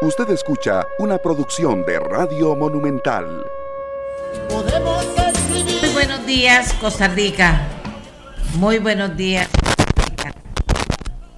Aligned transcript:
Usted 0.00 0.30
escucha 0.30 0.86
una 1.00 1.18
producción 1.18 1.84
de 1.84 1.98
Radio 1.98 2.54
Monumental. 2.54 3.44
Muy 5.80 5.92
buenos 5.92 6.24
días, 6.24 6.72
Costa 6.74 7.08
Rica. 7.08 7.66
Muy 8.54 8.78
buenos 8.78 9.16
días. 9.16 9.48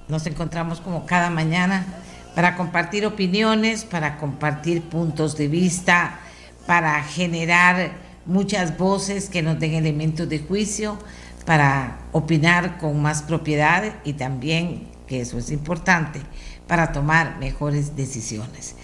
Nos 0.07 0.27
encontramos 0.27 0.79
como 0.79 1.07
cada 1.07 1.31
mañana 1.31 1.87
para 2.35 2.55
compartir 2.55 3.03
opiniones, 3.07 3.83
para 3.83 4.19
compartir 4.19 4.83
puntos 4.83 5.35
de 5.37 5.47
vista, 5.47 6.19
para 6.67 7.01
generar 7.01 7.93
muchas 8.27 8.77
voces 8.77 9.27
que 9.27 9.41
nos 9.41 9.59
den 9.59 9.73
elementos 9.73 10.29
de 10.29 10.37
juicio, 10.37 10.99
para 11.47 11.97
opinar 12.11 12.77
con 12.77 13.01
más 13.01 13.23
propiedad 13.23 13.95
y 14.03 14.13
también, 14.13 14.87
que 15.07 15.21
eso 15.21 15.39
es 15.39 15.49
importante, 15.49 16.21
para 16.67 16.91
tomar 16.91 17.37
mejores 17.39 17.95
decisiones. 17.95 18.75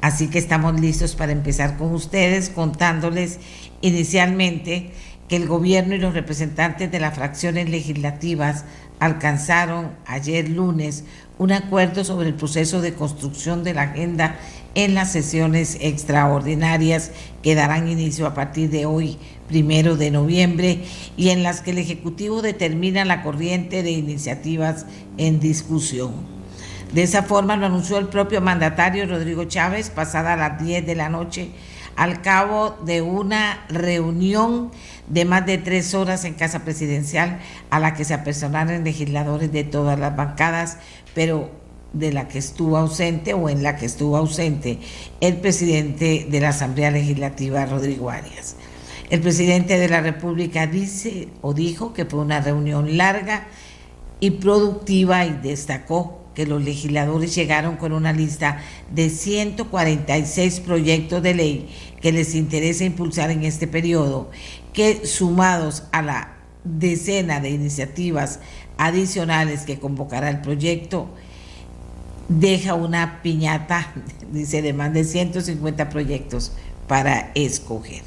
Así 0.00 0.28
que 0.28 0.38
estamos 0.38 0.78
listos 0.80 1.14
para 1.14 1.32
empezar 1.32 1.76
con 1.76 1.92
ustedes 1.94 2.50
contándoles 2.50 3.38
inicialmente 3.80 4.90
que 5.28 5.36
el 5.36 5.46
gobierno 5.48 5.94
y 5.94 5.98
los 5.98 6.14
representantes 6.14 6.90
de 6.90 7.00
las 7.00 7.14
fracciones 7.14 7.68
legislativas 7.68 8.64
alcanzaron 9.00 9.90
ayer 10.06 10.48
lunes 10.48 11.04
un 11.38 11.52
acuerdo 11.52 12.04
sobre 12.04 12.28
el 12.28 12.34
proceso 12.34 12.80
de 12.80 12.94
construcción 12.94 13.62
de 13.62 13.74
la 13.74 13.82
agenda 13.82 14.36
en 14.74 14.94
las 14.94 15.12
sesiones 15.12 15.76
extraordinarias 15.80 17.10
que 17.42 17.54
darán 17.54 17.88
inicio 17.88 18.26
a 18.26 18.34
partir 18.34 18.70
de 18.70 18.86
hoy, 18.86 19.18
primero 19.48 19.96
de 19.96 20.10
noviembre, 20.10 20.84
y 21.16 21.30
en 21.30 21.42
las 21.42 21.60
que 21.60 21.72
el 21.72 21.78
Ejecutivo 21.78 22.42
determina 22.42 23.04
la 23.04 23.22
corriente 23.22 23.82
de 23.82 23.90
iniciativas 23.90 24.86
en 25.18 25.40
discusión. 25.40 26.35
De 26.96 27.02
esa 27.02 27.24
forma 27.24 27.56
lo 27.56 27.66
anunció 27.66 27.98
el 27.98 28.08
propio 28.08 28.40
mandatario 28.40 29.04
Rodrigo 29.04 29.44
Chávez 29.44 29.90
pasada 29.90 30.34
las 30.34 30.64
10 30.64 30.86
de 30.86 30.94
la 30.94 31.10
noche 31.10 31.50
al 31.94 32.22
cabo 32.22 32.74
de 32.86 33.02
una 33.02 33.66
reunión 33.68 34.70
de 35.06 35.26
más 35.26 35.44
de 35.44 35.58
tres 35.58 35.92
horas 35.92 36.24
en 36.24 36.32
Casa 36.32 36.64
Presidencial 36.64 37.38
a 37.68 37.80
la 37.80 37.92
que 37.92 38.06
se 38.06 38.14
apersonaron 38.14 38.82
legisladores 38.82 39.52
de 39.52 39.62
todas 39.62 39.98
las 39.98 40.16
bancadas, 40.16 40.78
pero 41.14 41.50
de 41.92 42.14
la 42.14 42.28
que 42.28 42.38
estuvo 42.38 42.78
ausente 42.78 43.34
o 43.34 43.50
en 43.50 43.62
la 43.62 43.76
que 43.76 43.84
estuvo 43.84 44.16
ausente 44.16 44.78
el 45.20 45.36
presidente 45.36 46.26
de 46.30 46.40
la 46.40 46.48
Asamblea 46.48 46.92
Legislativa, 46.92 47.66
Rodrigo 47.66 48.08
Arias. 48.08 48.56
El 49.10 49.20
presidente 49.20 49.78
de 49.78 49.90
la 49.90 50.00
República 50.00 50.66
dice 50.66 51.28
o 51.42 51.52
dijo 51.52 51.92
que 51.92 52.06
fue 52.06 52.20
una 52.20 52.40
reunión 52.40 52.96
larga 52.96 53.48
y 54.18 54.30
productiva 54.30 55.26
y 55.26 55.32
destacó 55.42 56.22
que 56.36 56.46
los 56.46 56.62
legisladores 56.62 57.34
llegaron 57.34 57.76
con 57.76 57.92
una 57.92 58.12
lista 58.12 58.62
de 58.94 59.08
146 59.08 60.60
proyectos 60.60 61.22
de 61.22 61.34
ley 61.34 61.68
que 62.02 62.12
les 62.12 62.34
interesa 62.34 62.84
impulsar 62.84 63.30
en 63.30 63.42
este 63.42 63.66
periodo, 63.66 64.30
que 64.74 65.06
sumados 65.06 65.84
a 65.92 66.02
la 66.02 66.36
decena 66.62 67.40
de 67.40 67.50
iniciativas 67.50 68.40
adicionales 68.76 69.62
que 69.62 69.80
convocará 69.80 70.28
el 70.28 70.42
proyecto, 70.42 71.08
deja 72.28 72.74
una 72.74 73.22
piñata, 73.22 73.94
dice, 74.30 74.60
de 74.60 74.74
más 74.74 74.92
de 74.92 75.04
150 75.04 75.88
proyectos 75.88 76.52
para 76.86 77.30
escoger. 77.34 78.02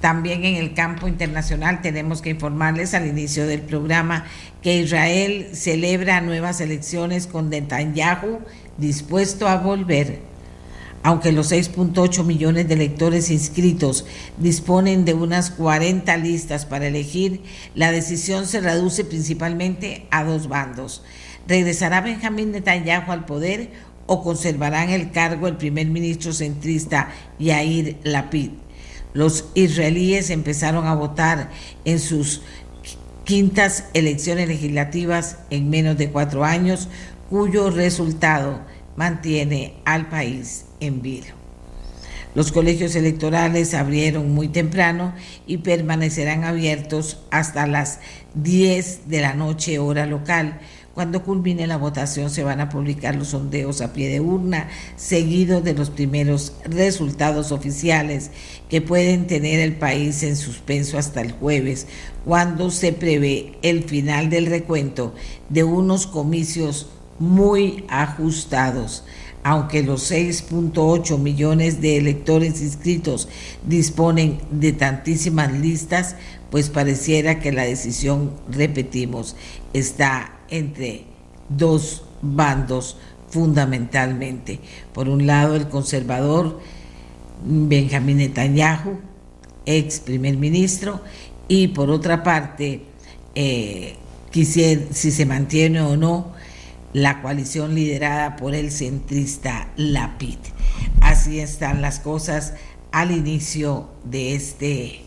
También 0.00 0.44
en 0.44 0.56
el 0.56 0.74
campo 0.74 1.06
internacional 1.06 1.80
tenemos 1.80 2.22
que 2.22 2.30
informarles 2.30 2.92
al 2.92 3.06
inicio 3.06 3.46
del 3.46 3.62
programa 3.62 4.26
que 4.66 4.78
Israel 4.78 5.50
celebra 5.52 6.20
nuevas 6.20 6.60
elecciones 6.60 7.28
con 7.28 7.50
Netanyahu 7.50 8.40
dispuesto 8.78 9.46
a 9.46 9.58
volver. 9.58 10.18
Aunque 11.04 11.30
los 11.30 11.52
6.8 11.52 12.24
millones 12.24 12.66
de 12.66 12.74
electores 12.74 13.30
inscritos 13.30 14.06
disponen 14.38 15.04
de 15.04 15.14
unas 15.14 15.52
40 15.52 16.16
listas 16.16 16.66
para 16.66 16.88
elegir, 16.88 17.42
la 17.76 17.92
decisión 17.92 18.48
se 18.48 18.60
reduce 18.60 19.04
principalmente 19.04 20.08
a 20.10 20.24
dos 20.24 20.48
bandos. 20.48 21.04
¿Regresará 21.46 22.00
Benjamín 22.00 22.50
Netanyahu 22.50 23.12
al 23.12 23.24
poder 23.24 23.70
o 24.06 24.20
conservarán 24.24 24.90
el 24.90 25.12
cargo 25.12 25.46
el 25.46 25.58
primer 25.58 25.86
ministro 25.86 26.32
centrista 26.32 27.12
Yair 27.38 27.98
Lapid? 28.02 28.50
los 29.16 29.46
israelíes 29.54 30.28
empezaron 30.28 30.86
a 30.86 30.94
votar 30.94 31.48
en 31.86 31.98
sus 31.98 32.42
quintas 33.26 33.84
elecciones 33.92 34.46
legislativas 34.46 35.38
en 35.50 35.68
menos 35.68 35.98
de 35.98 36.10
cuatro 36.10 36.44
años, 36.44 36.88
cuyo 37.28 37.70
resultado 37.70 38.60
mantiene 38.94 39.74
al 39.84 40.08
país 40.08 40.64
en 40.78 41.02
vilo. 41.02 41.34
Los 42.36 42.52
colegios 42.52 42.94
electorales 42.94 43.74
abrieron 43.74 44.32
muy 44.32 44.48
temprano 44.48 45.12
y 45.46 45.58
permanecerán 45.58 46.44
abiertos 46.44 47.18
hasta 47.30 47.66
las 47.66 47.98
10 48.34 49.08
de 49.08 49.20
la 49.22 49.34
noche 49.34 49.80
hora 49.80 50.06
local, 50.06 50.60
cuando 50.96 51.22
culmine 51.22 51.66
la 51.66 51.76
votación 51.76 52.30
se 52.30 52.42
van 52.42 52.58
a 52.58 52.70
publicar 52.70 53.16
los 53.16 53.28
sondeos 53.28 53.82
a 53.82 53.92
pie 53.92 54.08
de 54.08 54.20
urna, 54.20 54.70
seguidos 54.96 55.62
de 55.62 55.74
los 55.74 55.90
primeros 55.90 56.54
resultados 56.64 57.52
oficiales 57.52 58.30
que 58.70 58.80
pueden 58.80 59.26
tener 59.26 59.60
el 59.60 59.76
país 59.76 60.22
en 60.22 60.36
suspenso 60.36 60.96
hasta 60.96 61.20
el 61.20 61.32
jueves, 61.32 61.86
cuando 62.24 62.70
se 62.70 62.94
prevé 62.94 63.58
el 63.60 63.84
final 63.84 64.30
del 64.30 64.46
recuento 64.46 65.14
de 65.50 65.64
unos 65.64 66.06
comicios 66.06 66.88
muy 67.18 67.84
ajustados. 67.88 69.04
Aunque 69.42 69.82
los 69.82 70.10
6.8 70.10 71.18
millones 71.18 71.82
de 71.82 71.98
electores 71.98 72.62
inscritos 72.62 73.28
disponen 73.66 74.38
de 74.50 74.72
tantísimas 74.72 75.52
listas, 75.52 76.16
pues 76.50 76.70
pareciera 76.70 77.38
que 77.38 77.52
la 77.52 77.64
decisión, 77.64 78.32
repetimos, 78.50 79.36
está 79.74 80.35
entre 80.50 81.04
dos 81.48 82.02
bandos 82.22 82.96
fundamentalmente. 83.28 84.60
Por 84.92 85.08
un 85.08 85.26
lado, 85.26 85.56
el 85.56 85.68
conservador 85.68 86.60
Benjamín 87.44 88.18
Netanyahu, 88.18 88.98
ex 89.66 90.00
primer 90.00 90.36
ministro, 90.36 91.00
y 91.48 91.68
por 91.68 91.90
otra 91.90 92.22
parte, 92.22 92.82
eh, 93.34 93.96
si 94.32 95.10
se 95.10 95.26
mantiene 95.26 95.80
o 95.80 95.96
no 95.96 96.34
la 96.92 97.22
coalición 97.22 97.74
liderada 97.74 98.36
por 98.36 98.54
el 98.54 98.70
centrista 98.70 99.68
Lapid. 99.76 100.38
Así 101.00 101.40
están 101.40 101.82
las 101.82 102.00
cosas 102.00 102.54
al 102.92 103.10
inicio 103.10 103.88
de 104.04 104.34
este 104.34 105.02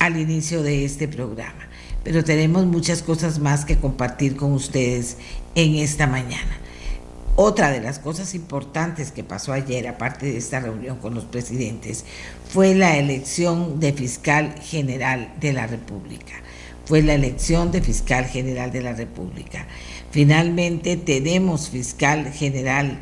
al 0.00 0.18
inicio 0.18 0.62
de 0.62 0.84
este 0.84 1.06
programa 1.08 1.63
pero 2.04 2.22
tenemos 2.22 2.66
muchas 2.66 3.02
cosas 3.02 3.38
más 3.38 3.64
que 3.64 3.78
compartir 3.78 4.36
con 4.36 4.52
ustedes 4.52 5.16
en 5.54 5.76
esta 5.76 6.06
mañana. 6.06 6.58
Otra 7.36 7.72
de 7.72 7.80
las 7.80 7.98
cosas 7.98 8.34
importantes 8.34 9.10
que 9.10 9.24
pasó 9.24 9.52
ayer, 9.52 9.88
aparte 9.88 10.26
de 10.26 10.36
esta 10.36 10.60
reunión 10.60 10.98
con 10.98 11.14
los 11.14 11.24
presidentes, 11.24 12.04
fue 12.48 12.76
la 12.76 12.96
elección 12.96 13.80
de 13.80 13.92
fiscal 13.92 14.54
general 14.60 15.34
de 15.40 15.52
la 15.52 15.66
República. 15.66 16.34
Fue 16.84 17.02
la 17.02 17.14
elección 17.14 17.72
de 17.72 17.80
fiscal 17.80 18.26
general 18.26 18.70
de 18.70 18.82
la 18.82 18.92
República. 18.92 19.66
Finalmente 20.12 20.96
tenemos 20.96 21.70
fiscal 21.70 22.30
general 22.30 23.00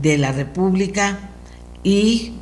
de 0.00 0.18
la 0.18 0.30
República 0.30 1.18
y 1.82 2.34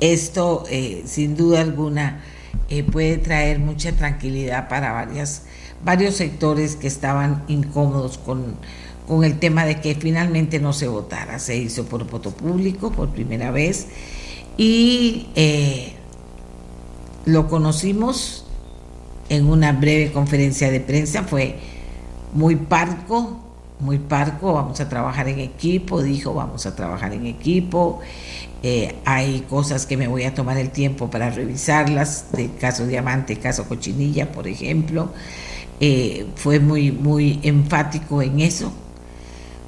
esto, 0.00 0.64
eh, 0.70 1.02
sin 1.04 1.36
duda 1.36 1.60
alguna, 1.60 2.22
eh, 2.68 2.82
puede 2.82 3.18
traer 3.18 3.58
mucha 3.58 3.92
tranquilidad 3.92 4.68
para 4.68 4.92
varias, 4.92 5.42
varios 5.84 6.16
sectores 6.16 6.76
que 6.76 6.86
estaban 6.86 7.44
incómodos 7.48 8.18
con, 8.18 8.56
con 9.06 9.24
el 9.24 9.38
tema 9.38 9.64
de 9.64 9.80
que 9.80 9.94
finalmente 9.94 10.58
no 10.58 10.72
se 10.72 10.88
votara. 10.88 11.38
Se 11.38 11.56
hizo 11.56 11.84
por 11.84 12.08
voto 12.08 12.30
público 12.30 12.90
por 12.90 13.10
primera 13.10 13.50
vez 13.50 13.86
y 14.56 15.28
eh, 15.34 15.92
lo 17.24 17.48
conocimos 17.48 18.44
en 19.28 19.48
una 19.48 19.72
breve 19.72 20.12
conferencia 20.12 20.70
de 20.70 20.80
prensa, 20.80 21.24
fue 21.24 21.58
muy 22.32 22.56
parco, 22.56 23.40
muy 23.80 23.98
parco, 23.98 24.54
vamos 24.54 24.80
a 24.80 24.88
trabajar 24.88 25.28
en 25.28 25.40
equipo, 25.40 26.02
dijo, 26.02 26.32
vamos 26.34 26.66
a 26.66 26.74
trabajar 26.74 27.12
en 27.12 27.26
equipo. 27.26 28.00
Eh, 28.68 28.96
hay 29.04 29.42
cosas 29.48 29.86
que 29.86 29.96
me 29.96 30.08
voy 30.08 30.24
a 30.24 30.34
tomar 30.34 30.56
el 30.56 30.70
tiempo 30.70 31.08
para 31.08 31.30
revisarlas, 31.30 32.32
de 32.32 32.50
caso 32.50 32.84
Diamante, 32.84 33.36
caso 33.36 33.68
Cochinilla, 33.68 34.32
por 34.32 34.48
ejemplo. 34.48 35.12
Eh, 35.78 36.26
fue 36.34 36.58
muy, 36.58 36.90
muy 36.90 37.38
enfático 37.44 38.22
en 38.22 38.40
eso. 38.40 38.72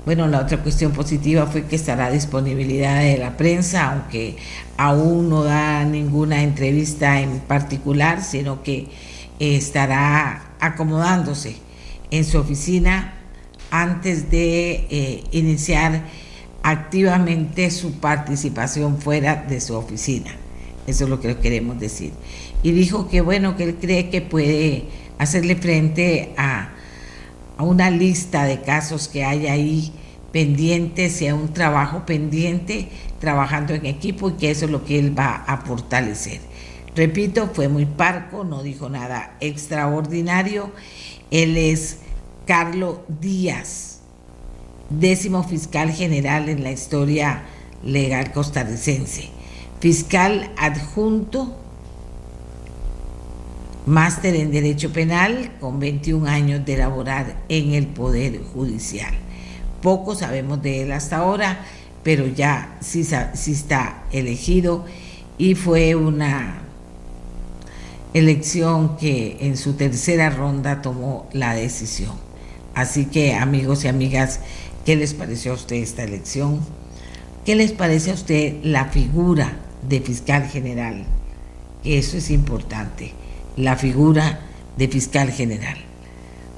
Bueno, 0.05 0.27
la 0.27 0.41
otra 0.41 0.65
cuestión 0.65 0.91
positiva 0.91 1.47
fue 1.47 1.67
que 1.67 1.77
estará 1.77 2.11
disponibilidad 2.11 3.01
de 3.01 3.19
la 3.19 3.37
prensa, 3.37 3.93
aunque 3.93 4.37
aún 4.77 5.29
no 5.29 5.45
da 5.45 5.85
ninguna 5.85 6.43
entrevista 6.43 7.21
en 7.21 7.39
particular, 7.39 8.25
sino 8.25 8.65
que 8.65 8.89
estará 9.39 10.55
acomodándose 10.59 11.55
en 12.11 12.25
su 12.25 12.37
oficina 12.37 13.15
antes 13.71 14.29
de 14.29 14.89
eh, 14.91 15.25
iniciar 15.31 16.03
activamente 16.71 17.71
su 17.71 17.93
participación 17.93 18.99
fuera 18.99 19.37
de 19.37 19.61
su 19.61 19.75
oficina. 19.75 20.37
Eso 20.87 21.05
es 21.05 21.11
lo 21.11 21.21
que 21.21 21.37
queremos 21.37 21.79
decir. 21.81 22.13
Y 22.63 22.73
dijo 22.73 23.09
que 23.09 23.21
bueno, 23.21 23.57
que 23.57 23.65
él 23.65 23.77
cree 23.81 24.11
que 24.11 24.21
puede 24.21 24.85
hacerle 25.19 25.57
frente 25.57 26.35
a, 26.37 26.71
a 27.57 27.63
una 27.63 27.91
lista 27.91 28.45
de 28.45 28.61
casos 28.61 29.09
que 29.09 29.25
hay 29.25 29.47
ahí 29.47 29.93
pendientes 30.33 31.23
y 31.23 31.29
a 31.29 31.35
un 31.35 31.53
trabajo 31.53 32.05
pendiente 32.05 32.89
trabajando 33.19 33.75
en 33.75 33.87
equipo 33.87 34.31
y 34.31 34.33
que 34.35 34.51
eso 34.51 34.67
es 34.67 34.71
lo 34.71 34.85
que 34.85 34.99
él 34.99 35.19
va 35.19 35.37
a 35.47 35.59
fortalecer. 35.59 36.41
Repito, 36.95 37.51
fue 37.53 37.69
muy 37.69 37.87
parco, 37.87 38.45
no 38.45 38.63
dijo 38.63 38.89
nada 38.89 39.37
extraordinario. 39.41 40.71
Él 41.31 41.57
es 41.57 41.99
Carlos 42.47 42.99
Díaz, 43.21 43.98
décimo 44.91 45.43
fiscal 45.43 45.91
general 45.91 46.49
en 46.49 46.63
la 46.63 46.73
historia 46.73 47.43
legal 47.85 48.33
costarricense, 48.33 49.31
fiscal 49.81 50.51
adjunto, 50.57 51.55
máster 53.87 54.35
en 54.35 54.51
Derecho 54.51 54.93
Penal, 54.93 55.53
con 55.61 55.79
21 55.79 56.27
años 56.27 56.65
de 56.65 56.77
laborar 56.77 57.37
en 57.49 57.73
el 57.73 57.87
Poder 57.87 58.43
Judicial. 58.43 59.15
Poco 59.83 60.15
sabemos 60.15 60.63
de 60.63 60.83
él 60.83 60.93
hasta 60.93 61.19
ahora, 61.19 61.61
pero 62.03 62.27
ya 62.27 62.77
sí, 62.81 63.05
sí 63.05 63.53
está 63.53 64.03
elegido 64.13 64.85
y 65.37 65.55
fue 65.55 65.95
una 65.95 66.63
elección 68.15 68.97
que 68.97 69.39
en 69.41 69.57
su 69.57 69.75
tercera 69.75 70.31
ronda 70.31 70.83
tomó 70.83 71.29
la 71.33 71.55
decisión. 71.55 72.13
Así 72.75 73.07
que 73.07 73.35
amigos 73.35 73.85
y 73.85 73.89
amigas, 73.89 74.41
¿qué 74.89 74.97
les 74.97 75.13
pareció 75.13 75.53
a 75.53 75.55
usted 75.55 75.77
esta 75.77 76.03
elección? 76.03 76.61
¿Qué 77.45 77.55
les 77.57 77.73
parece 77.73 78.11
a 78.11 78.15
usted 78.15 78.55
la 78.63 78.87
figura 78.87 79.59
de 79.87 80.01
fiscal 80.01 80.49
general? 80.49 81.05
Eso 81.85 82.17
es 82.17 82.31
importante, 82.31 83.13
la 83.59 83.77
figura 83.77 84.41
de 84.79 84.89
fiscal 84.89 85.31
general. 85.31 85.77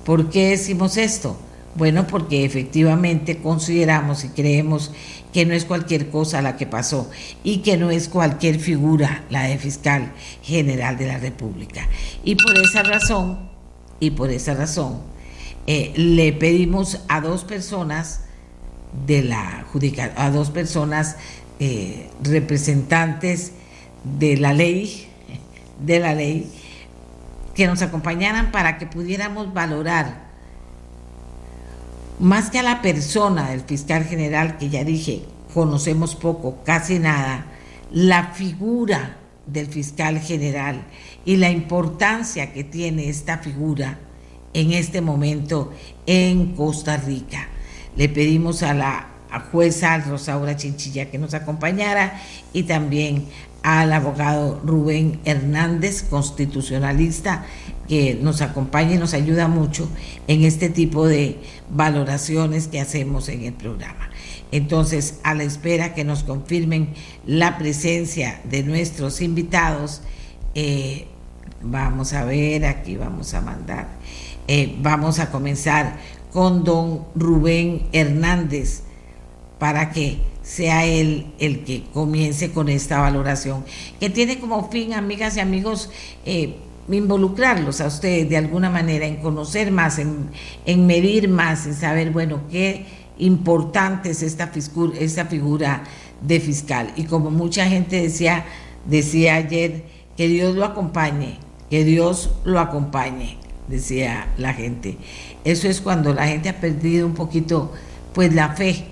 ¿Por 0.04 0.30
qué 0.30 0.50
decimos 0.50 0.96
esto? 0.96 1.40
Bueno, 1.74 2.06
porque 2.06 2.44
efectivamente 2.44 3.38
consideramos 3.38 4.22
y 4.22 4.28
creemos 4.28 4.92
que 5.32 5.44
no 5.44 5.52
es 5.52 5.64
cualquier 5.64 6.08
cosa 6.08 6.40
la 6.40 6.56
que 6.56 6.66
pasó 6.66 7.10
y 7.42 7.62
que 7.62 7.76
no 7.76 7.90
es 7.90 8.08
cualquier 8.08 8.60
figura 8.60 9.24
la 9.28 9.42
de 9.42 9.58
fiscal 9.58 10.12
general 10.44 10.96
de 10.98 11.08
la 11.08 11.18
República. 11.18 11.88
Y 12.22 12.36
por 12.36 12.56
esa 12.56 12.84
razón, 12.84 13.50
y 13.98 14.10
por 14.10 14.30
esa 14.30 14.54
razón, 14.54 15.09
eh, 15.72 15.92
le 15.94 16.32
pedimos 16.32 16.98
a 17.06 17.20
dos 17.20 17.44
personas 17.44 18.22
de 19.06 19.22
la 19.22 19.64
a 20.16 20.30
dos 20.30 20.50
personas 20.50 21.16
eh, 21.60 22.10
representantes 22.24 23.52
de 24.02 24.36
la 24.36 24.52
ley, 24.52 25.06
de 25.78 26.00
la 26.00 26.16
ley, 26.16 26.50
que 27.54 27.68
nos 27.68 27.82
acompañaran 27.82 28.50
para 28.50 28.78
que 28.78 28.86
pudiéramos 28.86 29.54
valorar 29.54 30.22
más 32.18 32.50
que 32.50 32.58
a 32.58 32.64
la 32.64 32.82
persona 32.82 33.50
del 33.50 33.60
fiscal 33.60 34.02
general, 34.02 34.58
que 34.58 34.70
ya 34.70 34.82
dije, 34.82 35.22
conocemos 35.54 36.16
poco, 36.16 36.64
casi 36.64 36.98
nada, 36.98 37.46
la 37.92 38.32
figura 38.32 39.18
del 39.46 39.68
fiscal 39.68 40.18
general 40.18 40.82
y 41.24 41.36
la 41.36 41.50
importancia 41.50 42.52
que 42.52 42.64
tiene 42.64 43.08
esta 43.08 43.38
figura 43.38 44.00
en 44.54 44.72
este 44.72 45.00
momento 45.00 45.72
en 46.06 46.54
Costa 46.54 46.96
Rica. 46.96 47.48
Le 47.96 48.08
pedimos 48.08 48.62
a 48.62 48.74
la 48.74 49.08
jueza 49.52 49.98
Rosaura 49.98 50.56
Chinchilla 50.56 51.10
que 51.10 51.18
nos 51.18 51.34
acompañara 51.34 52.20
y 52.52 52.64
también 52.64 53.26
al 53.62 53.92
abogado 53.92 54.60
Rubén 54.64 55.20
Hernández, 55.24 56.02
constitucionalista, 56.02 57.44
que 57.88 58.14
nos 58.14 58.40
acompaña 58.40 58.94
y 58.94 58.98
nos 58.98 59.14
ayuda 59.14 59.48
mucho 59.48 59.88
en 60.28 60.44
este 60.44 60.70
tipo 60.70 61.06
de 61.06 61.38
valoraciones 61.70 62.68
que 62.68 62.80
hacemos 62.80 63.28
en 63.28 63.44
el 63.44 63.52
programa. 63.52 64.10
Entonces, 64.52 65.20
a 65.22 65.34
la 65.34 65.44
espera 65.44 65.94
que 65.94 66.04
nos 66.04 66.24
confirmen 66.24 66.94
la 67.26 67.58
presencia 67.58 68.40
de 68.44 68.62
nuestros 68.62 69.20
invitados, 69.20 70.02
eh, 70.54 71.06
vamos 71.62 72.12
a 72.12 72.24
ver, 72.24 72.64
aquí 72.64 72.96
vamos 72.96 73.34
a 73.34 73.40
mandar, 73.40 73.88
eh, 74.48 74.76
vamos 74.80 75.18
a 75.18 75.30
comenzar 75.30 75.98
con 76.32 76.64
don 76.64 77.04
Rubén 77.14 77.86
Hernández 77.92 78.82
para 79.58 79.90
que 79.90 80.18
sea 80.42 80.86
él 80.86 81.26
el 81.38 81.64
que 81.64 81.84
comience 81.92 82.50
con 82.50 82.68
esta 82.68 83.00
valoración, 83.00 83.64
que 84.00 84.10
tiene 84.10 84.40
como 84.40 84.70
fin, 84.70 84.94
amigas 84.94 85.36
y 85.36 85.40
amigos, 85.40 85.90
eh, 86.24 86.56
involucrarlos 86.90 87.80
a 87.80 87.86
ustedes 87.86 88.28
de 88.28 88.36
alguna 88.36 88.70
manera, 88.70 89.06
en 89.06 89.16
conocer 89.16 89.70
más, 89.70 89.98
en, 89.98 90.86
medir 90.86 91.28
más, 91.28 91.66
en 91.66 91.74
saber, 91.74 92.10
bueno, 92.10 92.40
qué 92.50 92.86
importante 93.18 94.10
es 94.10 94.22
esta, 94.22 94.50
esta 94.98 95.26
figura 95.26 95.84
de 96.20 96.40
fiscal. 96.40 96.92
Y 96.96 97.04
como 97.04 97.30
mucha 97.30 97.66
gente 97.66 98.00
decía, 98.00 98.44
decía 98.86 99.36
ayer, 99.36 99.84
que 100.16 100.26
Dios 100.26 100.54
lo 100.54 100.64
acompañe, 100.64 101.38
que 101.68 101.84
Dios 101.84 102.30
lo 102.44 102.60
acompañe, 102.60 103.38
decía 103.70 104.28
la 104.36 104.52
gente. 104.52 104.98
Eso 105.44 105.68
es 105.68 105.80
cuando 105.80 106.12
la 106.12 106.26
gente 106.26 106.48
ha 106.48 106.60
perdido 106.60 107.06
un 107.06 107.14
poquito, 107.14 107.72
pues 108.12 108.34
la 108.34 108.50
fe 108.50 108.84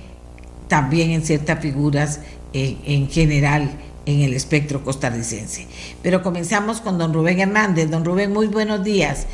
también 0.69 1.10
en 1.10 1.22
ciertas 1.22 1.60
figuras 1.60 2.20
eh, 2.52 2.78
en 2.84 3.10
general 3.10 3.70
en 4.06 4.20
el 4.20 4.32
espectro 4.32 4.82
costarricense. 4.82 5.66
Pero 6.02 6.22
comenzamos 6.22 6.80
con 6.80 6.96
don 6.96 7.12
Rubén 7.12 7.40
Hernández. 7.40 7.90
Don 7.90 8.04
Rubén, 8.04 8.32
muy 8.32 8.46
buenos 8.46 8.82
días. 8.82 9.26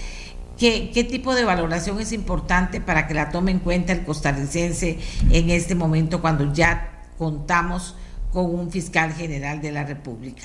¿Qué, 0.58 0.90
¿Qué, 0.92 1.04
tipo 1.04 1.34
de 1.34 1.44
valoración 1.44 2.00
es 2.00 2.12
importante 2.12 2.80
para 2.80 3.06
que 3.06 3.14
la 3.14 3.30
tome 3.30 3.50
en 3.50 3.58
cuenta 3.60 3.92
el 3.92 4.04
costarricense 4.04 4.98
en 5.30 5.50
este 5.50 5.74
momento 5.74 6.20
cuando 6.20 6.52
ya 6.52 7.04
contamos 7.18 7.96
con 8.32 8.52
un 8.54 8.70
fiscal 8.70 9.12
general 9.12 9.60
de 9.60 9.72
la 9.72 9.84
República? 9.84 10.44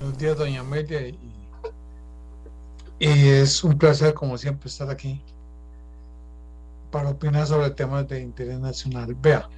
Buenos 0.00 0.18
días, 0.18 0.36
doña 0.36 0.60
Amelia. 0.60 1.08
Y, 1.08 1.29
y 3.00 3.28
es 3.28 3.64
un 3.64 3.78
placer, 3.78 4.12
como 4.12 4.36
siempre, 4.36 4.68
estar 4.68 4.90
aquí 4.90 5.22
para 6.90 7.08
opinar 7.08 7.46
sobre 7.46 7.70
temas 7.70 8.06
de 8.08 8.20
interés 8.20 8.60
nacional. 8.60 9.16
Vea, 9.22 9.48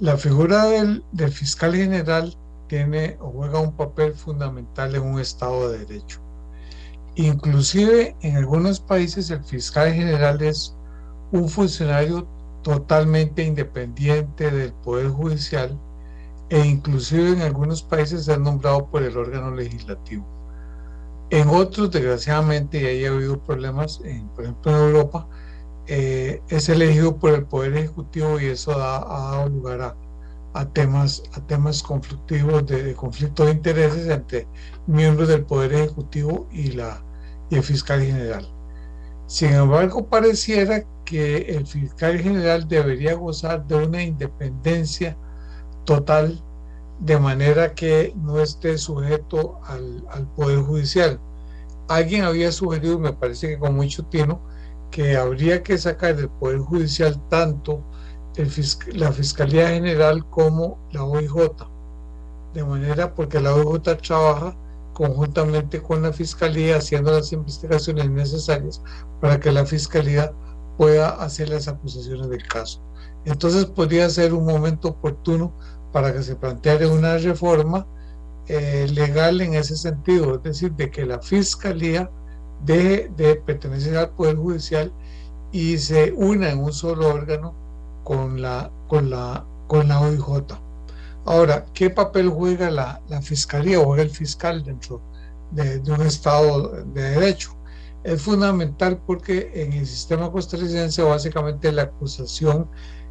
la 0.00 0.16
figura 0.16 0.64
del, 0.64 1.04
fiscal 1.30 1.76
general 1.76 2.36
tiene 2.66 3.16
o 3.20 3.30
juega 3.30 3.60
un 3.60 3.72
papel 3.72 4.14
fundamental 4.14 4.96
en 4.96 5.02
un 5.02 5.20
Estado 5.20 5.70
de 5.70 5.86
Derecho. 5.86 6.20
Inclusive 7.14 8.16
en 8.22 8.36
algunos 8.36 8.80
países 8.80 9.30
el 9.30 9.44
fiscal 9.44 9.92
general 9.92 10.42
es 10.42 10.74
un 11.30 11.48
funcionario 11.48 12.26
totalmente 12.62 13.44
independiente 13.44 14.50
del 14.50 14.72
Poder 14.72 15.08
Judicial 15.08 15.78
e 16.48 16.66
inclusive 16.66 17.30
en 17.30 17.42
algunos 17.42 17.80
países 17.80 18.26
es 18.26 18.38
nombrado 18.40 18.90
por 18.90 19.04
el 19.04 19.16
órgano 19.16 19.54
legislativo. 19.54 20.37
En 21.30 21.48
otros, 21.48 21.90
desgraciadamente, 21.90 22.80
y 22.80 22.86
ahí 22.86 23.04
ha 23.04 23.10
habido 23.10 23.38
problemas, 23.42 24.00
por 24.34 24.44
ejemplo 24.44 24.72
en 24.72 24.76
Europa, 24.76 25.28
eh, 25.86 26.42
es 26.48 26.68
elegido 26.68 27.16
por 27.16 27.34
el 27.34 27.44
Poder 27.44 27.76
Ejecutivo 27.76 28.40
y 28.40 28.46
eso 28.46 28.72
ha 28.72 29.00
dado 29.00 29.48
lugar 29.48 29.80
a, 29.80 29.96
a 30.54 30.66
temas, 30.72 31.22
a 31.34 31.40
temas 31.46 31.82
conflictivos 31.82 32.66
de, 32.66 32.94
conflicto 32.94 33.44
de 33.44 33.52
intereses 33.52 34.08
entre 34.08 34.46
miembros 34.86 35.28
del 35.28 35.44
Poder 35.44 35.72
Ejecutivo 35.74 36.48
y, 36.50 36.72
la, 36.72 37.02
y 37.50 37.56
el 37.56 37.62
fiscal 37.62 38.02
general. 38.02 38.48
Sin 39.26 39.52
embargo, 39.52 40.06
pareciera 40.06 40.84
que 41.04 41.36
el 41.36 41.66
fiscal 41.66 42.18
general 42.18 42.66
debería 42.66 43.14
gozar 43.14 43.66
de 43.66 43.76
una 43.76 44.02
independencia 44.02 45.16
total 45.84 46.42
de 47.00 47.18
manera 47.18 47.74
que 47.74 48.12
no 48.16 48.40
esté 48.40 48.76
sujeto 48.78 49.60
al, 49.64 50.26
Poder 50.36 50.60
Judicial. 50.60 51.20
Alguien 51.88 52.24
había 52.24 52.52
sugerido, 52.52 52.98
me 52.98 53.12
parece 53.12 53.48
que 53.48 53.58
con 53.58 53.74
mucho 53.76 54.04
tino, 54.04 54.40
que 54.90 55.16
habría 55.16 55.62
que 55.62 55.78
sacar 55.78 56.16
del 56.16 56.28
Poder 56.28 56.58
Judicial 56.58 57.20
tanto 57.28 57.82
la 58.92 59.10
Fiscalía 59.10 59.68
General 59.68 60.24
como 60.30 60.78
la 60.92 61.02
OIJ, 61.02 61.34
de 62.54 62.64
manera 62.64 63.14
porque 63.14 63.40
la 63.40 63.54
OIJ 63.54 63.96
trabaja 64.00 64.56
conjuntamente 64.92 65.82
con 65.82 66.02
la 66.02 66.12
Fiscalía 66.12 66.76
haciendo 66.76 67.12
las 67.12 67.32
investigaciones 67.32 68.10
necesarias 68.10 68.80
para 69.20 69.40
que 69.40 69.50
la 69.50 69.64
Fiscalía 69.66 70.32
pueda 70.76 71.10
hacer 71.22 71.48
las 71.48 71.68
acusaciones 71.68 72.28
del 72.28 72.46
caso. 72.46 72.80
Entonces 73.24 73.66
podría 73.66 74.08
ser 74.08 74.32
un 74.32 74.46
momento 74.46 74.88
oportuno 74.88 75.52
para 76.00 76.12
que 76.12 76.22
se 76.22 76.36
planteara 76.36 76.86
una 76.86 77.18
reforma 77.18 77.84
eh, 78.46 78.86
legal 78.92 79.40
en 79.40 79.54
ese 79.54 79.76
sentido, 79.76 80.36
es 80.36 80.42
decir, 80.44 80.70
de 80.74 80.92
que 80.92 81.04
la 81.04 81.18
Fiscalía 81.18 82.08
deje 82.64 83.10
de 83.16 83.34
pertenecer 83.34 83.96
al 83.96 84.10
Poder 84.10 84.36
Judicial 84.36 84.92
y 85.50 85.76
se 85.78 86.12
una 86.12 86.50
en 86.50 86.62
un 86.62 86.72
solo 86.72 87.08
órgano 87.08 87.52
con 88.04 88.40
la, 88.40 88.70
con 88.86 89.10
la 89.10 89.44
con 89.66 89.88
la 89.88 90.00
OIJ. 90.00 90.54
Ahora, 91.24 91.66
¿qué 91.74 91.90
papel 91.90 92.28
juega 92.28 92.70
la, 92.70 93.02
fiscalía 93.20 93.80
o 93.80 93.96
el 93.96 94.10
fiscal 94.10 94.62
dentro 94.62 95.02
de, 95.50 95.82
un 95.90 96.02
Estado 96.02 96.84
de 96.84 97.02
Derecho? 97.10 97.56
Es 98.04 98.22
fundamental 98.22 99.00
porque 99.04 99.50
en 99.52 99.72
el 99.72 99.86
sistema 99.86 100.30
costarricense 100.30 101.02
básicamente 101.02 101.72
la 101.72 101.82
acusación 101.82 102.70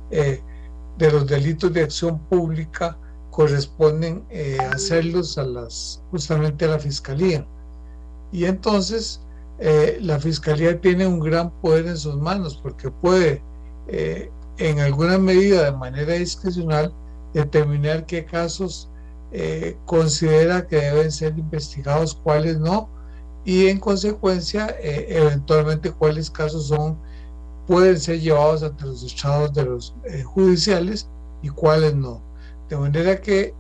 eh, 0.10 0.41
de 0.98 1.12
los 1.12 1.27
delitos 1.27 1.74
de 1.74 1.84
acción 1.84 2.20
pública 2.27 2.98
corresponden 3.32 4.25
eh, 4.30 4.58
hacerlos 4.72 5.38
a 5.38 5.44
las, 5.44 6.01
justamente 6.12 6.66
a 6.66 6.70
la 6.70 6.80
fiscalía. 6.80 7.46
Y 8.32 8.46
entonces 8.46 9.22
eh, 9.60 9.98
la 10.01 10.20
fiscalía 10.20 10.80
tiene 10.82 11.06
un 11.08 11.20
gran 11.20 11.51
poder 11.62 11.88
en 11.88 11.98
sus 11.98 12.16
manos 12.16 12.60
porque 12.62 12.92
puede 12.92 13.42
en 14.58 14.80
alguna 14.80 15.18
medida 15.18 15.63
de 15.63 15.72
manera 15.72 16.13
discrecional 16.13 16.94
determinar 17.34 18.06
qué 18.06 18.25
casos 18.25 18.89
eh, 19.32 19.77
considera 19.86 20.68
que 20.68 20.77
deben 20.77 21.12
ser 21.12 21.38
investigados, 21.38 22.16
cuáles 22.16 22.60
no, 22.60 22.89
y 23.44 23.68
en 23.68 23.80
consecuencia, 23.80 24.75
eh, 24.82 25.08
eventualmente 25.10 25.92
cuáles 25.92 26.30
casos 26.30 26.68
son 26.68 26.98
pueden 27.67 28.00
ser 28.00 28.19
llevados 28.19 28.63
ante 28.63 28.86
los 28.86 29.03
estados 29.03 29.53
de 29.53 29.65
los 29.65 29.95
eh, 30.05 30.24
judiciales 30.24 31.09
y 31.41 31.50
cuáles 31.50 31.95
no. 31.95 32.21
De 32.69 32.77
manera 32.77 33.21
que 33.21 33.53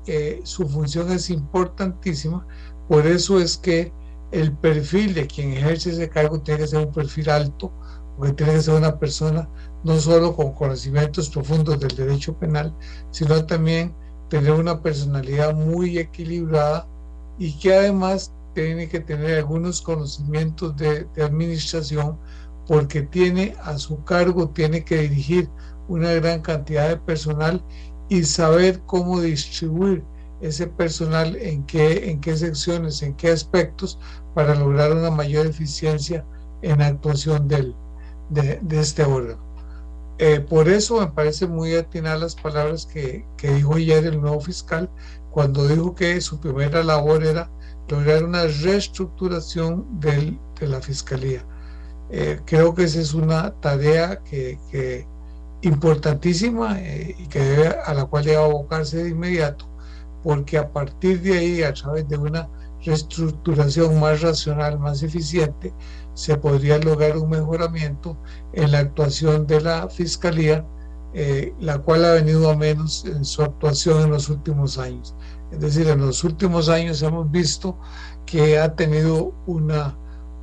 su 0.43 0.67
función 0.67 1.09
es 1.13 1.29
importantísima, 1.29 2.45
por 2.89 3.07
eso 3.07 3.39
es 3.39 3.57
que 3.57 3.93
el 4.31 4.51
perfil 4.51 5.13
de 5.13 5.27
quien 5.27 5.53
ejerce 5.53 5.91
ese 5.91 6.09
cargo 6.09 6.41
tiene 6.41 6.61
que 6.61 6.67
ser 6.67 6.85
un 6.85 6.91
perfil 6.91 7.29
alto, 7.29 7.71
porque 8.17 8.33
tiene 8.33 8.53
que 8.53 8.61
ser 8.61 8.73
una 8.73 8.99
persona 8.99 9.47
no 9.83 9.99
solo 9.99 10.35
con 10.35 10.53
conocimientos 10.53 11.29
profundos 11.29 11.79
del 11.79 11.95
derecho 11.95 12.37
penal, 12.37 12.73
sino 13.11 13.45
también 13.45 13.93
tener 14.29 14.51
una 14.51 14.81
personalidad 14.81 15.53
muy 15.53 15.97
equilibrada 15.97 16.87
y 17.37 17.57
que 17.59 17.73
además 17.73 18.33
tiene 18.53 18.89
que 18.89 18.99
tener 18.99 19.37
algunos 19.37 19.81
conocimientos 19.81 20.75
de, 20.75 21.07
administración 21.23 22.17
porque 22.67 23.01
tiene 23.01 23.55
a 23.63 23.77
su 23.77 24.03
cargo, 24.03 24.49
tiene 24.49 24.83
que 24.83 24.97
dirigir 24.97 25.49
una 25.87 26.13
gran 26.13 26.41
cantidad 26.41 26.89
de 26.89 26.97
personal 26.97 27.63
y 28.09 28.23
saber 28.23 28.81
cómo 28.85 29.21
distribuir 29.21 30.03
ese 30.41 30.67
personal 30.67 31.35
en 31.37 31.63
qué, 31.65 32.11
en 32.11 32.21
qué 32.21 32.37
secciones, 32.37 33.01
en 33.01 33.15
qué 33.15 33.29
aspectos 33.31 33.99
para 34.35 34.53
lograr 34.55 34.91
una 34.91 35.09
mayor 35.09 35.47
eficiencia 35.47 36.25
en 36.61 36.79
la 36.79 36.87
actuación 36.87 37.47
del, 37.47 37.75
de, 38.29 38.59
de 38.61 38.79
este 38.79 39.03
órgano. 39.03 39.47
Eh, 40.19 40.39
por 40.39 40.67
eso 40.67 40.99
me 40.99 41.07
parece 41.07 41.45
muy 41.45 41.75
atinar 41.75 42.17
las 42.19 42.35
palabras 42.35 42.87
que, 42.87 43.23
dijo 43.39 43.75
ayer 43.75 44.05
el 44.05 44.19
nuevo 44.19 44.39
fiscal 44.41 44.89
cuando 45.31 45.67
dijo 45.67 45.93
que 45.93 46.19
su 46.21 46.39
primera 46.39 46.81
labor 46.83 47.23
era 47.23 47.51
lograr 47.87 48.23
una 48.23 48.43
reestructuración 48.47 49.85
de 49.99 50.39
la 50.61 50.81
fiscalía. 50.81 51.45
Eh, 52.09 52.39
creo 52.45 52.73
que 52.73 52.83
esa 52.83 52.99
es 53.01 53.13
una 53.13 53.51
tarea 53.59 54.21
que, 54.23 55.07
importantísima 55.61 56.79
eh, 56.79 57.15
y 57.17 57.27
que 57.27 57.39
debe, 57.39 57.67
a 57.85 57.93
la 57.93 58.05
cual 58.05 58.25
debe 58.25 58.37
abocarse 58.37 59.03
de 59.03 59.09
inmediato, 59.09 59.65
porque 60.23 60.57
a 60.57 60.71
partir 60.71 61.21
de 61.21 61.37
ahí, 61.37 61.63
a 61.63 61.73
través 61.73 62.07
de 62.07 62.17
una 62.17 62.49
reestructuración 62.85 63.99
más 63.99 64.21
racional, 64.21 64.79
más 64.79 65.03
eficiente, 65.03 65.73
se 66.13 66.37
podría 66.37 66.77
lograr 66.77 67.17
un 67.17 67.29
mejoramiento 67.29 68.17
en 68.53 68.71
la 68.71 68.79
actuación 68.79 69.45
de 69.47 69.61
la 69.61 69.89
Fiscalía, 69.89 70.65
eh, 71.13 71.53
la 71.59 71.79
cual 71.79 72.05
ha 72.05 72.13
venido 72.13 72.49
a 72.49 72.55
menos 72.55 73.05
en 73.05 73.25
su 73.25 73.41
actuación 73.41 74.03
en 74.03 74.11
los 74.11 74.29
últimos 74.29 74.77
años. 74.77 75.15
Es 75.51 75.59
decir, 75.59 75.87
en 75.87 75.99
los 75.99 76.23
últimos 76.23 76.69
años 76.69 77.01
hemos 77.01 77.29
visto 77.31 77.77
que 78.25 78.59
ha 78.59 78.75
tenido 78.75 79.33
una, 79.45 79.97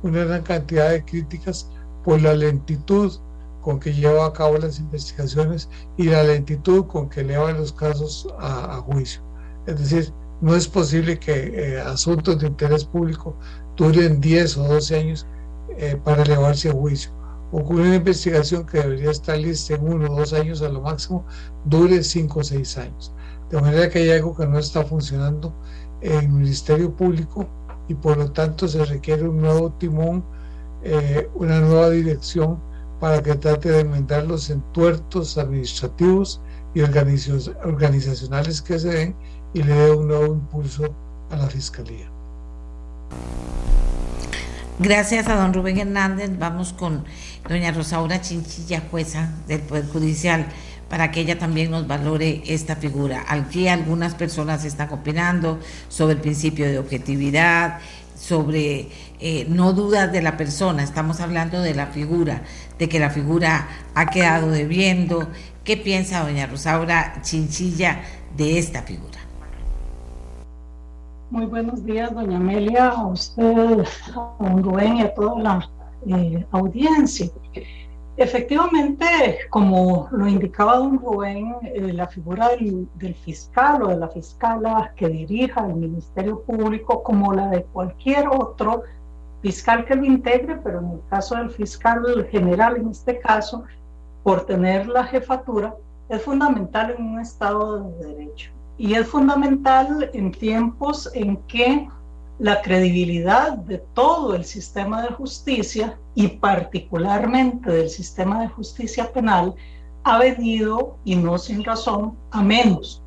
una 0.05 0.23
gran 0.23 0.43
cantidad 0.43 0.91
de 0.91 1.03
críticas 1.03 1.69
por 2.03 2.21
la 2.21 2.35
lentitud 2.35 3.11
con 3.61 3.79
que 3.79 3.91
lleva 3.91 4.27
a 4.27 4.33
cabo 4.33 4.57
las 4.59 4.79
investigaciones 4.79 5.67
y 5.97 6.03
la 6.03 6.23
lentitud 6.23 6.85
con 6.85 7.09
que 7.09 7.21
eleva 7.21 7.51
los 7.51 7.73
casos 7.73 8.27
a, 8.37 8.77
juicio. 8.85 9.21
Es 9.65 9.79
decir, 9.79 10.13
no 10.41 10.55
es 10.55 10.67
posible 10.67 11.17
que 11.17 11.33
eh, 11.33 11.81
asuntos 11.81 12.39
de 12.39 12.47
interés 12.47 12.85
público 12.85 13.35
duren 13.75 14.21
10 14.21 14.57
o 14.57 14.63
12 14.65 14.95
años 14.95 15.25
eh, 15.77 15.99
para 16.03 16.21
elevarse 16.21 16.69
a 16.69 16.73
juicio. 16.73 17.11
O 17.51 17.59
una 17.61 17.95
investigación 17.95 18.65
que 18.65 18.77
debería 18.79 19.09
estar 19.09 19.37
lista 19.37 19.73
en 19.73 19.87
uno 19.87 20.11
o 20.11 20.19
dos 20.19 20.33
años 20.33 20.61
a 20.61 20.69
lo 20.69 20.81
máximo, 20.81 21.25
dure 21.63 22.03
cinco 22.03 22.41
o 22.41 22.43
seis 22.43 22.77
años. 22.77 23.13
De 23.49 23.61
manera 23.61 23.89
que 23.89 23.99
hay 23.99 24.11
algo 24.11 24.35
que 24.35 24.45
no 24.45 24.59
está 24.59 24.83
funcionando 24.83 25.53
en 26.01 26.19
el 26.19 26.29
Ministerio 26.29 26.93
Público 26.95 27.47
y 27.87 27.93
por 27.95 28.17
lo 28.17 28.31
tanto 28.31 28.67
se 28.67 28.83
requiere 28.85 29.27
un 29.27 29.41
nuevo 29.41 29.71
timón, 29.73 30.23
eh, 30.83 31.29
una 31.35 31.59
nueva 31.59 31.89
dirección 31.89 32.59
para 32.99 33.21
que 33.21 33.35
trate 33.35 33.71
de 33.71 33.81
enmendar 33.81 34.25
los 34.25 34.49
entuertos 34.49 35.37
administrativos 35.37 36.41
y 36.73 36.81
organizacionales 36.81 38.61
que 38.61 38.79
se 38.79 38.89
den 38.89 39.15
y 39.53 39.63
le 39.63 39.73
dé 39.73 39.91
un 39.91 40.07
nuevo 40.07 40.33
impulso 40.33 40.93
a 41.29 41.37
la 41.37 41.47
Fiscalía. 41.47 42.09
Gracias 44.77 45.29
a 45.29 45.35
don 45.35 45.53
Rubén 45.53 45.77
Hernández. 45.77 46.31
Vamos 46.37 46.73
con 46.73 47.05
doña 47.47 47.71
Rosaura 47.71 48.19
Chinchilla, 48.19 48.83
jueza 48.91 49.31
del 49.47 49.61
Poder 49.61 49.87
Judicial, 49.87 50.47
para 50.89 51.11
que 51.11 51.21
ella 51.21 51.37
también 51.37 51.71
nos 51.71 51.87
valore 51.87 52.43
esta 52.45 52.75
figura. 52.75 53.25
Aquí 53.27 53.67
algunas 53.67 54.15
personas 54.15 54.65
están 54.65 54.91
opinando 54.91 55.59
sobre 55.89 56.13
el 56.15 56.21
principio 56.21 56.65
de 56.65 56.79
objetividad, 56.79 57.79
sobre 58.15 58.89
eh, 59.19 59.45
no 59.49 59.73
dudas 59.73 60.11
de 60.11 60.21
la 60.21 60.37
persona, 60.37 60.83
estamos 60.83 61.19
hablando 61.19 61.61
de 61.61 61.75
la 61.75 61.87
figura, 61.87 62.43
de 62.79 62.89
que 62.89 62.99
la 62.99 63.09
figura 63.09 63.67
ha 63.93 64.05
quedado 64.07 64.49
debiendo. 64.49 65.27
¿Qué 65.63 65.77
piensa 65.77 66.23
doña 66.23 66.47
Rosaura 66.47 67.21
Chinchilla 67.21 68.01
de 68.37 68.57
esta 68.59 68.83
figura? 68.83 69.19
Muy 71.31 71.45
buenos 71.45 71.83
días, 71.83 72.13
doña 72.13 72.37
Amelia, 72.37 72.89
a 72.89 73.07
usted, 73.07 73.83
a 74.15 74.35
don 74.39 74.63
Rubén 74.63 74.97
y 74.97 75.01
a 75.01 75.13
toda 75.13 75.41
la 75.41 75.69
eh, 76.07 76.45
audiencia. 76.51 77.27
Efectivamente, 78.17 79.39
como 79.49 80.07
lo 80.11 80.27
indicaba 80.27 80.77
don 80.77 80.99
Rubén, 80.99 81.55
eh, 81.63 81.91
la 81.91 82.07
figura 82.07 82.49
del, 82.49 82.87
del, 82.95 83.13
fiscal 83.13 83.83
o 83.83 83.87
de 83.87 83.97
la 83.97 84.07
fiscala 84.07 84.93
que 84.95 85.09
dirija 85.09 85.65
el 85.65 85.75
Ministerio 85.75 86.41
Público, 86.43 87.03
como 87.03 87.33
la 87.33 87.49
de 87.49 87.63
cualquier 87.63 88.29
otro 88.29 88.83
fiscal 89.41 89.83
que 89.83 89.95
lo 89.95 90.05
integre, 90.05 90.57
pero 90.63 90.79
en 90.79 90.91
el 90.91 91.01
caso 91.09 91.35
del 91.35 91.51
fiscal 91.51 92.27
general, 92.31 92.77
en 92.77 92.89
este 92.89 93.19
caso, 93.19 93.65
por 94.23 94.45
tener 94.45 94.87
la 94.87 95.03
jefatura, 95.03 95.75
es 96.07 96.21
fundamental 96.21 96.95
en 96.97 97.05
un 97.05 97.19
Estado 97.19 97.83
de 97.83 98.05
Derecho. 98.07 98.51
Y 98.77 98.93
es 98.93 99.07
fundamental 99.07 100.09
en 100.13 100.31
tiempos 100.31 101.09
en 101.13 101.37
que 101.47 101.87
la 102.39 102.61
credibilidad 102.61 103.53
de 103.53 103.77
todo 103.93 104.35
el 104.35 104.43
sistema 104.43 105.03
de 105.03 105.09
justicia 105.09 105.97
y 106.15 106.27
particularmente 106.27 107.71
del 107.71 107.89
sistema 107.89 108.41
de 108.41 108.49
justicia 108.49 109.11
penal 109.11 109.55
ha 110.03 110.19
venido, 110.19 110.97
y 111.03 111.15
no 111.15 111.37
sin 111.37 111.63
razón, 111.63 112.15
a 112.31 112.41
menos. 112.41 113.01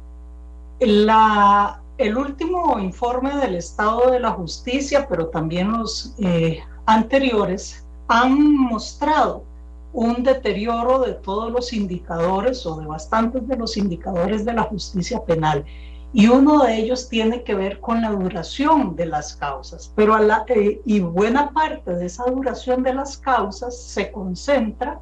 El 0.81 2.17
último 2.17 2.79
informe 2.79 3.37
del 3.37 3.57
estado 3.57 4.11
de 4.11 4.21
la 4.21 4.33
justicia, 4.33 5.07
pero 5.09 5.29
también 5.29 5.73
los 5.73 6.15
eh, 6.19 6.61
anteriores, 6.87 7.85
han 8.09 8.57
mostrado 8.57 9.45
un 9.93 10.23
deterioro 10.23 11.01
de 11.01 11.15
todos 11.15 11.51
los 11.53 11.73
indicadores 11.73 12.65
o 12.67 12.81
de 12.81 12.87
bastantes 12.87 13.47
de 13.49 13.57
los 13.57 13.77
indicadores 13.77 14.45
de 14.45 14.55
la 14.55 14.63
justicia 14.63 15.25
penal. 15.25 15.65
Y 16.13 16.29
uno 16.29 16.65
de 16.65 16.77
ellos 16.77 17.09
tiene 17.09 17.43
que 17.43 17.55
ver 17.55 17.81
con 17.81 18.01
la 18.01 18.11
duración 18.11 18.97
de 18.97 19.07
las 19.07 19.37
causas. 19.37 19.93
Pero 19.95 20.15
a 20.15 20.21
la, 20.21 20.45
eh, 20.49 20.81
y 20.87 21.01
buena 21.01 21.51
parte 21.51 21.95
de 21.95 22.07
esa 22.07 22.25
duración 22.25 22.83
de 22.83 22.95
las 22.95 23.19
causas 23.19 23.77
se 23.77 24.11
concentra 24.11 24.99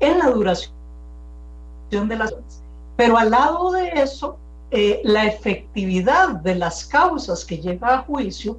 en 0.00 0.18
la 0.18 0.30
duración 0.30 0.72
de 1.90 2.16
las 2.16 2.32
causas. 2.32 2.62
Pero 2.96 3.16
al 3.16 3.30
lado 3.30 3.70
de 3.70 3.88
eso, 3.94 4.36
eh, 4.70 5.00
la 5.04 5.26
efectividad 5.26 6.30
de 6.30 6.56
las 6.56 6.84
causas 6.84 7.44
que 7.44 7.58
llega 7.58 7.94
a 7.94 7.98
juicio 7.98 8.58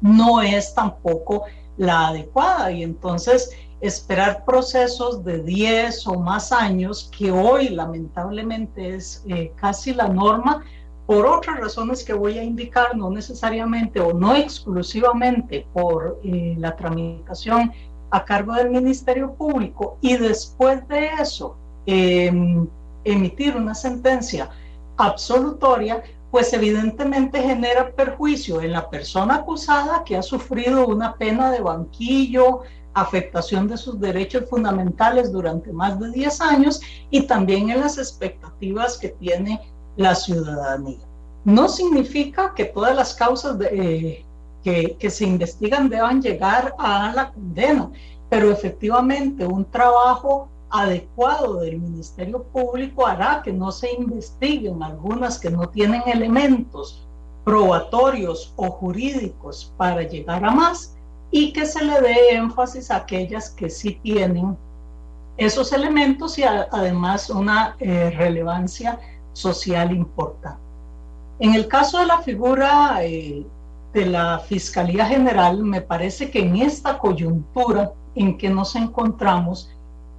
no 0.00 0.40
es 0.40 0.74
tampoco 0.74 1.44
la 1.76 2.08
adecuada. 2.08 2.72
Y 2.72 2.82
entonces 2.82 3.50
esperar 3.80 4.44
procesos 4.44 5.24
de 5.24 5.42
10 5.42 6.06
o 6.06 6.18
más 6.18 6.52
años, 6.52 7.10
que 7.16 7.30
hoy 7.30 7.70
lamentablemente 7.70 8.94
es 8.94 9.24
eh, 9.28 9.52
casi 9.56 9.94
la 9.94 10.08
norma, 10.08 10.64
por 11.10 11.26
otras 11.26 11.58
razones 11.58 12.04
que 12.04 12.12
voy 12.12 12.38
a 12.38 12.44
indicar, 12.44 12.96
no 12.96 13.10
necesariamente 13.10 13.98
o 13.98 14.12
no 14.12 14.36
exclusivamente 14.36 15.66
por 15.72 16.20
eh, 16.22 16.54
la 16.56 16.76
tramitación 16.76 17.72
a 18.12 18.24
cargo 18.24 18.54
del 18.54 18.70
Ministerio 18.70 19.34
Público, 19.34 19.98
y 20.00 20.16
después 20.16 20.86
de 20.86 21.08
eso, 21.20 21.56
em, 21.84 22.64
emitir 23.02 23.56
una 23.56 23.74
sentencia 23.74 24.50
absolutoria, 24.96 26.00
pues 26.30 26.52
evidentemente 26.52 27.42
genera 27.42 27.90
perjuicio 27.90 28.60
en 28.60 28.70
la 28.70 28.88
persona 28.88 29.34
acusada 29.34 30.04
que 30.04 30.16
ha 30.16 30.22
sufrido 30.22 30.86
una 30.86 31.16
pena 31.16 31.50
de 31.50 31.60
banquillo, 31.60 32.60
afectación 32.94 33.66
de 33.66 33.76
sus 33.76 33.98
derechos 33.98 34.48
fundamentales 34.48 35.32
durante 35.32 35.72
más 35.72 35.98
de 35.98 36.12
10 36.12 36.40
años 36.40 36.80
y 37.10 37.22
también 37.22 37.70
en 37.70 37.80
las 37.80 37.98
expectativas 37.98 38.96
que 38.96 39.08
tiene 39.08 39.60
la 39.96 40.14
ciudadanía. 40.14 40.98
No 41.44 41.68
significa 41.68 42.54
que 42.54 42.66
todas 42.66 42.94
las 42.94 43.14
causas 43.14 43.58
de, 43.58 44.24
que, 44.62 44.96
que 44.98 45.10
se 45.10 45.24
investigan 45.24 45.88
deban 45.88 46.20
llegar 46.20 46.74
a 46.78 47.12
la 47.14 47.32
condena, 47.32 47.90
pero 48.28 48.50
efectivamente 48.50 49.46
un 49.46 49.64
trabajo 49.64 50.48
adecuado 50.70 51.56
del 51.56 51.78
Ministerio 51.78 52.42
Público 52.44 53.06
hará 53.06 53.42
que 53.42 53.52
no 53.52 53.72
se 53.72 53.92
investiguen 53.92 54.82
algunas 54.82 55.38
que 55.38 55.50
no 55.50 55.68
tienen 55.68 56.02
elementos 56.06 57.04
probatorios 57.44 58.52
o 58.56 58.70
jurídicos 58.70 59.72
para 59.76 60.02
llegar 60.02 60.44
a 60.44 60.50
más 60.50 60.94
y 61.30 61.52
que 61.52 61.66
se 61.66 61.84
le 61.84 62.00
dé 62.00 62.34
énfasis 62.34 62.90
a 62.90 62.96
aquellas 62.96 63.50
que 63.50 63.70
sí 63.70 63.98
tienen 64.02 64.56
esos 65.36 65.72
elementos 65.72 66.38
y 66.38 66.44
además 66.44 67.30
una 67.30 67.76
eh, 67.80 68.10
relevancia 68.10 68.98
social 69.32 69.92
importante. 69.92 70.60
En 71.38 71.54
el 71.54 71.68
caso 71.68 71.98
de 71.98 72.06
la 72.06 72.18
figura 72.18 72.98
eh, 73.02 73.46
de 73.92 74.06
la 74.06 74.38
Fiscalía 74.40 75.06
General, 75.06 75.62
me 75.64 75.80
parece 75.80 76.30
que 76.30 76.40
en 76.40 76.56
esta 76.56 76.98
coyuntura 76.98 77.92
en 78.14 78.36
que 78.36 78.50
nos 78.50 78.76
encontramos, 78.76 79.70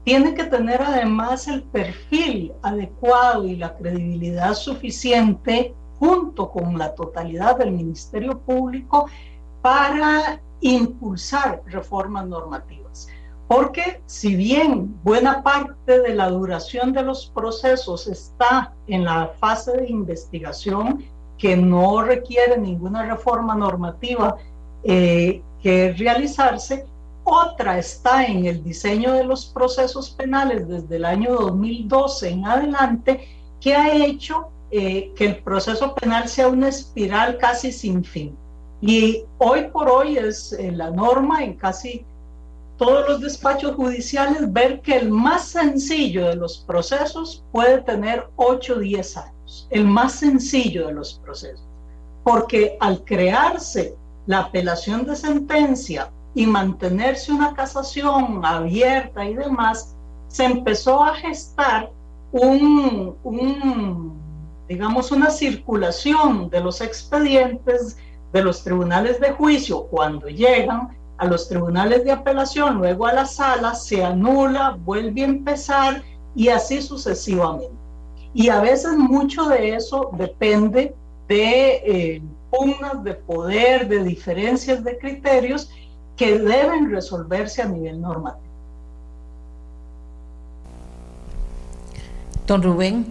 tiene 0.04 0.34
que 0.34 0.46
tener 0.46 0.82
además 0.82 1.48
el 1.48 1.64
perfil 1.64 2.54
adecuado 2.64 3.46
y 3.46 3.56
la 3.56 3.76
credibilidad 3.76 4.54
suficiente 4.56 5.76
junto 6.00 6.50
con 6.50 6.78
la 6.78 6.96
totalidad 6.96 7.58
del 7.58 7.72
Ministerio 7.72 8.40
Público 8.40 9.08
para 9.62 10.42
impulsar 10.62 11.62
reformas 11.68 12.26
normativas. 12.28 12.81
Porque 13.52 14.00
si 14.06 14.38
bien 14.38 14.98
buena 15.04 15.44
parte 15.44 16.00
de 16.00 16.16
la 16.16 16.30
duración 16.30 16.94
de 16.94 17.04
los 17.04 17.26
procesos 17.36 18.08
está 18.08 18.72
en 18.88 19.04
la 19.04 19.34
fase 19.42 19.74
de 19.74 19.90
investigación, 19.90 21.04
que 21.38 21.58
no 21.58 22.02
requiere 22.02 22.58
ninguna 22.58 23.06
reforma 23.06 23.54
normativa 23.54 24.38
eh, 24.86 25.42
que 25.62 25.92
realizarse, 25.92 26.86
otra 27.26 27.78
está 27.78 28.24
en 28.24 28.46
el 28.46 28.64
diseño 28.64 29.12
de 29.12 29.26
los 29.26 29.48
procesos 29.48 30.12
penales 30.12 30.70
desde 30.70 30.96
el 30.96 31.04
año 31.04 31.36
2012 31.36 32.30
en 32.30 32.46
adelante, 32.46 33.28
que 33.60 33.76
ha 33.76 33.94
hecho 33.94 34.48
eh, 34.72 35.12
que 35.18 35.26
el 35.26 35.44
proceso 35.44 35.94
penal 35.96 36.30
sea 36.30 36.48
una 36.48 36.70
espiral 36.70 37.38
casi 37.38 37.74
sin 37.74 38.06
fin. 38.06 38.34
Y 38.80 39.26
hoy 39.40 39.68
por 39.74 39.90
hoy 39.90 40.18
es 40.18 40.54
eh, 40.54 40.72
la 40.72 40.90
norma 40.90 41.44
en 41.44 41.56
casi 41.56 42.06
todos 42.82 43.08
los 43.08 43.22
despachos 43.22 43.76
judiciales 43.76 44.52
ver 44.52 44.82
que 44.82 44.96
el 44.96 45.12
más 45.12 45.50
sencillo 45.50 46.30
de 46.30 46.36
los 46.36 46.58
procesos 46.66 47.46
puede 47.52 47.80
tener 47.84 48.28
8 48.38 48.74
o 48.74 48.80
10 48.80 49.18
años, 49.18 49.68
el 49.70 49.86
más 49.86 50.14
sencillo 50.14 50.88
de 50.88 50.94
los 50.94 51.14
procesos, 51.24 51.64
porque 52.24 52.78
al 52.80 53.04
crearse 53.04 53.96
la 54.26 54.40
apelación 54.40 55.06
de 55.06 55.16
sentencia 55.16 56.10
y 56.34 56.48
mantenerse 56.48 57.32
una 57.32 57.54
casación 57.54 58.44
abierta 58.44 59.26
y 59.26 59.36
demás, 59.36 59.96
se 60.28 60.46
empezó 60.46 61.04
a 61.04 61.14
gestar 61.14 61.92
un, 62.32 63.16
digamos, 64.68 65.12
una 65.12 65.30
circulación 65.30 66.50
de 66.50 66.62
los 66.62 66.82
expedientes 66.82 67.98
de 68.34 68.44
los 68.44 68.64
tribunales 68.64 69.20
de 69.20 69.34
juicio 69.34 69.84
cuando 69.84 70.30
llegan 70.30 71.00
a 71.22 71.26
los 71.28 71.48
tribunales 71.48 72.04
de 72.04 72.12
apelación, 72.12 72.80
luego 72.80 73.06
a 73.06 73.14
la 73.14 73.28
sala, 73.28 73.76
se 73.76 74.04
anula, 74.04 74.76
vuelve 74.84 75.22
a 75.22 75.26
empezar 75.26 76.02
y 76.36 76.48
así 76.48 76.82
sucesivamente. 76.82 77.76
Y 78.34 78.50
a 78.50 78.60
veces 78.60 78.94
mucho 78.98 79.48
de 79.48 79.76
eso 79.76 80.10
depende 80.14 80.96
de 81.28 81.74
eh, 81.86 82.22
pugnas 82.50 83.04
de 83.04 83.14
poder, 83.14 83.88
de 83.88 84.04
diferencias 84.04 84.84
de 84.84 84.98
criterios 84.98 85.70
que 86.18 86.40
deben 86.40 86.90
resolverse 86.90 87.62
a 87.62 87.66
nivel 87.66 88.02
normativo. 88.02 88.42
Don 92.48 92.64
Rubén. 92.64 93.06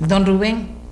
Don 0.00 0.24
Rubén. 0.24 0.83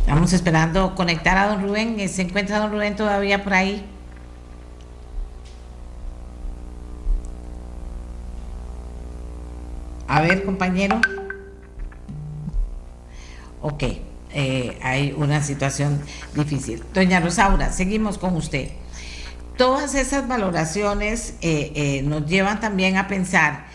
Estamos 0.00 0.32
esperando 0.32 0.94
conectar 0.94 1.36
a 1.36 1.48
don 1.48 1.62
Rubén. 1.62 2.08
¿Se 2.08 2.22
encuentra 2.22 2.60
don 2.60 2.70
Rubén 2.70 2.96
todavía 2.96 3.42
por 3.42 3.54
ahí? 3.54 3.84
A 10.06 10.20
ver, 10.20 10.44
compañero. 10.44 11.00
Ok, 13.60 13.82
eh, 14.32 14.78
hay 14.82 15.14
una 15.16 15.42
situación 15.42 16.00
difícil. 16.34 16.82
Doña 16.92 17.20
Rosaura, 17.20 17.72
seguimos 17.72 18.18
con 18.18 18.36
usted 18.36 18.70
todas 19.56 19.94
esas 19.94 20.26
valoraciones 20.26 21.34
eh, 21.40 21.72
eh, 21.74 22.02
nos 22.02 22.26
llevan 22.26 22.60
también 22.60 22.96
a 22.96 23.08
pensar 23.08 23.66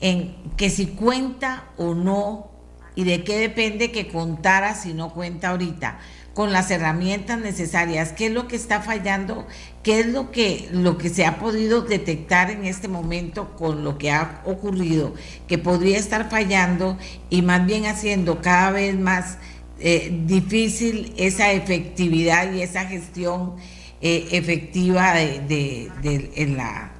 en 0.00 0.36
que 0.56 0.70
si 0.70 0.86
cuenta 0.86 1.64
o 1.76 1.94
no 1.94 2.50
y 2.94 3.04
de 3.04 3.24
qué 3.24 3.38
depende 3.38 3.92
que 3.92 4.08
contara 4.08 4.74
si 4.74 4.94
no 4.94 5.12
cuenta 5.12 5.50
ahorita 5.50 5.98
con 6.34 6.52
las 6.52 6.70
herramientas 6.70 7.40
necesarias, 7.40 8.12
qué 8.12 8.26
es 8.26 8.32
lo 8.32 8.46
que 8.46 8.54
está 8.54 8.80
fallando, 8.80 9.44
qué 9.82 9.98
es 9.98 10.06
lo 10.06 10.30
que, 10.30 10.68
lo 10.70 10.96
que 10.96 11.08
se 11.08 11.26
ha 11.26 11.40
podido 11.40 11.80
detectar 11.82 12.52
en 12.52 12.64
este 12.64 12.86
momento 12.86 13.56
con 13.56 13.82
lo 13.82 13.98
que 13.98 14.12
ha 14.12 14.40
ocurrido, 14.46 15.14
que 15.48 15.58
podría 15.58 15.98
estar 15.98 16.30
fallando 16.30 16.96
y 17.28 17.42
más 17.42 17.66
bien 17.66 17.86
haciendo 17.86 18.40
cada 18.40 18.70
vez 18.70 18.96
más 18.96 19.38
eh, 19.80 20.16
difícil 20.26 21.12
esa 21.16 21.50
efectividad 21.50 22.52
y 22.52 22.62
esa 22.62 22.84
gestión 22.84 23.56
eh, 24.00 24.28
efectiva 24.30 25.14
de, 25.14 25.90
en 26.36 26.56
la 26.56 26.92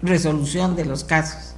resolución 0.00 0.76
de 0.76 0.84
los 0.84 1.02
casos? 1.02 1.55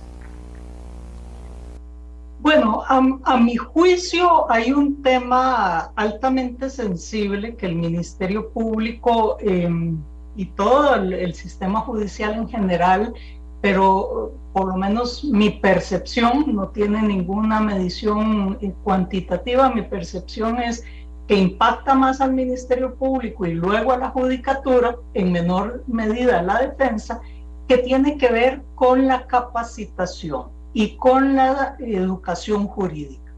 Bueno, 2.40 2.84
a, 2.86 3.36
mi 3.36 3.56
juicio 3.56 4.50
hay 4.50 4.70
un 4.70 5.02
tema 5.02 5.90
altamente 5.96 6.70
sensible 6.70 7.56
que 7.56 7.66
el 7.66 7.74
Ministerio 7.74 8.50
Público 8.50 9.38
em, 9.40 9.98
y 10.36 10.46
todo 10.46 10.94
el, 10.94 11.34
sistema 11.34 11.80
judicial 11.80 12.34
en 12.34 12.48
general, 12.48 13.12
pero 13.60 14.32
por 14.52 14.68
lo 14.68 14.76
menos 14.76 15.24
mi 15.24 15.50
percepción 15.50 16.54
no 16.54 16.68
tiene 16.68 17.02
ninguna 17.02 17.58
medición 17.58 18.56
cuantitativa, 18.84 19.70
mi 19.70 19.82
percepción 19.82 20.60
es 20.60 20.84
que 21.26 21.34
impacta 21.34 21.94
más 21.94 22.20
al 22.20 22.32
Ministerio 22.34 22.94
Público 22.94 23.46
y 23.46 23.54
luego 23.54 23.92
a 23.92 23.98
la 23.98 24.10
Judicatura, 24.10 24.94
en 25.14 25.32
menor 25.32 25.82
medida 25.88 26.38
a 26.38 26.42
la 26.42 26.60
defensa, 26.60 27.20
que 27.66 27.78
tiene 27.78 28.16
que 28.16 28.30
ver 28.30 28.62
con 28.76 29.08
la 29.08 29.26
capacitación 29.26 30.57
y 30.72 30.96
con 30.96 31.36
la 31.36 31.76
educación 31.78 32.66
jurídica. 32.66 33.32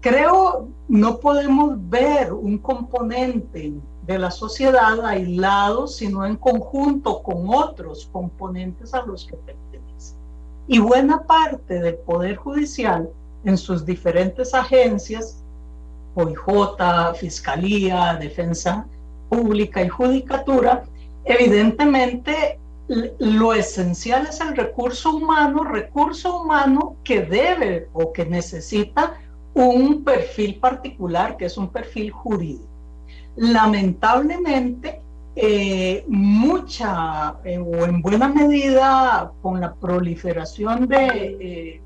Creo 0.00 0.68
no 0.88 1.18
podemos 1.18 1.76
ver 1.88 2.32
un 2.32 2.58
componente 2.58 3.72
de 4.06 4.18
la 4.18 4.30
sociedad 4.30 5.04
aislado, 5.04 5.88
sino 5.88 6.24
en 6.24 6.36
conjunto 6.36 7.22
con 7.22 7.48
otros 7.48 8.08
componentes 8.12 8.94
a 8.94 9.04
los 9.04 9.24
que 9.24 9.34
pertenece. 9.34 10.14
Y 10.68 10.78
buena 10.78 11.22
parte 11.22 11.80
del 11.80 11.96
Poder 11.96 12.36
Judicial 12.36 13.10
en 13.44 13.58
sus 13.58 13.84
diferentes 13.84 14.54
agencias 14.54 15.42
OIJ, 16.14 17.14
Fiscalía, 17.16 18.16
Defensa 18.18 18.86
Pública 19.28 19.82
y 19.82 19.88
Judicatura, 19.88 20.84
evidentemente 21.24 22.58
lo 22.88 23.52
esencial 23.52 24.26
es 24.26 24.40
el 24.40 24.56
recurso 24.56 25.16
humano, 25.16 25.64
recurso 25.64 26.40
humano 26.40 26.96
que 27.02 27.22
debe 27.22 27.88
o 27.92 28.12
que 28.12 28.24
necesita 28.24 29.14
un 29.54 30.04
perfil 30.04 30.56
particular, 30.56 31.36
que 31.36 31.46
es 31.46 31.56
un 31.56 31.68
perfil 31.68 32.10
jurídico. 32.10 32.68
Lamentablemente, 33.36 35.02
eh, 35.34 36.04
mucha 36.08 37.36
eh, 37.44 37.58
o 37.58 37.84
en 37.84 38.00
buena 38.00 38.28
medida 38.28 39.32
con 39.42 39.60
la 39.60 39.74
proliferación 39.74 40.88
de 40.88 41.36
eh, 41.40 41.80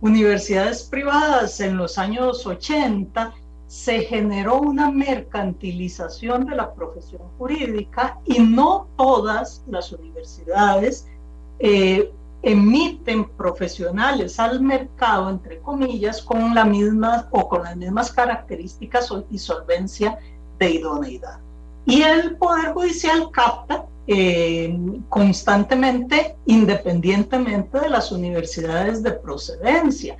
universidades 0.00 0.84
privadas 0.84 1.60
en 1.60 1.76
los 1.76 1.98
años 1.98 2.46
80 2.46 3.34
se 3.72 4.02
generó 4.02 4.60
una 4.60 4.90
mercantilización 4.90 6.44
de 6.44 6.56
la 6.56 6.74
profesión 6.74 7.22
jurídica 7.38 8.18
y 8.26 8.38
no 8.38 8.88
todas 8.98 9.64
las 9.66 9.90
universidades 9.92 11.06
eh, 11.58 12.12
emiten 12.42 13.24
profesionales 13.30 14.38
al 14.38 14.60
mercado, 14.60 15.30
entre 15.30 15.58
comillas, 15.60 16.20
con 16.20 16.54
la 16.54 16.66
misma 16.66 17.28
o 17.30 17.48
con 17.48 17.62
las 17.62 17.74
mismas 17.74 18.12
características 18.12 19.10
y 19.30 19.38
solvencia 19.38 20.18
de 20.58 20.70
idoneidad. 20.70 21.38
Y 21.86 22.02
el 22.02 22.36
Poder 22.36 22.74
Judicial 22.74 23.30
capta 23.30 23.86
eh, 24.06 24.78
constantemente, 25.08 26.36
independientemente 26.44 27.80
de 27.80 27.88
las 27.88 28.12
universidades 28.12 29.02
de 29.02 29.12
procedencia. 29.12 30.18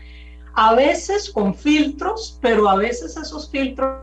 A 0.54 0.74
veces 0.74 1.30
con 1.30 1.54
filtros, 1.54 2.38
pero 2.40 2.68
a 2.68 2.76
veces 2.76 3.16
esos 3.16 3.50
filtros 3.50 4.02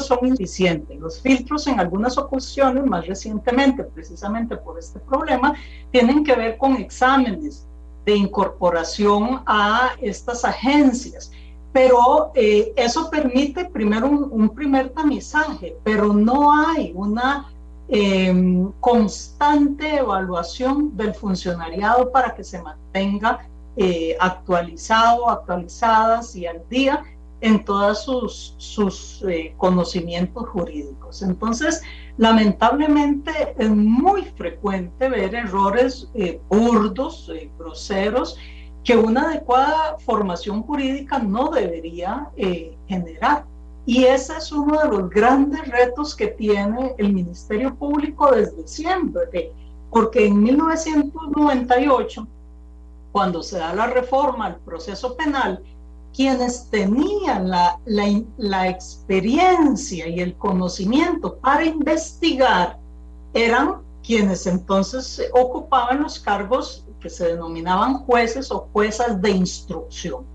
son 0.00 0.18
insuficientes. 0.22 0.98
Los 0.98 1.20
filtros 1.20 1.66
en 1.66 1.78
algunas 1.78 2.18
ocasiones, 2.18 2.84
más 2.84 3.06
recientemente, 3.06 3.84
precisamente 3.84 4.56
por 4.56 4.78
este 4.78 4.98
problema, 5.00 5.54
tienen 5.90 6.24
que 6.24 6.34
ver 6.34 6.56
con 6.56 6.76
exámenes 6.76 7.66
de 8.04 8.16
incorporación 8.16 9.42
a 9.46 9.92
estas 10.00 10.44
agencias. 10.44 11.30
Pero 11.72 12.30
eh, 12.34 12.72
eso 12.76 13.10
permite 13.10 13.64
primero 13.64 14.08
un, 14.08 14.48
primer 14.50 14.90
tamizaje, 14.90 15.76
pero 15.82 16.12
no 16.12 16.54
hay 16.54 16.92
una 16.94 17.52
em, 17.88 18.70
constante 18.80 19.96
evaluación 19.96 20.96
del 20.96 21.14
funcionariado 21.14 22.12
para 22.12 22.34
que 22.34 22.44
se 22.44 22.62
mantenga 22.62 23.48
eh, 23.76 24.16
actualizado, 24.20 25.28
actualizadas 25.28 26.34
y 26.36 26.46
al 26.46 26.62
día 26.68 27.02
en 27.44 27.62
todos 27.62 28.04
sus, 28.04 28.54
sus 28.56 29.22
eh, 29.28 29.54
conocimientos 29.58 30.48
jurídicos. 30.48 31.20
Entonces, 31.20 31.82
lamentablemente 32.16 33.54
es 33.58 33.68
muy 33.68 34.24
frecuente 34.24 35.10
ver 35.10 35.34
errores 35.34 36.08
eh, 36.14 36.40
burdos, 36.48 37.30
eh, 37.34 37.50
groseros, 37.58 38.38
que 38.82 38.96
una 38.96 39.28
adecuada 39.28 39.98
formación 39.98 40.62
jurídica 40.62 41.18
no 41.18 41.50
debería 41.50 42.30
generar. 42.86 43.44
Y 43.86 44.04
ese 44.04 44.36
es 44.36 44.52
uno 44.52 44.78
de 44.80 44.88
los 44.88 45.10
grandes 45.10 45.66
retos 45.68 46.14
que 46.14 46.28
tiene 46.28 46.94
el 46.98 47.12
Ministerio 47.12 47.74
Público 47.74 48.30
desde 48.30 48.66
siempre, 48.66 49.52
porque 49.90 50.26
en 50.26 50.42
1998, 50.42 52.26
cuando 53.14 53.44
se 53.44 53.58
da 53.58 53.72
la 53.72 53.86
reforma 53.86 54.46
al 54.46 54.56
proceso 54.56 55.16
penal, 55.16 55.62
quienes 56.12 56.68
tenían 56.68 57.48
la, 57.48 58.68
experiencia 58.68 60.08
y 60.08 60.18
el 60.18 60.34
conocimiento 60.36 61.36
para 61.36 61.64
investigar 61.64 62.76
eran 63.32 63.82
quienes 64.04 64.48
entonces 64.48 65.22
ocupaban 65.32 66.02
los 66.02 66.18
cargos 66.18 66.84
que 66.98 67.08
se 67.08 67.28
denominaban 67.28 67.98
jueces 67.98 68.50
o 68.50 68.68
juezas 68.72 69.22
de 69.22 69.30
instrucción. 69.30 70.26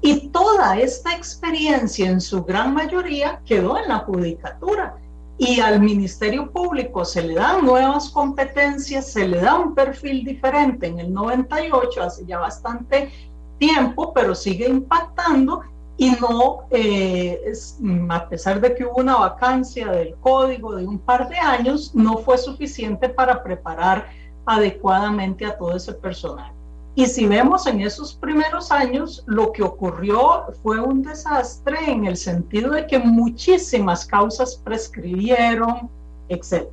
Y 0.00 0.28
toda 0.28 0.78
esta 0.78 1.16
experiencia 1.16 2.08
en 2.08 2.20
su 2.20 2.44
gran 2.44 2.74
mayoría 2.74 3.40
quedó 3.44 3.76
en 3.76 3.88
la 3.88 3.98
judicatura. 3.98 4.98
Y 5.36 5.60
al 5.60 5.80
Ministerio 5.80 6.50
Público 6.50 7.04
se 7.04 7.22
le 7.22 7.34
dan 7.34 7.64
nuevas 7.64 8.10
competencias, 8.10 9.10
se 9.12 9.26
le 9.26 9.40
da 9.40 9.56
un 9.56 9.74
perfil 9.74 10.24
diferente 10.24 10.86
en 10.86 11.00
el 11.00 11.12
98, 11.12 12.02
hace 12.02 12.24
ya 12.24 12.38
bastante 12.38 13.10
tiempo, 13.58 14.12
pero 14.12 14.34
sigue 14.34 14.68
impactando 14.68 15.62
y 15.96 16.10
no, 16.20 16.66
eh, 16.70 17.40
es, 17.46 17.78
a 18.08 18.28
pesar 18.28 18.60
de 18.60 18.74
que 18.74 18.84
hubo 18.84 18.96
una 18.96 19.16
vacancia 19.16 19.90
del 19.90 20.14
código 20.16 20.74
de 20.74 20.86
un 20.86 20.98
par 20.98 21.28
de 21.28 21.38
años, 21.38 21.94
no 21.94 22.18
fue 22.18 22.38
suficiente 22.38 23.08
para 23.08 23.42
preparar 23.42 24.08
adecuadamente 24.46 25.46
a 25.46 25.56
todo 25.56 25.76
ese 25.76 25.92
personal. 25.94 26.53
Y 26.96 27.06
si 27.06 27.26
vemos 27.26 27.66
en 27.66 27.80
esos 27.80 28.14
primeros 28.14 28.70
años, 28.70 29.24
lo 29.26 29.50
que 29.52 29.64
ocurrió 29.64 30.44
fue 30.62 30.78
un 30.78 31.02
desastre 31.02 31.90
en 31.90 32.06
el 32.06 32.16
sentido 32.16 32.70
de 32.70 32.86
que 32.86 33.00
muchísimas 33.00 34.06
causas 34.06 34.60
prescribieron, 34.62 35.90
etc. 36.28 36.68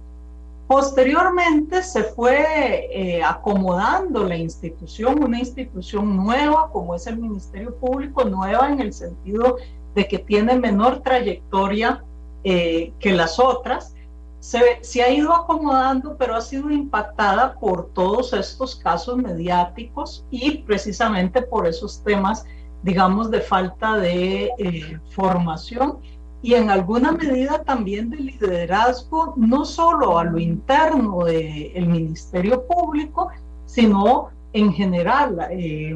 Posteriormente 0.67 1.81
se 1.81 2.03
fue 2.03 2.87
eh, 2.91 3.23
acomodando 3.23 4.23
la 4.23 4.37
institución, 4.37 5.23
una 5.23 5.39
institución 5.39 6.15
nueva 6.15 6.69
como 6.71 6.93
es 6.93 7.07
el 7.07 7.17
Ministerio 7.17 7.75
Público, 7.75 8.23
nueva 8.23 8.71
en 8.71 8.79
el 8.79 8.93
sentido 8.93 9.57
de 9.95 10.07
que 10.07 10.19
tiene 10.19 10.57
menor 10.57 11.01
trayectoria 11.01 12.03
eh, 12.43 12.93
que 12.99 13.11
las 13.11 13.39
otras. 13.39 13.95
Se, 14.41 15.01
ha 15.03 15.09
ido 15.09 15.31
acomodando, 15.33 16.17
pero 16.17 16.35
ha 16.35 16.41
sido 16.41 16.69
impactada 16.69 17.53
por 17.53 17.93
todos 17.93 18.33
estos 18.33 18.75
casos 18.75 19.15
mediáticos 19.17 20.25
y 20.31 20.57
precisamente 20.57 21.43
por 21.43 21.67
esos 21.67 22.03
temas, 22.03 22.43
digamos, 22.81 23.29
de 23.29 23.39
falta 23.39 23.97
de 23.97 24.49
eh, 24.57 24.99
formación 25.11 25.99
y 26.41 26.55
en 26.55 26.71
alguna 26.71 27.11
medida 27.11 27.63
también 27.63 28.09
de 28.09 28.17
liderazgo, 28.17 29.35
no 29.37 29.63
solo 29.63 30.17
a 30.17 30.23
lo 30.23 30.39
interno 30.39 31.25
del 31.25 31.87
Ministerio 31.87 32.65
Público, 32.65 33.29
sino 33.67 34.29
en 34.53 34.73
general 34.73 35.37
eh, 35.51 35.95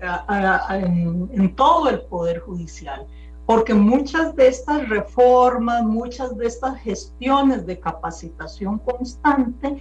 en, 0.00 1.54
todo 1.54 1.90
el 1.90 2.00
Poder 2.02 2.40
Judicial. 2.40 3.06
Porque 3.48 3.72
muchas 3.72 4.36
de 4.36 4.46
estas 4.46 4.86
reformas, 4.90 5.82
muchas 5.82 6.36
de 6.36 6.46
estas 6.46 6.78
gestiones 6.82 7.64
de 7.64 7.80
capacitación 7.80 8.78
constante, 8.78 9.80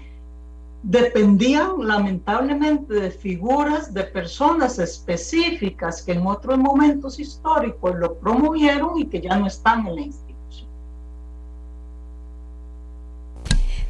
dependían 0.83 1.85
lamentablemente 1.85 2.93
de 2.93 3.11
figuras, 3.11 3.93
de 3.93 4.05
personas 4.05 4.79
específicas 4.79 6.01
que 6.01 6.13
en 6.13 6.25
otros 6.25 6.57
momentos 6.57 7.19
históricos 7.19 7.93
lo 7.97 8.17
promovieron 8.17 8.99
y 8.99 9.07
que 9.07 9.19
ya 9.19 9.35
no 9.35 9.47
están 9.47 9.85
en 9.85 9.95
la 9.95 10.01
institución. 10.01 10.69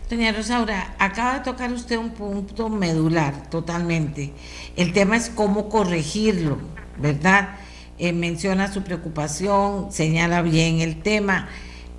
Doña 0.10 0.32
Rosaura, 0.32 0.96
acaba 0.98 1.36
de 1.36 1.40
tocar 1.42 1.72
usted 1.72 1.98
un 1.98 2.10
punto 2.10 2.68
medular 2.70 3.48
totalmente. 3.52 4.34
El 4.76 4.92
tema 4.92 5.18
es 5.18 5.30
cómo 5.30 5.70
corregirlo, 5.70 6.58
¿verdad? 6.98 7.50
Eh, 8.00 8.14
menciona 8.14 8.72
su 8.72 8.84
preocupación, 8.84 9.92
señala 9.92 10.42
bien 10.42 10.82
el 10.82 11.02
tema, 11.02 11.50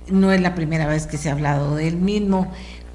no 0.09 0.31
es 0.31 0.41
la 0.41 0.55
primera 0.55 0.87
vez 0.87 1.07
que 1.07 1.17
se 1.17 1.29
ha 1.29 1.33
hablado 1.33 1.75
del 1.75 1.97
mismo. 1.97 2.51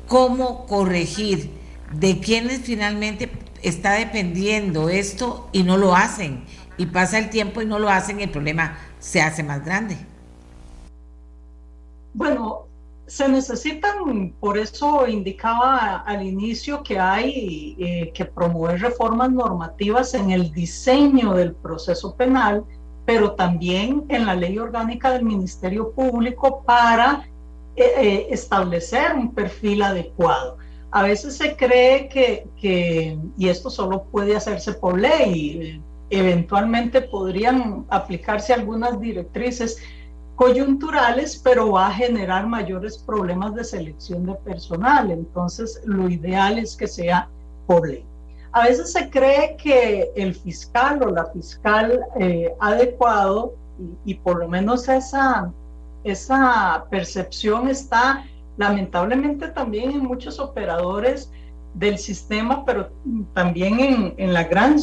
¿Cómo 0.06 0.66
corregir? 0.66 1.64
de 1.92 2.18
quienes 2.18 2.60
finalmente 2.60 3.30
está 3.62 3.92
dependiendo 3.92 4.88
esto 4.88 5.48
y 5.52 5.62
no 5.62 5.76
lo 5.76 5.94
hacen. 5.94 6.44
Y 6.76 6.86
pasa 6.86 7.18
el 7.18 7.30
tiempo 7.30 7.62
y 7.62 7.66
no 7.66 7.78
lo 7.78 7.88
hacen 7.88 8.20
el 8.20 8.30
problema 8.30 8.76
se 8.98 9.22
hace 9.22 9.42
más 9.42 9.64
grande. 9.64 9.96
Bueno, 12.14 12.66
se 13.06 13.28
necesitan, 13.28 14.34
por 14.40 14.58
eso 14.58 15.06
indicaba 15.06 15.98
al 15.98 16.24
inicio 16.24 16.82
que 16.82 16.98
hay 16.98 17.76
eh, 17.78 18.12
que 18.14 18.24
promover 18.24 18.80
reformas 18.80 19.30
normativas 19.30 20.14
en 20.14 20.30
el 20.30 20.50
diseño 20.52 21.34
del 21.34 21.54
proceso 21.54 22.16
penal, 22.16 22.64
pero 23.06 23.32
también 23.32 24.04
en 24.08 24.26
la 24.26 24.34
ley 24.34 24.58
orgánica 24.58 25.12
del 25.12 25.24
Ministerio 25.24 25.92
Público 25.92 26.62
para 26.64 27.28
eh, 27.76 27.92
eh, 27.98 28.26
establecer 28.30 29.14
un 29.14 29.34
perfil 29.34 29.82
adecuado. 29.82 30.58
A 30.90 31.02
veces 31.02 31.36
se 31.36 31.56
cree 31.56 32.08
que, 32.08 32.46
y 33.36 33.48
esto 33.48 33.68
solo 33.68 34.04
puede 34.04 34.36
hacerse 34.36 34.74
por 34.74 34.98
ley, 34.98 35.82
eventualmente 36.08 37.02
podrían 37.02 37.84
aplicarse 37.88 38.54
algunas 38.54 39.00
directrices 39.00 39.82
coyunturales, 40.36 41.40
pero 41.42 41.72
va 41.72 41.88
a 41.88 41.92
generar 41.92 42.46
mayores 42.46 42.98
problemas 42.98 43.54
de 43.54 43.64
selección 43.64 44.24
de 44.26 44.34
personal. 44.36 45.10
Entonces, 45.10 45.80
lo 45.84 46.08
ideal 46.08 46.58
es 46.58 46.76
que 46.76 46.86
sea 46.86 47.28
por 47.66 47.88
ley. 47.88 48.04
A 48.54 48.64
veces 48.68 48.92
se 48.92 49.10
cree 49.10 49.56
que 49.56 50.10
el 50.14 50.34
fiscal 50.34 51.02
o 51.02 51.10
la 51.10 51.26
fiscal 51.26 52.00
eh, 52.20 52.54
adecuado, 52.60 53.54
y, 53.78 54.12
y, 54.12 54.14
por 54.14 54.38
lo 54.38 54.48
menos 54.48 54.88
esa, 54.88 55.52
esa 56.04 56.86
percepción 56.88 57.68
está 57.68 58.24
lamentablemente 58.56 59.48
también 59.48 59.90
en 59.90 60.04
muchos 60.04 60.38
operadores 60.38 61.30
del 61.74 61.98
sistema, 61.98 62.64
pero 62.64 62.90
también 63.32 64.14
en, 64.16 64.32
la 64.32 64.44
gran 64.44 64.76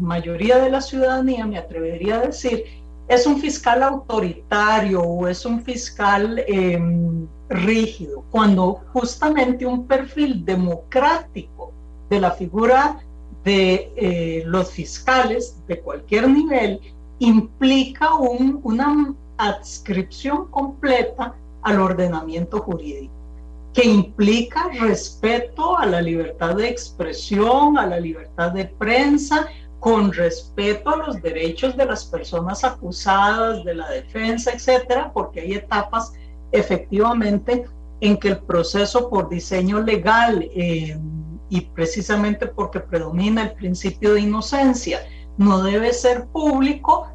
mayoría 0.00 0.58
de 0.58 0.70
la 0.70 0.80
ciudadanía, 0.80 1.44
me 1.44 1.58
atrevería 1.58 2.16
a 2.16 2.26
decir, 2.26 2.64
es 3.08 3.26
un 3.26 3.38
fiscal 3.38 3.82
autoritario 3.82 5.02
o 5.02 5.26
es 5.26 5.44
un 5.44 5.62
fiscal 5.62 6.42
em, 6.46 7.26
rígido, 7.48 8.24
cuando 8.30 8.80
justamente 8.92 9.66
un 9.66 9.86
perfil 9.86 10.44
democrático 10.44 11.72
de 12.08 12.20
la 12.20 12.30
figura 12.30 13.00
de 13.46 13.92
eh, 13.94 14.42
los 14.44 14.72
fiscales 14.72 15.56
de 15.68 15.80
cualquier 15.80 16.28
nivel 16.28 16.80
implica 17.20 18.14
un, 18.14 18.60
una 18.64 19.14
adscripción 19.38 20.48
completa 20.48 21.32
al 21.62 21.80
ordenamiento 21.80 22.58
jurídico, 22.58 23.14
que 23.72 23.84
implica 23.84 24.68
respeto 24.80 25.78
a 25.78 25.86
la 25.86 26.02
libertad 26.02 26.56
de 26.56 26.68
expresión, 26.68 27.78
a 27.78 27.86
la 27.86 28.00
libertad 28.00 28.50
de 28.50 28.64
prensa, 28.64 29.46
con 29.78 30.12
respeto 30.12 30.90
a 30.90 30.96
los 30.96 31.22
derechos 31.22 31.76
de 31.76 31.86
las 31.86 32.04
personas 32.04 32.64
acusadas, 32.64 33.64
de 33.64 33.76
la 33.76 33.88
defensa, 33.90 34.50
etcétera, 34.50 35.12
porque 35.14 35.42
hay 35.42 35.54
etapas 35.54 36.12
efectivamente 36.50 37.64
en 38.00 38.16
que 38.16 38.28
el 38.28 38.38
proceso 38.38 39.08
por 39.08 39.28
diseño 39.28 39.80
legal 39.82 40.50
y 41.48 41.62
precisamente 41.62 42.46
porque 42.46 42.80
predomina 42.80 43.42
el 43.42 43.52
principio 43.52 44.14
de 44.14 44.20
inocencia 44.20 45.00
no 45.36 45.62
debe 45.62 45.92
ser 45.92 46.26
público 46.26 47.08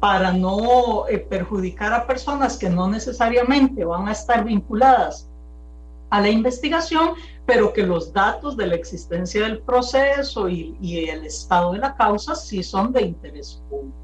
para 0.00 0.32
no 0.32 1.06
eh, 1.08 1.18
perjudicar 1.18 1.92
a 1.92 2.06
personas 2.06 2.56
que 2.56 2.68
no 2.68 2.88
necesariamente 2.88 3.84
van 3.84 4.08
a 4.08 4.12
estar 4.12 4.44
vinculadas 4.44 5.28
a 6.10 6.20
la 6.20 6.28
investigación, 6.28 7.12
pero 7.46 7.72
que 7.72 7.84
los 7.84 8.12
datos 8.12 8.56
de 8.56 8.66
la 8.66 8.74
existencia 8.74 9.44
del 9.44 9.60
proceso 9.60 10.48
y, 10.48 10.76
el 11.08 11.24
estado 11.24 11.72
de 11.72 11.78
la 11.78 11.96
causa 11.96 12.34
sí 12.34 12.62
son 12.62 12.92
de 12.92 13.02
interés 13.02 13.62
público. 13.70 13.96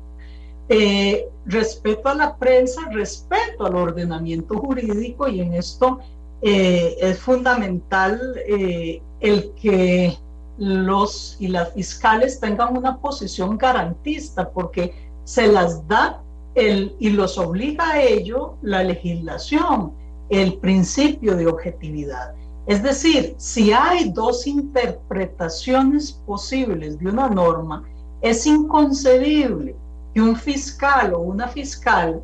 Eh, 0.70 1.28
respeto 1.44 2.08
a 2.08 2.14
la 2.14 2.36
prensa, 2.36 2.80
respeto 2.90 3.66
al 3.66 3.76
ordenamiento 3.76 4.56
jurídico 4.58 5.28
y 5.28 5.40
en 5.40 5.54
esto 5.54 5.98
eh, 6.40 6.96
es 7.00 7.18
fundamental 7.18 8.20
eh, 8.46 9.02
el 9.20 9.52
que 9.54 10.16
los 10.59 11.37
y 11.38 11.48
las 11.48 11.72
fiscales 11.72 12.40
tengan 12.40 12.76
una 12.76 12.98
posición 12.98 13.57
garantista 13.57 14.50
porque 14.50 14.92
se 15.24 15.46
las 15.46 15.87
da 15.87 16.20
el, 16.54 16.94
y 16.98 17.11
los 17.11 17.38
obliga 17.38 17.90
a 17.90 18.02
ello 18.02 18.57
la 18.62 18.83
legislación 18.83 19.92
el 20.28 20.54
principio 20.54 21.37
de 21.37 21.46
objetividad. 21.46 22.35
Es 22.66 22.83
decir, 22.83 23.35
si 23.38 23.72
hay 23.72 24.11
dos 24.11 24.46
interpretaciones 24.46 26.12
posibles 26.26 26.98
de 26.98 27.09
una 27.09 27.28
norma, 27.28 27.85
es 28.20 28.46
inconcebible 28.46 29.74
que 30.12 30.20
un 30.20 30.37
fiscal 30.37 31.14
o 31.14 31.20
una 31.20 31.48
fiscal 31.48 32.20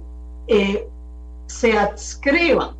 eh, 0.46 0.87
se 1.46 1.78
adscriban, 1.78 2.70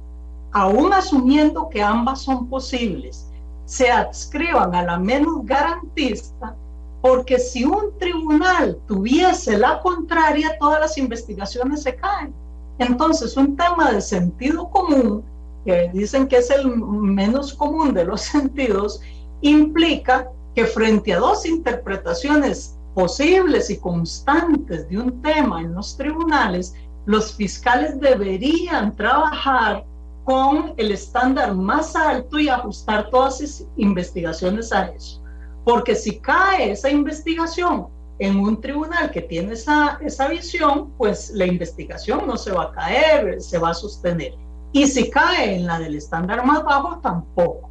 aún 0.53 0.93
asumiendo 0.93 1.69
que 1.69 1.83
ambas 1.83 2.23
son 2.23 2.49
posibles, 2.49 3.24
se 3.65 3.91
adscriban 3.91 4.75
a 4.75 4.83
la 4.83 4.99
menos 4.99 5.45
garantista, 5.45 6.55
porque 7.01 7.39
si 7.39 7.65
un 7.65 7.99
tribunal 7.99 8.79
tuviese 8.87 9.59
la 9.59 9.81
contraria, 9.81 10.57
todas 10.59 10.81
las 10.81 10.99
investigaciones 10.99 11.83
se 11.83 11.97
caen. 11.97 12.35
Entonces, 12.79 13.37
un 13.37 13.57
tema 13.57 13.93
de 13.93 14.01
sentido 14.01 14.71
común, 14.71 15.23
que 15.65 15.91
dicen 15.93 16.29
que 16.29 16.39
es 16.39 16.51
el 16.51 16.77
menos 16.77 17.55
común 17.55 17.95
de 17.95 18.05
los 18.05 18.21
sentidos, 18.33 19.01
implica 19.41 20.29
que 20.55 20.67
frente 20.67 21.13
a 21.13 21.19
dos 21.19 21.47
interpretaciones 21.47 22.77
posibles 22.95 23.71
y 23.71 23.79
constantes 23.79 24.89
de 24.89 24.99
un 24.99 25.21
tema 25.21 25.61
en 25.61 25.75
los 25.75 25.97
tribunales, 25.97 26.75
los 27.07 27.35
fiscales 27.35 28.01
deberían 28.01 28.95
trabajar 28.97 29.85
con 30.25 30.73
el 30.77 30.91
estándar 30.91 31.55
más 31.55 31.95
alto 31.95 32.39
y 32.39 32.49
ajustar 32.49 33.11
todas 33.11 33.39
sus 33.39 33.67
investigaciones 33.77 34.73
a 34.73 34.87
eso. 34.87 35.23
Porque 35.65 35.95
si 35.95 36.19
cae 36.19 36.73
esa 36.73 36.91
investigación 36.91 37.87
en 38.19 38.39
un 38.39 38.61
tribunal 38.61 39.11
que 39.11 39.23
tiene 39.23 39.53
esa, 39.53 39.99
esa 40.01 40.29
visión, 40.29 40.91
pues 40.97 41.31
la 41.31 41.47
investigación 41.47 42.27
no 42.27 42.37
se 42.37 42.53
va 42.53 42.65
a 42.65 42.73
caer, 42.73 43.41
se 43.41 43.59
va 43.59 43.71
a 43.71 43.75
sostener. 43.75 44.35
Y 44.73 44.87
si 44.87 45.11
cae 45.11 45.57
en 45.57 45.67
la 45.67 45.79
del 45.79 45.97
estándar 45.97 46.45
más 46.45 46.65
bajo, 46.65 46.99
tampoco. 47.01 47.69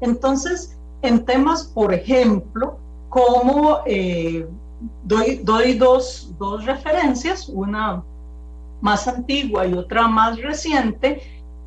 Entonces, 0.00 0.76
en 1.02 1.24
temas, 1.24 1.64
por 1.64 1.92
ejemplo, 1.92 2.78
como 3.08 3.80
eh, 3.86 4.46
doy, 5.04 5.36
doy 5.42 5.74
dos, 5.74 6.32
dos 6.38 6.64
referencias, 6.64 7.48
una 7.48 8.02
más 8.80 9.08
antigua 9.08 9.66
y 9.66 9.72
otra 9.72 10.06
más 10.06 10.40
reciente, 10.40 11.22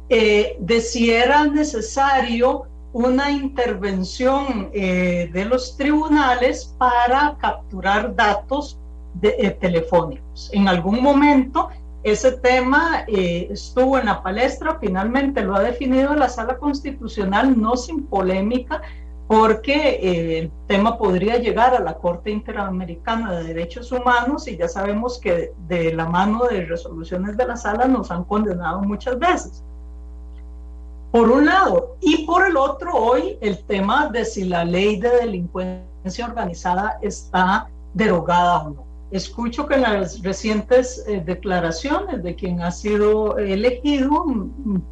eh, 0.10 0.58
de 0.60 0.82
si 0.82 1.12
era 1.12 1.46
necesario 1.46 2.70
una 2.94 3.30
intervención 3.32 4.70
eh, 4.74 5.30
de 5.32 5.46
los 5.46 5.78
tribunales 5.78 6.76
para 6.78 7.38
capturar 7.40 8.16
datos 8.16 8.80
eh, 9.22 9.52
telefónicos. 9.52 10.50
En 10.54 10.68
algún 10.68 11.02
momento 11.02 11.70
ese 12.04 12.32
tema 12.32 13.04
eh, 13.08 13.48
estuvo 13.52 13.98
en 14.00 14.06
la 14.06 14.24
palestra, 14.24 14.78
finalmente 14.80 15.44
lo 15.44 15.56
ha 15.56 15.62
definido 15.62 16.16
la 16.16 16.30
sala 16.30 16.58
constitucional, 16.58 17.60
no 17.60 17.76
sin 17.76 18.06
polémica, 18.06 18.82
porque 19.28 20.40
el 20.40 20.52
tema 20.66 20.98
podría 20.98 21.38
llegar 21.38 21.76
a 21.76 21.80
la 21.80 21.94
Corte 21.94 22.32
Interamericana 22.32 23.34
de 23.34 23.44
Derechos 23.44 23.92
Humanos 23.92 24.48
y 24.48 24.58
ya 24.58 24.68
sabemos 24.68 25.20
que 25.20 25.54
de 25.68 25.94
la 25.94 26.08
mano 26.08 26.46
de 26.46 26.66
resoluciones 26.66 27.38
de 27.38 27.46
la 27.46 27.56
sala 27.56 27.86
nos 27.86 28.10
han 28.10 28.24
condenado 28.24 28.82
muchas 28.82 29.20
veces 29.20 29.64
por 31.12 31.30
un 31.30 31.46
lado. 31.46 31.96
Y 32.02 32.26
por 32.26 32.46
el 32.46 32.58
otro, 32.58 32.94
hoy 32.96 33.38
el 33.42 33.64
tema 33.66 34.10
de 34.10 34.26
si 34.26 34.46
la 34.46 34.64
ley 34.64 35.00
de 35.00 35.10
delincuencia 35.10 36.26
organizada 36.26 37.00
está 37.02 37.70
derogada 37.94 38.64
o 38.64 38.70
no. 38.72 38.84
Escucho 39.12 39.66
que 39.66 39.76
en 39.76 39.82
las 39.82 40.22
recientes 40.22 41.04
eh, 41.08 41.24
declaraciones 41.26 42.22
de 42.22 42.36
quien 42.36 42.62
ha 42.62 42.72
sido 42.72 43.40
elegido, 43.40 44.24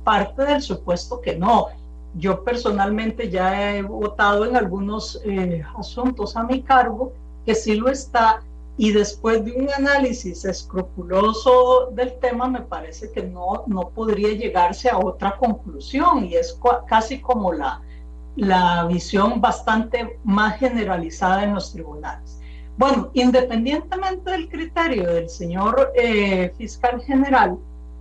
parte 0.04 0.44
del 0.44 0.62
supuesto 0.62 1.22
que 1.22 1.38
no. 1.38 1.68
Yo 2.16 2.44
personalmente 2.44 3.30
ya 3.30 3.76
he 3.76 3.84
votado 3.84 4.46
en 4.46 4.56
algunos 4.56 5.22
eh, 5.24 5.64
asuntos 5.78 6.36
a 6.36 6.44
mi 6.44 6.64
cargo 6.64 7.12
que 7.46 7.54
sí 7.54 7.76
lo 7.76 7.90
está 7.90 8.42
y 8.78 8.92
después 8.92 9.44
de 9.44 9.54
un 9.54 9.70
análisis 9.72 10.46
escrupuloso 10.46 11.90
del 11.94 12.14
tema, 12.20 12.48
me 12.48 12.62
parece 12.62 13.12
que 13.12 13.24
no, 13.24 13.64
no 13.66 13.90
podría 13.90 14.34
llegarse 14.34 14.90
a 14.90 15.00
otra 15.00 15.36
conclusión 15.38 16.26
y 16.26 16.36
es 16.36 16.60
casi 16.88 17.20
como 17.20 17.52
la, 17.54 17.82
la 18.36 18.86
visión 18.86 19.42
bastante 19.42 20.20
más 20.24 20.60
generalizada 20.60 21.44
en 21.44 21.56
los 21.56 21.74
tribunales. 21.74 22.40
Bueno, 22.78 23.10
independientemente 23.14 24.30
del 24.30 24.48
criterio 24.48 25.12
del 25.12 25.28
señor 25.28 25.92
eh, 25.96 26.54
fiscal 26.56 27.02
general, 27.02 27.58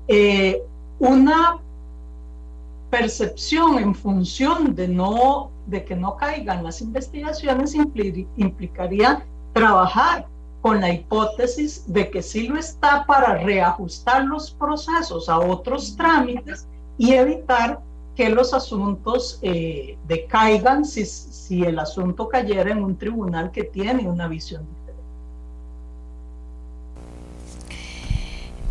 eh, 0.08 0.60
una 0.98 1.56
percepción 2.90 3.78
en 3.78 3.94
función 3.94 4.74
de, 4.74 4.88
no, 4.88 5.50
de 5.66 5.86
que 5.86 5.96
no 5.96 6.16
caigan 6.16 6.62
las 6.62 6.82
investigaciones 6.82 7.74
implicaría 7.74 9.24
trabajar 9.54 10.26
con 10.66 10.80
la 10.80 10.92
hipótesis 10.92 11.84
de 11.86 12.10
que 12.10 12.24
sí 12.24 12.48
lo 12.48 12.58
está 12.58 13.06
para 13.06 13.38
reajustar 13.38 14.24
los 14.24 14.50
procesos 14.50 15.28
a 15.28 15.38
otros 15.38 15.96
trámites 15.96 16.66
y 16.98 17.12
evitar 17.12 17.78
que 18.16 18.30
los 18.30 18.52
asuntos 18.52 19.38
eh, 19.42 19.96
decaigan 20.08 20.84
si, 20.84 21.06
si 21.06 21.62
el 21.62 21.78
asunto 21.78 22.28
cayera 22.28 22.72
en 22.72 22.82
un 22.82 22.96
tribunal 22.96 23.52
que 23.52 23.62
tiene 23.62 24.08
una 24.08 24.26
visión 24.26 24.66
diferente. 24.66 25.02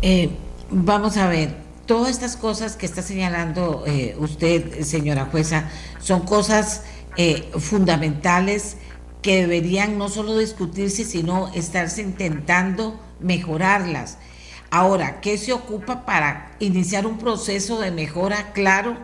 Eh, 0.02 0.30
vamos 0.68 1.16
a 1.16 1.30
ver, 1.30 1.56
todas 1.86 2.10
estas 2.10 2.36
cosas 2.36 2.76
que 2.76 2.84
está 2.84 3.00
señalando 3.00 3.84
eh, 3.86 4.14
usted, 4.18 4.82
señora 4.82 5.28
jueza, 5.32 5.70
son 6.00 6.26
cosas 6.26 6.84
fundamentales 7.58 8.76
que 9.26 9.40
deberían 9.40 9.98
no 9.98 10.08
solo 10.08 10.38
discutirse, 10.38 11.02
sino 11.02 11.48
estarse 11.52 12.00
intentando 12.00 12.96
mejorarlas. 13.18 14.18
Ahora, 14.70 15.20
¿qué 15.20 15.36
se 15.36 15.52
ocupa 15.52 16.06
para 16.06 16.52
iniciar 16.60 17.08
un 17.08 17.18
proceso 17.18 17.80
de 17.80 17.90
mejora 17.90 18.52
claro? 18.52 18.96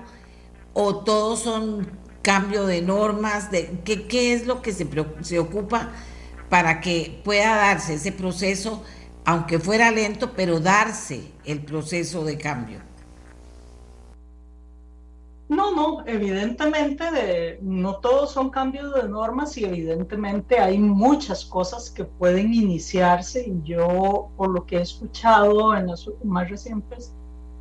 ¿O 0.75 0.99
todos 0.99 1.41
son 1.41 1.91
cambio 2.23 2.67
de 2.67 2.83
normas? 2.83 3.51
De, 3.51 3.81
¿qué, 3.85 4.07
¿Qué 4.07 4.33
es 4.33 4.47
lo 4.47 4.63
que 4.63 4.73
se, 4.73 4.87
se 5.23 5.41
ocupa 5.41 5.91
para 6.49 6.81
que 6.81 7.21
pueda 7.25 7.57
darse 7.57 7.95
ese 7.95 8.13
proceso, 8.13 8.85
aunque 9.25 9.59
fuera 9.59 9.91
lento, 9.91 10.35
pero 10.37 10.61
darse 10.61 11.33
el 11.45 11.65
proceso 11.65 12.25
de 12.25 12.39
cambio? 12.39 12.79
No, 15.53 15.75
no, 15.75 16.03
evidentemente 16.07 17.59
no 17.61 17.97
todos 17.97 18.33
son 18.33 18.49
cambios 18.49 18.95
de 18.95 19.07
normas 19.07 19.59
y 19.59 19.67
evidentemente 19.67 20.59
hay 20.59 20.79
muchas 20.79 21.45
cosas 21.45 21.91
que 21.91 22.05
pueden 22.05 22.55
iniciarse 22.55 23.47
y 23.47 23.61
yo 23.63 24.31
por 24.39 24.49
lo 24.49 24.65
que 24.65 24.79
he 24.79 24.81
escuchado 24.81 25.77
en 25.77 25.89
las 25.89 26.09
más 26.25 26.49
recientes 26.49 27.13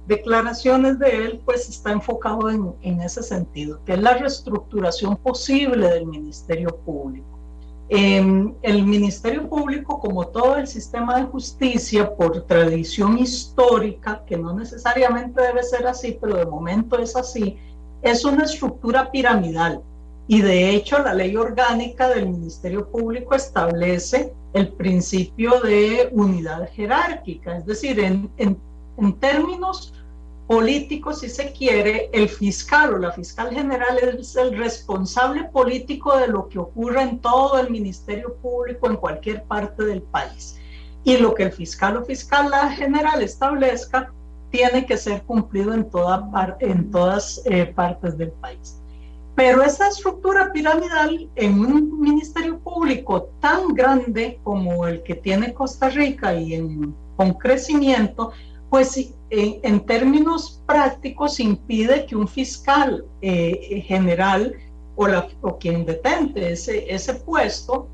declaraciones 0.07 0.99
de 0.99 1.25
él, 1.25 1.41
pues 1.43 1.67
está 1.67 1.91
enfocado 1.91 2.49
en, 2.49 3.01
ese 3.01 3.23
sentido, 3.23 3.83
que 3.83 3.93
es 3.93 4.01
la 4.01 4.13
reestructuración 4.13 5.17
posible 5.17 5.89
del 5.89 6.05
Ministerio 6.05 6.69
Público. 6.85 7.27
Em, 7.89 8.55
el 8.61 8.85
Ministerio 8.85 9.49
Público, 9.49 9.99
como 9.99 10.27
todo 10.27 10.55
el 10.55 10.65
sistema 10.65 11.17
de 11.17 11.25
justicia, 11.25 12.15
por 12.15 12.43
tradición 12.43 13.17
histórica, 13.17 14.23
que 14.25 14.37
no 14.37 14.53
necesariamente 14.53 15.41
debe 15.41 15.61
ser 15.61 15.85
así, 15.85 16.17
pero 16.21 16.37
de 16.37 16.45
momento 16.45 16.97
es 16.97 17.17
así, 17.17 17.57
es 18.01 18.25
una 18.25 18.45
estructura 18.45 19.11
piramidal. 19.11 19.81
Y 20.27 20.41
de 20.41 20.69
hecho, 20.69 20.99
la 20.99 21.13
ley 21.13 21.35
orgánica 21.35 22.07
del 22.09 22.29
Ministerio 22.29 22.89
Público 22.89 23.35
establece 23.35 24.33
el 24.53 24.69
principio 24.69 25.59
de 25.61 26.09
unidad 26.11 26.69
jerárquica, 26.73 27.57
es 27.57 27.65
decir, 27.65 27.99
en, 27.99 28.29
en, 28.37 28.57
términos 29.19 29.93
político, 30.47 31.13
si 31.13 31.29
se 31.29 31.51
quiere, 31.53 32.09
el 32.13 32.29
fiscal 32.29 32.93
o 32.93 32.97
la 32.97 33.11
fiscal 33.11 33.51
general 33.53 33.97
es 33.97 34.35
el 34.35 34.57
responsable 34.57 35.45
político 35.45 36.15
de 36.17 36.27
lo 36.27 36.49
que 36.49 36.59
ocurre 36.59 37.01
en 37.01 37.19
todo 37.19 37.59
el 37.59 37.71
Ministerio 37.71 38.35
Público 38.35 38.87
en 38.87 38.97
cualquier 38.97 39.43
parte 39.43 39.83
del 39.85 40.01
país. 40.01 40.57
Y 41.03 41.17
lo 41.17 41.33
que 41.33 41.43
el 41.43 41.51
fiscal 41.51 41.97
o 41.97 42.05
fiscal 42.05 42.51
general 42.75 43.23
establezca 43.23 44.13
tiene 44.51 44.85
que 44.85 44.97
ser 44.97 45.23
cumplido 45.23 45.73
en, 45.73 45.89
toda 45.89 46.57
en 46.59 46.91
todas 46.91 47.41
eh, 47.45 47.65
partes 47.65 48.17
del 48.17 48.31
país. 48.31 48.77
Pero 49.33 49.63
esa 49.63 49.87
estructura 49.87 50.51
piramidal 50.51 51.29
en 51.35 51.65
un 51.65 51.99
ministerio 51.99 52.59
público 52.59 53.29
tan 53.39 53.73
grande 53.73 54.39
como 54.43 54.85
el 54.85 55.01
que 55.03 55.15
tiene 55.15 55.53
Costa 55.53 55.89
Rica 55.89 56.35
y 56.35 56.59
con 57.15 57.33
crecimiento, 57.35 58.33
pues 58.69 58.97
en, 59.29 59.59
en 59.63 59.85
términos 59.85 60.61
prácticos 60.65 61.39
impide 61.39 62.05
que 62.05 62.15
un 62.15 62.27
fiscal 62.27 63.05
eh, 63.21 63.83
general 63.87 64.53
o, 64.95 65.07
la, 65.07 65.27
o, 65.41 65.57
quien 65.57 65.85
detente 65.85 66.51
ese, 66.51 66.93
ese 66.93 67.13
puesto 67.15 67.87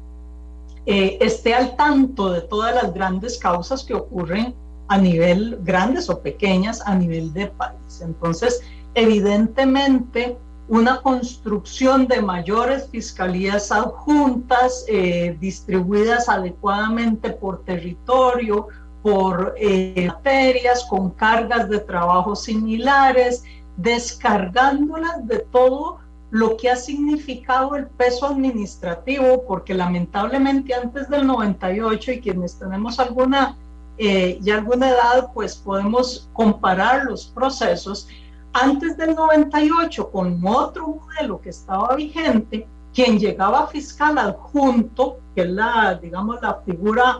eh, 0.86 1.18
esté 1.22 1.54
al 1.54 1.76
tanto 1.76 2.32
de 2.32 2.42
todas 2.42 2.74
las 2.74 2.94
grandes 2.94 3.38
causas 3.38 3.84
que 3.84 3.94
ocurren 3.94 4.56
a 4.88 4.98
nivel, 4.98 5.60
grandes 5.64 6.10
o 6.10 6.22
pequeñas, 6.22 6.82
a 6.86 6.96
nivel 6.96 7.34
de 7.34 7.48
país. 7.48 8.02
Entonces, 8.02 8.62
evidentemente, 8.94 10.38
una 10.70 11.02
construcción 11.02 12.08
de 12.08 12.22
mayores 12.22 12.90
fiscalías 12.90 13.72
adjuntas, 13.72 14.86
eh, 14.88 15.38
distribuidas 15.40 16.28
adecuadamente 16.28 17.30
por 17.32 17.64
territorio, 17.64 18.68
por 19.02 19.56
eh, 19.58 20.08
materias, 20.08 20.86
con 20.90 21.12
cargas 21.12 21.70
de 21.70 21.80
trabajo 21.80 22.36
similares, 22.36 23.44
descargándolas 23.78 25.26
de 25.28 25.40
todo 25.52 26.00
lo 26.30 26.58
que 26.58 26.70
ha 26.70 26.76
significado 26.76 27.76
el 27.76 27.88
peso 27.88 28.28
administrativo, 28.28 29.46
porque 29.48 29.74
lamentablemente 29.74 30.74
antes 30.74 31.10
del 31.10 31.26
98 31.26 32.12
y 32.12 32.20
quienes 32.20 32.60
tenemos 32.60 33.00
alguna 33.00 33.56
eh, 33.98 34.38
ya 34.42 34.56
alguna 34.56 34.90
edad, 34.90 35.32
pues 35.34 35.56
podemos 35.56 36.30
comparar 36.34 37.06
los 37.06 37.28
procesos. 37.28 38.08
Antes 38.54 38.98
del 38.98 39.16
98, 39.16 40.10
con 40.12 40.40
otro 40.46 40.88
modelo 40.88 41.42
que 41.42 41.50
estaba 41.50 41.96
vigente, 41.96 42.68
quien 42.94 43.20
llegaba 43.20 43.68
fiscal 43.68 44.18
adjunto, 44.18 45.20
que 45.36 45.42
es 45.42 45.50
la, 45.50 46.00
digamos, 46.02 46.42
la 46.42 46.56
figura 46.66 47.20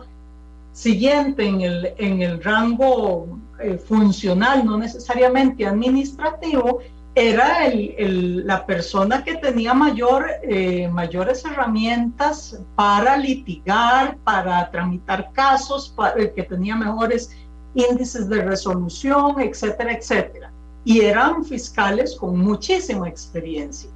siguiente 0.72 1.44
en 1.44 1.60
el, 1.60 1.94
en 1.98 2.22
el 2.22 2.42
rango 2.42 3.38
eh, 3.60 3.78
funcional, 3.78 4.64
no 4.64 4.78
necesariamente 4.78 5.66
administrativo, 5.66 6.80
era 7.18 7.66
el, 7.66 8.46
la 8.46 8.64
persona 8.64 9.24
que 9.24 9.34
tenía 9.36 9.74
mayor, 9.74 10.26
eh, 10.42 10.88
mayores 10.88 11.44
herramientas 11.44 12.60
para 12.76 13.16
litigar, 13.16 14.16
para 14.18 14.70
tramitar 14.70 15.32
casos, 15.32 15.92
para, 15.96 16.32
que 16.32 16.42
tenía 16.44 16.76
mejores 16.76 17.30
índices 17.74 18.28
de 18.28 18.42
resolución, 18.42 19.40
etcétera, 19.40 19.92
etcétera. 19.92 20.52
Y 20.84 21.00
eran 21.00 21.44
fiscales 21.44 22.16
con 22.16 22.38
muchísima 22.38 23.08
experiencia. 23.08 23.90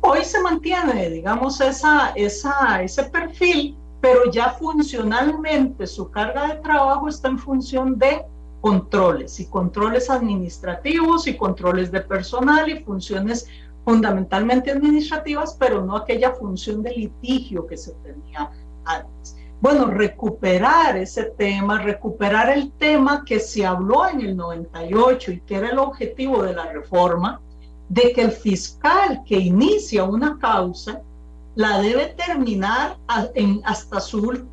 Hoy 0.00 0.24
se 0.24 0.40
mantiene, 0.40 1.10
digamos, 1.10 1.60
esa, 1.60 2.12
esa, 2.14 2.82
ese 2.82 3.04
perfil, 3.04 3.76
pero 4.00 4.30
ya 4.30 4.50
funcionalmente 4.50 5.86
su 5.86 6.10
carga 6.10 6.48
de 6.48 6.60
trabajo 6.60 7.08
está 7.08 7.28
en 7.28 7.38
función 7.38 7.98
de 7.98 8.22
controles 8.64 9.40
y 9.40 9.44
controles 9.44 10.08
administrativos 10.08 11.26
y 11.26 11.36
controles 11.36 11.92
de 11.92 12.00
personal 12.00 12.66
y 12.70 12.82
funciones 12.82 13.46
fundamentalmente 13.84 14.70
administrativas, 14.70 15.54
pero 15.60 15.84
no 15.84 15.94
aquella 15.94 16.32
función 16.32 16.82
de 16.82 16.92
litigio 16.92 17.66
que 17.66 17.76
se 17.76 17.92
tenía 17.96 18.50
antes. 18.86 19.36
Bueno, 19.60 19.88
recuperar 19.88 20.96
ese 20.96 21.24
tema, 21.24 21.82
recuperar 21.82 22.48
el 22.56 22.72
tema 22.72 23.22
que 23.26 23.38
se 23.38 23.66
habló 23.66 24.08
en 24.08 24.22
el 24.22 24.34
98 24.34 25.32
y 25.32 25.40
que 25.40 25.56
era 25.56 25.68
el 25.68 25.78
objetivo 25.78 26.42
de 26.42 26.54
la 26.54 26.72
reforma, 26.72 27.42
de 27.90 28.14
que 28.14 28.22
el 28.22 28.32
fiscal 28.32 29.20
que 29.26 29.36
inicia 29.40 30.04
una 30.04 30.38
causa 30.38 31.02
la 31.54 31.82
debe 31.82 32.14
terminar 32.16 32.96
hasta, 33.08 33.98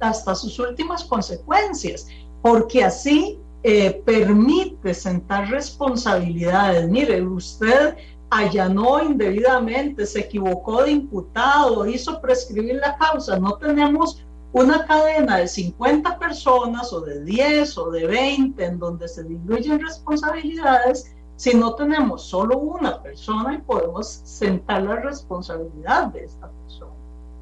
hasta 0.02 0.36
sus 0.36 0.60
últimas 0.60 1.06
consecuencias, 1.06 2.08
porque 2.42 2.84
así 2.84 3.41
eh, 3.64 4.02
permite 4.06 4.94
sentar 4.94 5.50
responsabilidades. 5.50 6.90
Mire, 6.90 7.22
usted 7.22 7.96
allanó 8.32 9.04
indebidamente, 9.04 10.06
se 10.06 10.22
equivocó 10.22 10.84
de 10.84 10.92
imputado, 10.92 11.86
hizo 11.86 12.20
prescribir 12.22 12.76
la 12.76 12.98
causa. 12.98 13.38
No 13.38 13.54
tenemos 13.58 14.24
una 14.54 14.86
cadena 14.86 15.38
de 15.38 15.48
50 15.48 16.18
personas 16.18 16.92
o 16.92 17.02
de 17.02 17.24
10 17.24 17.78
o 17.78 17.92
de 17.92 18.08
20 18.08 18.64
en 18.64 18.80
donde 18.80 19.08
se 19.08 19.24
diluyen 19.24 19.80
responsabilidades, 19.80 21.14
si 21.36 21.56
no 21.56 21.76
tenemos 21.76 22.24
solo 22.24 22.58
una 22.58 23.02
persona 23.02 23.56
y 23.56 23.58
podemos 23.60 24.22
sentar 24.24 24.84
la 24.84 24.98
responsabilidad 24.98 26.08
de 26.08 26.26
esta 26.26 26.50
persona. 26.50 26.92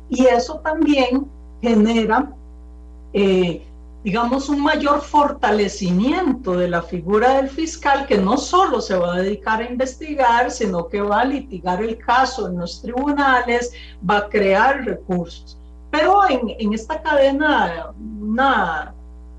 Y 0.09 0.25
eso 0.25 0.59
también 0.59 1.27
genera, 1.61 2.33
eh, 3.13 3.67
digamos, 4.03 4.47
un 4.47 4.63
mayor 4.63 5.01
fortalecimiento 5.01 6.55
de 6.55 6.69
la 6.69 6.81
figura 6.81 7.35
del 7.35 7.49
fiscal 7.49 8.05
que 8.07 8.17
no 8.17 8.37
solo 8.37 8.79
se 8.79 8.95
va 8.97 9.15
a 9.15 9.21
dedicar 9.21 9.61
a 9.61 9.69
investigar, 9.69 10.51
sino 10.51 10.87
que 10.87 11.01
va 11.01 11.21
a 11.21 11.25
litigar 11.25 11.83
el 11.83 11.97
caso 11.97 12.47
en 12.47 12.57
los 12.57 12.81
tribunales, 12.81 13.73
va 14.09 14.19
a 14.19 14.29
crear 14.29 14.85
recursos. 14.85 15.57
Pero 15.91 16.29
en, 16.29 16.55
en 16.59 16.73
esta 16.73 17.01
cadena, 17.01 17.91
una 18.21 18.93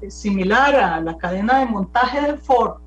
similar 0.09 0.75
a 0.75 1.01
la 1.01 1.17
cadena 1.17 1.59
de 1.61 1.67
montaje 1.67 2.21
del 2.21 2.39
Ford, 2.39 2.81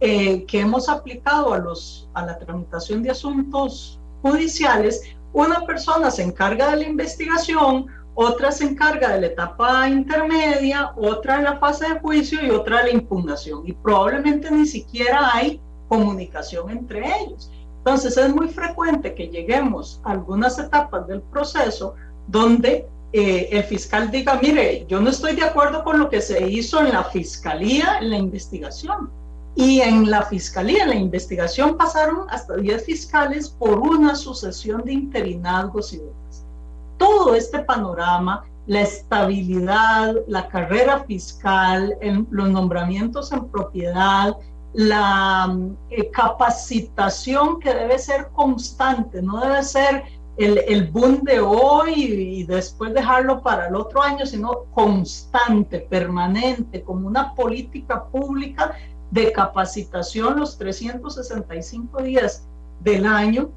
eh, 0.00 0.44
que 0.44 0.60
hemos 0.60 0.88
aplicado 0.88 1.54
a, 1.54 1.58
los, 1.58 2.08
a 2.14 2.26
la 2.26 2.38
tramitación 2.38 3.02
de 3.02 3.10
asuntos 3.10 3.98
judiciales, 4.22 5.02
una 5.32 5.60
persona 5.66 6.10
se 6.10 6.22
encarga 6.22 6.70
de 6.70 6.76
la 6.76 6.84
investigación, 6.84 7.86
otra 8.18 8.50
se 8.50 8.64
encarga 8.64 9.10
de 9.10 9.20
la 9.20 9.26
etapa 9.26 9.88
intermedia, 9.90 10.92
otra 10.96 11.36
de 11.36 11.42
la 11.44 11.58
fase 11.58 11.86
de 11.86 12.00
juicio 12.00 12.42
y 12.42 12.50
otra 12.50 12.78
de 12.78 12.84
la 12.84 12.98
impugnación. 12.98 13.62
Y 13.66 13.74
probablemente 13.74 14.50
ni 14.50 14.66
siquiera 14.66 15.30
hay 15.34 15.60
comunicación 15.88 16.70
entre 16.70 17.04
ellos. 17.20 17.50
Entonces 17.78 18.16
es 18.16 18.34
muy 18.34 18.48
frecuente 18.48 19.14
que 19.14 19.28
lleguemos 19.28 20.00
a 20.02 20.12
algunas 20.12 20.58
etapas 20.58 21.06
del 21.06 21.20
proceso 21.20 21.94
donde 22.26 22.88
eh, 23.12 23.48
el 23.52 23.64
fiscal 23.64 24.10
diga, 24.10 24.40
mire, 24.42 24.86
yo 24.88 24.98
no 24.98 25.10
estoy 25.10 25.36
de 25.36 25.44
acuerdo 25.44 25.84
con 25.84 25.98
lo 25.98 26.08
que 26.08 26.22
se 26.22 26.48
hizo 26.48 26.80
en 26.80 26.94
la 26.94 27.04
fiscalía, 27.04 27.98
en 28.00 28.10
la 28.10 28.16
investigación. 28.16 29.10
Y 29.54 29.80
en 29.80 30.10
la 30.10 30.22
fiscalía, 30.22 30.84
en 30.84 30.88
la 30.88 30.96
investigación, 30.96 31.76
pasaron 31.76 32.26
hasta 32.30 32.56
10 32.56 32.84
fiscales 32.84 33.50
por 33.50 33.78
una 33.78 34.14
sucesión 34.14 34.82
de 34.84 34.94
interinazgos 34.94 35.92
y 35.92 35.98
demás. 35.98 36.15
Todo 36.98 37.34
este 37.34 37.60
panorama, 37.60 38.44
la 38.66 38.82
estabilidad, 38.82 40.14
la 40.26 40.48
carrera 40.48 41.04
fiscal, 41.04 41.96
los 42.30 42.48
nombramientos 42.48 43.32
en 43.32 43.46
propiedad, 43.48 44.36
la 44.72 45.56
eh, 45.90 46.10
capacitación 46.10 47.60
que 47.60 47.72
debe 47.72 47.98
ser 47.98 48.28
constante, 48.32 49.22
no 49.22 49.40
debe 49.40 49.62
ser 49.62 50.04
el, 50.36 50.58
el, 50.68 50.90
boom 50.90 51.22
de 51.22 51.40
hoy 51.40 51.94
y 51.94 52.44
después 52.44 52.92
dejarlo 52.92 53.40
para 53.40 53.68
el 53.68 53.74
otro 53.74 54.02
año, 54.02 54.26
sino 54.26 54.64
constante, 54.74 55.80
permanente, 55.80 56.82
como 56.82 57.06
una 57.06 57.34
política 57.34 58.04
pública 58.04 58.74
de 59.10 59.32
capacitación 59.32 60.38
los 60.38 60.58
365 60.58 62.02
días 62.02 62.46
del 62.80 63.06
año, 63.06 63.48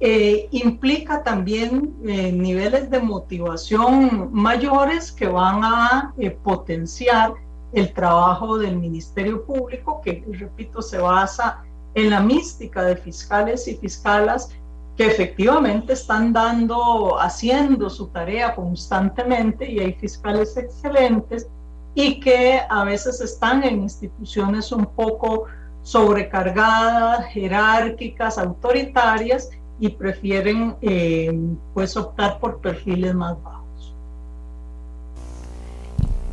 eh, 0.00 0.48
implica 0.52 1.24
también 1.24 1.96
eh, 2.06 2.30
niveles 2.30 2.88
de 2.88 3.00
motivación 3.00 4.30
mayores 4.32 5.10
que 5.10 5.26
van 5.26 5.64
a 5.64 6.14
eh, 6.18 6.30
potenciar 6.30 7.34
el 7.72 7.92
trabajo 7.92 8.58
del 8.58 8.76
Ministerio 8.76 9.44
Público, 9.44 10.00
que, 10.04 10.24
repito, 10.30 10.82
se 10.82 10.98
basa 10.98 11.64
en 11.94 12.10
la 12.10 12.20
mística 12.20 12.84
de 12.84 12.96
fiscales 12.96 13.66
y 13.66 13.76
fiscalas 13.76 14.50
que 14.96 15.06
efectivamente 15.06 15.94
están 15.94 16.32
dando, 16.32 17.20
haciendo 17.20 17.90
su 17.90 18.06
tarea 18.06 18.54
constantemente 18.54 19.68
y 19.68 19.80
hay 19.80 19.92
fiscales 19.94 20.56
excelentes 20.56 21.48
y 21.94 22.20
que 22.20 22.60
a 22.68 22.84
veces 22.84 23.20
están 23.20 23.64
en 23.64 23.82
instituciones 23.82 24.70
un 24.70 24.86
poco 24.86 25.46
sobrecargadas, 25.82 27.26
jerárquicas, 27.26 28.38
autoritarias 28.38 29.50
y 29.80 29.90
prefieren 29.90 30.76
eh, 30.80 31.32
pues 31.74 31.96
optar 31.96 32.38
por 32.38 32.60
perfiles 32.60 33.14
más 33.14 33.40
bajos. 33.42 33.94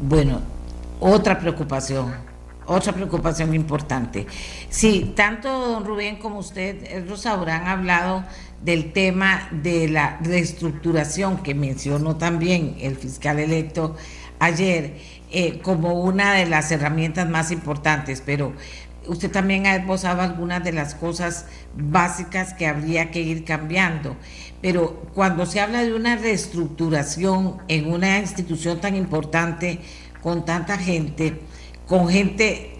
Bueno, 0.01 0.41
otra 0.99 1.39
preocupación, 1.39 2.13
otra 2.65 2.93
preocupación 2.93 3.53
importante. 3.53 4.25
Sí, 4.69 5.13
tanto 5.15 5.49
don 5.49 5.85
Rubén 5.85 6.17
como 6.17 6.39
usted, 6.39 7.07
Rosa, 7.07 7.33
habrán 7.33 7.67
hablado 7.67 8.23
del 8.61 8.93
tema 8.93 9.47
de 9.51 9.87
la 9.87 10.17
reestructuración 10.21 11.37
que 11.37 11.53
mencionó 11.53 12.15
también 12.15 12.77
el 12.79 12.95
fiscal 12.95 13.39
electo 13.39 13.95
ayer 14.39 14.97
eh, 15.31 15.59
como 15.61 16.01
una 16.01 16.33
de 16.33 16.45
las 16.45 16.71
herramientas 16.71 17.29
más 17.29 17.51
importantes, 17.51 18.21
pero 18.25 18.53
usted 19.07 19.31
también 19.31 19.65
ha 19.67 19.75
esbozado 19.75 20.21
algunas 20.21 20.63
de 20.63 20.71
las 20.71 20.95
cosas 20.95 21.45
básicas 21.75 22.53
que 22.53 22.67
habría 22.67 23.11
que 23.11 23.21
ir 23.21 23.43
cambiando. 23.43 24.15
Pero 24.61 25.01
cuando 25.13 25.45
se 25.45 25.59
habla 25.59 25.83
de 25.83 25.93
una 25.93 26.15
reestructuración 26.15 27.57
en 27.67 27.91
una 27.91 28.19
institución 28.19 28.81
tan 28.81 28.95
importante, 28.95 29.79
con 30.21 30.45
tanta 30.45 30.77
gente, 30.77 31.39
con 31.87 32.09
gente 32.09 32.71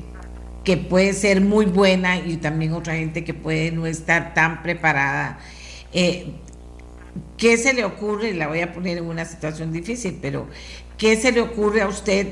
que 0.64 0.78
puede 0.78 1.14
ser 1.14 1.42
muy 1.42 1.66
buena 1.68 2.18
y 2.18 2.38
también 2.38 2.74
otra 2.74 2.96
gente 2.96 3.24
que 3.24 3.36
puede 3.36 3.72
no 3.72 3.86
estar 3.86 4.34
tan 4.34 4.64
preparada, 4.64 5.38
eh, 5.94 6.34
¿qué 7.38 7.58
se 7.58 7.74
le 7.74 7.86
ocurre? 7.86 8.34
La 8.34 8.48
voy 8.48 8.62
a 8.62 8.74
poner 8.74 8.98
en 8.98 9.06
una 9.06 9.26
situación 9.26 9.72
difícil, 9.72 10.18
pero 10.22 10.48
¿qué 10.98 11.16
se 11.18 11.32
le 11.32 11.42
ocurre 11.42 11.82
a 11.82 11.88
usted 11.88 12.30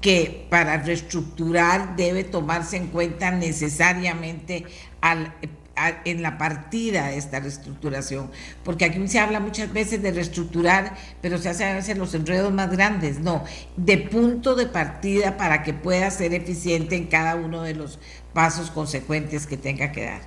que 0.00 0.46
para 0.50 0.78
reestructurar 0.78 1.96
debe 1.96 2.24
tomarse 2.24 2.76
en 2.76 2.88
cuenta 2.88 3.30
necesariamente 3.30 4.64
al, 5.00 5.34
en 6.04 6.22
la 6.22 6.38
partida 6.38 7.08
de 7.08 7.16
esta 7.16 7.40
reestructuración, 7.40 8.30
porque 8.64 8.84
aquí 8.84 9.06
se 9.08 9.18
habla 9.18 9.40
muchas 9.40 9.72
veces 9.72 10.02
de 10.02 10.12
reestructurar, 10.12 10.96
pero 11.20 11.38
se 11.38 11.48
hacen 11.48 11.68
a 11.68 11.74
veces 11.74 11.96
los 11.98 12.14
enredos 12.14 12.52
más 12.52 12.70
grandes, 12.70 13.20
no, 13.20 13.44
de 13.76 13.98
punto 13.98 14.54
de 14.54 14.66
partida 14.66 15.36
para 15.36 15.62
que 15.62 15.74
pueda 15.74 16.10
ser 16.10 16.34
eficiente 16.34 16.96
en 16.96 17.06
cada 17.06 17.36
uno 17.36 17.62
de 17.62 17.74
los 17.74 17.98
pasos 18.32 18.70
consecuentes 18.70 19.46
que 19.46 19.56
tenga 19.56 19.92
que 19.92 20.06
dar. 20.06 20.20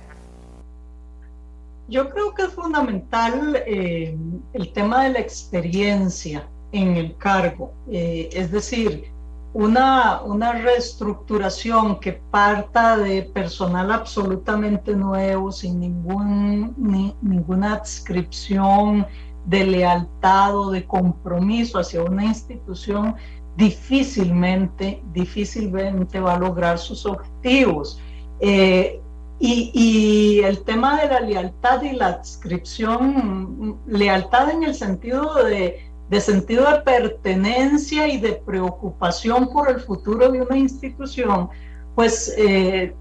Yo 1.88 2.08
creo 2.08 2.32
que 2.34 2.42
es 2.42 2.52
fundamental 2.54 3.62
eh, 3.66 4.16
el 4.54 4.72
tema 4.72 5.04
de 5.04 5.10
la 5.10 5.20
experiencia 5.20 6.48
en 6.72 6.96
el 6.96 7.16
cargo, 7.18 7.74
eh, 7.90 8.30
es 8.32 8.50
decir, 8.50 9.11
una, 9.54 10.22
una 10.22 10.52
reestructuración 10.52 12.00
que 12.00 12.12
parta 12.12 12.96
de 12.96 13.22
personal 13.22 13.92
absolutamente 13.92 14.94
nuevo, 14.94 15.52
sin 15.52 15.80
ningún, 15.80 16.74
ninguna 17.20 17.74
adscripción 17.74 19.06
de 19.44 19.66
lealtad 19.66 20.56
o 20.56 20.70
de 20.70 20.86
compromiso 20.86 21.78
hacia 21.78 22.02
una 22.02 22.24
institución, 22.24 23.14
difícilmente, 23.56 25.02
difícilmente 25.12 26.18
va 26.20 26.34
a 26.34 26.38
lograr 26.38 26.78
sus 26.78 27.04
objetivos. 27.04 28.00
Eh, 28.40 29.00
y, 29.38 29.70
y, 29.74 30.40
el 30.44 30.62
tema 30.62 31.00
de 31.00 31.08
la 31.08 31.20
lealtad 31.20 31.82
y 31.82 31.92
la 31.92 32.06
adscripción, 32.06 33.80
lealtad 33.86 34.50
en 34.50 34.62
el 34.62 34.74
sentido 34.74 35.34
de 35.42 35.91
de 36.12 36.20
sentido 36.20 36.70
de 36.70 36.80
pertenencia 36.80 38.06
y 38.06 38.18
de 38.18 38.34
preocupación 38.34 39.48
por 39.48 39.70
el 39.70 39.80
futuro 39.80 40.30
de 40.30 40.42
una 40.42 40.58
institución, 40.58 41.48
pues 41.94 42.34
eh, 42.36 42.94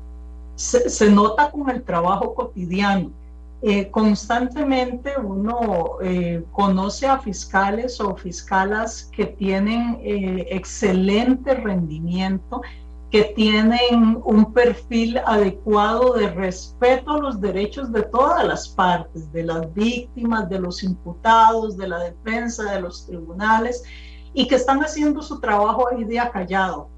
se, 0.55 1.11
nota 1.11 1.51
con 1.51 1.69
el 1.69 1.83
trabajo 1.83 2.33
cotidiano. 2.33 3.11
Eh, 3.63 3.91
constantemente 3.91 5.11
uno 5.21 5.97
eh, 6.01 6.41
conoce 6.53 7.05
a 7.05 7.19
fiscales 7.19 7.99
o 7.99 8.15
fiscalas 8.15 9.09
que 9.13 9.25
tienen 9.25 9.99
excelente 10.01 11.53
rendimiento 11.53 12.61
que 13.11 13.23
tienen 13.35 14.21
un 14.23 14.53
perfil 14.53 15.17
adecuado 15.25 16.13
de 16.13 16.29
respeto 16.29 17.11
a 17.11 17.19
los 17.19 17.41
derechos 17.41 17.91
de 17.91 18.03
todas 18.03 18.47
las 18.47 18.69
partes, 18.69 19.29
de 19.33 19.43
las 19.43 19.73
víctimas, 19.73 20.49
de 20.49 20.59
los 20.59 20.81
imputados, 20.81 21.75
de 21.75 21.89
la 21.89 21.99
defensa, 21.99 22.71
de 22.71 22.79
los 22.79 23.05
tribunales, 23.05 23.83
y 24.33 24.47
que 24.47 24.55
están 24.55 24.79
haciendo 24.79 25.21
su 25.21 25.41
trabajo 25.41 25.89
ahí 25.89 26.05
día 26.05 26.31
callado, 26.31 26.89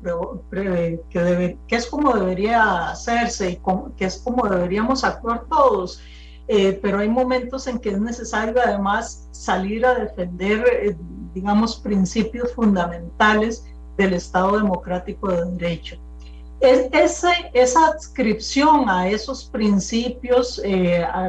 que, 0.52 1.58
que 1.68 1.76
es 1.76 1.88
como 1.88 2.14
debería 2.14 2.92
hacerse 2.92 3.50
y 3.50 3.62
que 3.98 4.06
es 4.06 4.20
como 4.20 4.48
deberíamos 4.48 5.04
actuar 5.04 5.46
todos. 5.50 6.00
Eh, 6.48 6.78
pero 6.82 7.00
hay 7.00 7.10
momentos 7.10 7.66
en 7.66 7.80
que 7.80 7.90
es 7.90 8.00
necesario 8.00 8.62
además 8.64 9.30
salir 9.32 9.84
a 9.86 9.96
defender, 9.96 10.64
eh, 10.84 10.96
digamos, 11.34 11.78
principios 11.78 12.54
fundamentales 12.54 13.66
del 13.98 14.14
Estado 14.14 14.58
Democrático 14.58 15.30
de 15.30 15.46
Derecho. 15.52 15.98
Es, 16.64 17.26
esa 17.54 17.88
adscripción 17.88 18.90
a 18.90 19.10
esos 19.10 19.44
principios, 19.44 20.62
eh, 20.64 21.04
a, 21.04 21.28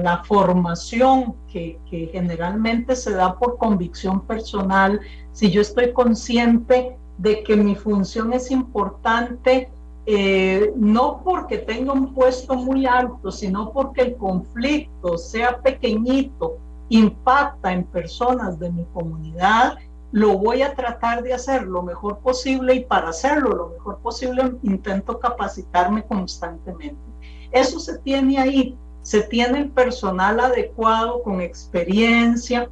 la 0.00 0.22
formación 0.24 1.34
que, 1.52 1.80
generalmente 2.12 2.94
se 2.94 3.12
da 3.12 3.36
por 3.36 3.58
convicción 3.58 4.20
personal, 4.20 5.00
si 5.32 5.50
yo 5.50 5.60
estoy 5.60 5.92
consciente 5.92 6.96
de 7.18 7.42
que 7.42 7.56
mi 7.56 7.74
función 7.74 8.32
es 8.32 8.52
importante, 8.52 9.70
eh, 10.06 10.72
no 10.76 11.20
porque 11.24 11.58
tenga 11.58 11.92
un 11.92 12.14
puesto 12.14 12.54
muy 12.54 12.86
alto, 12.86 13.32
sino 13.32 13.72
porque 13.72 14.02
el 14.02 14.16
conflicto, 14.16 15.18
sea 15.18 15.58
pequeñito, 15.62 16.58
impacta 16.90 17.72
en 17.72 17.82
personas 17.84 18.60
de 18.60 18.70
mi 18.70 18.84
comunidad, 18.92 19.78
lo 20.14 20.38
voy 20.38 20.62
a 20.62 20.76
tratar 20.76 21.24
de 21.24 21.34
hacer 21.34 21.64
lo 21.64 21.82
mejor 21.82 22.20
posible 22.20 22.72
y 22.76 22.84
para 22.84 23.08
hacerlo 23.08 23.52
lo 23.52 23.68
mejor 23.70 23.98
posible 23.98 24.52
intento 24.62 25.18
capacitarme 25.18 26.04
constantemente. 26.04 27.02
Eso 27.50 27.80
se 27.80 27.98
tiene 27.98 28.38
ahí, 28.38 28.78
se 29.02 29.22
tiene 29.22 29.58
el 29.58 29.70
personal 29.70 30.38
adecuado 30.38 31.20
con 31.24 31.40
experiencia 31.40 32.70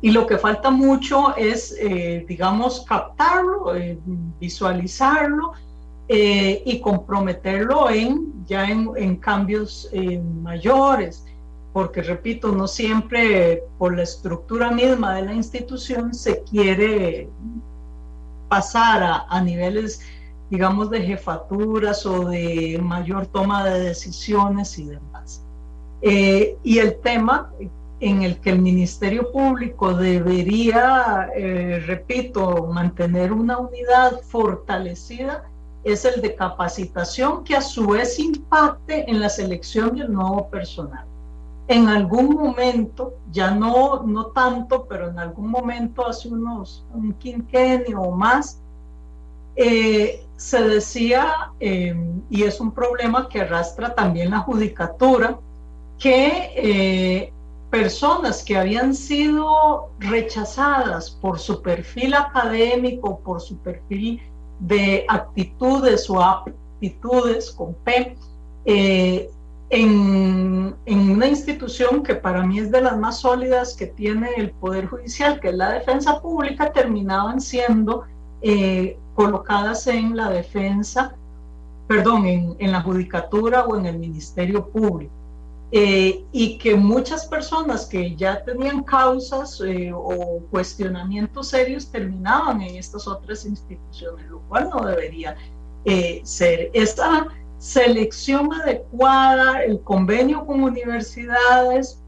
y 0.00 0.10
lo 0.10 0.26
que 0.26 0.38
falta 0.38 0.70
mucho 0.70 1.36
es, 1.36 1.76
eh, 1.78 2.24
digamos, 2.26 2.86
captarlo, 2.88 3.76
eh, 3.76 3.98
visualizarlo 4.40 5.52
eh, 6.08 6.62
y 6.64 6.80
comprometerlo 6.80 7.90
en 7.90 8.32
ya 8.46 8.70
en 8.70 9.16
cambios 9.16 9.90
mayores 10.42 11.26
porque 11.74 12.02
repito, 12.02 12.52
no 12.52 12.68
siempre 12.68 13.64
por 13.78 13.96
la 13.96 14.04
estructura 14.04 14.70
misma 14.70 15.16
de 15.16 15.22
la 15.22 15.34
institución 15.34 16.14
se 16.14 16.44
quiere 16.44 17.28
pasar 18.48 19.24
a, 19.28 19.40
niveles, 19.40 20.00
digamos, 20.50 20.88
de 20.88 21.02
jefaturas 21.02 22.06
o 22.06 22.28
de 22.28 22.78
mayor 22.80 23.26
toma 23.26 23.64
de 23.64 23.80
decisiones 23.80 24.78
y 24.78 24.86
demás. 24.86 25.44
Eh, 26.00 26.56
y 26.62 26.78
el 26.78 26.94
tema 27.00 27.50
en 27.98 28.22
el 28.22 28.38
que 28.38 28.50
el 28.50 28.62
Ministerio 28.62 29.32
Público 29.32 29.94
debería, 29.94 31.28
eh, 31.34 31.82
repito, 31.88 32.68
mantener 32.72 33.32
una 33.32 33.58
unidad 33.58 34.20
fortalecida 34.20 35.42
es 35.82 36.04
el 36.04 36.22
de 36.22 36.36
capacitación 36.36 37.42
que 37.42 37.56
a 37.56 37.60
su 37.60 37.88
vez 37.88 38.20
impacte 38.20 39.10
en 39.10 39.18
la 39.18 39.28
selección 39.28 39.96
del 39.96 40.12
nuevo 40.12 40.48
personal 40.50 41.04
en 41.66 41.88
algún 41.88 42.34
momento, 42.34 43.14
ya 43.30 43.50
no, 43.50 44.02
no 44.02 44.26
tanto, 44.26 44.86
pero 44.86 45.08
en 45.08 45.18
algún 45.18 45.48
momento, 45.48 46.06
hace 46.06 46.28
unos 46.28 46.84
un 46.92 47.14
quinquenio 47.14 48.02
o 48.02 48.10
más, 48.10 48.60
eh, 49.56 50.24
se 50.36 50.62
decía, 50.62 51.52
em, 51.60 52.20
y 52.28 52.42
es 52.42 52.60
un 52.60 52.72
problema 52.72 53.28
que 53.28 53.40
arrastra 53.40 53.94
también 53.94 54.30
la 54.30 54.40
judicatura, 54.40 55.38
que 55.98 56.50
eh, 56.56 57.32
personas 57.70 58.42
que 58.42 58.56
habían 58.56 58.94
sido 58.94 59.90
rechazadas 59.98 61.10
por 61.10 61.38
su 61.38 61.62
perfil 61.62 62.14
académico, 62.14 63.20
por 63.20 63.40
su 63.40 63.56
perfil 63.58 64.20
de 64.60 65.06
actitudes 65.08 66.10
o 66.10 66.22
aptitudes 66.22 67.50
con 67.50 67.74
P, 67.74 68.16
eh, 68.64 69.30
en, 69.74 70.76
una 70.86 71.26
institución 71.26 72.02
que 72.02 72.14
para 72.14 72.44
mí 72.44 72.58
es 72.58 72.70
de 72.70 72.80
las 72.80 72.96
más 72.96 73.20
sólidas 73.20 73.74
que 73.74 73.86
tiene 73.86 74.30
el 74.36 74.50
Poder 74.50 74.86
Judicial, 74.86 75.40
que 75.40 75.48
es 75.48 75.54
la 75.54 75.72
defensa 75.72 76.20
pública, 76.20 76.72
terminaban 76.72 77.40
siendo 77.40 78.04
eh, 78.42 78.96
colocadas 79.14 79.86
en 79.86 80.16
la 80.16 80.30
defensa, 80.30 81.14
perdón, 81.88 82.26
en, 82.26 82.72
la 82.72 82.82
judicatura 82.82 83.64
o 83.64 83.76
en 83.76 83.86
el 83.86 83.98
Ministerio 83.98 84.68
Público. 84.68 85.12
eh, 85.72 86.24
y 86.30 86.56
que 86.58 86.76
muchas 86.76 87.26
personas 87.26 87.86
que 87.86 88.14
ya 88.14 88.44
tenían 88.44 88.84
causas 88.84 89.60
eh, 89.60 89.90
o 89.92 90.40
cuestionamientos 90.50 91.48
serios 91.48 91.90
terminaban 91.90 92.60
en 92.62 92.76
estas 92.76 93.08
otras 93.08 93.44
instituciones, 93.44 94.24
lo 94.30 94.38
cual 94.48 94.70
no 94.70 94.84
debería 94.84 95.36
eh, 95.84 96.20
ser. 96.22 96.70
Esta 96.74 97.26
selección 97.64 98.52
adecuada, 98.52 99.62
el 99.62 99.80
convenio 99.80 100.44
con 100.44 100.62
universidades 100.62 101.98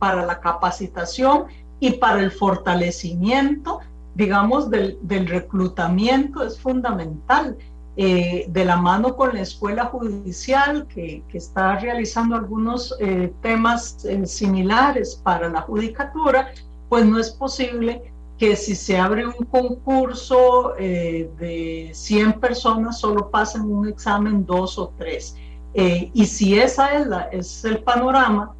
para 0.00 0.26
la 0.26 0.40
capacitación 0.40 1.44
y 1.78 1.92
para 1.92 2.18
el 2.18 2.32
fortalecimiento, 2.32 3.78
digamos, 4.16 4.70
del, 4.70 4.98
reclutamiento 5.28 6.42
es 6.42 6.58
fundamental. 6.58 7.56
Eh, 7.94 8.46
de 8.48 8.64
la 8.64 8.76
mano 8.76 9.14
con 9.16 9.34
la 9.34 9.42
escuela 9.42 9.84
judicial 9.84 10.86
que, 10.86 11.22
está 11.34 11.78
realizando 11.78 12.34
algunos 12.34 12.96
eh, 13.00 13.30
temas 13.42 14.02
eh, 14.06 14.24
similares 14.24 15.20
para 15.22 15.50
la 15.50 15.60
judicatura, 15.60 16.52
pues 16.88 17.04
no 17.04 17.18
es 17.18 17.30
posible 17.30 18.11
que 18.42 18.56
si 18.56 18.74
se 18.74 18.98
abre 18.98 19.24
un 19.24 19.44
concurso 19.44 20.74
de 20.76 21.92
100 21.94 22.40
personas 22.40 22.98
solo 22.98 23.30
pasen 23.30 23.62
un 23.62 23.88
examen 23.88 24.44
dos 24.44 24.80
o 24.80 24.92
tres. 24.98 25.36
y 25.72 26.26
si 26.26 26.58
esa 26.58 26.92
es, 26.96 27.06
la, 27.06 27.20
es 27.30 27.64
el 27.64 27.84
panorama, 27.84 28.52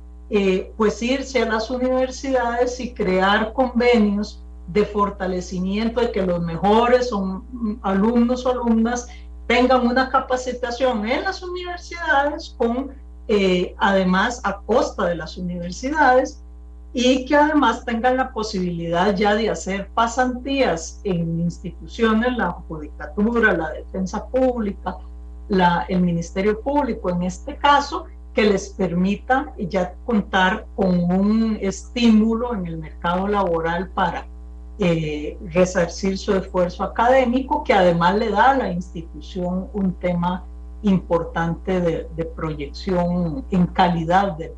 pues 0.77 1.03
irse 1.03 1.43
a 1.43 1.47
las 1.47 1.69
universidades 1.69 2.79
y 2.79 2.95
crear 2.95 3.53
convenios 3.55 4.41
de 4.69 4.85
fortalecimiento 4.85 6.01
de 6.01 6.13
que 6.13 6.23
los 6.23 6.41
mejores 6.41 7.09
son 7.09 7.45
alumnos 7.83 8.47
o 8.47 8.51
alumnas 8.53 9.09
tengan 9.49 9.85
una 9.85 10.09
capacitación 10.11 11.09
en 11.09 11.25
las 11.25 11.43
universidades 11.43 12.55
con 12.57 12.93
eh, 13.27 13.75
además 13.79 14.41
a 14.45 14.61
costa 14.61 15.07
de 15.07 15.17
las 15.17 15.37
universidades 15.37 16.41
y 16.95 17.25
que 17.25 17.37
además 17.37 17.85
tengan 17.85 18.17
la 18.17 18.33
posibilidad 18.33 19.15
ya 19.15 19.35
de 19.35 19.49
hacer 19.49 19.89
pasantías 19.95 21.01
en 21.05 21.41
instituciones, 21.41 22.37
la 22.37 22.51
judicatura, 22.69 23.55
la 23.55 23.71
defensa 23.71 24.27
pública, 24.27 24.97
el 25.89 26.01
Ministerio 26.01 26.61
Público 26.61 27.11
en 27.11 27.23
este 27.23 27.57
caso, 27.57 28.07
que 28.35 28.45
les 28.45 28.71
permita 28.71 29.53
ya 29.59 29.95
contar 30.07 30.67
con 30.75 31.11
un 31.11 31.59
estímulo 31.61 32.55
en 32.55 32.67
el 32.67 32.79
mercado 32.79 33.29
laboral 33.29 33.91
para 33.91 34.27
eh, 34.79 35.37
resarcir 35.53 36.17
su 36.17 36.35
esfuerzo 36.35 36.83
académico, 36.83 37.63
que 37.63 37.75
además 37.75 38.17
le 38.17 38.31
da 38.31 38.53
a 38.53 38.57
la 38.57 38.73
institución 38.73 39.69
un 39.75 39.93
tema 39.95 40.45
importante 40.83 41.81
de, 41.81 42.25
proyección 42.25 43.45
en 43.51 43.67
calidad 43.67 44.37
del. 44.39 44.53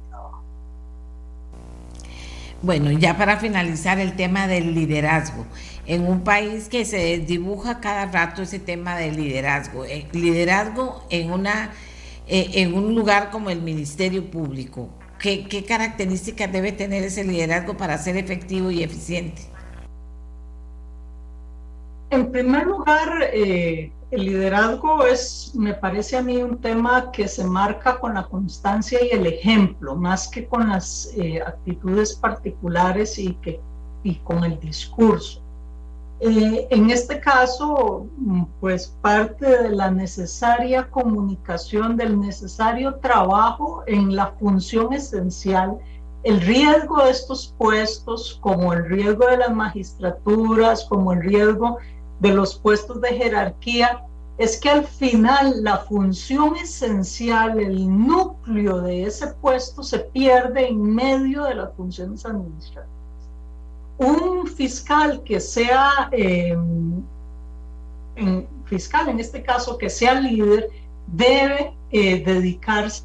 Bueno, 2.64 2.90
ya 2.92 3.18
para 3.18 3.36
finalizar 3.36 3.98
el 4.00 4.16
tema 4.16 4.46
del 4.46 4.74
liderazgo. 4.74 5.44
En 5.84 6.06
un 6.06 6.24
país 6.24 6.70
que 6.70 6.86
se 6.86 7.18
dibuja 7.18 7.78
cada 7.78 8.06
rato 8.06 8.40
ese 8.40 8.58
tema 8.58 8.96
del 8.96 9.16
liderazgo, 9.16 9.84
eh, 9.84 10.06
liderazgo 10.12 11.04
en, 11.10 11.30
una, 11.30 11.72
eh, 12.26 12.52
en 12.54 12.72
un 12.72 12.94
lugar 12.94 13.28
como 13.30 13.50
el 13.50 13.60
Ministerio 13.60 14.30
Público, 14.30 14.88
¿qué, 15.18 15.46
¿qué 15.46 15.62
características 15.66 16.50
debe 16.50 16.72
tener 16.72 17.04
ese 17.04 17.22
liderazgo 17.22 17.76
para 17.76 17.98
ser 17.98 18.16
efectivo 18.16 18.70
y 18.70 18.82
eficiente? 18.82 19.42
En 22.08 22.32
primer 22.32 22.64
lugar, 22.64 23.28
eh, 23.30 23.92
el 24.14 24.26
liderazgo 24.26 25.04
es, 25.04 25.52
me 25.54 25.74
parece 25.74 26.16
a 26.16 26.22
mí, 26.22 26.40
un 26.40 26.58
tema 26.58 27.10
que 27.10 27.26
se 27.26 27.44
marca 27.44 27.98
con 27.98 28.14
la 28.14 28.22
constancia 28.22 29.00
y 29.04 29.08
el 29.10 29.26
ejemplo, 29.26 29.96
más 29.96 30.28
que 30.28 30.46
con 30.46 30.68
las 30.68 31.10
eh, 31.16 31.42
actitudes 31.44 32.14
particulares 32.14 33.18
y, 33.18 33.34
que, 33.34 33.60
y 34.04 34.14
con 34.16 34.44
el 34.44 34.60
discurso. 34.60 35.40
Eh, 36.20 36.68
en 36.70 36.90
este 36.90 37.18
caso, 37.18 38.06
pues 38.60 38.94
parte 39.02 39.46
de 39.46 39.70
la 39.70 39.90
necesaria 39.90 40.88
comunicación, 40.90 41.96
del 41.96 42.20
necesario 42.20 42.94
trabajo 42.96 43.82
en 43.88 44.14
la 44.14 44.28
función 44.38 44.92
esencial, 44.92 45.76
el 46.22 46.40
riesgo 46.40 47.04
de 47.04 47.10
estos 47.10 47.52
puestos, 47.58 48.38
como 48.40 48.72
el 48.72 48.84
riesgo 48.86 49.26
de 49.26 49.38
las 49.38 49.52
magistraturas, 49.52 50.84
como 50.84 51.12
el 51.12 51.20
riesgo 51.20 51.78
de 52.20 52.30
los 52.30 52.56
puestos 52.56 53.00
de 53.00 53.08
jerarquía 53.08 54.04
es 54.36 54.58
que 54.58 54.68
al 54.68 54.84
final 54.84 55.62
la 55.62 55.78
función 55.78 56.56
esencial, 56.56 57.60
el 57.60 57.86
núcleo 57.86 58.80
de 58.80 59.04
ese 59.04 59.28
puesto 59.28 59.82
se 59.82 60.00
pierde 60.00 60.68
en 60.68 60.82
medio 60.82 61.44
de 61.44 61.54
las 61.54 61.72
funciones 61.74 62.26
administrativas. 62.26 62.88
Un 63.98 64.46
fiscal 64.48 65.22
que 65.22 65.38
sea, 65.38 66.08
em, 66.10 67.02
fiscal 68.64 69.08
en 69.08 69.20
este 69.20 69.42
caso, 69.42 69.78
que 69.78 69.88
sea 69.88 70.20
líder, 70.20 70.68
debe 71.06 71.72
eh, 71.92 72.24
dedicarse 72.24 73.04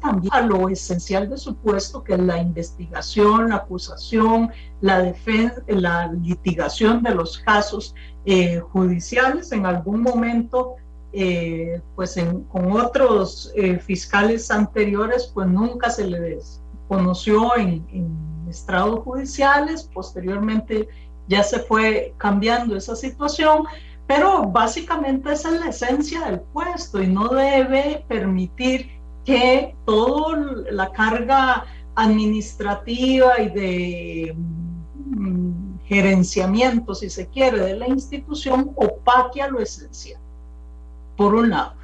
también 0.00 0.32
a 0.32 0.40
lo 0.42 0.68
esencial 0.68 1.28
de 1.28 1.38
su 1.38 1.54
puesto, 1.56 2.02
que 2.02 2.14
es 2.14 2.20
la 2.20 2.38
investigación, 2.38 3.50
la 3.50 3.56
acusación, 3.56 4.50
la 4.80 5.00
defensa, 5.00 5.62
la 5.68 6.12
litigación 6.12 7.02
de 7.02 7.14
los 7.14 7.38
casos 7.38 7.94
eh, 8.24 8.60
judiciales. 8.60 9.52
En 9.52 9.66
algún 9.66 10.02
momento, 10.02 10.76
eh, 11.12 11.80
pues 11.96 12.16
con 12.50 12.72
otros 12.72 13.52
eh, 13.56 13.78
fiscales 13.78 14.50
anteriores, 14.50 15.30
pues 15.32 15.48
nunca 15.48 15.90
se 15.90 16.06
les 16.06 16.60
conoció 16.88 17.56
en, 17.56 17.86
en 17.92 18.48
estrados 18.48 19.00
judiciales. 19.00 19.88
Posteriormente 19.92 20.88
ya 21.28 21.42
se 21.42 21.60
fue 21.60 22.14
cambiando 22.18 22.76
esa 22.76 22.96
situación 22.96 23.64
pero 24.10 24.42
básicamente 24.42 25.32
esa 25.32 25.54
es 25.54 25.60
la 25.60 25.68
esencia 25.68 26.22
del 26.22 26.40
puesto 26.40 27.00
y 27.00 27.06
no 27.06 27.28
debe 27.28 28.04
permitir 28.08 28.90
que 29.24 29.76
toda 29.86 30.36
la 30.72 30.90
carga 30.90 31.64
administrativa 31.94 33.40
y 33.40 33.50
de 33.50 34.36
gerenciamiento, 35.90 36.94
si 36.94 37.10
se 37.10 37.26
quiere, 37.26 37.58
de 37.58 37.76
la 37.76 37.88
institución 37.88 38.70
opaque 38.76 39.42
a 39.42 39.48
lo 39.48 39.58
esencial, 39.58 40.20
por 41.16 41.34
un 41.34 41.50
lado. 41.50 41.74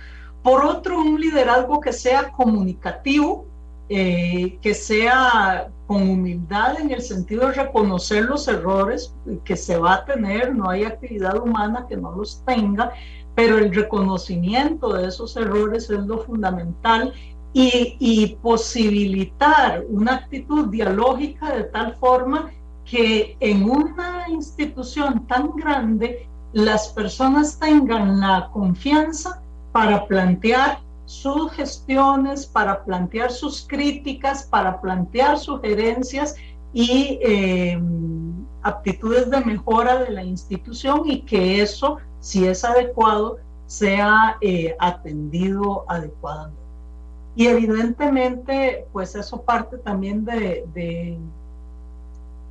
Por 0.44 0.64
otro, 0.64 1.00
un 1.00 1.20
liderazgo 1.20 1.80
que 1.80 1.92
sea 1.92 2.30
comunicativo, 2.30 3.46
eh, 3.88 4.58
que 4.62 4.74
sea 4.74 5.70
con 5.88 6.08
humildad 6.08 6.80
en 6.80 6.92
el 6.92 7.02
sentido 7.02 7.48
de 7.48 7.54
reconocer 7.54 8.26
los 8.26 8.46
errores 8.46 9.12
que 9.44 9.56
se 9.56 9.76
va 9.76 9.94
a 9.94 10.04
tener, 10.04 10.54
no 10.54 10.70
hay 10.70 10.84
actividad 10.84 11.36
humana 11.42 11.86
que 11.88 11.96
no 11.96 12.12
los 12.12 12.44
tenga, 12.44 12.92
pero 13.34 13.58
el 13.58 13.74
reconocimiento 13.74 14.92
de 14.92 15.08
esos 15.08 15.36
errores 15.36 15.90
es 15.90 16.06
lo 16.06 16.18
fundamental 16.18 17.12
y, 17.52 18.36
posibilitar 18.40 19.82
una 19.88 20.16
actitud 20.16 20.68
dialógica 20.68 21.56
de 21.56 21.64
tal 21.64 21.96
forma 21.96 22.52
que 22.88 23.36
en 23.40 23.68
una 23.68 24.28
institución 24.28 25.26
tan 25.26 25.50
grande 25.56 26.28
las 26.52 26.88
personas 26.88 27.58
tengan 27.58 28.20
la 28.20 28.48
confianza 28.52 29.42
para 29.72 30.06
plantear 30.06 30.78
sus 31.04 31.52
gestiones, 31.52 32.46
para 32.46 32.84
plantear 32.84 33.30
sus 33.30 33.66
críticas, 33.66 34.44
para 34.44 34.80
plantear 34.80 35.38
sugerencias 35.38 36.36
y 36.72 37.18
eh, 37.22 37.80
aptitudes 38.62 39.30
de 39.30 39.40
mejora 39.40 39.98
de 39.98 40.10
la 40.10 40.24
institución 40.24 41.02
y 41.04 41.22
que 41.22 41.62
eso, 41.62 41.98
si 42.20 42.46
es 42.46 42.64
adecuado, 42.64 43.38
sea 43.66 44.36
eh, 44.40 44.76
atendido 44.78 45.84
adecuadamente. 45.88 46.60
Y 47.36 47.46
evidentemente, 47.46 48.86
pues 48.92 49.14
eso 49.14 49.42
parte 49.42 49.76
también 49.78 50.24
de, 50.24 51.18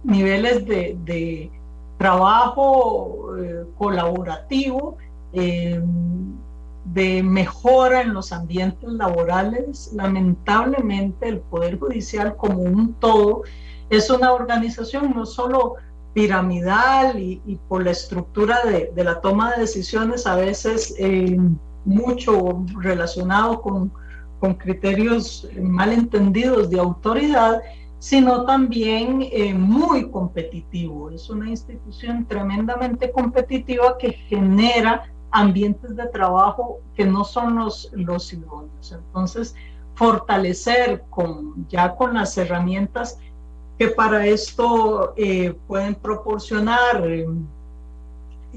niveles 0.05 0.65
de, 0.65 1.51
trabajo 1.97 3.37
eh, 3.37 3.63
colaborativo, 3.77 4.97
eh, 5.31 5.81
de 6.93 7.23
mejora 7.23 8.01
en 8.01 8.13
los 8.13 8.31
ambientes 8.31 8.89
laborales. 8.89 9.91
Lamentablemente, 9.93 11.29
el 11.29 11.39
Poder 11.39 11.79
Judicial 11.79 12.35
como 12.35 12.61
un 12.61 12.93
todo 12.95 13.43
es 13.89 14.09
una 14.09 14.33
organización 14.33 15.13
no 15.15 15.25
solo 15.25 15.75
piramidal 16.13 17.19
y, 17.19 17.59
por 17.67 17.83
la 17.83 17.91
estructura 17.91 18.59
de, 18.63 19.03
la 19.03 19.21
toma 19.21 19.51
de 19.51 19.61
decisiones, 19.61 20.27
a 20.27 20.35
veces 20.35 20.95
eh, 20.97 21.37
mucho 21.85 22.63
relacionado 22.81 23.61
con 23.61 23.91
con 24.39 24.53
criterios 24.53 25.47
malentendidos 25.59 26.69
de 26.69 26.79
autoridad, 26.79 27.61
sino 27.99 28.45
también 28.45 29.27
eh, 29.31 29.53
muy 29.53 30.09
competitivo. 30.09 31.09
Es 31.09 31.29
una 31.29 31.49
institución 31.49 32.25
tremendamente 32.25 33.11
competitiva 33.11 33.97
que 33.97 34.13
genera 34.13 35.11
ambientes 35.31 35.95
de 35.95 36.07
trabajo 36.07 36.79
que 36.95 37.05
no 37.05 37.23
son 37.23 37.55
los, 37.55 37.91
los 37.93 38.31
idóneos. 38.31 38.91
Entonces, 38.91 39.55
fortalecer 39.95 41.03
con, 41.09 41.67
ya 41.67 41.95
con 41.95 42.13
las 42.13 42.37
herramientas 42.37 43.19
que 43.77 43.89
para 43.89 44.25
esto 44.25 45.13
eh, 45.17 45.57
pueden 45.67 45.95
proporcionar 45.95 47.03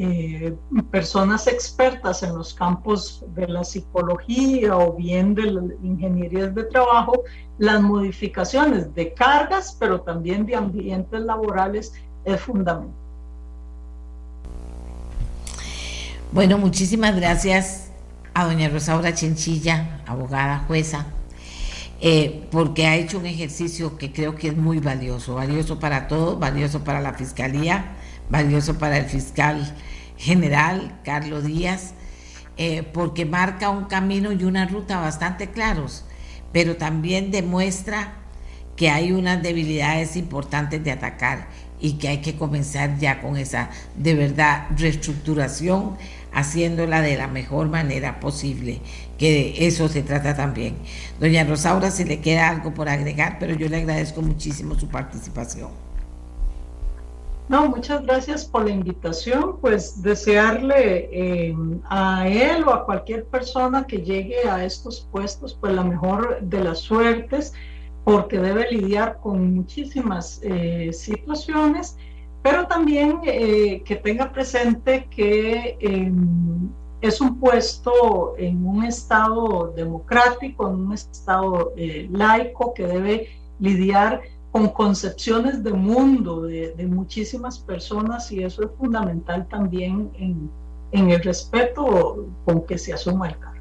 eh, 0.01 0.55
personas 0.92 1.49
expertas 1.49 2.22
en 2.22 2.36
los 2.36 2.55
campos 2.55 3.24
de 3.34 3.49
la 3.49 3.64
psicología 3.64 4.76
o 4.76 4.92
bien 4.92 5.34
de 5.34 5.51
las 5.51 5.64
ingenierías 5.82 6.55
de 6.55 6.62
trabajo, 6.64 7.24
las 7.59 7.82
modificaciones 7.82 8.94
de 8.94 9.12
cargas, 9.12 9.76
pero 9.80 10.01
también 10.03 10.46
de 10.46 10.55
ambientes 10.55 11.20
laborales 11.20 11.92
es 12.24 12.40
fundamental. 12.40 12.94
Bueno, 16.30 16.59
muchísimas 16.59 17.16
gracias 17.16 17.90
a 18.34 18.44
doña 18.44 18.68
Rosaura 18.68 19.14
Chinchilla, 19.14 20.03
abogada, 20.07 20.64
jueza, 20.68 21.07
eh, 22.01 22.46
porque 22.53 22.86
ha 22.86 22.94
hecho 22.94 23.18
un 23.18 23.26
ejercicio 23.26 23.99
que 23.99 24.12
creo 24.12 24.36
que 24.36 24.49
es 24.49 24.57
muy 24.57 24.78
valioso, 24.78 25.34
valioso 25.34 25.80
para 25.80 26.07
todos, 26.07 26.38
valioso 26.38 26.84
para 26.84 27.01
la 27.01 27.14
Fiscalía, 27.14 27.96
valioso 28.30 28.78
para 28.78 28.99
el 28.99 29.07
fiscal 29.07 29.74
general 30.18 31.00
Carlos 31.04 31.44
Díaz, 31.44 31.94
eh, 32.56 32.82
porque 32.82 33.24
marca 33.24 33.70
un 33.70 33.84
camino 33.84 34.32
y 34.32 34.44
una 34.44 34.66
ruta 34.66 35.00
bastante 35.00 35.50
claros, 35.50 36.04
pero 36.52 36.76
también 36.76 37.30
demuestra 37.30 38.14
que 38.76 38.90
hay 38.90 39.12
unas 39.12 39.42
debilidades 39.42 40.16
importantes 40.16 40.82
de 40.84 40.92
atacar 40.92 41.48
y 41.80 41.94
que 41.94 42.08
hay 42.08 42.18
que 42.18 42.36
comenzar 42.36 42.98
ya 42.98 43.20
con 43.20 43.36
esa 43.36 43.70
de 43.96 44.14
verdad 44.14 44.66
reestructuración, 44.76 45.96
haciéndola 46.32 47.00
de 47.00 47.16
la 47.16 47.28
mejor 47.28 47.68
manera 47.68 48.20
posible, 48.20 48.80
que 49.18 49.30
de 49.30 49.66
eso 49.66 49.88
se 49.88 50.02
trata 50.02 50.34
también. 50.34 50.76
Doña 51.20 51.44
Rosaura, 51.44 51.90
si 51.90 52.04
le 52.04 52.20
queda 52.20 52.48
algo 52.48 52.74
por 52.74 52.88
agregar, 52.88 53.38
pero 53.38 53.54
yo 53.54 53.68
le 53.68 53.78
agradezco 53.78 54.22
muchísimo 54.22 54.74
su 54.74 54.88
participación. 54.88 55.88
No, 57.49 57.66
muchas 57.66 58.03
gracias 58.05 58.44
por 58.44 58.64
la 58.64 58.72
invitación. 58.72 59.59
Pues 59.61 60.03
desearle 60.03 61.09
eh, 61.11 61.57
a 61.88 62.28
él 62.28 62.64
o 62.64 62.74
a 62.74 62.84
cualquier 62.84 63.24
persona 63.24 63.86
que 63.86 64.03
llegue 64.03 64.46
a 64.46 64.64
estos 64.64 65.09
puestos, 65.11 65.57
pues 65.59 65.72
la 65.72 65.82
mejor 65.82 66.40
de 66.42 66.62
las 66.62 66.80
suertes, 66.80 67.55
porque 68.05 68.38
debe 68.38 68.70
lidiar 68.70 69.18
con 69.20 69.55
muchísimas 69.55 70.40
eh, 70.42 70.90
situaciones, 70.92 71.96
pero 72.42 72.66
también 72.66 73.20
eh, 73.24 73.82
que 73.82 73.96
tenga 73.96 74.30
presente 74.30 75.09
que 75.11 75.78
em, 75.80 76.68
es 77.01 77.18
un 77.22 77.40
puesto 77.40 78.34
en 78.36 78.66
un 78.66 78.84
estado 78.84 79.72
democrático, 79.74 80.68
en 80.68 80.74
un 80.74 80.92
estado 80.92 81.72
laico 82.11 82.74
que 82.74 82.86
debe 82.86 83.28
lidiar 83.59 84.20
con 84.20 84.38
concepciones 84.53 85.62
de 85.62 85.72
mundo 85.72 86.42
de, 86.42 86.86
muchísimas 86.88 87.59
personas 87.59 88.30
y 88.32 88.42
eso 88.42 88.62
es 88.62 88.70
fundamental 88.78 89.46
también 89.49 90.11
en, 90.18 90.51
el 91.11 91.22
respeto 91.22 92.26
con 92.44 92.66
que 92.66 92.78
se 92.78 92.92
asuma 92.92 93.28
el 93.28 93.38
cargo. 93.38 93.59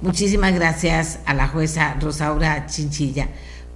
Muchísimas 0.00 0.54
gracias 0.54 1.20
a 1.26 1.34
la 1.34 1.48
jueza 1.48 1.94
Rosaura 2.00 2.66
Chinchilla 2.66 3.28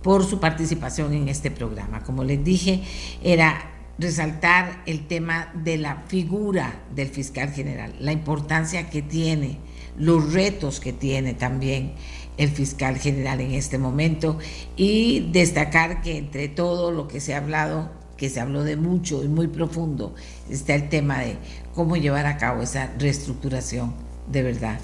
por 0.02 0.24
su 0.24 0.40
participación 0.40 1.12
en 1.12 1.28
este 1.28 1.50
programa. 1.50 2.02
Como 2.02 2.24
les 2.24 2.42
dije, 2.42 2.82
era 3.22 3.70
resaltar 3.98 4.82
el 4.86 5.06
tema 5.06 5.52
de 5.54 5.76
la 5.76 5.96
figura 6.08 6.82
del 6.94 7.08
fiscal 7.08 7.50
general, 7.50 7.94
la 8.00 8.12
importancia 8.12 8.88
que 8.88 9.02
tiene, 9.02 9.58
los 9.98 10.32
retos 10.32 10.80
que 10.80 10.94
tiene 10.94 11.34
también 11.34 11.94
el 12.40 12.48
fiscal 12.50 12.98
general 12.98 13.42
en 13.42 13.52
este 13.52 13.76
momento 13.76 14.38
y 14.74 15.28
destacar 15.30 16.00
que 16.00 16.16
entre 16.16 16.48
todo 16.48 16.90
lo 16.90 17.06
que 17.06 17.20
se 17.20 17.34
ha 17.34 17.36
hablado, 17.36 17.90
que 18.16 18.30
se 18.30 18.40
habló 18.40 18.64
de 18.64 18.76
mucho 18.76 19.22
y 19.22 19.28
muy 19.28 19.46
profundo, 19.46 20.14
está 20.48 20.74
el 20.74 20.88
tema 20.88 21.18
de 21.18 21.36
cómo 21.74 21.96
llevar 21.96 22.24
a 22.24 22.38
cabo 22.38 22.62
esa 22.62 22.90
reestructuración 22.98 23.92
de 24.32 24.42
verdad 24.42 24.80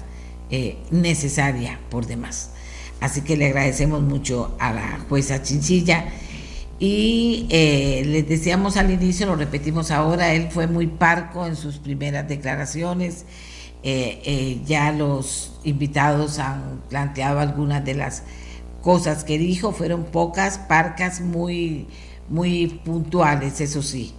eh, 0.51 0.77
necesaria 0.91 1.79
por 1.89 2.05
demás. 2.05 2.51
Así 2.99 3.21
que 3.21 3.35
le 3.35 3.47
agradecemos 3.47 4.01
mucho 4.01 4.55
a 4.59 4.71
la 4.71 4.99
jueza 5.09 5.41
Chinchilla 5.41 6.05
y 6.77 7.47
eh, 7.49 8.03
les 8.05 8.29
decíamos 8.29 8.77
al 8.77 8.91
inicio, 8.91 9.25
lo 9.25 9.35
repetimos 9.35 9.89
ahora, 9.89 10.33
él 10.33 10.49
fue 10.51 10.67
muy 10.67 10.85
parco 10.85 11.47
en 11.47 11.55
sus 11.55 11.77
primeras 11.77 12.27
declaraciones 12.27 13.25
eh, 13.83 14.21
eh, 14.25 14.61
ya 14.65 14.91
los 14.91 15.53
invitados 15.63 16.39
han 16.39 16.81
planteado 16.89 17.39
algunas 17.39 17.85
de 17.85 17.93
las 17.93 18.23
cosas 18.81 19.23
que 19.23 19.37
dijo, 19.37 19.71
fueron 19.71 20.05
pocas, 20.05 20.57
parcas, 20.57 21.21
muy, 21.21 21.87
muy 22.29 22.67
puntuales, 22.67 23.61
eso 23.61 23.81
sí, 23.81 24.13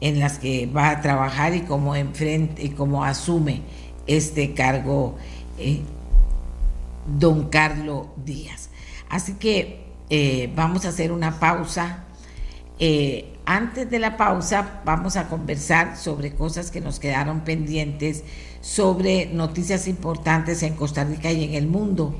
en 0.00 0.18
las 0.18 0.38
que 0.38 0.66
va 0.66 0.90
a 0.90 1.00
trabajar 1.00 1.54
y 1.54 1.62
cómo 1.62 1.94
enfrente 1.94 2.64
y 2.64 2.70
cómo 2.70 3.04
asume 3.04 3.62
este 4.06 4.54
cargo 4.54 5.16
eh, 5.58 5.80
don 7.06 7.48
Carlos 7.48 8.06
Díaz. 8.24 8.70
Así 9.08 9.34
que 9.34 9.84
vamos 10.54 10.84
a 10.84 10.88
hacer 10.88 11.12
una 11.12 11.38
pausa. 11.38 12.04
Antes 13.46 13.88
de 13.88 14.00
la 14.00 14.16
pausa 14.16 14.80
vamos 14.84 15.16
a 15.16 15.28
conversar 15.28 15.96
sobre 15.96 16.34
cosas 16.34 16.72
que 16.72 16.80
nos 16.80 16.98
quedaron 16.98 17.40
pendientes 17.40 18.24
sobre 18.60 19.26
noticias 19.26 19.86
importantes 19.86 20.64
en 20.64 20.74
Costa 20.74 21.04
Rica 21.04 21.30
y 21.30 21.44
en 21.44 21.54
el 21.54 21.68
mundo. 21.68 22.14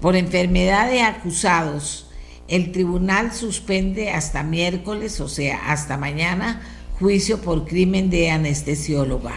Por 0.00 0.14
enfermedad 0.14 0.88
de 0.88 1.02
acusados, 1.02 2.08
el 2.46 2.70
tribunal 2.70 3.32
suspende 3.32 4.10
hasta 4.10 4.44
miércoles, 4.44 5.20
o 5.20 5.28
sea, 5.28 5.70
hasta 5.72 5.96
mañana, 5.96 6.62
juicio 7.00 7.40
por 7.40 7.66
crimen 7.66 8.08
de 8.08 8.30
anestesióloga. 8.30 9.34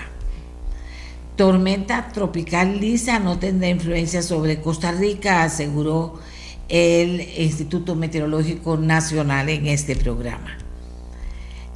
Tormenta 1.36 2.10
tropical 2.14 2.80
lisa 2.80 3.20
no 3.20 3.40
tendrá 3.40 3.70
influencia 3.70 4.22
sobre 4.22 4.62
Costa 4.62 4.92
Rica, 4.92 5.44
aseguró 5.44 6.20
el 6.70 7.22
Instituto 7.38 7.96
Meteorológico 7.96 8.78
Nacional 8.78 9.50
en 9.50 9.68
este 9.68 9.96
programa 9.96 10.65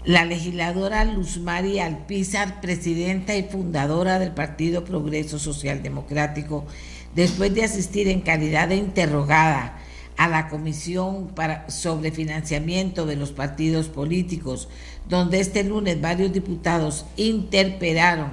la 0.10 0.26
legisladora 0.26 1.06
Luz 1.06 1.38
María 1.38 1.86
Alpizar, 1.86 2.62
presidenta 2.62 3.36
y 3.36 3.44
fundadora 3.44 4.18
del 4.18 4.32
Partido 4.32 4.84
Progreso 4.84 5.38
Social 5.38 5.84
Democrático, 5.84 6.66
después 7.14 7.54
de 7.54 7.64
asistir 7.64 8.08
en 8.08 8.22
calidad 8.22 8.70
de 8.70 8.76
interrogada 8.78 9.78
a 10.18 10.28
la 10.28 10.50
Comisión 10.50 11.32
sobre 11.68 12.10
Financiamiento 12.10 13.06
de 13.06 13.18
los 13.18 13.30
Partidos 13.34 13.88
Políticos, 13.88 14.68
donde 15.08 15.42
este 15.42 15.64
lunes 15.64 16.02
varios 16.02 16.34
diputados 16.34 17.06
interpelaron 17.16 18.32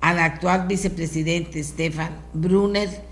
al 0.00 0.20
actual 0.20 0.68
vicepresidente 0.68 1.64
Stefan 1.64 2.12
Brunner, 2.34 3.02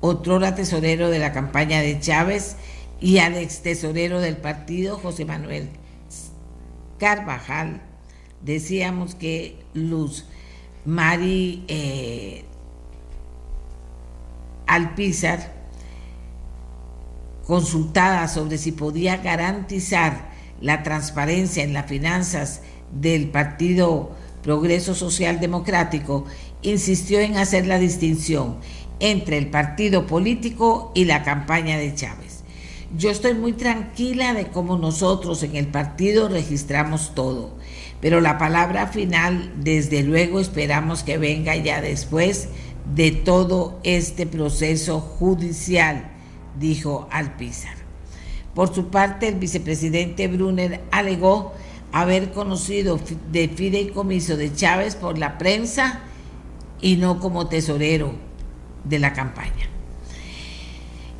otrora 0.00 0.54
tesorero 0.54 1.10
de 1.10 1.18
la 1.18 1.32
campaña 1.32 1.80
de 1.80 1.98
Chávez, 1.98 2.54
y 3.00 3.18
al 3.18 3.34
ex 3.34 3.62
tesorero 3.62 4.20
del 4.20 4.36
partido, 4.36 4.96
José 4.96 5.24
Manuel 5.24 5.68
Carvajal, 6.98 7.80
decíamos 8.42 9.14
que 9.14 9.56
Luz 9.74 10.26
Mari 10.84 11.64
eh, 11.68 12.44
Alpizar, 14.66 15.54
consultada 17.46 18.28
sobre 18.28 18.58
si 18.58 18.72
podía 18.72 19.16
garantizar 19.16 20.28
la 20.60 20.82
transparencia 20.82 21.62
en 21.62 21.72
las 21.72 21.86
finanzas 21.86 22.60
del 22.92 23.30
Partido 23.30 24.10
Progreso 24.42 24.94
Social 24.94 25.40
Democrático, 25.40 26.26
insistió 26.60 27.20
en 27.20 27.38
hacer 27.38 27.66
la 27.66 27.78
distinción 27.78 28.56
entre 29.00 29.38
el 29.38 29.48
partido 29.48 30.06
político 30.06 30.92
y 30.94 31.06
la 31.06 31.22
campaña 31.22 31.78
de 31.78 31.94
Chávez. 31.94 32.27
Yo 32.96 33.10
estoy 33.10 33.34
muy 33.34 33.52
tranquila 33.52 34.32
de 34.32 34.46
cómo 34.46 34.78
nosotros 34.78 35.42
en 35.42 35.56
el 35.56 35.66
partido 35.66 36.28
registramos 36.30 37.14
todo, 37.14 37.50
pero 38.00 38.22
la 38.22 38.38
palabra 38.38 38.86
final, 38.86 39.52
desde 39.58 40.02
luego, 40.02 40.40
esperamos 40.40 41.02
que 41.02 41.18
venga 41.18 41.54
ya 41.54 41.82
después 41.82 42.48
de 42.94 43.10
todo 43.10 43.78
este 43.82 44.26
proceso 44.26 45.00
judicial, 45.00 46.10
dijo 46.58 47.08
Alpizar. 47.10 47.76
Por 48.54 48.74
su 48.74 48.88
parte, 48.88 49.28
el 49.28 49.34
vicepresidente 49.34 50.26
Brunner 50.26 50.80
alegó 50.90 51.52
haber 51.92 52.32
conocido 52.32 52.98
de 53.30 53.48
fideicomiso 53.48 54.38
de 54.38 54.54
Chávez 54.54 54.96
por 54.96 55.18
la 55.18 55.36
prensa 55.36 56.00
y 56.80 56.96
no 56.96 57.20
como 57.20 57.48
tesorero 57.48 58.14
de 58.84 58.98
la 58.98 59.12
campaña. 59.12 59.68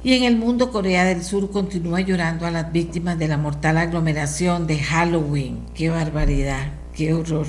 Y 0.05 0.15
en 0.15 0.23
el 0.23 0.37
mundo, 0.37 0.71
Corea 0.71 1.05
del 1.05 1.25
Sur 1.25 1.51
continúa 1.51 2.01
llorando 2.01 2.47
a 2.47 2.53
las 2.53 2.71
víctimas 2.71 3.19
de 3.19 3.27
la 3.27 3.37
mortal 3.37 3.79
aglomeración 3.79 4.69
de 4.69 4.79
Halloween. 4.79 5.59
¡Qué 5.75 5.91
barbaridad! 5.91 6.73
¡Qué 6.95 7.13
horror! 7.13 7.49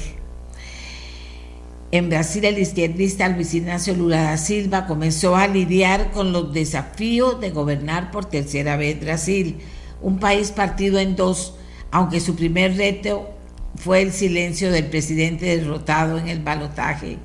En 1.92 2.10
Brasil, 2.10 2.46
el 2.46 2.58
izquierdista 2.58 3.30
Luis 3.30 3.54
Ignacio 3.54 3.96
Lula 3.96 4.24
da 4.24 4.38
Silva 4.38 4.88
comenzó 4.88 5.36
a 5.36 5.48
lidiar 5.48 6.12
con 6.12 6.32
los 6.32 6.52
desafíos 6.52 7.40
de 7.40 7.52
gobernar 7.52 8.10
por 8.10 8.26
tercera 8.26 8.78
vez 8.78 9.00
Brasil, 9.00 9.58
un 10.02 10.20
país 10.20 10.52
partido 10.52 11.00
en 11.00 11.16
dos, 11.16 11.56
aunque 11.92 12.20
su 12.20 12.36
primer 12.36 12.78
reto 12.78 13.30
fue 13.76 14.02
el 14.02 14.12
silencio 14.12 14.72
del 14.72 14.86
presidente 14.86 15.58
derrotado 15.58 16.18
en 16.18 16.30
el 16.30 16.40
balotaje, 16.40 17.18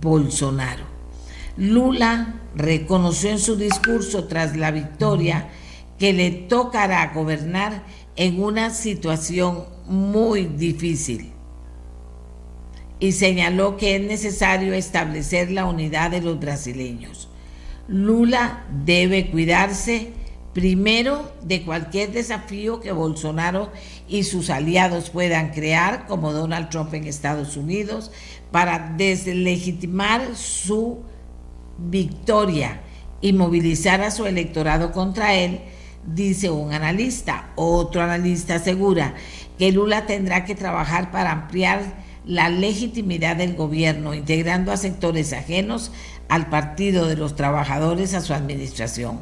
Bolsonaro. 0.00 0.84
Lula 1.56 2.37
reconoció 2.54 3.30
en 3.30 3.38
su 3.38 3.56
discurso 3.56 4.24
tras 4.24 4.56
la 4.56 4.70
victoria 4.70 5.48
que 5.98 6.12
le 6.12 6.30
tocará 6.30 7.12
gobernar 7.12 7.82
en 8.16 8.42
una 8.42 8.70
situación 8.70 9.64
muy 9.86 10.44
difícil 10.46 11.32
y 13.00 13.12
señaló 13.12 13.76
que 13.76 13.96
es 13.96 14.02
necesario 14.02 14.74
establecer 14.74 15.50
la 15.50 15.66
unidad 15.66 16.10
de 16.10 16.20
los 16.20 16.38
brasileños. 16.40 17.28
Lula 17.86 18.64
debe 18.84 19.30
cuidarse 19.30 20.12
primero 20.52 21.32
de 21.42 21.62
cualquier 21.62 22.10
desafío 22.10 22.80
que 22.80 22.90
Bolsonaro 22.90 23.70
y 24.08 24.24
sus 24.24 24.50
aliados 24.50 25.10
puedan 25.10 25.50
crear, 25.52 26.06
como 26.06 26.32
Donald 26.32 26.70
Trump 26.70 26.92
en 26.94 27.04
Estados 27.04 27.56
Unidos, 27.56 28.10
para 28.50 28.94
deslegitimar 28.96 30.34
su 30.34 31.02
victoria 31.78 32.80
y 33.20 33.32
movilizar 33.32 34.00
a 34.02 34.10
su 34.10 34.26
electorado 34.26 34.92
contra 34.92 35.34
él, 35.34 35.60
dice 36.04 36.50
un 36.50 36.72
analista. 36.72 37.50
Otro 37.56 38.02
analista 38.02 38.56
asegura 38.56 39.14
que 39.58 39.72
Lula 39.72 40.06
tendrá 40.06 40.44
que 40.44 40.54
trabajar 40.54 41.10
para 41.10 41.32
ampliar 41.32 42.06
la 42.24 42.50
legitimidad 42.50 43.36
del 43.36 43.54
gobierno, 43.54 44.14
integrando 44.14 44.70
a 44.70 44.76
sectores 44.76 45.32
ajenos 45.32 45.92
al 46.28 46.50
Partido 46.50 47.06
de 47.06 47.16
los 47.16 47.34
Trabajadores 47.36 48.14
a 48.14 48.20
su 48.20 48.34
administración. 48.34 49.20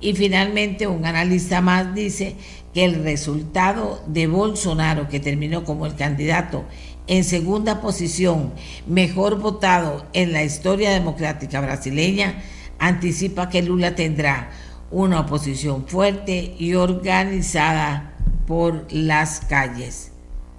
Y 0.00 0.14
finalmente 0.14 0.86
un 0.86 1.06
analista 1.06 1.60
más 1.60 1.94
dice 1.94 2.36
que 2.72 2.84
el 2.84 3.02
resultado 3.02 4.02
de 4.06 4.26
Bolsonaro, 4.26 5.08
que 5.08 5.20
terminó 5.20 5.64
como 5.64 5.86
el 5.86 5.96
candidato 5.96 6.64
en 7.06 7.24
segunda 7.24 7.80
posición 7.80 8.52
mejor 8.86 9.38
votado 9.38 10.06
en 10.12 10.32
la 10.32 10.42
historia 10.42 10.90
democrática 10.90 11.60
brasileña, 11.60 12.42
anticipa 12.78 13.48
que 13.48 13.62
Lula 13.62 13.94
tendrá 13.94 14.50
una 14.90 15.20
oposición 15.20 15.86
fuerte 15.86 16.54
y 16.58 16.74
organizada 16.74 18.12
por 18.46 18.86
las 18.92 19.40
calles 19.40 20.12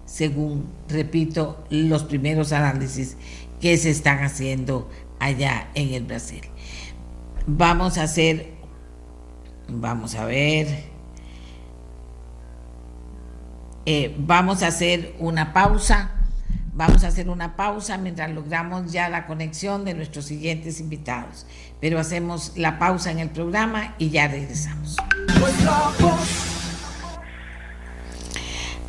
según, 0.08 0.70
repito, 0.88 1.64
los 1.70 2.06
primeros 2.06 2.54
análisis 2.54 3.18
que 3.60 3.78
se 3.78 3.92
están 3.92 4.24
haciendo 4.24 4.90
allá 5.20 5.68
en 5.76 5.94
el 5.94 6.06
Brasil. 6.06 6.42
Vamos 7.46 7.98
a 7.98 8.04
hacer, 8.04 8.54
vamos 9.68 10.16
a 10.16 10.26
ver, 10.26 10.86
eh, 13.86 14.16
vamos 14.18 14.64
a 14.64 14.68
hacer 14.68 15.14
una 15.20 15.54
pausa. 15.54 16.12
Vamos 16.78 17.04
a 17.04 17.08
hacer 17.08 17.28
una 17.28 17.56
pausa 17.56 17.98
mientras 17.98 18.30
logramos 18.30 18.92
ya 18.92 19.10
la 19.10 19.26
conexión 19.26 19.84
de 19.84 19.96
nuestros 19.96 20.26
siguientes 20.26 20.80
invitados. 20.80 21.48
Pero 21.82 21.98
hacemos 21.98 22.52
la 22.56 22.78
pausa 22.78 23.10
en 23.10 23.18
el 23.18 23.32
programa 23.32 23.96
y 23.98 24.12
ya 24.12 24.28
regresamos. 24.28 24.96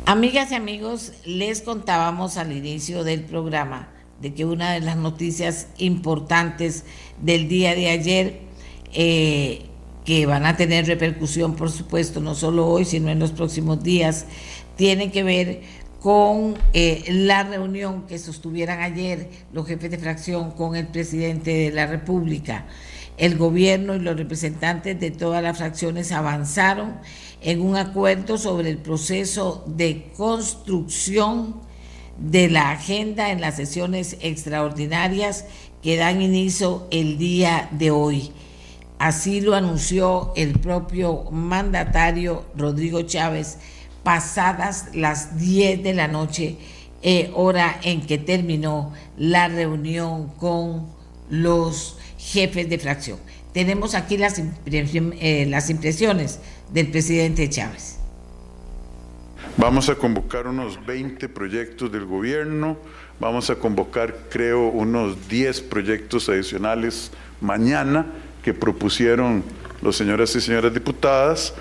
Amigas 0.05 0.51
y 0.51 0.55
amigos, 0.55 1.13
les 1.25 1.63
contábamos 1.63 2.37
al 2.37 2.51
inicio 2.51 3.03
del 3.03 3.23
programa 3.23 3.87
de 4.21 4.35
que 4.35 4.45
una 4.45 4.73
de 4.73 4.81
las 4.81 4.95
noticias 4.95 5.69
importantes 5.79 6.85
del 7.19 7.47
día 7.47 7.73
de 7.73 7.89
ayer, 7.89 8.41
eh, 8.93 9.65
que 10.05 10.27
van 10.27 10.45
a 10.45 10.55
tener 10.57 10.85
repercusión, 10.85 11.55
por 11.55 11.71
supuesto, 11.71 12.19
no 12.19 12.35
solo 12.35 12.67
hoy, 12.67 12.85
sino 12.85 13.09
en 13.09 13.17
los 13.17 13.31
próximos 13.31 13.81
días, 13.81 14.27
tiene 14.75 15.11
que 15.11 15.23
ver 15.23 15.61
con 15.99 16.55
eh, 16.73 17.03
la 17.09 17.43
reunión 17.43 18.07
que 18.07 18.17
sostuvieran 18.17 18.81
ayer 18.81 19.29
los 19.51 19.67
jefes 19.67 19.91
de 19.91 19.97
fracción 19.97 20.51
con 20.51 20.75
el 20.75 20.87
presidente 20.87 21.51
de 21.51 21.71
la 21.71 21.87
República. 21.87 22.65
El 23.17 23.37
gobierno 23.37 23.95
y 23.95 23.99
los 23.99 24.15
representantes 24.15 24.97
de 24.97 25.11
todas 25.11 25.43
las 25.43 25.57
fracciones 25.57 26.13
avanzaron 26.13 26.95
en 27.41 27.61
un 27.61 27.75
acuerdo 27.75 28.37
sobre 28.37 28.69
el 28.69 28.77
proceso 28.77 29.65
de 29.67 30.09
construcción 30.15 31.55
de 32.17 32.49
la 32.49 32.71
agenda 32.71 33.31
en 33.31 33.41
las 33.41 33.57
sesiones 33.57 34.17
extraordinarias 34.21 35.45
que 35.81 35.97
dan 35.97 36.21
inicio 36.21 36.87
el 36.91 37.17
día 37.17 37.67
de 37.71 37.91
hoy. 37.91 38.31
Así 38.99 39.41
lo 39.41 39.55
anunció 39.55 40.33
el 40.35 40.59
propio 40.59 41.23
mandatario 41.31 42.45
Rodrigo 42.55 43.01
Chávez 43.01 43.57
pasadas 44.03 44.89
las 44.93 45.37
10 45.37 45.83
de 45.83 45.93
la 45.93 46.07
noche, 46.07 46.57
eh, 47.01 47.31
hora 47.33 47.79
en 47.83 48.05
que 48.05 48.17
terminó 48.17 48.93
la 49.17 49.47
reunión 49.47 50.29
con 50.37 50.87
los 51.29 51.97
jefes 52.17 52.69
de 52.69 52.77
fracción. 52.77 53.19
Tenemos 53.53 53.95
aquí 53.95 54.17
las, 54.17 54.41
eh, 54.65 55.45
las 55.49 55.69
impresiones 55.69 56.39
del 56.71 56.91
presidente 56.91 57.49
Chávez. 57.49 57.97
Vamos 59.57 59.89
a 59.89 59.95
convocar 59.95 60.47
unos 60.47 60.85
20 60.85 61.27
proyectos 61.29 61.91
del 61.91 62.05
gobierno, 62.05 62.77
vamos 63.19 63.49
a 63.49 63.55
convocar 63.55 64.15
creo 64.29 64.67
unos 64.69 65.27
10 65.27 65.61
proyectos 65.61 66.29
adicionales 66.29 67.11
mañana 67.41 68.05
que 68.43 68.53
propusieron 68.53 69.43
los 69.81 69.97
señoras 69.97 70.35
y 70.35 70.41
señoras 70.41 70.73
diputadas, 70.73 71.53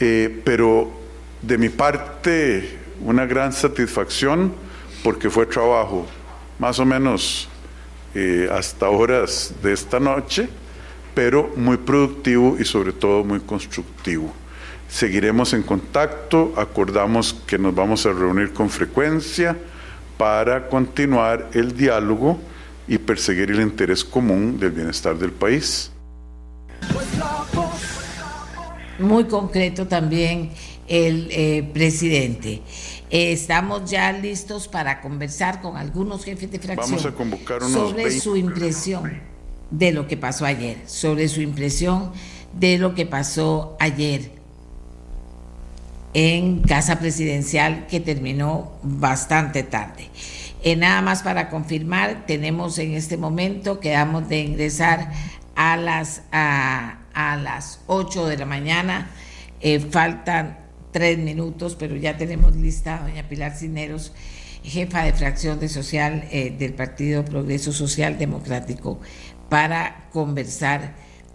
eh, 0.00 0.40
pero 0.44 1.05
de 1.42 1.58
mi 1.58 1.68
parte 1.68 2.78
una 3.00 3.26
gran 3.26 3.52
satisfacción 3.52 4.54
porque 5.02 5.30
fue 5.30 5.46
trabajo 5.46 6.06
más 6.58 6.78
o 6.78 6.84
menos 6.84 7.48
eh, 8.14 8.48
hasta 8.50 8.88
horas 8.88 9.52
de 9.62 9.72
esta 9.72 10.00
noche 10.00 10.48
pero 11.16 11.50
muy 11.56 11.78
productivo 11.78 12.58
y 12.60 12.64
sobre 12.66 12.92
todo 12.92 13.24
muy 13.24 13.40
constructivo. 13.40 14.30
Seguiremos 14.86 15.54
en 15.54 15.62
contacto, 15.62 16.52
acordamos 16.58 17.32
que 17.46 17.58
nos 17.58 17.74
vamos 17.74 18.04
a 18.04 18.12
reunir 18.12 18.52
con 18.52 18.68
frecuencia 18.68 19.56
para 20.18 20.68
continuar 20.68 21.48
el 21.54 21.74
diálogo 21.74 22.38
y 22.86 22.98
perseguir 22.98 23.50
el 23.50 23.62
interés 23.62 24.04
común 24.04 24.60
del 24.60 24.72
bienestar 24.72 25.16
del 25.16 25.32
país. 25.32 25.90
Muy 28.98 29.24
concreto 29.24 29.86
también 29.86 30.50
el 30.88 31.28
eh, 31.30 31.68
presidente. 31.72 32.62
Eh, 33.10 33.32
estamos 33.32 33.90
ya 33.90 34.12
listos 34.12 34.68
para 34.68 35.00
conversar 35.00 35.60
con 35.60 35.76
algunos 35.76 36.24
jefes 36.24 36.50
de 36.50 36.58
fracción 36.58 36.98
sobre 36.98 38.10
su 38.20 38.36
impresión 38.36 39.20
de 39.70 39.92
lo 39.92 40.06
que 40.06 40.16
pasó 40.16 40.44
ayer, 40.44 40.78
sobre 40.86 41.28
su 41.28 41.40
impresión 41.40 42.12
de 42.52 42.78
lo 42.78 42.94
que 42.94 43.06
pasó 43.06 43.76
ayer 43.80 44.30
en 46.14 46.62
Casa 46.62 46.98
Presidencial 46.98 47.86
que 47.88 48.00
terminó 48.00 48.72
bastante 48.82 49.62
tarde. 49.62 50.08
Eh, 50.62 50.74
nada 50.74 51.02
más 51.02 51.22
para 51.22 51.50
confirmar, 51.50 52.24
tenemos 52.26 52.78
en 52.78 52.94
este 52.94 53.16
momento, 53.16 53.80
quedamos 53.80 54.28
de 54.28 54.40
ingresar 54.40 55.12
a 55.54 55.76
las, 55.76 56.22
a, 56.32 56.96
las 57.14 57.80
8 57.86 58.26
de 58.26 58.38
la 58.38 58.46
mañana, 58.46 59.10
eh, 59.60 59.78
faltan 59.78 60.65
tres 60.96 61.18
minutos, 61.18 61.76
pero 61.78 61.94
ya 61.94 62.16
tenemos 62.16 62.56
lista 62.56 62.96
a 62.96 63.02
doña 63.02 63.28
Pilar 63.28 63.54
Cineros, 63.54 64.12
jefa 64.64 65.04
de 65.04 65.12
fracción 65.12 65.60
de 65.60 65.68
social 65.68 66.26
eh, 66.30 66.56
del 66.58 66.72
Partido 66.72 67.22
Progreso 67.22 67.70
Social 67.70 68.16
Democrático 68.16 68.98
para 69.50 70.08
conversar 70.10 70.94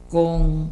con, 0.10 0.72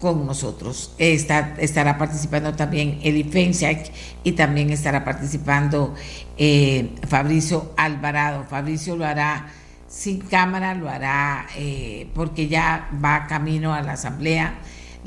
con 0.00 0.26
nosotros. 0.26 0.92
estará 0.98 1.96
participando 1.98 2.52
también 2.56 2.98
Eli 3.04 3.22
Fenchak 3.22 3.92
y 4.24 4.32
también 4.32 4.70
estará 4.70 5.04
participando 5.04 5.94
eh, 6.36 6.96
Fabricio 7.06 7.74
Alvarado. 7.76 8.42
Fabricio 8.50 8.96
lo 8.96 9.06
hará 9.06 9.52
sin 9.86 10.18
cámara, 10.18 10.74
lo 10.74 10.88
hará 10.88 11.46
eh, 11.56 12.08
porque 12.12 12.48
ya 12.48 12.90
va 12.92 13.28
camino 13.28 13.72
a 13.72 13.82
la 13.82 13.92
Asamblea 13.92 14.58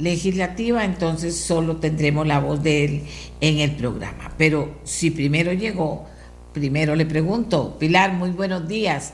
Legislativa, 0.01 0.83
entonces 0.83 1.37
solo 1.37 1.77
tendremos 1.77 2.25
la 2.25 2.39
voz 2.39 2.63
de 2.63 2.85
él 2.85 3.03
en 3.39 3.59
el 3.59 3.75
programa. 3.75 4.31
Pero 4.37 4.79
si 4.83 5.11
primero 5.11 5.53
llegó, 5.53 6.07
primero 6.53 6.95
le 6.95 7.05
pregunto, 7.05 7.77
Pilar, 7.77 8.11
muy 8.13 8.31
buenos 8.31 8.67
días. 8.67 9.13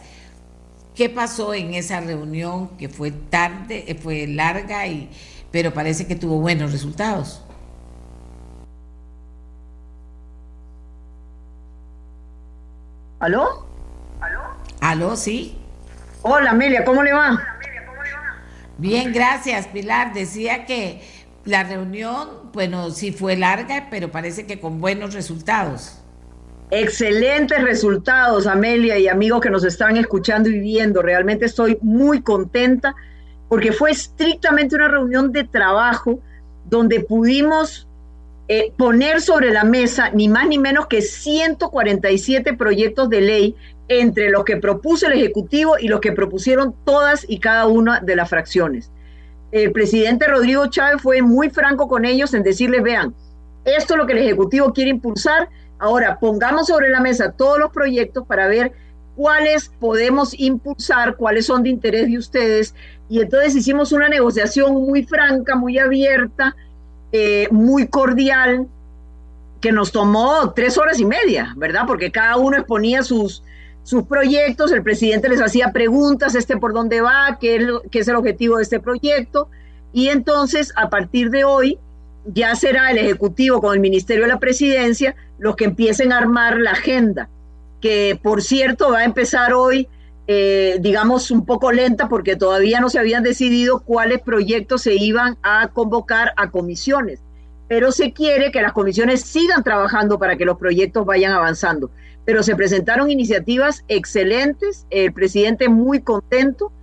¿Qué 0.95 1.09
pasó 1.09 1.53
en 1.53 1.73
esa 1.73 1.99
reunión 1.99 2.69
que 2.77 2.89
fue 2.89 3.11
tarde, 3.11 3.83
eh, 3.88 3.95
fue 3.95 4.27
larga, 4.27 4.88
y, 4.88 5.09
pero 5.51 5.73
parece 5.73 6.07
que 6.07 6.15
tuvo 6.15 6.39
buenos 6.39 6.71
resultados? 6.71 7.41
¿Aló? 13.19 13.67
Aló, 14.79 15.15
sí. 15.17 15.57
Hola 16.21 16.51
Amelia, 16.51 16.85
¿cómo 16.85 17.03
le 17.03 17.13
va? 17.13 17.57
Bien, 18.78 19.11
gracias 19.11 19.67
Pilar. 19.67 20.13
Decía 20.13 20.65
que 20.65 21.01
la 21.45 21.63
reunión, 21.63 22.51
bueno, 22.53 22.91
sí 22.91 23.11
fue 23.11 23.36
larga, 23.36 23.88
pero 23.89 24.11
parece 24.11 24.45
que 24.45 24.59
con 24.59 24.80
buenos 24.80 25.13
resultados. 25.13 25.99
Excelentes 26.69 27.61
resultados, 27.61 28.45
Amelia 28.45 28.99
y 28.99 29.07
amigos 29.07 29.41
que 29.41 29.49
nos 29.49 29.63
están 29.63 29.95
escuchando 29.95 30.49
y 30.49 30.59
viendo. 30.59 31.01
Realmente 31.01 31.45
estoy 31.45 31.78
muy 31.82 32.21
contenta 32.21 32.95
porque 33.47 33.71
fue 33.71 33.91
estrictamente 33.91 34.75
una 34.75 34.89
reunión 34.89 35.32
de 35.32 35.45
trabajo 35.45 36.19
donde 36.65 36.99
pudimos 36.99 37.88
eh, 38.49 38.73
poner 38.78 39.21
sobre 39.21 39.51
la 39.51 39.63
mesa 39.63 40.09
ni 40.11 40.28
más 40.28 40.47
ni 40.47 40.57
menos 40.57 40.88
que 40.88 41.01
147 41.01 42.53
proyectos 42.53 43.09
de 43.09 43.21
ley 43.21 43.55
entre 43.89 44.29
los 44.29 44.43
que 44.43 44.57
propuso 44.57 45.07
el 45.07 45.13
Ejecutivo 45.13 45.77
y 45.79 45.88
los 45.88 46.01
que 46.01 46.11
propusieron 46.11 46.75
todas 46.85 47.25
y 47.27 47.39
cada 47.39 47.67
una 47.67 47.99
de 47.99 48.15
las 48.15 48.29
fracciones. 48.29 48.91
El 49.51 49.71
presidente 49.71 50.27
Rodrigo 50.27 50.67
Chávez 50.67 51.01
fue 51.01 51.21
muy 51.21 51.49
franco 51.49 51.88
con 51.88 52.03
ellos 52.03 52.33
en 52.33 52.43
decirles, 52.43 52.83
vean, 52.83 53.13
esto 53.63 53.93
es 53.93 53.97
lo 53.97 54.05
que 54.05 54.13
el 54.13 54.19
Ejecutivo 54.19 54.73
quiere 54.73 54.91
impulsar, 54.91 55.49
ahora 55.79 56.19
pongamos 56.19 56.67
sobre 56.67 56.89
la 56.89 56.99
mesa 56.99 57.31
todos 57.31 57.59
los 57.59 57.71
proyectos 57.71 58.25
para 58.25 58.47
ver 58.47 58.73
cuáles 59.15 59.69
podemos 59.79 60.38
impulsar, 60.38 61.15
cuáles 61.15 61.45
son 61.45 61.63
de 61.63 61.69
interés 61.69 62.07
de 62.07 62.17
ustedes. 62.17 62.75
Y 63.09 63.21
entonces 63.21 63.55
hicimos 63.55 63.91
una 63.91 64.09
negociación 64.09 64.73
muy 64.73 65.03
franca, 65.03 65.55
muy 65.55 65.79
abierta, 65.79 66.55
eh, 67.11 67.47
muy 67.51 67.88
cordial, 67.88 68.67
que 69.61 69.71
nos 69.71 69.91
tomó 69.91 70.53
tres 70.53 70.77
horas 70.77 70.99
y 70.99 71.05
media, 71.05 71.53
¿verdad? 71.57 71.83
Porque 71.88 72.11
cada 72.11 72.38
uno 72.38 72.57
exponía 72.57 73.01
sus, 73.01 73.43
sus 73.88 74.03
proyectos, 74.03 74.73
el 74.73 74.83
presidente 74.83 75.29
les 75.29 75.41
hacía 75.41 75.71
preguntas, 75.71 76.35
este 76.35 76.57
por 76.57 76.73
dónde 76.73 76.99
va, 76.99 77.38
qué 77.39 77.55
es, 77.89 78.07
el 78.09 78.15
objetivo 78.17 78.57
de 78.57 78.63
este 78.63 78.81
proyecto, 78.81 79.47
y 79.93 80.09
entonces 80.09 80.73
a 80.75 80.89
partir 80.89 81.29
de 81.29 81.45
hoy 81.45 81.79
ya 82.25 82.53
será 82.55 82.91
el 82.91 82.97
Ejecutivo 82.97 83.61
con 83.61 83.73
el 83.73 83.79
Ministerio 83.79 84.23
de 84.25 84.27
la 84.27 84.39
Presidencia 84.39 85.15
los 85.39 85.55
que 85.55 85.63
empiecen 85.63 86.11
a 86.11 86.17
armar 86.17 86.57
la 86.57 86.71
agenda, 86.71 87.29
que 87.79 88.19
por 88.21 88.41
cierto 88.41 88.91
va 88.91 88.99
a 88.99 89.03
empezar 89.05 89.53
hoy, 89.53 89.88
eh, 90.27 90.79
digamos, 90.81 91.31
un 91.31 91.45
poco 91.45 91.71
lenta 91.71 92.09
porque 92.09 92.35
todavía 92.35 92.81
no 92.81 92.89
se 92.89 92.99
habían 92.99 93.23
decidido 93.23 93.79
cuáles 93.79 94.19
proyectos 94.19 94.81
se 94.81 94.95
iban 94.95 95.38
a 95.43 95.69
convocar 95.69 96.33
a 96.35 96.51
comisiones, 96.51 97.21
pero 97.69 97.93
se 97.93 98.11
quiere 98.11 98.51
que 98.51 98.61
las 98.61 98.73
comisiones 98.73 99.21
sigan 99.21 99.63
trabajando 99.63 100.19
para 100.19 100.35
que 100.35 100.43
los 100.43 100.57
proyectos 100.57 101.05
vayan 101.05 101.31
avanzando 101.31 101.89
pero 102.28 102.43
se 102.43 102.57
presentaron 102.57 103.09
iniciativas 103.09 103.86
excelentes, 103.88 104.86
el 104.89 105.13
presidente 105.13 105.69
muy 105.69 106.01
contento 106.01 106.73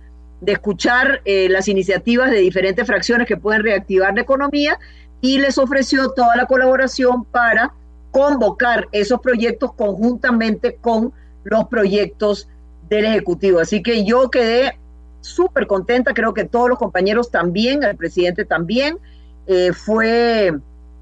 de 0.41 0.53
escuchar 0.53 1.21
eh, 1.23 1.49
las 1.49 1.67
iniciativas 1.67 2.31
de 2.31 2.37
diferentes 2.37 2.87
fracciones 2.87 3.27
que 3.27 3.37
pueden 3.37 3.61
reactivar 3.61 4.15
la 4.15 4.21
economía 4.21 4.79
y 5.21 5.37
les 5.37 5.59
ofreció 5.59 6.09
toda 6.13 6.35
la 6.35 6.47
colaboración 6.47 7.25
para 7.25 7.73
convocar 8.09 8.87
esos 8.91 9.21
proyectos 9.21 9.71
conjuntamente 9.73 10.77
con 10.81 11.13
los 11.43 11.67
proyectos 11.67 12.49
del 12.89 13.05
Ejecutivo. 13.05 13.59
Así 13.59 13.83
que 13.83 14.03
yo 14.03 14.31
quedé 14.31 14.79
súper 15.21 15.67
contenta, 15.67 16.15
creo 16.15 16.33
que 16.33 16.45
todos 16.45 16.69
los 16.69 16.79
compañeros 16.79 17.29
también, 17.29 17.83
el 17.83 17.95
presidente 17.95 18.45
también. 18.45 18.97
Eh, 19.45 19.73
fue 19.73 20.55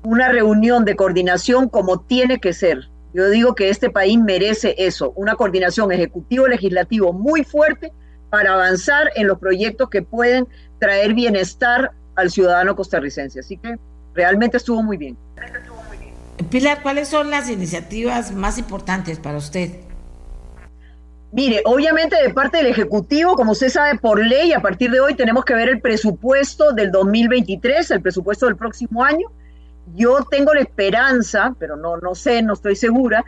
una 0.04 0.28
reunión 0.28 0.84
de 0.84 0.98
coordinación 0.98 1.70
como 1.70 2.02
tiene 2.02 2.42
que 2.42 2.52
ser. 2.52 2.90
Yo 3.14 3.30
digo 3.30 3.54
que 3.54 3.70
este 3.70 3.90
país 3.90 4.18
merece 4.20 4.74
eso, 4.78 5.14
una 5.16 5.36
coordinación 5.36 5.92
ejecutivo-legislativo 5.92 7.14
muy 7.14 7.44
fuerte 7.44 7.92
para 8.30 8.54
avanzar 8.54 9.12
en 9.16 9.28
los 9.28 9.38
proyectos 9.38 9.90
que 9.90 10.02
pueden 10.02 10.48
traer 10.80 11.14
bienestar 11.14 11.92
al 12.16 12.32
ciudadano 12.32 12.76
costarricense. 12.76 13.40
Así 13.40 13.58
que 13.58 13.78
realmente 14.16 14.58
estuvo 14.58 14.82
muy 14.82 14.98
bien. 14.98 15.16
Pilar, 16.50 16.82
¿cuáles 16.82 17.08
son 17.08 17.30
las 17.30 17.50
iniciativas 17.50 18.32
más 18.32 18.58
importantes 18.58 19.20
para 19.20 19.38
usted? 19.38 19.70
Mire, 21.32 21.62
obviamente 21.66 22.16
de 22.22 22.34
parte 22.34 22.58
del 22.58 22.68
Ejecutivo, 22.68 23.36
como 23.36 23.52
usted 23.52 23.70
sabe 23.70 23.98
por 24.00 24.24
ley, 24.24 24.54
a 24.54 24.62
partir 24.62 24.92
de 24.92 25.00
hoy 25.00 25.16
tenemos 25.16 25.46
que 25.46 25.54
ver 25.54 25.70
el 25.70 25.82
presupuesto 25.82 26.74
del 26.74 26.92
2023, 26.92 27.92
el 27.92 28.02
presupuesto 28.02 28.48
del 28.48 28.56
próximo 28.56 29.04
año 29.04 29.32
yo 29.96 30.26
tengo 30.30 30.54
la 30.54 30.62
esperanza, 30.62 31.56
pero 31.60 31.76
no, 31.76 31.98
no 31.98 32.16
sé, 32.16 32.42
no 32.42 32.54
estoy 32.54 32.76
segura, 32.76 33.24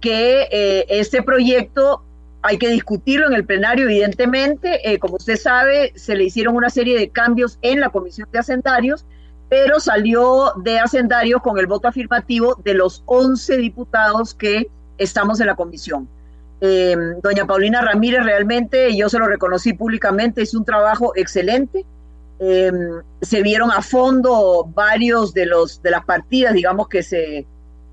que 0.00 0.48
eh, 0.50 0.86
este 0.88 1.22
proyecto 1.22 2.02
hay 2.42 2.58
que 2.58 2.68
discutirlo 2.68 3.26
en 3.26 3.34
el 3.34 3.44
plenario, 3.44 3.84
evidentemente. 3.84 4.90
Eh, 4.90 4.98
como 4.98 5.16
usted 5.16 5.36
sabe, 5.36 5.92
se 5.96 6.14
le 6.14 6.24
hicieron 6.24 6.56
una 6.56 6.70
serie 6.70 6.98
de 6.98 7.10
cambios 7.10 7.58
en 7.62 7.80
la 7.80 7.90
Comisión 7.90 8.28
de 8.32 8.38
Hacendarios, 8.38 9.04
pero 9.48 9.80
salió 9.80 10.52
de 10.62 10.78
Hacendarios 10.78 11.42
con 11.42 11.58
el 11.58 11.66
voto 11.66 11.88
afirmativo 11.88 12.58
de 12.64 12.74
los 12.74 13.02
11 13.06 13.58
diputados 13.58 14.34
que 14.34 14.68
estamos 14.96 15.40
en 15.40 15.48
la 15.48 15.54
comisión. 15.54 16.08
Eh, 16.62 16.96
doña 17.22 17.46
Paulina 17.46 17.80
Ramírez 17.80 18.22
realmente, 18.22 18.94
yo 18.94 19.08
se 19.08 19.18
lo 19.18 19.26
reconocí 19.26 19.72
públicamente, 19.72 20.42
hizo 20.42 20.58
un 20.58 20.64
trabajo 20.64 21.12
excelente. 21.16 21.84
Em, 22.42 23.02
se 23.20 23.42
vieron 23.42 23.70
a 23.70 23.82
fondo 23.82 24.64
varios 24.74 25.34
de, 25.34 25.44
los, 25.44 25.82
de 25.82 25.90
las 25.90 26.06
partidas, 26.06 26.54
digamos, 26.54 26.88
que 26.88 27.02
se, 27.02 27.46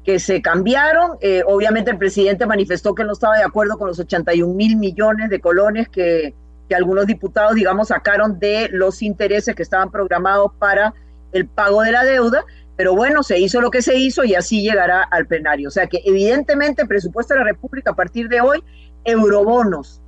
que 0.05 0.19
se 0.19 0.41
cambiaron. 0.41 1.17
Eh, 1.19 1.43
obviamente 1.45 1.91
el 1.91 1.97
presidente 1.97 2.45
manifestó 2.45 2.95
que 2.95 3.03
no 3.03 3.11
estaba 3.11 3.37
de 3.37 3.43
acuerdo 3.43 3.77
con 3.77 3.89
los 3.89 3.99
81 3.99 4.53
mil 4.53 4.77
millones 4.77 5.29
de 5.29 5.41
colones 5.41 5.89
que, 5.89 6.33
que 6.69 6.75
algunos 6.75 7.07
diputados, 7.07 7.55
digamos, 7.55 7.89
sacaron 7.89 8.39
de 8.39 8.69
los 8.71 9.01
intereses 9.01 9.53
que 9.53 9.63
estaban 9.63 9.91
programados 9.91 10.53
para 10.57 10.93
el 11.33 11.45
pago 11.45 11.81
de 11.81 11.91
la 11.91 12.05
deuda, 12.05 12.45
pero 12.77 12.95
bueno, 12.95 13.23
se 13.23 13.37
hizo 13.39 13.59
lo 13.59 13.69
que 13.69 13.81
se 13.81 13.97
hizo 13.97 14.23
y 14.23 14.33
así 14.33 14.61
llegará 14.61 15.03
al 15.03 15.27
plenario. 15.27 15.67
O 15.67 15.71
sea 15.71 15.87
que 15.87 16.01
evidentemente 16.05 16.83
el 16.83 16.87
presupuesto 16.87 17.33
de 17.33 17.41
la 17.41 17.47
República 17.47 17.91
a 17.91 17.95
partir 17.95 18.29
de 18.29 18.39
hoy, 18.39 18.63
eurobonos. 19.03 20.01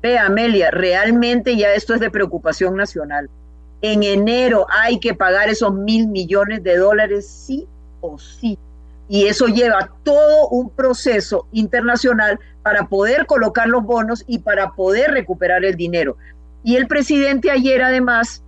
Ve, 0.00 0.18
Amelia, 0.18 0.70
realmente 0.70 1.58
ya 1.58 1.74
esto 1.74 1.92
es 1.92 2.00
de 2.00 2.10
preocupación 2.10 2.74
nacional 2.74 3.28
en 3.82 4.04
enero 4.04 4.66
hay 4.70 5.00
que 5.00 5.12
pagar 5.12 5.48
esos 5.48 5.74
mil 5.74 6.06
millones 6.06 6.62
de 6.62 6.76
dólares 6.76 7.26
sí 7.26 7.66
o 8.00 8.18
sí. 8.18 8.58
Y 9.08 9.26
eso 9.26 9.46
lleva 9.46 9.90
todo 10.04 10.48
un 10.48 10.70
proceso 10.70 11.46
internacional 11.52 12.38
para 12.62 12.86
poder 12.86 13.26
colocar 13.26 13.68
los 13.68 13.82
bonos 13.82 14.24
y 14.26 14.38
para 14.38 14.70
poder 14.72 15.10
recuperar 15.10 15.64
el 15.64 15.76
dinero. 15.76 16.16
Y 16.62 16.76
el 16.76 16.86
presidente 16.86 17.50
ayer 17.50 17.82
además 17.82 18.42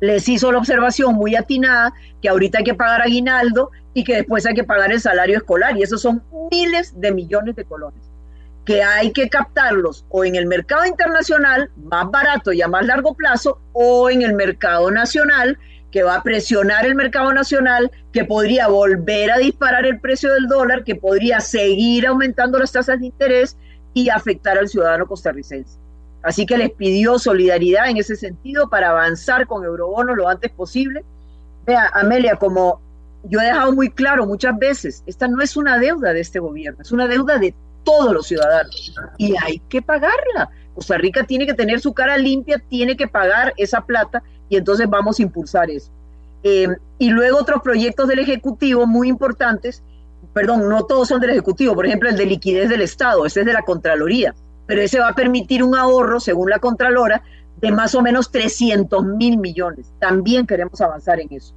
les 0.00 0.28
hizo 0.28 0.52
la 0.52 0.58
observación 0.58 1.14
muy 1.14 1.34
atinada 1.34 1.94
que 2.20 2.28
ahorita 2.28 2.58
hay 2.58 2.64
que 2.64 2.74
pagar 2.74 3.02
aguinaldo 3.02 3.70
y 3.94 4.04
que 4.04 4.16
después 4.16 4.44
hay 4.46 4.54
que 4.54 4.64
pagar 4.64 4.92
el 4.92 5.00
salario 5.00 5.38
escolar. 5.38 5.76
Y 5.76 5.82
esos 5.82 6.02
son 6.02 6.22
miles 6.50 7.00
de 7.00 7.12
millones 7.12 7.56
de 7.56 7.64
colones 7.64 8.11
que 8.64 8.82
hay 8.82 9.12
que 9.12 9.28
captarlos 9.28 10.04
o 10.08 10.24
en 10.24 10.36
el 10.36 10.46
mercado 10.46 10.86
internacional, 10.86 11.70
más 11.76 12.10
barato 12.10 12.52
y 12.52 12.62
a 12.62 12.68
más 12.68 12.86
largo 12.86 13.14
plazo, 13.14 13.60
o 13.72 14.08
en 14.08 14.22
el 14.22 14.34
mercado 14.34 14.90
nacional, 14.90 15.58
que 15.90 16.02
va 16.02 16.16
a 16.16 16.22
presionar 16.22 16.86
el 16.86 16.94
mercado 16.94 17.32
nacional, 17.32 17.90
que 18.12 18.24
podría 18.24 18.68
volver 18.68 19.30
a 19.30 19.38
disparar 19.38 19.84
el 19.84 20.00
precio 20.00 20.32
del 20.32 20.46
dólar, 20.46 20.84
que 20.84 20.94
podría 20.94 21.40
seguir 21.40 22.06
aumentando 22.06 22.58
las 22.58 22.72
tasas 22.72 23.00
de 23.00 23.06
interés 23.06 23.56
y 23.94 24.08
afectar 24.08 24.56
al 24.56 24.68
ciudadano 24.68 25.06
costarricense. 25.06 25.78
Así 26.22 26.46
que 26.46 26.56
les 26.56 26.70
pidió 26.70 27.18
solidaridad 27.18 27.90
en 27.90 27.96
ese 27.96 28.16
sentido 28.16 28.70
para 28.70 28.90
avanzar 28.90 29.46
con 29.46 29.64
eurobonos 29.64 30.16
lo 30.16 30.28
antes 30.28 30.50
posible. 30.52 31.04
Vea, 31.66 31.90
Amelia, 31.92 32.36
como 32.36 32.80
yo 33.24 33.40
he 33.40 33.44
dejado 33.44 33.72
muy 33.72 33.90
claro 33.90 34.24
muchas 34.26 34.56
veces, 34.56 35.02
esta 35.06 35.28
no 35.28 35.42
es 35.42 35.56
una 35.56 35.78
deuda 35.78 36.12
de 36.12 36.20
este 36.20 36.38
gobierno, 36.38 36.82
es 36.82 36.92
una 36.92 37.06
deuda 37.06 37.38
de 37.38 37.54
todos 37.84 38.12
los 38.12 38.26
ciudadanos 38.26 38.94
y 39.18 39.34
hay 39.36 39.58
que 39.68 39.82
pagarla. 39.82 40.50
Costa 40.74 40.96
Rica 40.96 41.24
tiene 41.24 41.46
que 41.46 41.54
tener 41.54 41.80
su 41.80 41.92
cara 41.92 42.16
limpia, 42.16 42.62
tiene 42.68 42.96
que 42.96 43.06
pagar 43.06 43.52
esa 43.56 43.82
plata 43.82 44.22
y 44.48 44.56
entonces 44.56 44.88
vamos 44.88 45.18
a 45.18 45.22
impulsar 45.22 45.70
eso. 45.70 45.90
Eh, 46.42 46.68
y 46.98 47.10
luego 47.10 47.38
otros 47.38 47.62
proyectos 47.62 48.08
del 48.08 48.18
Ejecutivo 48.18 48.86
muy 48.86 49.08
importantes, 49.08 49.82
perdón, 50.32 50.68
no 50.68 50.84
todos 50.84 51.08
son 51.08 51.20
del 51.20 51.30
Ejecutivo, 51.30 51.74
por 51.74 51.86
ejemplo 51.86 52.08
el 52.08 52.16
de 52.16 52.26
liquidez 52.26 52.68
del 52.68 52.80
Estado, 52.80 53.26
ese 53.26 53.40
es 53.40 53.46
de 53.46 53.52
la 53.52 53.62
Contraloría, 53.62 54.34
pero 54.66 54.80
ese 54.80 54.98
va 54.98 55.08
a 55.08 55.14
permitir 55.14 55.62
un 55.62 55.76
ahorro, 55.76 56.20
según 56.20 56.50
la 56.50 56.58
Contralora, 56.58 57.22
de 57.60 57.70
más 57.70 57.94
o 57.94 58.02
menos 58.02 58.30
300 58.30 59.04
mil 59.04 59.38
millones. 59.38 59.92
También 60.00 60.46
queremos 60.46 60.80
avanzar 60.80 61.20
en 61.20 61.28
eso. 61.32 61.54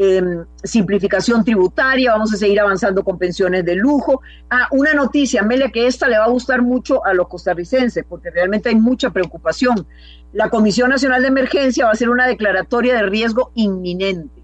Em, 0.00 0.44
simplificación 0.62 1.44
tributaria, 1.44 2.12
vamos 2.12 2.32
a 2.32 2.36
seguir 2.36 2.60
avanzando 2.60 3.02
con 3.02 3.18
pensiones 3.18 3.64
de 3.64 3.74
lujo. 3.74 4.22
Ah, 4.48 4.68
una 4.70 4.94
noticia, 4.94 5.40
Amelia, 5.40 5.72
que 5.72 5.88
esta 5.88 6.06
le 6.06 6.16
va 6.16 6.26
a 6.26 6.30
gustar 6.30 6.62
mucho 6.62 7.04
a 7.04 7.12
los 7.14 7.26
costarricenses, 7.26 8.04
porque 8.08 8.30
realmente 8.30 8.68
hay 8.68 8.76
mucha 8.76 9.10
preocupación. 9.10 9.88
La 10.32 10.50
Comisión 10.50 10.90
Nacional 10.90 11.22
de 11.22 11.28
Emergencia 11.28 11.86
va 11.86 11.90
a 11.90 11.94
hacer 11.94 12.10
una 12.10 12.28
declaratoria 12.28 12.94
de 12.94 13.02
riesgo 13.02 13.50
inminente. 13.56 14.40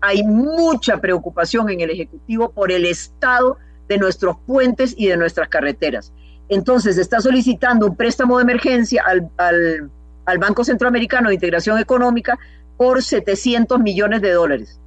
Hay 0.00 0.24
mucha 0.24 1.00
preocupación 1.00 1.70
en 1.70 1.82
el 1.82 1.90
Ejecutivo 1.90 2.50
por 2.50 2.72
el 2.72 2.84
estado 2.84 3.58
de 3.88 3.98
nuestros 3.98 4.36
puentes 4.44 4.92
y 4.98 5.06
de 5.06 5.16
nuestras 5.16 5.48
carreteras. 5.48 6.12
Entonces 6.48 6.98
está 6.98 7.20
solicitando 7.20 7.86
un 7.86 7.94
préstamo 7.94 8.38
de 8.38 8.42
emergencia 8.42 9.04
al, 9.06 9.30
al, 9.36 9.88
al 10.24 10.38
Banco 10.38 10.64
Centroamericano 10.64 11.28
de 11.28 11.36
Integración 11.36 11.78
Económica 11.78 12.36
por 12.76 13.04
700 13.04 13.78
millones 13.78 14.20
de 14.20 14.32
dólares. 14.32 14.80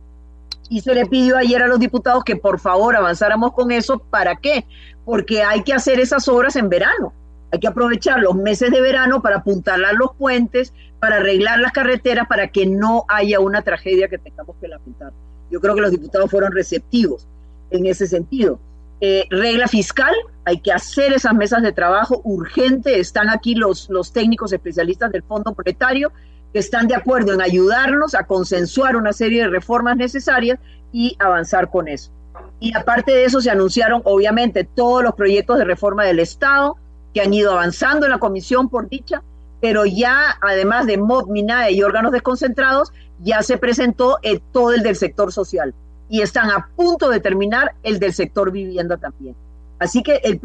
Y 0.70 0.82
se 0.82 0.93
le 0.93 1.05
pidió 1.07 1.38
ayer 1.38 1.63
a 1.63 1.67
los 1.67 1.80
diputados 1.80 2.24
que 2.24 2.36
por 2.36 2.59
favor 2.59 2.95
avanzáramos 2.95 3.53
con 3.53 3.72
eso. 3.72 3.99
¿Para 3.99 4.36
qué? 4.36 4.65
Porque 5.03 5.41
hay 5.41 5.63
que 5.63 5.74
hacer 5.74 5.99
esas 5.99 6.28
obras 6.28 6.55
en 6.55 6.70
verano. 6.70 7.13
Hay 7.51 7.59
que 7.59 7.67
aprovechar 7.67 8.20
los 8.20 8.36
meses 8.36 8.70
de 8.72 8.80
verano 8.80 9.22
para 9.22 9.38
apuntalar 9.38 9.95
los 9.95 10.15
puentes, 10.15 10.74
para 10.99 11.17
arreglar 11.17 11.59
las 11.59 11.72
carreteras, 11.72 12.28
para 12.28 12.49
que 12.49 12.67
no 12.67 13.05
haya 13.07 13.39
una 13.39 13.63
tragedia 13.63 14.07
que 14.07 14.20
tengamos 14.20 14.55
que 14.61 14.67
lamentar. 14.67 15.11
Yo 15.49 15.59
creo 15.59 15.74
que 15.74 15.82
los 15.82 15.91
diputados 15.91 16.30
fueron 16.30 16.51
receptivos 16.51 17.28
en 17.72 17.88
ese 17.88 18.05
sentido. 18.05 18.59
Eh, 19.01 19.26
regla 19.30 19.67
fiscal, 19.67 20.13
hay 20.45 20.59
que 20.59 20.72
hacer 20.72 21.13
esas 21.13 21.34
mesas 21.34 21.63
de 21.63 21.72
trabajo 21.72 22.22
urgente. 22.24 22.99
Están 22.99 23.30
aquí 23.30 23.55
los, 23.55 23.89
los 23.89 24.11
técnicos 24.11 24.53
especialistas 24.53 25.11
del 25.11 25.24
Fondo 25.24 25.55
Monetario 25.57 26.11
que 26.54 26.60
están 26.60 26.88
de 26.88 26.95
acuerdo 26.95 27.34
en 27.34 27.41
ayudarnos 27.41 28.16
a 28.16 28.26
consensuar 28.26 28.95
una 28.95 29.14
serie 29.14 29.43
de 29.43 29.50
reformas 29.50 29.97
necesarias 29.97 30.60
y 30.91 31.16
avanzar 31.20 31.70
con 31.70 31.88
eso. 31.88 32.12
Y 32.60 32.76
aparte 32.76 33.12
de 33.12 33.26
eso 33.26 33.41
se 33.41 33.52
anunciaron 33.52 34.02
obviamente 34.06 34.64
todos 34.64 35.04
los 35.04 35.14
proyectos 35.14 35.58
de 35.58 35.66
reforma 35.66 36.04
del 36.06 36.20
Estado 36.20 36.76
que 37.14 37.22
han 37.22 37.34
ido 37.34 37.52
avanzando 37.52 38.06
en 38.06 38.12
la 38.12 38.20
comisión 38.20 38.70
por 38.70 38.89
dicha, 38.89 39.22
pero 39.62 39.86
ya 39.86 40.38
además 40.41 40.86
de 40.86 40.97
MOB, 40.97 41.30
MINAE 41.30 41.72
y 41.74 41.84
órganos 41.84 42.12
desconcentrados, 42.12 42.91
ya 43.20 43.41
se 43.43 43.58
presentó 43.58 44.18
todo 44.52 44.74
el 44.74 44.84
del 44.84 44.95
sector 44.95 45.32
social 45.32 45.74
y 46.10 46.22
están 46.22 46.50
a 46.50 46.70
punto 46.76 47.10
de 47.10 47.20
terminar 47.20 47.76
el 47.84 48.00
del 48.00 48.14
sector 48.14 48.52
vivienda 48.52 48.97
también. 48.97 49.36
Así 49.78 50.04
que 50.04 50.22
el, 50.24 50.39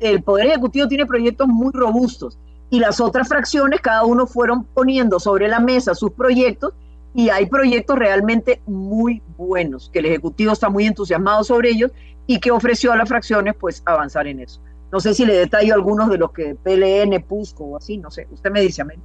el 0.00 0.22
Poder 0.22 0.46
Ejecutivo 0.46 0.88
tiene 0.88 1.06
proyectos 1.06 1.48
muy 1.48 1.72
robustos 1.72 2.38
y 2.74 2.80
las 2.80 3.00
otras 3.00 3.28
fracciones, 3.28 3.80
cada 3.80 4.04
uno 4.04 4.26
fueron 4.26 4.64
poniendo 4.64 5.20
sobre 5.20 5.46
la 5.46 5.60
mesa 5.60 5.94
sus 5.94 6.10
proyectos 6.10 6.74
y 7.14 7.28
hay 7.28 7.46
proyectos 7.46 7.96
realmente 7.96 8.62
muy 8.66 9.22
buenos, 9.38 9.90
que 9.92 10.00
el 10.00 10.06
Ejecutivo 10.06 10.52
está 10.52 10.70
muy 10.70 10.84
entusiasmado 10.84 11.44
sobre 11.44 11.70
ellos 11.70 11.92
y 12.26 12.40
que 12.40 12.50
ofreció 12.50 12.90
a 12.90 12.96
las 12.96 13.08
fracciones 13.08 13.54
pues 13.54 13.80
avanzar 13.86 14.26
en 14.26 14.40
eso. 14.40 14.60
No 14.90 14.98
sé 14.98 15.14
si 15.14 15.24
le 15.24 15.34
detallo 15.34 15.72
algunos 15.72 16.10
de 16.10 16.18
los 16.18 16.32
que 16.32 16.56
PLN, 16.56 17.22
PUSCO 17.22 17.64
o 17.64 17.76
así, 17.76 17.96
no 17.96 18.10
sé, 18.10 18.26
usted 18.32 18.50
me 18.50 18.60
dice, 18.60 18.82
amén. 18.82 19.00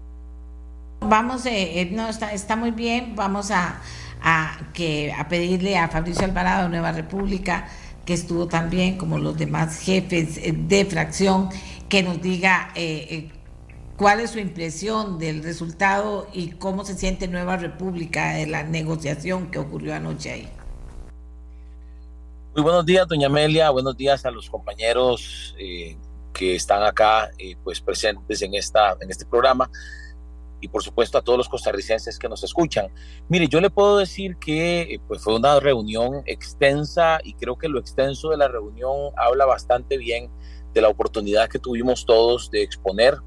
Vamos, 1.01 1.45
eh, 1.45 1.81
eh, 1.81 1.89
no, 1.91 2.07
está, 2.09 2.33
está 2.33 2.55
muy 2.55 2.71
bien, 2.71 3.13
vamos 3.15 3.51
a, 3.51 3.81
a, 4.23 4.57
que, 4.73 5.13
a 5.13 5.27
pedirle 5.27 5.77
a 5.77 5.89
Fabricio 5.89 6.25
Alvarado, 6.25 6.69
Nueva 6.69 6.91
República, 6.91 7.67
que 8.03 8.15
estuvo 8.15 8.47
también 8.47 8.97
como 8.97 9.19
los 9.19 9.37
demás 9.37 9.79
jefes 9.79 10.37
eh, 10.37 10.55
de 10.57 10.85
fracción, 10.85 11.49
que 11.87 12.01
nos 12.01 12.19
diga 12.19 12.69
cuál 13.99 14.21
es 14.21 14.31
su 14.31 14.39
impresión 14.39 15.19
del 15.19 15.43
resultado 15.43 16.25
y 16.31 16.51
cómo 16.51 16.85
se 16.85 16.95
siente 16.95 17.27
Nueva 17.27 17.57
República 17.57 18.33
de 18.33 18.47
la 18.47 18.63
negociación 18.63 19.51
que 19.51 19.59
ocurrió 19.59 19.93
anoche 19.93 20.31
ahí. 20.31 20.49
Muy 22.55 22.63
buenos 22.63 22.85
días, 22.85 23.05
doña 23.09 23.27
Amelia. 23.27 23.69
Buenos 23.71 23.97
días 23.97 24.25
a 24.25 24.31
los 24.31 24.49
compañeros 24.49 25.53
eh, 25.59 25.97
que 26.33 26.55
están 26.55 26.81
acá 26.83 27.29
eh, 27.37 27.57
pues 27.61 27.81
presentes 27.81 28.41
en, 28.41 28.55
esta, 28.55 28.95
en 29.01 29.11
este 29.11 29.25
programa 29.25 29.69
y 30.61 30.69
por 30.69 30.81
supuesto 30.81 31.17
a 31.17 31.21
todos 31.21 31.37
los 31.37 31.49
costarricenses 31.49 32.17
que 32.17 32.29
nos 32.29 32.41
escuchan. 32.41 32.87
Mire, 33.27 33.49
yo 33.49 33.59
le 33.59 33.69
puedo 33.69 33.97
decir 33.97 34.37
que 34.37 34.81
eh, 34.81 35.01
pues 35.09 35.21
fue 35.21 35.35
una 35.35 35.59
reunión 35.59 36.23
extensa 36.25 37.19
y 37.21 37.33
creo 37.33 37.57
que 37.57 37.67
lo 37.67 37.79
extenso 37.81 38.29
de 38.29 38.37
la 38.37 38.47
reunión 38.47 39.11
habla 39.17 39.45
bastante 39.45 39.97
bien 39.97 40.31
de 40.73 40.81
la 40.81 40.87
oportunidad 40.87 41.49
que 41.49 41.59
tuvimos 41.59 42.05
todos 42.05 42.49
de 42.49 42.63
exponer 42.63 43.17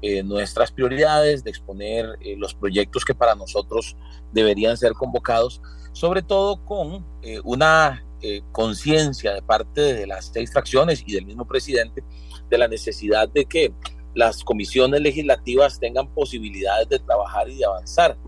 eh, 0.00 0.22
nuestras 0.22 0.70
prioridades, 0.70 1.42
de 1.42 1.50
exponer 1.50 2.06
eh, 2.20 2.36
los 2.36 2.54
proyectos 2.54 3.04
que 3.04 3.16
para 3.16 3.34
nosotros 3.34 3.96
deberían 4.32 4.76
ser 4.76 4.92
convocados, 4.92 5.60
sobre 5.92 6.22
todo 6.22 6.64
con 6.64 7.04
eh, 7.22 7.40
una 7.42 8.04
conciencia 8.50 9.32
de 9.32 9.42
parte 9.42 9.80
de 9.80 10.04
las 10.04 10.32
seis 10.34 10.52
fracciones 10.52 11.04
y 11.06 11.12
del 11.12 11.24
mismo 11.24 11.46
presidente 11.46 12.02
de 12.50 12.58
la 12.58 12.66
necesidad 12.66 13.28
de 13.28 13.44
que 13.44 13.72
las 14.12 14.42
comisiones 14.42 15.00
legislativas 15.00 15.78
tengan 15.78 16.12
posibilidades 16.12 16.88
de 16.88 16.98
trabajar 16.98 17.48
y 17.48 17.58
de 17.58 17.64
avanzar. 17.64 18.18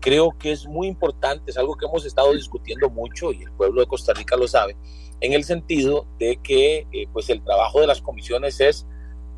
creo 0.00 0.30
que 0.38 0.52
es 0.52 0.64
muy 0.68 0.86
importante, 0.86 1.50
es 1.50 1.56
algo 1.56 1.74
que 1.74 1.86
hemos 1.86 2.04
estado 2.04 2.32
discutiendo 2.34 2.88
mucho 2.88 3.32
y 3.32 3.42
el 3.42 3.50
pueblo 3.50 3.80
de 3.80 3.88
Costa 3.88 4.14
Rica 4.14 4.36
lo 4.36 4.46
sabe, 4.46 4.76
en 5.20 5.32
el 5.32 5.42
sentido 5.42 6.06
de 6.20 6.36
que 6.36 6.86
pues 7.12 7.28
el 7.28 7.42
trabajo 7.42 7.80
de 7.80 7.88
las 7.88 8.00
comisiones 8.00 8.60
es 8.60 8.86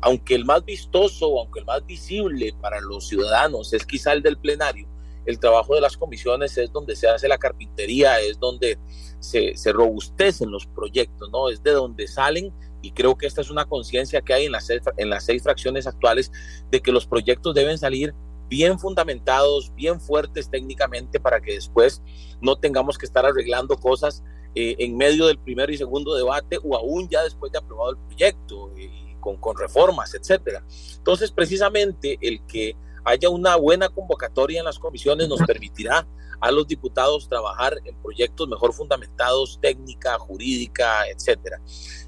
aunque 0.01 0.35
el 0.35 0.45
más 0.45 0.63
vistoso, 0.65 1.39
aunque 1.39 1.59
el 1.59 1.65
más 1.65 1.85
visible 1.85 2.53
para 2.61 2.79
los 2.81 3.07
ciudadanos 3.07 3.73
es 3.73 3.85
quizá 3.85 4.13
el 4.13 4.21
del 4.21 4.37
plenario, 4.37 4.87
el 5.25 5.39
trabajo 5.39 5.75
de 5.75 5.81
las 5.81 5.97
comisiones 5.97 6.57
es 6.57 6.71
donde 6.71 6.95
se 6.95 7.07
hace 7.07 7.27
la 7.27 7.37
carpintería, 7.37 8.19
es 8.19 8.39
donde 8.39 8.79
se, 9.19 9.53
robustecen 9.71 10.49
los 10.49 10.65
proyectos, 10.65 11.29
¿no? 11.31 11.49
Es 11.49 11.61
de 11.61 11.71
donde 11.71 12.07
salen 12.07 12.53
y 12.81 12.91
creo 12.91 13.15
que 13.17 13.27
esta 13.27 13.41
es 13.41 13.49
una 13.49 13.65
conciencia 13.65 14.21
que 14.21 14.33
hay 14.33 14.45
en 14.45 14.53
las, 14.53 14.65
seis, 14.65 14.81
en 14.97 15.09
las 15.09 15.25
seis 15.25 15.43
fracciones 15.43 15.85
actuales 15.85 16.31
de 16.71 16.81
que 16.81 16.91
los 16.91 17.05
proyectos 17.05 17.53
deben 17.53 17.77
salir 17.77 18.13
bien 18.47 18.79
fundamentados, 18.79 19.71
bien 19.75 20.01
fuertes 20.01 20.49
técnicamente 20.49 21.19
para 21.19 21.39
que 21.39 21.53
después 21.53 22.01
no 22.41 22.55
tengamos 22.55 22.97
que 22.97 23.05
estar 23.05 23.25
arreglando 23.25 23.77
cosas 23.77 24.23
eh, 24.55 24.75
en 24.79 24.97
medio 24.97 25.27
del 25.27 25.37
primer 25.37 25.69
y 25.69 25.77
segundo 25.77 26.15
debate 26.15 26.57
o 26.63 26.75
aún 26.75 27.07
ya 27.07 27.23
después 27.23 27.51
de 27.51 27.59
aprobado 27.59 27.91
el 27.91 27.97
proyecto. 28.07 28.71
Eh, 28.77 29.08
con, 29.19 29.37
con 29.37 29.57
reformas, 29.57 30.13
etcétera. 30.13 30.63
Entonces, 30.97 31.31
precisamente 31.31 32.17
el 32.21 32.45
que 32.45 32.75
haya 33.03 33.29
una 33.29 33.55
buena 33.55 33.89
convocatoria 33.89 34.59
en 34.59 34.65
las 34.65 34.79
comisiones 34.79 35.27
nos 35.27 35.41
permitirá 35.41 36.07
a 36.39 36.51
los 36.51 36.67
diputados 36.67 37.27
trabajar 37.27 37.79
en 37.83 37.95
proyectos 38.01 38.47
mejor 38.47 38.73
fundamentados, 38.73 39.59
técnica, 39.61 40.17
jurídica, 40.19 41.07
etcétera. 41.07 41.59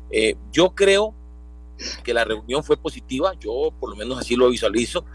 Eh, 0.10 0.36
yo 0.52 0.74
creo 0.74 1.14
que 2.04 2.14
la 2.14 2.24
reunión 2.24 2.64
fue 2.64 2.78
positiva, 2.78 3.34
yo 3.40 3.74
por 3.80 3.90
lo 3.90 3.96
menos 3.96 4.20
así 4.20 4.36
lo 4.36 4.50
visualizo. 4.50 5.06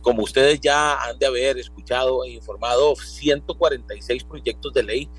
Como 0.00 0.22
ustedes 0.22 0.60
ya 0.60 0.94
han 1.02 1.18
de 1.18 1.26
haber 1.26 1.58
escuchado 1.58 2.24
e 2.24 2.30
informado, 2.30 2.94
146 2.96 4.24
proyectos 4.24 4.72
de 4.72 4.82
ley 4.82 5.10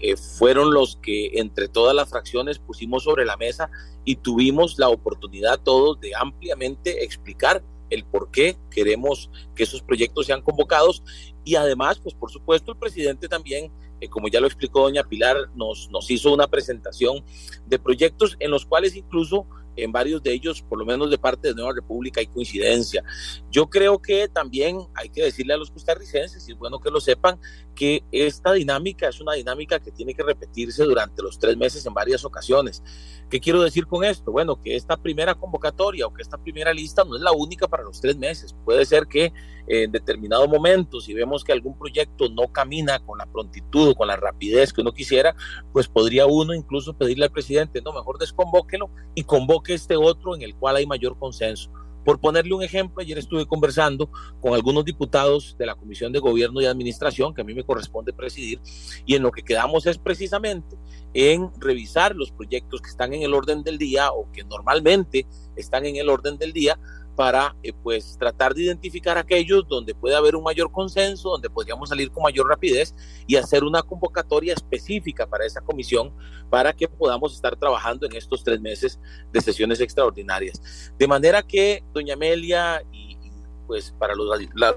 eh, 0.00 0.16
fueron 0.16 0.72
los 0.72 0.96
que 0.96 1.38
entre 1.38 1.68
todas 1.68 1.94
las 1.94 2.08
fracciones 2.08 2.58
pusimos 2.58 3.04
sobre 3.04 3.24
la 3.24 3.36
mesa 3.36 3.70
y 4.04 4.16
tuvimos 4.16 4.78
la 4.78 4.88
oportunidad 4.88 5.60
todos 5.60 6.00
de 6.00 6.14
ampliamente 6.14 7.04
explicar 7.04 7.62
el 7.90 8.04
por 8.04 8.30
qué 8.30 8.56
queremos 8.70 9.30
que 9.54 9.64
esos 9.64 9.82
proyectos 9.82 10.26
sean 10.26 10.42
convocados 10.42 11.02
y 11.44 11.56
además, 11.56 11.98
pues 11.98 12.14
por 12.14 12.30
supuesto, 12.30 12.72
el 12.72 12.78
presidente 12.78 13.28
también, 13.28 13.72
eh, 14.00 14.08
como 14.08 14.28
ya 14.28 14.40
lo 14.40 14.46
explicó 14.46 14.82
doña 14.82 15.04
Pilar, 15.04 15.36
nos, 15.54 15.90
nos 15.90 16.10
hizo 16.10 16.32
una 16.32 16.46
presentación 16.46 17.24
de 17.66 17.78
proyectos 17.78 18.36
en 18.38 18.50
los 18.50 18.64
cuales 18.64 18.94
incluso 18.96 19.46
en 19.76 19.92
varios 19.92 20.22
de 20.22 20.32
ellos, 20.32 20.62
por 20.62 20.78
lo 20.78 20.84
menos 20.84 21.10
de 21.10 21.18
parte 21.18 21.48
de 21.48 21.54
Nueva 21.54 21.72
República, 21.74 22.20
hay 22.20 22.26
coincidencia. 22.26 23.02
Yo 23.50 23.68
creo 23.68 23.98
que 23.98 24.28
también 24.28 24.78
hay 24.94 25.08
que 25.08 25.22
decirle 25.22 25.54
a 25.54 25.56
los 25.56 25.70
costarricenses, 25.70 26.46
y 26.48 26.52
es 26.52 26.58
bueno 26.58 26.80
que 26.80 26.90
lo 26.90 27.00
sepan, 27.00 27.38
que 27.80 28.04
esta 28.12 28.52
dinámica 28.52 29.08
es 29.08 29.22
una 29.22 29.32
dinámica 29.32 29.80
que 29.80 29.90
tiene 29.90 30.12
que 30.12 30.22
repetirse 30.22 30.84
durante 30.84 31.22
los 31.22 31.38
tres 31.38 31.56
meses 31.56 31.86
en 31.86 31.94
varias 31.94 32.26
ocasiones. 32.26 32.82
¿Qué 33.30 33.40
quiero 33.40 33.62
decir 33.62 33.86
con 33.86 34.04
esto? 34.04 34.32
Bueno, 34.32 34.60
que 34.60 34.76
esta 34.76 34.98
primera 34.98 35.34
convocatoria 35.34 36.06
o 36.06 36.12
que 36.12 36.20
esta 36.20 36.36
primera 36.36 36.74
lista 36.74 37.04
no 37.04 37.16
es 37.16 37.22
la 37.22 37.32
única 37.32 37.68
para 37.68 37.82
los 37.82 37.98
tres 37.98 38.18
meses. 38.18 38.54
Puede 38.66 38.84
ser 38.84 39.06
que 39.06 39.32
en 39.66 39.90
determinado 39.92 40.46
momento, 40.46 41.00
si 41.00 41.14
vemos 41.14 41.42
que 41.42 41.52
algún 41.52 41.78
proyecto 41.78 42.28
no 42.28 42.52
camina 42.52 42.98
con 42.98 43.16
la 43.16 43.24
prontitud 43.24 43.88
o 43.88 43.94
con 43.94 44.08
la 44.08 44.16
rapidez 44.16 44.74
que 44.74 44.82
uno 44.82 44.92
quisiera, 44.92 45.34
pues 45.72 45.88
podría 45.88 46.26
uno 46.26 46.52
incluso 46.52 46.92
pedirle 46.92 47.24
al 47.24 47.32
presidente, 47.32 47.80
no, 47.80 47.94
mejor 47.94 48.18
desconvóquelo 48.18 48.90
y 49.14 49.24
convoque 49.24 49.72
este 49.72 49.96
otro 49.96 50.34
en 50.34 50.42
el 50.42 50.54
cual 50.54 50.76
hay 50.76 50.84
mayor 50.84 51.18
consenso. 51.18 51.70
Por 52.04 52.20
ponerle 52.20 52.54
un 52.54 52.62
ejemplo, 52.62 53.02
ayer 53.02 53.18
estuve 53.18 53.46
conversando 53.46 54.10
con 54.40 54.54
algunos 54.54 54.84
diputados 54.84 55.56
de 55.58 55.66
la 55.66 55.74
Comisión 55.74 56.12
de 56.12 56.18
Gobierno 56.18 56.60
y 56.60 56.66
Administración, 56.66 57.34
que 57.34 57.42
a 57.42 57.44
mí 57.44 57.54
me 57.54 57.64
corresponde 57.64 58.12
presidir, 58.12 58.60
y 59.04 59.14
en 59.14 59.22
lo 59.22 59.30
que 59.30 59.42
quedamos 59.42 59.86
es 59.86 59.98
precisamente 59.98 60.76
en 61.12 61.50
revisar 61.58 62.14
los 62.14 62.30
proyectos 62.30 62.80
que 62.80 62.90
están 62.90 63.12
en 63.12 63.22
el 63.22 63.34
orden 63.34 63.62
del 63.62 63.78
día 63.78 64.12
o 64.12 64.30
que 64.32 64.44
normalmente 64.44 65.26
están 65.56 65.84
en 65.84 65.96
el 65.96 66.08
orden 66.08 66.38
del 66.38 66.52
día 66.52 66.78
para 67.20 67.54
eh, 67.62 67.74
pues 67.74 68.16
tratar 68.18 68.54
de 68.54 68.62
identificar 68.62 69.18
aquellos 69.18 69.68
donde 69.68 69.94
puede 69.94 70.16
haber 70.16 70.34
un 70.34 70.42
mayor 70.42 70.72
consenso, 70.72 71.28
donde 71.28 71.50
podríamos 71.50 71.90
salir 71.90 72.10
con 72.10 72.22
mayor 72.22 72.48
rapidez 72.48 72.94
y 73.26 73.36
hacer 73.36 73.62
una 73.62 73.82
convocatoria 73.82 74.54
específica 74.54 75.26
para 75.26 75.44
esa 75.44 75.60
comisión 75.60 76.14
para 76.48 76.72
que 76.72 76.88
podamos 76.88 77.34
estar 77.34 77.54
trabajando 77.56 78.06
en 78.06 78.16
estos 78.16 78.42
tres 78.42 78.58
meses 78.62 78.98
de 79.34 79.40
sesiones 79.42 79.82
extraordinarias. 79.82 80.94
De 80.98 81.06
manera 81.06 81.42
que, 81.42 81.84
doña 81.92 82.14
Amelia, 82.14 82.82
y, 82.90 83.18
pues 83.66 83.94
para 83.98 84.14
los, 84.14 84.26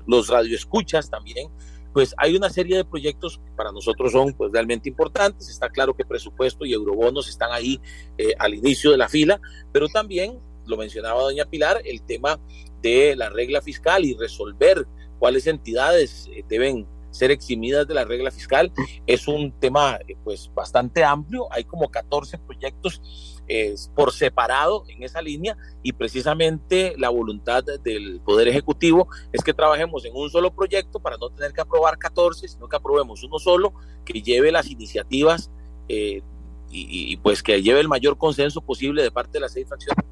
los 0.06 0.28
radioescuchas 0.28 1.10
también, 1.10 1.50
pues 1.94 2.14
hay 2.18 2.36
una 2.36 2.50
serie 2.50 2.76
de 2.76 2.84
proyectos 2.84 3.38
que 3.38 3.52
para 3.56 3.72
nosotros 3.72 4.12
son 4.12 4.34
pues 4.34 4.52
realmente 4.52 4.90
importantes. 4.90 5.48
Está 5.48 5.70
claro 5.70 5.94
que 5.94 6.04
presupuesto 6.04 6.66
y 6.66 6.74
eurobonos 6.74 7.30
están 7.30 7.54
ahí 7.54 7.80
eh, 8.18 8.34
al 8.38 8.54
inicio 8.54 8.92
de 8.92 8.98
la 8.98 9.08
fila, 9.08 9.40
pero 9.72 9.88
también 9.88 10.42
lo 10.66 10.78
mencionaba 10.78 11.22
doña 11.22 11.46
Pilar, 11.46 11.82
el 11.86 12.02
tema 12.04 12.40
de 12.82 13.16
la 13.16 13.30
regla 13.30 13.62
fiscal 13.62 14.06
y 14.06 14.16
resolver 14.16 14.86
cuáles 15.20 15.48
entidades 15.48 16.30
eh, 16.34 16.44
deben 16.48 16.86
ser 17.12 17.32
eximidas 17.32 17.88
de 17.88 17.94
la 17.94 18.06
regla 18.06 18.32
fiscal. 18.32 18.72
Es 19.08 19.28
un 19.28 19.52
tema 19.60 20.00
eh, 20.08 20.16
pues 20.24 20.52
bastante 20.54 21.04
amplio, 21.04 21.48
hay 21.52 21.64
como 21.64 21.90
14 21.90 22.40
proyectos 22.40 23.02
eh, 23.48 23.76
por 23.96 24.12
separado 24.12 24.84
en 24.90 25.04
esa 25.04 25.22
línea 25.22 25.56
y 25.82 25.94
precisamente 25.94 26.96
la 26.98 27.10
voluntad 27.10 27.64
del 27.64 28.20
Poder 28.26 28.48
Ejecutivo 28.48 29.08
es 29.32 29.44
que 29.44 29.54
trabajemos 29.54 30.06
en 30.06 30.16
un 30.16 30.30
solo 30.30 30.54
proyecto 30.54 31.00
para 31.00 31.18
no 31.18 31.30
tener 31.30 31.54
que 31.54 31.62
aprobar 31.62 31.98
14, 31.98 32.48
sino 32.48 32.68
que 32.68 32.76
aprobemos 32.76 33.24
uno 33.24 33.40
solo 33.40 33.74
que 34.06 34.22
lleve 34.22 34.52
las 34.52 34.70
iniciativas 34.70 35.52
y, 35.88 36.22
y, 36.70 37.18
pues 37.18 37.44
que 37.44 37.62
lleve 37.62 37.80
el 37.80 37.88
mayor 37.88 38.18
consenso 38.18 38.62
posible 38.62 39.04
de 39.04 39.12
parte 39.12 39.34
de 39.34 39.42
las 39.42 39.54
seis 39.54 39.68
fracciones 39.68 40.04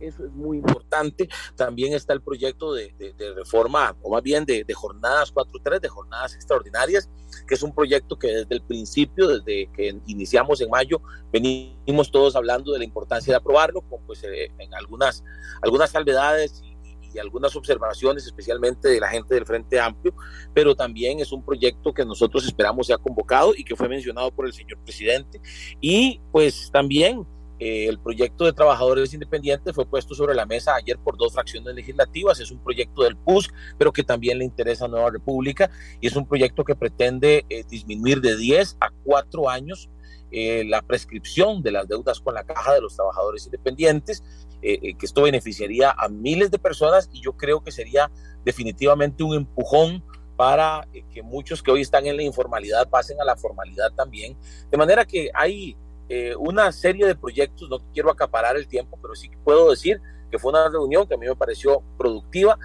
eso 0.00 0.24
es 0.24 0.32
muy 0.32 0.58
importante. 0.58 1.28
También 1.56 1.94
está 1.94 2.12
el 2.12 2.22
proyecto 2.22 2.72
de, 2.72 2.94
reforma, 3.36 3.96
o 4.02 4.10
más 4.10 4.22
bien 4.22 4.44
de, 4.44 4.64
jornadas 4.74 5.32
4.3, 5.32 5.80
de 5.80 5.88
jornadas 5.88 6.34
extraordinarias, 6.34 7.10
que 7.46 7.54
es 7.54 7.62
un 7.62 7.74
proyecto 7.74 8.18
que 8.18 8.28
desde 8.28 8.54
el 8.54 8.62
principio, 8.62 9.28
desde 9.28 9.70
que 9.72 9.96
iniciamos 10.06 10.60
en 10.60 10.70
mayo, 10.70 11.00
venimos 11.32 12.10
todos 12.10 12.36
hablando 12.36 12.72
de 12.72 12.78
la 12.78 12.84
importancia 12.84 13.32
de 13.32 13.36
aprobarlo, 13.36 13.80
con 13.82 14.04
pues 14.06 14.22
eh, 14.24 14.50
en 14.58 14.74
algunas, 14.74 15.24
algunas 15.62 15.90
salvedades 15.90 16.62
y, 16.62 16.74
y 17.14 17.18
algunas 17.18 17.54
observaciones, 17.56 18.26
especialmente 18.26 18.88
de 18.88 19.00
la 19.00 19.08
gente 19.08 19.34
del 19.34 19.46
Frente 19.46 19.78
Amplio, 19.80 20.14
pero 20.52 20.74
también 20.74 21.20
es 21.20 21.32
un 21.32 21.44
proyecto 21.44 21.94
que 21.94 22.04
nosotros 22.04 22.44
esperamos 22.44 22.88
sea 22.88 22.98
convocado 22.98 23.54
y 23.56 23.64
que 23.64 23.76
fue 23.76 23.88
mencionado 23.88 24.30
por 24.32 24.46
el 24.46 24.52
señor 24.52 24.78
presidente. 24.84 25.40
Y 25.80 26.20
pues 26.32 26.70
también 26.72 27.26
eh, 27.60 27.86
el 27.88 28.00
proyecto 28.00 28.44
de 28.44 28.52
trabajadores 28.52 29.14
independientes 29.14 29.74
fue 29.74 29.86
puesto 29.86 30.14
sobre 30.14 30.34
la 30.34 30.44
mesa 30.44 30.74
ayer 30.74 30.98
por 30.98 31.16
dos 31.16 31.32
fracciones 31.32 31.74
legislativas. 31.74 32.40
Es 32.40 32.50
un 32.50 32.62
proyecto 32.62 33.04
del 33.04 33.16
PUSC, 33.16 33.52
pero 33.78 33.92
que 33.92 34.02
también 34.02 34.38
le 34.38 34.44
interesa 34.44 34.86
a 34.86 34.88
Nueva 34.88 35.10
República 35.10 35.70
y 36.00 36.08
es 36.08 36.16
un 36.16 36.26
proyecto 36.26 36.64
que 36.64 36.74
pretende 36.74 37.44
eh, 37.48 37.64
disminuir 37.68 38.20
de 38.20 38.36
10 38.36 38.76
a 38.80 38.90
4 39.04 39.48
años 39.48 39.88
eh, 40.32 40.64
la 40.66 40.82
prescripción 40.82 41.62
de 41.62 41.70
las 41.70 41.86
deudas 41.86 42.20
con 42.20 42.34
la 42.34 42.44
caja 42.44 42.74
de 42.74 42.80
los 42.80 42.96
trabajadores 42.96 43.44
independientes, 43.46 44.22
que 44.60 44.96
esto 45.02 45.20
beneficiaría 45.20 45.90
a 45.90 46.08
miles 46.08 46.50
de 46.50 46.58
personas 46.58 47.10
y 47.12 47.20
yo 47.20 47.36
creo 47.36 47.62
que 47.62 47.70
sería 47.70 48.10
definitivamente 48.46 49.22
un 49.22 49.34
empujón 49.34 50.02
para 50.36 50.88
que 51.12 51.22
muchos 51.22 51.62
que 51.62 51.70
hoy 51.70 51.82
están 51.82 52.06
en 52.06 52.16
la 52.16 52.22
informalidad 52.22 52.88
pasen 52.88 53.20
a 53.20 53.24
la 53.24 53.36
formalidad 53.36 53.92
también. 53.92 54.38
De 54.70 54.78
manera 54.78 55.04
que 55.04 55.30
hay 55.34 55.76
eh, 56.08 56.34
una 56.36 56.70
serie 56.72 57.06
de 57.06 57.14
proyectos, 57.14 57.68
no 57.68 57.78
quiero 57.92 58.10
acaparar 58.10 58.56
el 58.56 58.68
tiempo, 58.68 58.98
pero 59.00 59.14
sí 59.14 59.30
puedo 59.42 59.70
decir 59.70 60.00
que 60.30 60.38
fue 60.38 60.50
una 60.50 60.68
reunión 60.68 61.06
que 61.06 61.14
a 61.14 61.16
mí 61.16 61.26
me 61.26 61.36
pareció 61.36 61.82
productiva. 61.96 62.58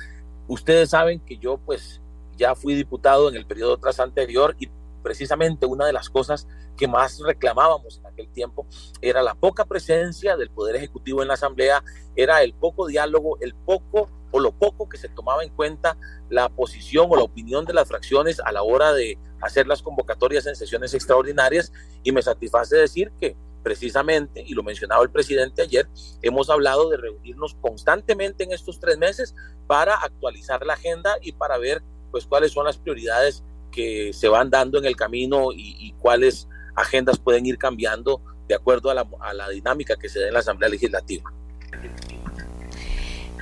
Ustedes 0.47 0.89
saben 0.89 1.19
que 1.19 1.37
yo 1.37 1.57
pues 1.57 2.01
ya 2.35 2.55
fui 2.55 2.73
diputado 2.73 3.29
en 3.29 3.35
el 3.35 3.45
periodo 3.45 3.77
tras 3.77 3.99
anterior 3.99 4.55
y 4.59 4.67
precisamente 5.01 5.65
una 5.65 5.85
de 5.85 5.93
las 5.93 6.09
cosas 6.09 6.47
que 6.77 6.87
más 6.87 7.19
reclamábamos 7.19 7.97
en 7.97 8.05
aquel 8.05 8.29
tiempo 8.29 8.65
era 9.01 9.21
la 9.21 9.35
poca 9.35 9.65
presencia 9.65 10.37
del 10.37 10.49
Poder 10.49 10.75
Ejecutivo 10.75 11.21
en 11.21 11.27
la 11.27 11.33
Asamblea, 11.35 11.83
era 12.15 12.41
el 12.43 12.53
poco 12.53 12.87
diálogo, 12.87 13.37
el 13.41 13.53
poco 13.53 14.09
o 14.31 14.39
lo 14.39 14.51
poco 14.51 14.87
que 14.87 14.97
se 14.97 15.09
tomaba 15.09 15.43
en 15.43 15.49
cuenta 15.49 15.97
la 16.29 16.49
posición 16.49 17.07
o 17.09 17.15
la 17.15 17.23
opinión 17.23 17.65
de 17.65 17.73
las 17.73 17.87
fracciones 17.87 18.39
a 18.39 18.51
la 18.51 18.63
hora 18.63 18.93
de 18.93 19.17
hacer 19.41 19.67
las 19.67 19.81
convocatorias 19.81 20.45
en 20.45 20.55
sesiones 20.55 20.93
extraordinarias. 20.93 21.71
Y 22.03 22.11
me 22.11 22.21
satisface 22.21 22.77
decir 22.77 23.11
que 23.19 23.35
precisamente, 23.63 24.43
y 24.45 24.53
lo 24.53 24.63
mencionaba 24.63 25.03
el 25.03 25.09
presidente 25.09 25.61
ayer, 25.61 25.87
hemos 26.21 26.49
hablado 26.49 26.89
de 26.89 26.97
reunirnos 26.97 27.55
constantemente 27.55 28.43
en 28.43 28.51
estos 28.51 28.79
tres 28.79 28.97
meses 28.97 29.35
para 29.67 29.95
actualizar 29.95 30.65
la 30.65 30.73
agenda 30.73 31.17
y 31.21 31.33
para 31.33 31.57
ver 31.57 31.83
pues 32.11 32.25
cuáles 32.25 32.51
son 32.51 32.65
las 32.65 32.77
prioridades 32.77 33.43
que 33.71 34.11
se 34.13 34.27
van 34.27 34.49
dando 34.49 34.77
en 34.77 34.85
el 34.85 34.95
camino 34.95 35.49
y, 35.53 35.93
cuáles 35.99 36.47
agendas 36.75 37.19
pueden 37.19 37.45
ir 37.45 37.57
cambiando 37.57 38.21
de 38.47 38.55
acuerdo 38.55 38.89
a 38.89 38.93
la, 38.93 39.07
a 39.19 39.33
la 39.33 39.49
dinámica 39.49 39.95
que 39.95 40.09
se 40.09 40.19
da 40.19 40.27
en 40.27 40.33
la 40.33 40.39
Asamblea 40.39 40.69
Legislativa. 40.69 41.31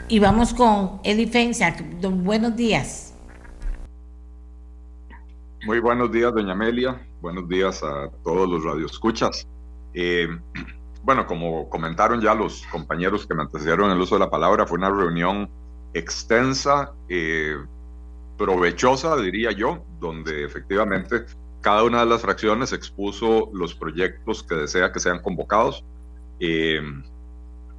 Y 0.09 0.19
vamos 0.19 0.53
con 0.53 1.01
Eli 1.03 1.28
Fencia. 1.28 1.75
Buenos 2.01 2.55
días. 2.55 3.13
Muy 5.65 5.80
buenos 5.80 6.11
días, 6.11 6.34
doña 6.34 6.53
Amelia. 6.53 7.05
Buenos 7.19 7.49
días 7.49 7.84
a 7.84 8.09
todos 8.23 8.47
los 8.47 8.63
radioescuchas. 8.63 9.47
Eh, 9.93 10.28
bueno, 11.03 11.25
como 11.25 11.67
comentaron 11.69 12.21
ya 12.21 12.34
los 12.34 12.65
compañeros 12.67 13.28
que 13.28 13.34
me 13.34 13.41
antecedieron 13.41 13.91
el 13.91 13.99
uso 13.99 14.15
de 14.15 14.19
la 14.19 14.30
palabra, 14.30 14.65
fue 14.65 14.78
una 14.78 14.89
reunión 14.89 15.49
extensa, 15.93 16.93
eh, 17.09 17.57
provechosa, 18.38 19.15
diría 19.17 19.51
yo, 19.51 19.83
donde 19.99 20.45
efectivamente 20.45 21.25
cada 21.61 21.83
una 21.83 21.99
de 22.01 22.05
las 22.05 22.21
fracciones 22.21 22.71
expuso 22.71 23.49
los 23.53 23.75
proyectos 23.75 24.43
que 24.43 24.55
desea 24.55 24.91
que 24.91 24.99
sean 24.99 25.21
convocados. 25.21 25.83
Eh, 26.39 26.79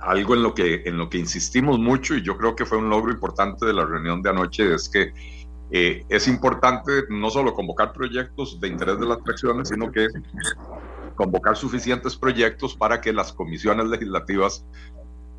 algo 0.01 0.35
en 0.35 0.43
lo, 0.43 0.55
que, 0.55 0.83
en 0.85 0.97
lo 0.97 1.09
que 1.09 1.19
insistimos 1.19 1.79
mucho 1.79 2.15
y 2.15 2.23
yo 2.23 2.37
creo 2.37 2.55
que 2.55 2.65
fue 2.65 2.79
un 2.79 2.89
logro 2.89 3.13
importante 3.13 3.67
de 3.67 3.73
la 3.73 3.85
reunión 3.85 4.23
de 4.23 4.31
anoche 4.31 4.75
es 4.75 4.89
que 4.89 5.13
eh, 5.71 6.05
es 6.09 6.29
importante 6.29 7.05
no 7.09 7.31
solo 7.31 7.53
convocar 7.53 7.93
proyectos 7.93 8.61
de 8.61 8.69
interés 8.69 8.99
de 9.01 9.07
las 9.07 9.19
fracciones, 9.23 9.69
sino 9.69 9.91
que 9.91 10.07
convocar 11.15 11.57
suficientes 11.57 12.17
proyectos 12.17 12.77
para 12.77 13.01
que 13.01 13.13
las 13.13 13.33
comisiones 13.33 13.87
legislativas 13.87 14.65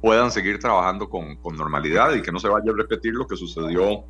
puedan 0.01 0.30
seguir 0.30 0.59
trabajando 0.59 1.09
con, 1.09 1.38
con 1.38 1.55
normalidad 1.55 2.13
y 2.13 2.22
que 2.22 2.32
no 2.32 2.39
se 2.39 2.49
vaya 2.49 2.72
a 2.72 2.76
repetir 2.76 3.13
lo 3.13 3.28
que 3.28 3.38
sucedió 3.38 4.03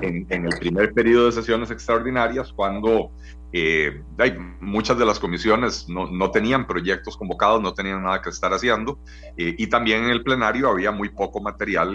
en, 0.00 0.26
en, 0.28 0.46
el 0.46 0.58
primer 0.58 0.92
periodo 0.92 1.26
de 1.26 1.32
sesiones 1.32 1.70
extraordinarias, 1.70 2.52
cuando 2.52 3.10
eh, 3.56 4.02
hay, 4.18 4.36
muchas 4.60 4.98
de 4.98 5.06
las 5.06 5.20
comisiones 5.20 5.88
no, 5.88 6.10
no, 6.10 6.32
tenían 6.32 6.66
proyectos 6.66 7.16
convocados, 7.16 7.62
no 7.62 7.72
tenían 7.72 8.02
nada 8.02 8.20
que 8.20 8.30
estar 8.30 8.52
haciendo, 8.52 8.98
eh, 9.36 9.54
y 9.56 9.68
también 9.68 10.02
en 10.02 10.10
el 10.10 10.24
plenario 10.24 10.68
había 10.68 10.90
muy 10.90 11.10
poco 11.10 11.40
material 11.40 11.94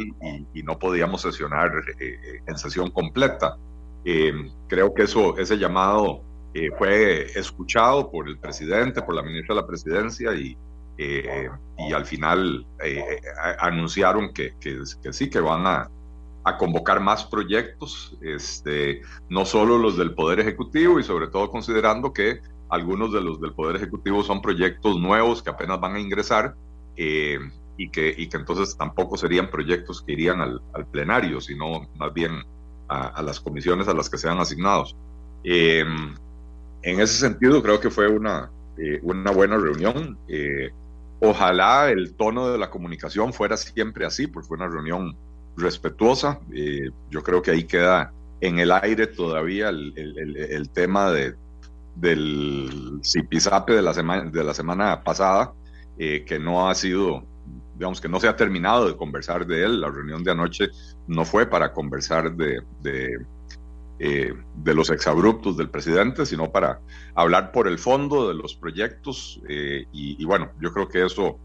y, 0.54 0.64
no 0.64 0.80
podíamos 0.80 1.22
sesionar 1.22 1.72
eh, 2.00 2.41
en 2.47 2.58
sesión 2.58 2.91
completa. 2.91 3.58
creo 4.70 4.93
que 4.93 5.04
eso, 5.04 5.38
ese 5.38 5.58
llamado 5.58 6.24
fue 6.78 7.26
escuchado 7.38 8.10
por 8.10 8.30
el 8.30 8.38
presidente, 8.39 9.02
por 9.02 9.16
la 9.16 9.22
ministra 9.22 9.56
de 9.56 9.62
la 9.62 9.68
presidencia 9.68 10.34
y, 10.34 10.58
y 10.97 11.93
al 11.93 12.06
final 12.06 12.66
anunciaron 13.60 14.34
que, 14.34 14.54
que, 14.60 14.80
que 15.02 15.14
sí, 15.14 15.30
que 15.30 15.39
van 15.41 15.68
a, 15.68 15.89
a 16.44 16.58
convocar 16.58 17.00
más 17.00 17.26
proyectos, 17.26 18.18
este, 18.22 19.02
no 19.30 19.46
solo 19.46 19.78
los 19.78 19.98
del 19.98 20.14
Poder 20.14 20.40
Ejecutivo 20.40 21.00
y 21.00 21.04
sobre 21.04 21.28
todo 21.28 21.52
considerando 21.52 22.14
que 22.14 22.40
algunos 22.70 23.12
de 23.12 23.22
los 23.22 23.42
del 23.42 23.54
Poder 23.54 23.76
Ejecutivo 23.76 24.24
son 24.24 24.41
proyectos 24.41 24.99
nuevos 24.99 25.44
que 25.44 25.49
apenas 25.49 25.80
van 25.80 25.95
a 25.95 25.99
ingresar 25.99 26.56
eh, 26.95 27.40
y, 27.78 27.90
que, 27.90 28.14
y 28.16 28.28
que 28.28 28.38
entonces 28.38 28.78
tampoco 28.78 29.18
serían 29.18 29.49
proyectos 29.49 30.02
que 30.02 30.14
irían 30.14 30.41
al, 30.41 30.61
plenario, 30.91 31.41
sino 31.41 31.88
más 31.98 32.14
bien 32.14 32.44
a, 32.88 33.22
las 33.22 33.40
comisiones 33.40 33.88
a 33.88 33.94
las 33.94 34.10
que 34.10 34.18
sean 34.18 34.40
asignados. 34.40 34.95
Eh, 35.44 35.84
en 36.82 36.99
ese 36.99 37.16
sentido, 37.16 37.61
creo 37.61 37.80
que 37.80 37.90
fue 37.90 38.07
una, 38.07 38.49
eh, 38.78 38.99
una 39.03 39.32
buena 39.32 39.57
reunión. 39.57 40.18
ojalá 41.20 41.90
el 41.90 42.16
tono 42.16 42.49
de 42.49 42.57
la 42.57 42.70
comunicación 42.70 43.34
fuera 43.34 43.57
siempre 43.57 44.06
así, 44.06 44.28
porque 44.28 44.48
fue 44.48 44.57
una 44.57 44.68
reunión 44.68 45.18
respetuosa. 45.60 46.40
Eh, 46.53 46.90
yo 47.10 47.22
creo 47.23 47.41
que 47.41 47.52
ahí 47.52 47.64
queda 47.64 48.11
en 48.41 48.60
el 48.60 48.72
aire 48.72 49.07
todavía 49.07 49.69
el, 49.69 50.69
tema 50.73 51.11
de, 51.11 51.36
del 51.95 52.99
zipizape 53.03 53.73
de 53.73 53.81
la, 53.81 53.94
semana, 53.94 54.30
de 54.30 54.44
la 54.44 54.53
semana 54.53 55.03
pasada, 55.03 55.53
eh, 55.98 56.23
que 56.26 56.40
no 56.40 56.69
ha 56.69 56.76
sido, 56.76 57.23
digamos 57.76 57.99
que 57.99 58.07
no 58.07 58.19
se 58.19 58.27
ha 58.27 58.36
terminado 58.36 58.88
de 58.88 58.95
conversar 58.95 59.45
de 59.45 59.65
él. 59.65 59.81
La 59.81 59.90
reunión 59.90 60.23
de 60.23 60.31
anoche 60.31 60.69
no 61.07 61.26
fue 61.26 61.45
para 61.45 61.73
conversar 61.73 62.34
de, 62.34 62.61
de, 62.81 63.19
eh, 63.99 64.34
los 64.64 64.90
exabruptos 64.90 65.57
del 65.57 65.69
presidente, 65.69 66.26
sino 66.26 66.49
para 66.49 66.80
hablar 67.15 67.52
por 67.52 67.68
el 67.68 67.77
fondo 67.77 68.30
de 68.30 68.36
los 68.36 68.56
proyectos. 68.56 69.41
y 69.49 70.23
bueno, 70.23 70.52
yo 70.61 70.72
creo 70.72 70.88
que 70.88 71.06
eso 71.06 71.38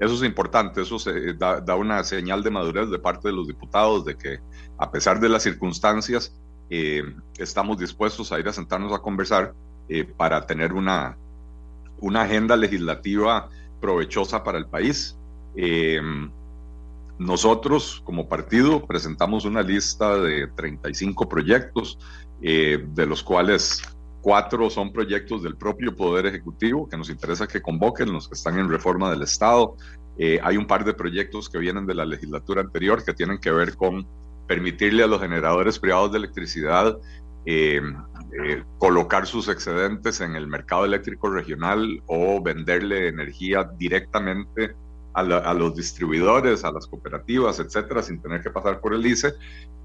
eso 0.00 0.14
es 0.14 0.22
importante, 0.22 0.80
eso 0.80 0.98
se, 0.98 1.34
da, 1.34 1.76
una 1.76 2.02
señal 2.04 2.42
de 2.42 2.50
madurez 2.50 2.88
de 2.90 2.98
parte 2.98 3.28
de 3.28 3.34
los 3.34 3.46
diputados 3.46 4.06
de 4.06 4.16
que 4.16 4.40
a 4.78 4.90
pesar 4.90 5.20
de 5.20 5.28
las 5.28 5.42
circunstancias 5.42 6.34
eh, 6.70 7.02
estamos 7.36 7.76
dispuestos 7.78 8.32
a 8.32 8.40
ir 8.40 8.48
a 8.48 8.52
sentarnos 8.54 8.94
a 8.94 9.00
conversar 9.00 9.52
eh, 9.90 10.04
para 10.04 10.46
tener 10.46 10.72
una, 10.72 11.18
una 11.98 12.22
agenda 12.22 12.56
legislativa 12.56 13.50
provechosa 13.78 14.42
para 14.42 14.56
el 14.56 14.66
país. 14.66 15.18
Eh, 15.54 16.00
nosotros 17.18 18.00
como 18.02 18.26
partido 18.26 18.86
presentamos 18.86 19.44
una 19.44 19.60
lista 19.60 20.16
de 20.16 20.46
35 20.46 21.28
proyectos, 21.28 21.98
de 22.40 23.06
los 23.06 23.22
cuales 23.22 23.82
Cuatro 24.20 24.68
son 24.70 24.92
proyectos 24.92 25.42
del 25.42 25.56
propio 25.56 25.96
Poder 25.96 26.26
Ejecutivo 26.26 26.88
que 26.88 26.96
nos 26.96 27.10
interesa 27.10 27.46
que 27.46 27.62
convoquen, 27.62 28.12
los 28.12 28.28
que 28.28 28.34
están 28.34 28.58
en 28.58 28.68
reforma 28.68 29.10
del 29.10 29.22
Estado, 29.22 29.76
hay 30.42 30.58
un 30.58 30.66
par 30.66 30.84
de 30.84 30.92
proyectos 30.92 31.48
que 31.48 31.56
vienen 31.56 31.86
de 31.86 31.94
la 31.94 32.04
legislatura 32.04 32.60
anterior 32.60 33.02
que 33.02 33.14
tienen 33.14 33.38
que 33.38 33.50
ver 33.50 33.74
con 33.74 34.06
permitirle 34.46 35.02
a 35.02 35.06
los 35.06 35.22
generadores 35.22 35.78
privados 35.78 36.12
de 36.12 36.18
electricidad 36.18 36.98
eh, 37.46 37.80
eh, 38.44 38.64
colocar 38.78 39.26
sus 39.26 39.48
excedentes 39.48 40.20
en 40.20 40.36
el 40.36 40.46
mercado 40.46 40.84
eléctrico 40.84 41.30
regional 41.30 42.02
o 42.06 42.42
venderle 42.42 43.08
energía 43.08 43.70
directamente 43.78 44.74
a, 45.12 45.54
los 45.54 45.74
distribuidores, 45.74 46.64
a 46.64 46.72
las 46.72 46.86
cooperativas, 46.86 47.58
etcétera, 47.58 48.02
sin 48.02 48.20
tener 48.20 48.42
que 48.42 48.50
pasar 48.50 48.80
por 48.80 48.94
el 48.94 49.06
ICE. 49.06 49.34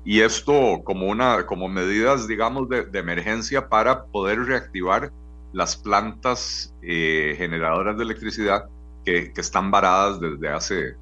Y 0.04 0.22
esto 0.22 0.82
como, 0.84 1.08
una, 1.08 1.46
como 1.46 1.68
medidas, 1.68 2.28
digamos, 2.28 2.70
de, 2.70 2.88
emergencia 2.94 3.68
para 3.68 4.06
poder 4.06 4.40
reactivar 4.46 5.12
las 5.54 5.76
plantas 5.76 6.74
eh, 6.82 7.36
generadoras 7.38 7.98
de 7.98 8.04
electricidad 8.04 8.66
que, 9.04 9.32
que, 9.34 9.42
están 9.42 9.72
varadas 9.72 10.20
desde 10.20 10.50
hace 10.50 10.96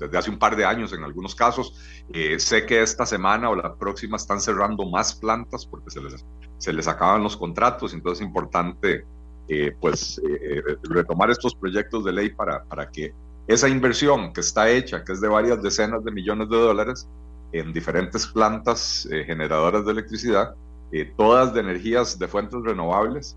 desde 0.00 0.16
hace 0.16 0.30
un 0.30 0.38
par 0.38 0.56
de 0.56 0.64
años 0.64 0.92
en 0.92 1.04
algunos 1.04 1.34
casos. 1.34 1.74
Eh, 2.12 2.40
sé 2.40 2.66
que 2.66 2.82
esta 2.82 3.06
semana 3.06 3.50
o 3.50 3.54
la 3.54 3.74
próxima 3.74 4.16
están 4.16 4.40
cerrando 4.40 4.84
más 4.86 5.14
plantas 5.14 5.66
porque 5.66 5.90
se 5.90 6.00
les, 6.00 6.24
se 6.58 6.72
les 6.72 6.88
acaban 6.88 7.22
los 7.22 7.36
contratos, 7.36 7.92
entonces 7.92 8.20
es 8.20 8.26
importante 8.26 9.04
eh, 9.46 9.72
pues 9.78 10.20
eh, 10.26 10.62
retomar 10.84 11.30
estos 11.30 11.54
proyectos 11.54 12.04
de 12.04 12.12
ley 12.12 12.30
para, 12.30 12.64
para 12.64 12.90
que 12.90 13.12
esa 13.52 13.68
inversión 13.68 14.32
que 14.32 14.40
está 14.40 14.68
hecha, 14.70 15.04
que 15.04 15.12
es 15.12 15.20
de 15.20 15.28
varias 15.28 15.62
decenas 15.62 16.04
de 16.04 16.10
millones 16.10 16.48
de 16.48 16.56
dólares 16.56 17.08
en 17.52 17.72
diferentes 17.72 18.26
plantas 18.26 19.08
generadoras 19.26 19.84
de 19.84 19.90
electricidad, 19.90 20.54
todas 21.16 21.52
de 21.52 21.60
energías 21.60 22.18
de 22.18 22.28
fuentes 22.28 22.60
renovables, 22.62 23.36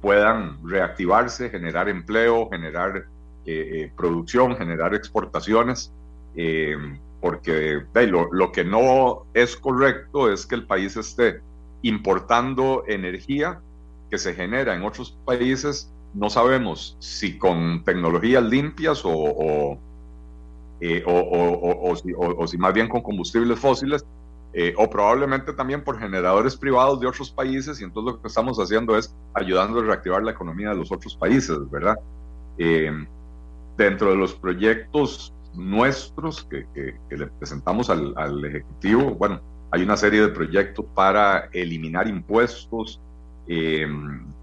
puedan 0.00 0.58
reactivarse, 0.66 1.48
generar 1.48 1.88
empleo, 1.88 2.48
generar 2.50 3.06
eh, 3.48 3.84
eh, 3.84 3.92
producción, 3.96 4.56
generar 4.56 4.92
exportaciones, 4.92 5.92
eh, 6.34 6.76
porque 7.20 7.80
lo, 8.08 8.28
lo, 8.32 8.50
que 8.50 8.64
no 8.64 9.24
es 9.34 9.56
correcto 9.56 10.32
es 10.32 10.46
que 10.46 10.56
el 10.56 10.66
país 10.66 10.96
esté 10.96 11.40
importando 11.82 12.82
energía 12.88 13.60
que 14.10 14.18
se 14.18 14.34
genera 14.34 14.74
en 14.74 14.82
otros 14.82 15.16
países, 15.24 15.92
no 16.16 16.30
sabemos 16.30 16.96
si 16.98 17.38
con 17.38 17.84
tecnologías 17.84 18.42
limpias 18.42 19.04
o, 19.04 19.10
o, 19.10 19.78
o, 21.06 21.96
si, 21.96 22.12
o 22.16 22.46
si, 22.46 22.58
más 22.58 22.74
bien 22.74 22.88
con 22.88 23.02
combustibles 23.02 23.58
fósiles, 23.58 24.04
o 24.76 24.88
probablemente 24.88 25.52
también 25.52 25.84
por 25.84 25.98
generadores 25.98 26.56
privados 26.56 26.98
de 27.00 27.06
otros 27.06 27.30
países, 27.30 27.80
y 27.80 27.84
entonces 27.84 28.14
lo 28.14 28.22
que 28.22 28.28
estamos 28.28 28.58
haciendo 28.58 28.96
es 28.96 29.14
ayudando 29.34 29.80
a 29.80 29.82
reactivar 29.82 30.22
la 30.22 30.30
economía 30.30 30.70
de 30.70 30.76
los 30.76 30.90
otros 30.90 31.14
países, 31.14 31.58
¿verdad? 31.70 31.96
dentro 33.76 34.10
de 34.10 34.16
los 34.16 34.34
proyectos 34.34 35.32
nuestros 35.54 36.44
que, 36.44 36.66
le 37.10 37.26
presentamos 37.26 37.90
al, 37.90 38.44
Ejecutivo, 38.44 39.14
bueno, 39.14 39.40
hay 39.70 39.82
una 39.82 39.96
serie 39.96 40.20
de 40.20 40.28
proyectos 40.28 40.84
para 40.94 41.48
eliminar 41.52 42.08
impuestos. 42.08 43.00
Eh, 43.48 43.86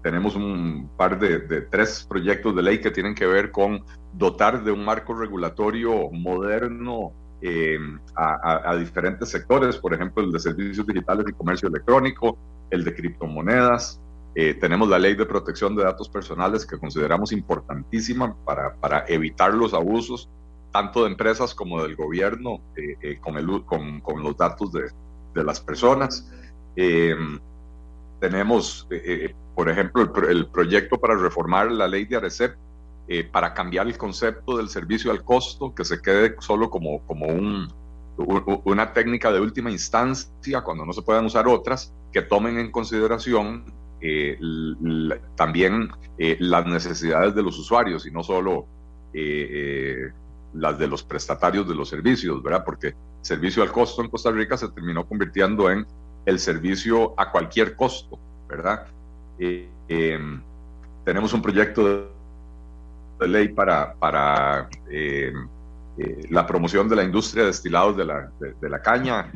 tenemos 0.02 0.34
un 0.36 0.90
par 0.96 1.18
de, 1.18 1.38
tres 1.62 2.06
proyectos 2.08 2.54
de 2.56 2.62
ley 2.62 2.80
que 2.80 2.90
tienen 2.90 3.14
que 3.14 3.26
ver 3.26 3.50
con 3.50 3.84
dotar 4.12 4.62
de 4.64 4.72
un 4.72 4.84
marco 4.84 5.14
regulatorio 5.14 6.10
moderno 6.10 7.12
eh, 7.42 7.78
a, 8.14 8.70
a, 8.70 8.76
diferentes 8.76 9.28
sectores, 9.28 9.76
por 9.76 9.92
ejemplo, 9.92 10.22
el 10.22 10.32
de 10.32 10.38
servicios 10.38 10.86
digitales 10.86 11.26
y 11.28 11.32
comercio 11.32 11.68
electrónico, 11.68 12.38
el 12.70 12.84
de 12.84 12.94
criptomonedas, 12.94 14.00
eh, 14.36 14.54
tenemos 14.54 14.88
la 14.88 14.98
ley 14.98 15.14
de 15.14 15.26
protección 15.26 15.76
de 15.76 15.84
datos 15.84 16.08
personales 16.08 16.66
que 16.66 16.76
consideramos 16.76 17.30
importantísima 17.30 18.34
para, 18.44 18.74
para 18.74 19.04
evitar 19.06 19.54
los 19.54 19.74
abusos, 19.74 20.28
tanto 20.72 21.04
de 21.04 21.10
empresas 21.10 21.54
como 21.54 21.80
del 21.82 21.94
gobierno, 21.94 22.60
eh, 22.76 22.96
eh, 23.00 23.18
con, 23.20 23.36
el, 23.36 23.64
con, 23.64 24.00
con, 24.00 24.24
los 24.24 24.36
datos 24.36 24.72
de, 24.72 24.90
de 25.34 25.44
las 25.44 25.60
personas. 25.60 26.28
Tenemos, 28.28 28.88
por 29.54 29.68
ejemplo, 29.68 30.02
el, 30.02 30.30
el, 30.30 30.46
proyecto 30.46 30.98
para 30.98 31.14
reformar 31.14 31.70
la 31.70 31.86
ley 31.86 32.06
de 32.06 32.16
ARECEP, 32.16 32.56
para 33.30 33.52
cambiar 33.52 33.86
el 33.86 33.98
concepto 33.98 34.56
del 34.56 34.70
servicio 34.70 35.10
al 35.10 35.22
costo, 35.24 35.74
que 35.74 35.84
se 35.84 36.00
quede 36.00 36.36
solo 36.40 36.70
como, 36.70 37.06
como 37.06 37.26
un, 37.26 37.68
una 38.16 38.92
técnica 38.92 39.32
de 39.32 39.40
última 39.40 39.70
instancia, 39.70 40.62
cuando 40.62 40.86
no 40.86 40.92
se 40.92 41.02
puedan 41.02 41.26
usar 41.26 41.48
otras, 41.48 41.92
que 42.12 42.22
tomen 42.22 42.58
en 42.58 42.70
consideración 42.70 43.64
eh, 44.00 44.38
también 45.34 45.88
eh, 46.18 46.36
las 46.40 46.66
necesidades 46.66 47.34
de 47.34 47.42
los 47.42 47.58
usuarios 47.58 48.06
y 48.06 48.10
no 48.10 48.22
solo 48.22 48.66
eh, 49.12 50.10
las 50.52 50.78
de 50.78 50.86
los 50.86 51.02
prestatarios 51.02 51.66
de 51.68 51.74
los 51.74 51.88
servicios, 51.88 52.42
¿verdad? 52.42 52.64
Porque 52.64 52.94
servicio 53.22 53.62
al 53.62 53.72
costo 53.72 54.02
en 54.02 54.10
Costa 54.10 54.30
Rica 54.30 54.56
se 54.56 54.68
terminó 54.68 55.06
convirtiendo 55.06 55.70
en 55.70 55.86
el 56.26 56.38
servicio 56.38 57.14
a 57.18 57.30
cualquier 57.30 57.76
costo, 57.76 58.18
¿verdad? 58.48 58.86
Em, 59.38 60.42
tenemos 61.04 61.32
un 61.32 61.42
proyecto 61.42 62.10
de, 63.18 63.28
ley 63.28 63.48
para, 63.48 63.94
para 63.94 64.68
em, 64.90 65.48
la 66.30 66.46
promoción 66.46 66.88
de 66.88 66.96
la 66.96 67.04
industria 67.04 67.44
de 67.44 67.48
destilados 67.48 67.96
de 67.96 68.04
la, 68.04 68.30
de 68.38 68.68
la 68.68 68.82
caña, 68.82 69.30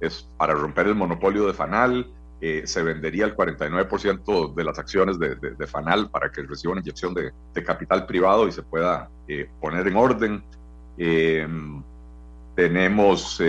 es 0.00 0.28
para 0.36 0.54
romper 0.54 0.88
el 0.88 0.94
monopolio 0.94 1.46
de 1.46 1.54
Fanal, 1.54 2.06
eh, 2.44 2.66
se 2.66 2.82
vendería 2.82 3.24
el 3.24 3.36
49% 3.36 4.52
de 4.52 4.64
las 4.64 4.76
acciones 4.76 5.16
de, 5.16 5.64
FANAL 5.64 6.10
para 6.10 6.32
que 6.32 6.42
reciba 6.42 6.72
una 6.72 6.80
inyección 6.80 7.14
de, 7.14 7.32
capital 7.62 8.04
privado 8.04 8.48
y 8.48 8.52
se 8.52 8.64
pueda 8.64 9.08
eh, 9.28 9.48
poner 9.60 9.86
en 9.86 9.96
orden. 9.96 10.42
Eh, 10.98 11.46
tenemos 12.56 13.40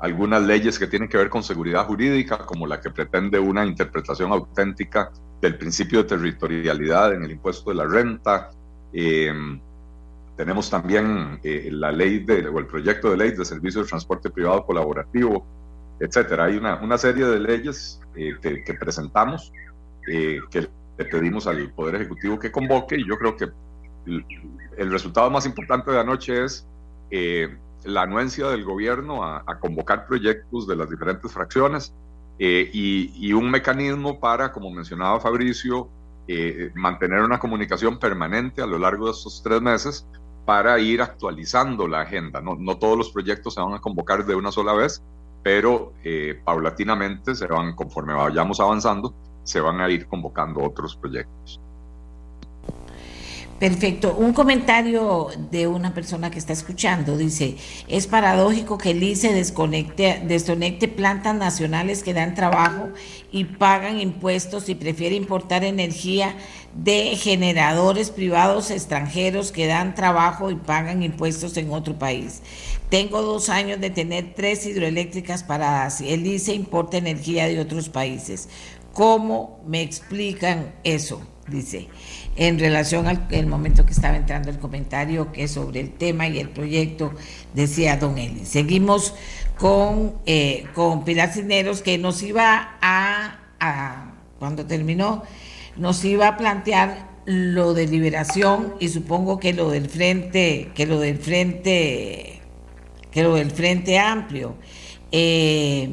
algunas 0.00 0.42
leyes 0.42 0.78
que 0.78 0.86
tienen 0.86 1.08
que 1.08 1.16
ver 1.16 1.28
con 1.28 1.42
seguridad 1.42 1.86
jurídica, 1.86 2.38
como 2.38 2.66
la 2.66 2.80
que 2.80 2.90
pretende 2.90 3.38
una 3.38 3.66
interpretación 3.66 4.32
auténtica 4.32 5.10
del 5.40 5.56
principio 5.56 6.02
de 6.02 6.08
territorialidad 6.08 7.14
en 7.14 7.24
el 7.24 7.32
impuesto 7.32 7.70
de 7.70 7.76
la 7.76 7.84
renta. 7.84 8.50
tenemos 10.36 10.70
también 10.70 11.40
la 11.42 11.90
ley 11.90 12.20
de, 12.20 12.48
o 12.48 12.58
el 12.58 12.66
proyecto 12.66 13.10
de 13.10 13.16
ley 13.16 13.32
de 13.32 13.44
servicio 13.44 13.82
de 13.82 13.88
transporte 13.88 14.30
privado 14.30 14.64
colaborativo, 14.64 15.44
etcétera. 16.00 16.44
Hay 16.44 16.56
una, 16.56 16.76
una 16.76 16.98
serie 16.98 17.26
de 17.26 17.40
leyes 17.40 18.00
eh, 18.14 18.34
que, 18.40 18.74
presentamos 18.74 19.52
eh, 20.06 20.40
que 20.50 20.68
le 20.96 21.04
pedimos 21.04 21.46
al 21.46 21.70
Poder 21.70 21.96
Ejecutivo 21.96 22.38
que 22.38 22.50
convoque 22.50 22.96
y 22.96 23.06
yo 23.06 23.16
creo 23.16 23.36
que 23.36 23.48
el, 24.76 24.90
resultado 24.90 25.30
más 25.30 25.44
importante 25.44 25.90
de 25.90 26.00
anoche 26.00 26.44
es 26.44 26.66
eh, 27.10 27.56
la 27.84 28.02
anuencia 28.02 28.48
del 28.48 28.64
gobierno 28.64 29.24
a, 29.24 29.44
convocar 29.60 30.06
proyectos 30.06 30.66
de 30.66 30.76
las 30.76 30.90
diferentes 30.90 31.32
fracciones 31.32 31.94
y, 32.38 33.12
y, 33.14 33.32
un 33.32 33.50
mecanismo 33.50 34.20
para, 34.20 34.52
como 34.52 34.70
mencionaba 34.70 35.20
Fabricio, 35.20 35.88
mantener 36.74 37.22
una 37.22 37.38
comunicación 37.38 37.98
permanente 37.98 38.62
a 38.62 38.66
lo 38.66 38.78
largo 38.78 39.06
de 39.06 39.12
estos 39.12 39.42
tres 39.42 39.62
meses 39.62 40.06
para 40.48 40.78
ir 40.78 41.02
actualizando 41.02 41.86
la 41.86 42.00
agenda. 42.00 42.40
No, 42.40 42.56
no 42.56 42.78
todos 42.78 42.96
los 42.96 43.10
proyectos 43.10 43.52
se 43.52 43.60
van 43.60 43.74
a 43.74 43.80
convocar 43.80 44.24
de 44.24 44.34
una 44.34 44.50
sola 44.50 44.72
vez, 44.72 45.02
pero 45.42 45.92
eh, 46.02 46.40
paulatinamente 46.42 47.34
se 47.34 47.46
van, 47.46 47.74
conforme 47.76 48.14
vayamos 48.14 48.58
avanzando, 48.58 49.14
se 49.44 49.60
van 49.60 49.80
a 49.82 49.90
ir 49.90 50.06
convocando 50.06 50.62
otros 50.62 50.96
proyectos. 50.96 51.60
Perfecto. 53.58 54.14
Un 54.14 54.34
comentario 54.34 55.28
de 55.50 55.66
una 55.66 55.92
persona 55.92 56.30
que 56.30 56.38
está 56.38 56.52
escuchando 56.52 57.16
dice, 57.16 57.56
es 57.88 58.06
paradójico 58.06 58.78
que 58.78 58.92
el 58.92 59.02
ICE 59.02 59.32
desconecte, 59.32 60.88
plantas 60.88 61.34
nacionales 61.34 62.04
que 62.04 62.14
dan 62.14 62.36
trabajo 62.36 62.90
y 63.32 63.46
pagan 63.46 63.98
impuestos 64.00 64.68
y 64.68 64.76
prefiere 64.76 65.16
importar 65.16 65.64
energía 65.64 66.36
de 66.72 67.16
generadores 67.16 68.10
privados 68.10 68.70
extranjeros 68.70 69.50
que 69.50 69.66
dan 69.66 69.96
trabajo 69.96 70.52
y 70.52 70.54
pagan 70.54 71.02
impuestos 71.02 71.56
en 71.56 71.72
otro 71.72 71.98
país. 71.98 72.42
Tengo 72.90 73.22
dos 73.22 73.48
años 73.48 73.80
de 73.80 73.90
tener 73.90 74.34
tres 74.36 74.66
hidroeléctricas 74.66 75.42
paradas 75.42 76.00
y 76.00 76.10
el 76.10 76.24
ICE 76.24 76.54
importa 76.54 76.96
energía 76.96 77.48
de 77.48 77.58
otros 77.58 77.88
países. 77.88 78.48
¿Cómo 78.92 79.60
me 79.66 79.82
explican 79.82 80.74
eso? 80.84 81.20
Dice 81.48 81.88
en 82.38 82.58
relación 82.60 83.08
al 83.08 83.46
momento 83.46 83.84
que 83.84 83.92
estaba 83.92 84.16
entrando 84.16 84.48
el 84.48 84.58
comentario 84.58 85.32
que 85.32 85.48
sobre 85.48 85.80
el 85.80 85.90
tema 85.90 86.28
y 86.28 86.38
el 86.38 86.48
proyecto, 86.48 87.12
decía 87.52 87.96
don 87.96 88.16
Eli. 88.16 88.46
Seguimos 88.46 89.12
con, 89.58 90.14
eh, 90.24 90.64
con 90.72 91.04
Pilar 91.04 91.32
Cineros, 91.32 91.82
que 91.82 91.98
nos 91.98 92.22
iba 92.22 92.78
a, 92.80 93.40
a, 93.58 94.12
cuando 94.38 94.66
terminó, 94.66 95.24
nos 95.76 96.04
iba 96.04 96.28
a 96.28 96.36
plantear 96.36 97.08
lo 97.24 97.74
de 97.74 97.88
liberación 97.88 98.74
y 98.78 98.88
supongo 98.88 99.40
que 99.40 99.52
lo 99.52 99.70
del 99.70 99.88
frente, 99.88 100.70
que 100.76 100.86
lo 100.86 101.00
del 101.00 101.18
frente, 101.18 102.40
que 103.10 103.22
lo 103.24 103.34
del 103.34 103.50
frente 103.50 103.98
amplio. 103.98 104.54
Eh, 105.10 105.90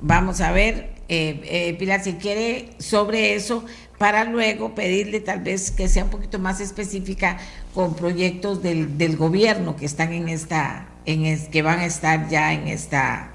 vamos 0.00 0.40
a 0.40 0.50
ver 0.50 0.98
eh, 1.08 1.40
eh, 1.44 1.76
Pilar, 1.78 2.04
si 2.04 2.14
quiere, 2.14 2.68
sobre 2.78 3.34
eso, 3.34 3.64
para 3.98 4.24
luego 4.24 4.74
pedirle 4.74 5.20
tal 5.20 5.40
vez 5.40 5.70
que 5.70 5.88
sea 5.88 6.04
un 6.04 6.10
poquito 6.10 6.38
más 6.38 6.60
específica 6.60 7.38
con 7.74 7.94
proyectos 7.94 8.62
del, 8.62 8.96
del 8.96 9.16
gobierno 9.16 9.76
que 9.76 9.86
están 9.86 10.12
en 10.12 10.28
esta, 10.28 10.86
en 11.04 11.38
que 11.50 11.62
van 11.62 11.80
a 11.80 11.86
estar 11.86 12.28
ya 12.28 12.52
en 12.52 12.68
esta, 12.68 13.30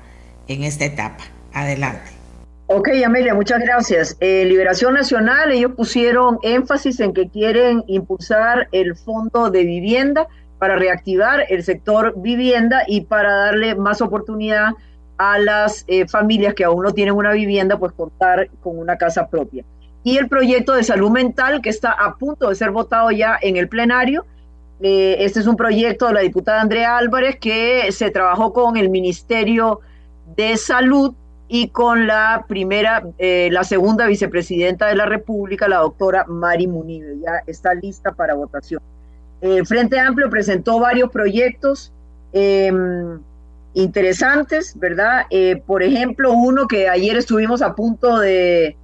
en 0.48 0.64
esta 0.64 0.86
etapa. 0.86 1.24
Adelante. 1.54 2.12
Ok, 2.68 2.90
Amelia, 3.06 3.36
muchas 3.36 3.60
gracias. 3.60 4.18
Eh, 4.20 4.46
Liberación 4.46 4.94
Nacional, 4.94 5.52
ellos 5.52 5.74
pusieron 5.76 6.40
énfasis 6.44 7.00
en 7.02 7.14
que 7.14 7.30
quieren 7.30 7.84
impulsar 7.88 8.68
el 8.72 8.96
fondo 8.96 9.52
de 9.52 9.66
vivienda 9.66 10.28
para 10.60 10.78
reactivar 10.78 11.46
el 11.50 11.64
sector 11.64 12.14
vivienda 12.16 12.84
y 12.88 13.02
para 13.02 13.34
darle 13.34 13.76
más 13.76 14.02
oportunidad 14.02 14.72
a 15.18 15.38
las 15.38 15.84
eh, 15.88 16.08
familias 16.08 16.54
que 16.54 16.64
aún 16.64 16.84
no 16.84 16.94
tienen 16.94 17.14
una 17.16 17.34
vivienda, 17.34 17.78
pues 17.78 17.92
contar 17.92 18.50
con 18.62 18.80
una 18.80 18.98
casa 18.98 19.28
propia. 19.28 19.66
Y 20.04 20.18
el 20.18 20.28
proyecto 20.28 20.74
de 20.74 20.84
salud 20.84 21.12
mental 21.12 21.62
que 21.62 21.70
está 21.70 21.92
a 21.92 22.16
punto 22.16 22.50
de 22.50 22.56
ser 22.56 22.72
votado 22.72 23.12
ya 23.12 23.38
en 23.42 23.58
el 23.58 23.70
plenario. 23.70 24.26
Eh, 24.82 25.18
este 25.20 25.40
es 25.40 25.48
un 25.48 25.56
proyecto 25.56 26.08
de 26.08 26.14
la 26.14 26.20
diputada 26.22 26.62
Andrea 26.62 26.98
Álvarez 26.98 27.38
que 27.40 27.90
se 27.92 28.12
trabajó 28.12 28.52
con 28.52 28.76
el 28.76 28.90
Ministerio 28.90 29.80
de 30.36 30.58
Salud 30.58 31.14
y 31.48 31.70
con 31.70 32.08
la 32.08 32.46
primera, 32.48 33.04
eh, 33.18 33.50
la 33.52 33.64
segunda 33.64 34.08
vicepresidenta 34.08 34.88
de 34.88 34.96
la 34.96 35.06
República, 35.06 35.68
la 35.68 35.78
doctora 35.78 36.26
Mari 36.28 36.68
Munive. 36.68 37.20
Ya 37.22 37.44
está 37.48 37.74
lista 37.74 38.12
para 38.12 38.34
votación. 38.34 38.82
Frente 39.66 40.00
Amplio 40.00 40.30
presentó 40.30 40.80
varios 40.80 41.10
proyectos. 41.10 41.92
Em, 42.32 43.20
interesantes, 43.74 44.78
¿verdad? 44.78 45.24
Eh, 45.30 45.62
por 45.66 45.84
ejemplo, 45.84 46.32
uno 46.32 46.68
que 46.68 46.90
ayer 46.90 47.18
estuvimos 47.18 47.62
a 47.62 47.76
punto 47.76 48.20
de, 48.20 48.76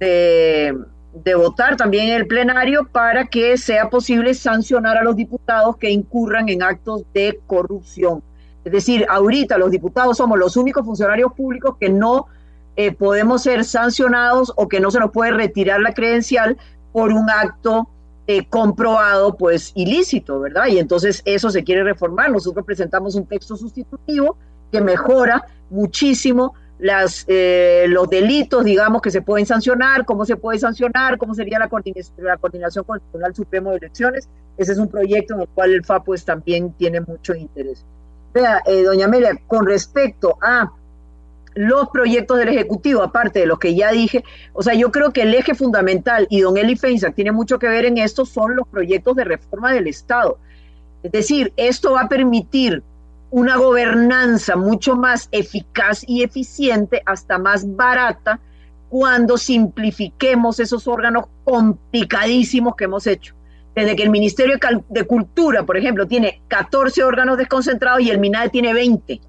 de, 0.00 1.34
votar 1.36 1.76
también 1.76 2.08
en 2.08 2.14
el 2.14 2.26
plenario 2.26 2.88
para 2.90 3.26
que 3.26 3.56
sea 3.56 3.90
posible 3.90 4.34
sancionar 4.34 4.96
a 4.96 5.04
los 5.04 5.14
diputados 5.14 5.76
que 5.76 5.90
incurran 5.90 6.48
en 6.48 6.62
actos 6.62 7.04
de 7.12 7.38
corrupción. 7.46 8.22
Es 8.64 8.72
decir, 8.72 9.06
ahorita 9.08 9.58
los 9.58 9.70
diputados 9.70 10.16
somos 10.16 10.38
los 10.38 10.56
únicos 10.56 10.84
funcionarios 10.84 11.32
públicos 11.32 11.76
que 11.78 11.88
no 11.88 12.26
eh, 12.76 12.92
podemos 12.92 13.42
ser 13.42 13.64
sancionados 13.64 14.52
o 14.56 14.68
que 14.68 14.80
no 14.80 14.90
se 14.90 15.00
nos 15.00 15.10
puede 15.10 15.32
retirar 15.32 15.80
la 15.80 15.92
credencial 15.92 16.56
por 16.92 17.12
un 17.12 17.30
acto 17.30 17.88
eh, 18.26 18.46
comprobado, 18.48 19.36
pues 19.36 19.72
ilícito, 19.74 20.40
¿verdad? 20.40 20.66
Y 20.68 20.78
entonces 20.78 21.22
eso 21.24 21.50
se 21.50 21.64
quiere 21.64 21.82
reformar. 21.82 22.30
Nosotros 22.30 22.64
presentamos 22.64 23.14
un 23.14 23.26
texto 23.26 23.56
sustitutivo 23.56 24.36
que 24.70 24.80
mejora 24.80 25.44
muchísimo 25.68 26.54
las, 26.80 27.24
eh, 27.28 27.86
los 27.88 28.08
delitos, 28.08 28.64
digamos, 28.64 29.02
que 29.02 29.10
se 29.10 29.22
pueden 29.22 29.46
sancionar, 29.46 30.04
cómo 30.04 30.24
se 30.24 30.36
puede 30.36 30.58
sancionar, 30.58 31.18
cómo 31.18 31.34
sería 31.34 31.58
la, 31.58 31.68
coordinación, 31.68 32.24
la 32.24 32.36
coordinación 32.36 32.84
con 32.84 32.96
el 32.96 33.02
Tribunal 33.02 33.34
Supremo 33.34 33.70
de 33.70 33.76
Elecciones. 33.76 34.28
Ese 34.56 34.72
es 34.72 34.78
un 34.78 34.88
proyecto 34.88 35.34
en 35.34 35.42
el 35.42 35.48
cual 35.48 35.72
el 35.72 35.84
FA 35.84 36.02
pues 36.02 36.24
también 36.24 36.72
tiene 36.72 37.00
mucho 37.00 37.34
interés. 37.34 37.84
Vea, 38.32 38.62
eh, 38.66 38.82
doña 38.82 39.06
Amelia, 39.06 39.38
con 39.46 39.66
respecto 39.66 40.38
a 40.40 40.72
los 41.54 41.88
proyectos 41.90 42.38
del 42.38 42.48
Ejecutivo, 42.48 43.02
aparte 43.02 43.40
de 43.40 43.46
los 43.46 43.58
que 43.58 43.74
ya 43.74 43.90
dije, 43.90 44.24
o 44.52 44.62
sea, 44.62 44.74
yo 44.74 44.92
creo 44.92 45.12
que 45.12 45.22
el 45.22 45.34
eje 45.34 45.54
fundamental, 45.54 46.26
y 46.30 46.40
don 46.40 46.56
Eli 46.56 46.76
Feinsack 46.76 47.14
tiene 47.14 47.32
mucho 47.32 47.58
que 47.58 47.68
ver 47.68 47.84
en 47.84 47.98
esto, 47.98 48.24
son 48.24 48.56
los 48.56 48.68
proyectos 48.68 49.16
de 49.16 49.24
reforma 49.24 49.72
del 49.72 49.88
Estado. 49.88 50.38
Es 51.02 51.12
decir, 51.12 51.52
esto 51.56 51.92
va 51.92 52.02
a 52.02 52.08
permitir 52.08 52.82
una 53.30 53.56
gobernanza 53.56 54.56
mucho 54.56 54.96
más 54.96 55.28
eficaz 55.32 56.04
y 56.06 56.22
eficiente, 56.22 57.02
hasta 57.06 57.38
más 57.38 57.76
barata, 57.76 58.40
cuando 58.88 59.38
simplifiquemos 59.38 60.58
esos 60.58 60.88
órganos 60.88 61.26
complicadísimos 61.44 62.74
que 62.76 62.84
hemos 62.84 63.06
hecho. 63.06 63.34
Desde 63.74 63.94
que 63.94 64.02
el 64.02 64.10
Ministerio 64.10 64.58
de 64.88 65.06
Cultura, 65.06 65.64
por 65.64 65.76
ejemplo, 65.76 66.06
tiene 66.06 66.42
14 66.48 67.04
órganos 67.04 67.38
desconcentrados 67.38 68.02
y 68.02 68.10
el 68.10 68.18
MINADE 68.18 68.48
tiene 68.50 68.74
20 68.74 69.20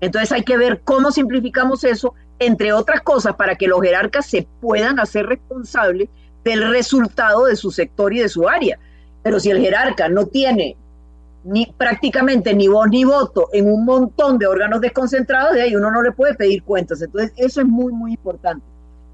entonces 0.00 0.32
hay 0.32 0.42
que 0.42 0.56
ver 0.56 0.80
cómo 0.84 1.10
simplificamos 1.10 1.84
eso, 1.84 2.14
entre 2.38 2.72
otras 2.72 3.00
cosas, 3.00 3.34
para 3.34 3.56
que 3.56 3.66
los 3.66 3.80
jerarcas 3.80 4.26
se 4.26 4.46
puedan 4.60 5.00
hacer 5.00 5.26
responsables 5.26 6.08
del 6.44 6.70
resultado 6.70 7.46
de 7.46 7.56
su 7.56 7.70
sector 7.70 8.14
y 8.14 8.20
de 8.20 8.28
su 8.28 8.48
área. 8.48 8.78
Pero 9.22 9.40
si 9.40 9.50
el 9.50 9.60
jerarca 9.60 10.08
no 10.08 10.26
tiene 10.26 10.76
ni 11.48 11.64
prácticamente 11.64 12.54
ni 12.54 12.68
voz 12.68 12.88
ni 12.88 13.04
voto 13.04 13.48
en 13.54 13.70
un 13.70 13.86
montón 13.86 14.38
de 14.38 14.46
órganos 14.46 14.82
desconcentrados, 14.82 15.54
de 15.54 15.62
ahí 15.62 15.74
uno 15.74 15.90
no 15.90 16.02
le 16.02 16.12
puede 16.12 16.34
pedir 16.34 16.62
cuentas. 16.62 17.00
Entonces 17.00 17.32
eso 17.36 17.62
es 17.62 17.66
muy, 17.66 17.90
muy 17.92 18.12
importante. 18.12 18.64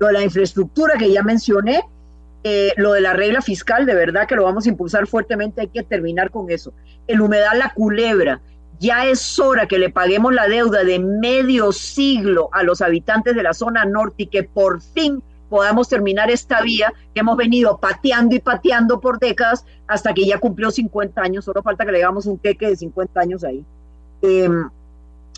Lo 0.01 0.09
de 0.09 0.15
la 0.15 0.23
infraestructura 0.23 0.99
que 0.99 1.13
ya 1.13 1.23
mencioné, 1.23 1.83
eh, 2.43 2.73
lo 2.77 2.93
de 2.93 3.03
la 3.03 3.13
regla 3.13 3.41
fiscal, 3.41 3.87
de 3.87 3.95
verdad 3.95 4.27
que 4.27 4.35
lo 4.35 4.43
vamos 4.43 4.67
a 4.67 4.69
impulsar 4.69 5.07
fuertemente, 5.07 5.61
hay 5.61 5.69
que 5.69 5.85
terminar 5.85 6.33
con 6.33 6.51
eso. 6.51 6.73
El 7.07 7.21
humedal 7.21 7.61
La 7.61 7.73
Culebra, 7.73 8.41
ya 8.81 9.07
es 9.07 9.39
hora 9.39 9.69
que 9.69 9.79
le 9.79 9.91
paguemos 9.91 10.35
la 10.35 10.49
deuda 10.49 10.83
de 10.83 10.99
medio 10.99 11.71
siglo 11.71 12.49
a 12.53 12.65
los 12.65 12.83
habitantes 12.83 13.37
de 13.37 13.45
la 13.45 13.55
zona 13.55 13.85
norte 13.85 14.25
y 14.25 14.27
que 14.27 14.43
por 14.43 14.83
fin 14.83 15.23
podamos 15.55 15.89
terminar 15.89 16.33
esta 16.33 16.63
vía 16.63 16.93
que 17.15 17.21
hemos 17.21 17.37
venido 17.37 17.79
pateando 17.79 18.35
y 18.35 18.41
pateando 18.41 18.99
por 18.99 19.21
décadas 19.21 19.65
hasta 19.87 20.13
que 20.13 20.27
ya 20.27 20.41
cumplió 20.41 20.73
50 20.73 21.23
años. 21.23 21.45
Solo 21.45 21.63
falta 21.63 21.87
que 21.87 21.93
le 21.93 22.03
hagamos 22.03 22.27
un 22.27 22.39
queque 22.39 22.67
de 22.67 22.75
50 22.75 23.21
años 23.21 23.45
ahí. 23.45 23.65
Em, 24.21 24.69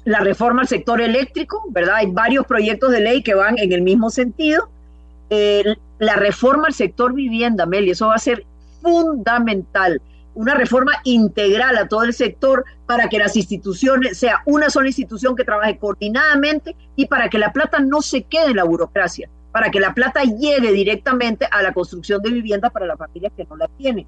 la 0.07 0.21
reforma 0.21 0.63
al 0.63 0.69
sector 0.69 1.03
eléctrico, 1.03 1.65
¿verdad? 1.69 1.97
Hay 1.97 2.11
varios 2.11 2.47
proyectos 2.47 2.93
de 2.93 3.01
ley 3.01 3.23
que 3.23 3.35
van 3.35 3.59
en 3.59 3.73
el 3.73 3.83
mismo 3.83 4.09
sentido. 4.09 4.71
la 5.99 6.17
reforma 6.17 6.69
al 6.69 6.73
sector 6.75 7.13
vivienda, 7.13 7.67
Meli, 7.67 7.91
eso 7.91 8.07
va 8.07 8.15
a 8.15 8.19
ser 8.19 8.47
fundamental 8.81 10.01
una 10.37 10.55
reforma 10.55 10.93
integral 11.05 11.77
a 11.79 11.89
todo 11.89 12.05
el 12.05 12.13
sector 12.13 12.65
para 12.87 13.09
que 13.09 13.19
las 13.19 13.37
instituciones 13.37 14.19
sea 14.19 14.43
una 14.45 14.69
sola 14.69 14.89
institución 14.89 15.35
que 15.35 15.45
trabaje 15.45 15.79
coordinadamente 15.79 16.77
y 16.95 17.07
para 17.07 17.31
que 17.31 17.39
la 17.39 17.53
plata 17.53 17.81
no 17.81 18.03
se 18.03 18.23
quede 18.23 18.51
en 18.51 18.57
la 18.57 18.65
burocracia, 18.65 19.31
para 19.57 19.70
que 19.70 19.81
la 19.81 19.95
plata 19.95 20.23
llegue 20.23 20.70
directamente 20.70 21.49
a 21.51 21.62
la 21.62 21.73
construcción 21.73 22.20
de 22.20 22.31
viviendas 22.31 22.70
para 22.70 22.85
las 22.85 22.99
familias 22.99 23.33
que 23.35 23.47
no 23.47 23.57
la 23.57 23.69
tienen. 23.69 24.07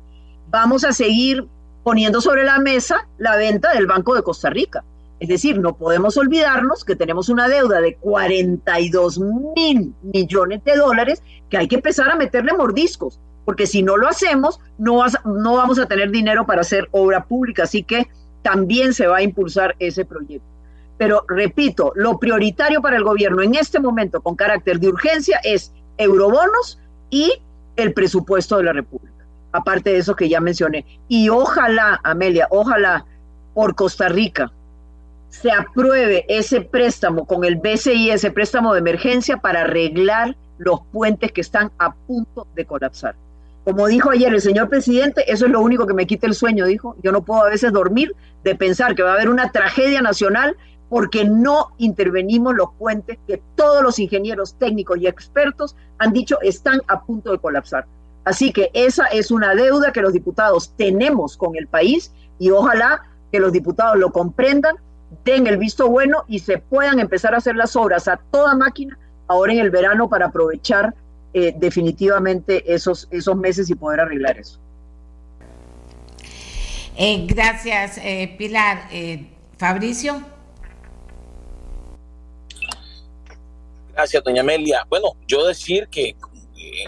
Vamos 0.50 0.84
a 0.84 0.92
seguir 0.92 1.48
poniendo 1.82 2.20
sobre 2.20 2.44
la 2.44 2.58
mesa 2.58 3.08
la 3.16 3.34
venta 3.34 3.72
del 3.72 3.86
Banco 3.86 4.14
de 4.14 4.22
Costa 4.22 4.50
Rica. 4.50 4.84
Es 5.18 5.30
decir, 5.30 5.58
no 5.58 5.74
podemos 5.74 6.18
olvidarnos 6.18 6.84
que 6.84 6.96
tenemos 6.96 7.30
una 7.30 7.48
deuda 7.48 7.80
de 7.80 7.94
42 7.94 9.20
mil 9.56 9.94
millones 10.02 10.62
de 10.64 10.76
dólares 10.76 11.22
que 11.48 11.56
hay 11.56 11.66
que 11.66 11.76
empezar 11.76 12.10
a 12.10 12.16
meterle 12.16 12.52
mordiscos 12.52 13.18
porque 13.46 13.66
si 13.66 13.82
no 13.82 13.96
lo 13.96 14.06
hacemos, 14.06 14.60
no, 14.76 15.02
no 15.24 15.56
vamos 15.56 15.78
a 15.78 15.86
tener 15.86 16.10
dinero 16.10 16.44
para 16.44 16.60
hacer 16.60 16.90
obra 16.90 17.24
pública, 17.24 17.62
así 17.62 17.84
que 17.84 18.06
también 18.42 18.92
se 18.92 19.06
va 19.06 19.16
a 19.16 19.22
impulsar 19.22 19.76
ese 19.78 20.04
proyecto. 20.04 20.57
Pero 20.98 21.24
repito, 21.28 21.92
lo 21.94 22.18
prioritario 22.18 22.82
para 22.82 22.96
el 22.96 23.04
gobierno 23.04 23.40
en 23.42 23.54
este 23.54 23.80
momento 23.80 24.20
con 24.20 24.36
carácter 24.36 24.80
de 24.80 24.88
urgencia 24.88 25.40
es 25.44 25.72
eurobonos 25.96 26.78
y 27.08 27.32
el 27.76 27.94
presupuesto 27.94 28.56
de 28.56 28.64
la 28.64 28.72
República, 28.72 29.24
aparte 29.52 29.90
de 29.90 29.98
eso 29.98 30.16
que 30.16 30.28
ya 30.28 30.40
mencioné. 30.40 30.84
Y 31.06 31.28
ojalá, 31.28 32.00
Amelia, 32.02 32.48
ojalá 32.50 33.06
por 33.54 33.76
Costa 33.76 34.08
Rica 34.08 34.52
se 35.28 35.52
apruebe 35.52 36.24
ese 36.28 36.62
préstamo 36.62 37.26
con 37.26 37.44
el 37.44 37.56
BCI, 37.56 38.10
ese 38.10 38.30
préstamo 38.30 38.72
de 38.72 38.80
emergencia 38.80 39.36
para 39.36 39.60
arreglar 39.60 40.36
los 40.58 40.80
puentes 40.92 41.30
que 41.32 41.40
están 41.40 41.70
a 41.78 41.94
punto 41.94 42.46
de 42.56 42.64
colapsar. 42.64 43.14
Como 43.64 43.86
dijo 43.86 44.10
ayer 44.10 44.32
el 44.32 44.40
señor 44.40 44.68
presidente, 44.70 45.30
eso 45.30 45.44
es 45.44 45.52
lo 45.52 45.60
único 45.60 45.86
que 45.86 45.92
me 45.92 46.06
quita 46.06 46.26
el 46.26 46.34
sueño, 46.34 46.64
dijo. 46.64 46.96
Yo 47.02 47.12
no 47.12 47.22
puedo 47.22 47.44
a 47.44 47.50
veces 47.50 47.72
dormir 47.72 48.16
de 48.42 48.54
pensar 48.54 48.94
que 48.94 49.02
va 49.02 49.10
a 49.10 49.14
haber 49.14 49.28
una 49.28 49.52
tragedia 49.52 50.00
nacional 50.00 50.56
porque 50.88 51.24
no 51.24 51.68
intervenimos 51.78 52.54
los 52.54 52.70
puentes 52.78 53.18
que 53.26 53.42
todos 53.54 53.82
los 53.82 53.98
ingenieros 53.98 54.56
técnicos 54.58 54.98
y 54.98 55.06
expertos 55.06 55.76
han 55.98 56.12
dicho 56.12 56.40
están 56.40 56.80
a 56.88 57.02
punto 57.02 57.32
de 57.32 57.38
colapsar. 57.38 57.86
Así 58.24 58.52
que 58.52 58.70
esa 58.74 59.06
es 59.06 59.30
una 59.30 59.54
deuda 59.54 59.92
que 59.92 60.02
los 60.02 60.12
diputados 60.12 60.74
tenemos 60.76 61.36
con 61.36 61.56
el 61.56 61.66
país 61.66 62.12
y 62.38 62.50
ojalá 62.50 63.02
que 63.32 63.40
los 63.40 63.52
diputados 63.52 63.96
lo 63.96 64.12
comprendan, 64.12 64.76
den 65.24 65.46
el 65.46 65.56
visto 65.56 65.88
bueno 65.88 66.24
y 66.26 66.40
se 66.40 66.58
puedan 66.58 67.00
empezar 67.00 67.34
a 67.34 67.38
hacer 67.38 67.56
las 67.56 67.76
obras 67.76 68.08
a 68.08 68.18
toda 68.30 68.54
máquina 68.54 68.98
ahora 69.26 69.52
en 69.52 69.58
el 69.58 69.70
verano 69.70 70.08
para 70.08 70.26
aprovechar 70.26 70.94
eh, 71.34 71.54
definitivamente 71.56 72.72
esos, 72.72 73.08
esos 73.10 73.36
meses 73.36 73.68
y 73.70 73.74
poder 73.74 74.00
arreglar 74.00 74.38
eso. 74.38 74.58
Eh, 76.96 77.26
gracias, 77.28 77.98
eh, 77.98 78.34
Pilar. 78.38 78.88
Fabricio. 79.58 80.37
Gracias, 83.98 84.22
doña 84.22 84.42
Amelia. 84.42 84.86
Bueno, 84.88 85.16
yo 85.26 85.44
decir 85.44 85.88
que, 85.88 86.14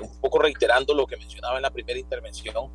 un 0.00 0.20
poco 0.20 0.38
reiterando 0.38 0.94
lo 0.94 1.08
que 1.08 1.16
mencionaba 1.16 1.56
en 1.56 1.62
la 1.62 1.72
primera 1.72 1.98
intervención, 1.98 2.70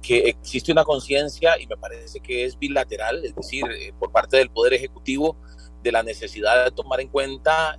que 0.00 0.28
existe 0.28 0.70
una 0.70 0.84
conciencia, 0.84 1.60
y 1.60 1.66
me 1.66 1.76
parece 1.76 2.20
que 2.20 2.44
es 2.44 2.56
bilateral, 2.56 3.24
es 3.24 3.34
decir, 3.34 3.64
por 3.98 4.12
parte 4.12 4.36
del 4.36 4.48
Poder 4.48 4.74
Ejecutivo, 4.74 5.36
de 5.82 5.90
la 5.90 6.04
necesidad 6.04 6.66
de 6.66 6.70
tomar 6.70 7.00
en 7.00 7.08
cuenta 7.08 7.76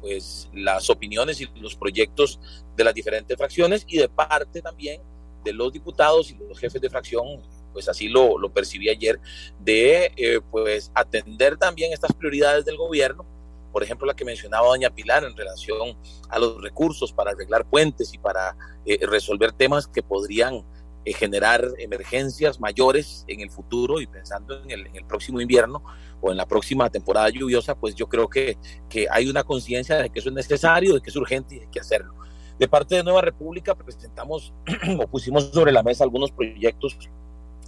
pues 0.00 0.48
las 0.52 0.90
opiniones 0.90 1.40
y 1.40 1.48
los 1.56 1.74
proyectos 1.74 2.38
de 2.76 2.84
las 2.84 2.94
diferentes 2.94 3.36
fracciones 3.36 3.84
y 3.88 3.98
de 3.98 4.08
parte 4.08 4.62
también 4.62 5.02
de 5.42 5.52
los 5.52 5.72
diputados 5.72 6.30
y 6.30 6.36
los 6.36 6.56
jefes 6.56 6.80
de 6.80 6.88
fracción, 6.88 7.42
pues 7.72 7.88
así 7.88 8.06
lo, 8.06 8.38
lo 8.38 8.52
percibí 8.52 8.90
ayer, 8.90 9.18
de 9.58 10.12
eh, 10.16 10.40
pues 10.52 10.92
atender 10.94 11.56
también 11.56 11.92
estas 11.92 12.12
prioridades 12.12 12.64
del 12.64 12.76
gobierno, 12.76 13.26
por 13.72 13.82
ejemplo 13.82 14.06
la 14.06 14.14
que 14.14 14.24
mencionaba 14.24 14.68
doña 14.68 14.90
Pilar 14.90 15.24
en 15.24 15.36
relación 15.36 15.96
a 16.28 16.38
los 16.38 16.62
recursos 16.62 17.12
para 17.12 17.32
arreglar 17.32 17.64
puentes 17.66 18.12
y 18.14 18.18
para 18.18 18.56
eh, 18.84 18.98
resolver 19.06 19.52
temas 19.52 19.86
que 19.86 20.02
podrían 20.02 20.64
eh, 21.04 21.12
generar 21.12 21.66
emergencias 21.78 22.60
mayores 22.60 23.24
en 23.28 23.40
el 23.40 23.50
futuro 23.50 24.00
y 24.00 24.06
pensando 24.06 24.62
en 24.62 24.70
el, 24.70 24.86
en 24.88 24.96
el, 24.96 25.04
próximo 25.04 25.40
invierno 25.40 25.82
o 26.20 26.30
en 26.30 26.36
la 26.36 26.46
próxima 26.46 26.90
temporada 26.90 27.28
lluviosa, 27.30 27.74
pues 27.74 27.94
yo 27.94 28.08
creo 28.08 28.28
que, 28.28 28.58
que 28.88 29.06
hay 29.10 29.28
una 29.28 29.44
conciencia 29.44 29.96
de 29.96 30.10
que 30.10 30.18
eso 30.18 30.28
es 30.28 30.34
necesario, 30.34 30.94
de 30.94 31.00
que 31.00 31.10
es 31.10 31.16
urgente 31.16 31.56
y 31.56 31.60
hay 31.60 31.68
que 31.68 31.80
hacerlo. 31.80 32.14
De 32.58 32.66
parte 32.66 32.96
de 32.96 33.04
Nueva 33.04 33.20
República 33.20 33.74
presentamos 33.74 34.52
o 34.98 35.06
pusimos 35.06 35.50
sobre 35.52 35.70
la 35.70 35.82
mesa 35.82 36.04
algunos 36.04 36.32
proyectos 36.32 36.98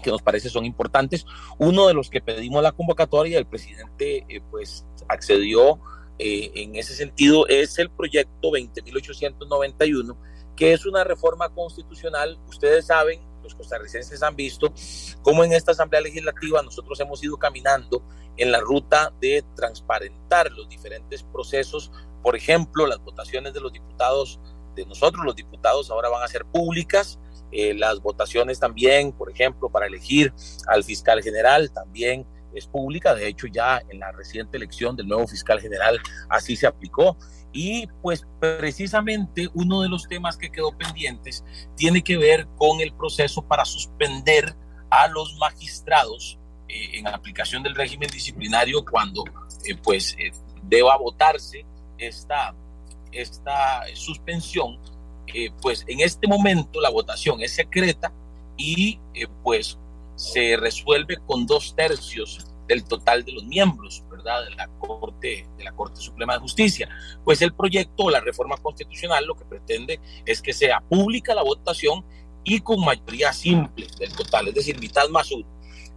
que 0.02 0.10
nos 0.10 0.22
parece 0.22 0.48
son 0.48 0.64
importantes. 0.64 1.24
Uno 1.58 1.86
de 1.86 1.94
los 1.94 2.10
que 2.10 2.20
pedimos 2.20 2.62
la 2.62 2.72
convocatoria, 2.72 3.38
el 3.38 3.46
presidente 3.46 4.24
eh, 4.28 4.40
pues 4.50 4.84
accedió 5.10 5.80
eh, 6.18 6.50
en 6.54 6.76
ese 6.76 6.94
sentido, 6.94 7.46
es 7.48 7.78
el 7.78 7.90
proyecto 7.90 8.50
20.891, 8.50 10.16
que 10.54 10.74
es 10.74 10.84
una 10.84 11.02
reforma 11.02 11.48
constitucional. 11.48 12.38
Ustedes 12.46 12.86
saben, 12.86 13.20
los 13.42 13.54
costarricenses 13.54 14.22
han 14.22 14.36
visto 14.36 14.72
cómo 15.22 15.44
en 15.44 15.52
esta 15.52 15.72
Asamblea 15.72 16.02
Legislativa 16.02 16.62
nosotros 16.62 17.00
hemos 17.00 17.24
ido 17.24 17.38
caminando 17.38 18.04
en 18.36 18.52
la 18.52 18.60
ruta 18.60 19.12
de 19.20 19.44
transparentar 19.56 20.50
los 20.52 20.68
diferentes 20.68 21.22
procesos. 21.22 21.90
Por 22.22 22.36
ejemplo, 22.36 22.86
las 22.86 22.98
votaciones 22.98 23.54
de 23.54 23.60
los 23.60 23.72
diputados 23.72 24.40
de 24.74 24.84
nosotros, 24.84 25.24
los 25.24 25.36
diputados, 25.36 25.90
ahora 25.90 26.10
van 26.10 26.22
a 26.22 26.28
ser 26.28 26.44
públicas. 26.44 27.18
Eh, 27.52 27.74
las 27.74 28.00
votaciones 28.00 28.60
también, 28.60 29.12
por 29.12 29.30
ejemplo, 29.30 29.70
para 29.70 29.86
elegir 29.86 30.32
al 30.66 30.84
fiscal 30.84 31.22
general, 31.22 31.72
también 31.72 32.26
es 32.54 32.66
pública. 32.66 33.14
De 33.14 33.26
hecho, 33.26 33.46
ya 33.46 33.82
en 33.88 34.00
la 34.00 34.12
reciente 34.12 34.56
elección 34.56 34.96
del 34.96 35.08
nuevo 35.08 35.26
fiscal 35.26 35.60
general 35.60 35.98
así 36.28 36.56
se 36.56 36.66
aplicó. 36.66 37.16
Y 37.52 37.88
pues 38.00 38.26
precisamente 38.38 39.48
uno 39.54 39.82
de 39.82 39.88
los 39.88 40.06
temas 40.06 40.36
que 40.36 40.50
quedó 40.50 40.70
pendientes 40.76 41.44
tiene 41.76 42.02
que 42.02 42.16
ver 42.16 42.46
con 42.56 42.80
el 42.80 42.92
proceso 42.92 43.42
para 43.42 43.64
suspender 43.64 44.54
a 44.88 45.08
los 45.08 45.36
magistrados 45.38 46.38
eh, 46.68 46.98
en 46.98 47.08
aplicación 47.08 47.62
del 47.64 47.74
régimen 47.74 48.08
disciplinario 48.08 48.84
cuando 48.84 49.24
eh, 49.64 49.76
pues 49.82 50.16
eh, 50.18 50.32
deba 50.62 50.96
votarse 50.96 51.64
esta, 51.98 52.54
esta 53.12 53.82
suspensión, 53.94 54.78
eh, 55.26 55.50
pues 55.60 55.84
en 55.86 56.00
este 56.00 56.26
momento 56.26 56.80
la 56.80 56.90
votación 56.90 57.42
es 57.42 57.52
secreta 57.52 58.12
y 58.56 58.98
pues 59.42 59.78
se 60.20 60.54
resuelve 60.58 61.16
con 61.26 61.46
dos 61.46 61.74
tercios 61.74 62.44
del 62.68 62.84
total 62.84 63.24
de 63.24 63.32
los 63.32 63.44
miembros, 63.44 64.04
¿verdad? 64.10 64.44
De 64.44 64.54
la 64.54 64.68
Corte, 64.78 65.48
de 65.56 65.64
la 65.64 65.72
Corte 65.72 65.98
Suprema 65.98 66.34
de 66.34 66.40
Justicia. 66.40 66.90
Pues 67.24 67.40
el 67.40 67.54
proyecto, 67.54 68.10
la 68.10 68.20
reforma 68.20 68.58
constitucional, 68.58 69.24
lo 69.24 69.34
que 69.34 69.46
pretende 69.46 69.98
es 70.26 70.42
que 70.42 70.52
sea 70.52 70.82
pública 70.82 71.34
la 71.34 71.42
votación 71.42 72.04
y 72.44 72.60
con 72.60 72.84
mayoría 72.84 73.32
simple 73.32 73.86
del 73.98 74.12
total, 74.14 74.48
es 74.48 74.54
decir, 74.54 74.78
mitad 74.78 75.08
más 75.08 75.32
uno. 75.32 75.46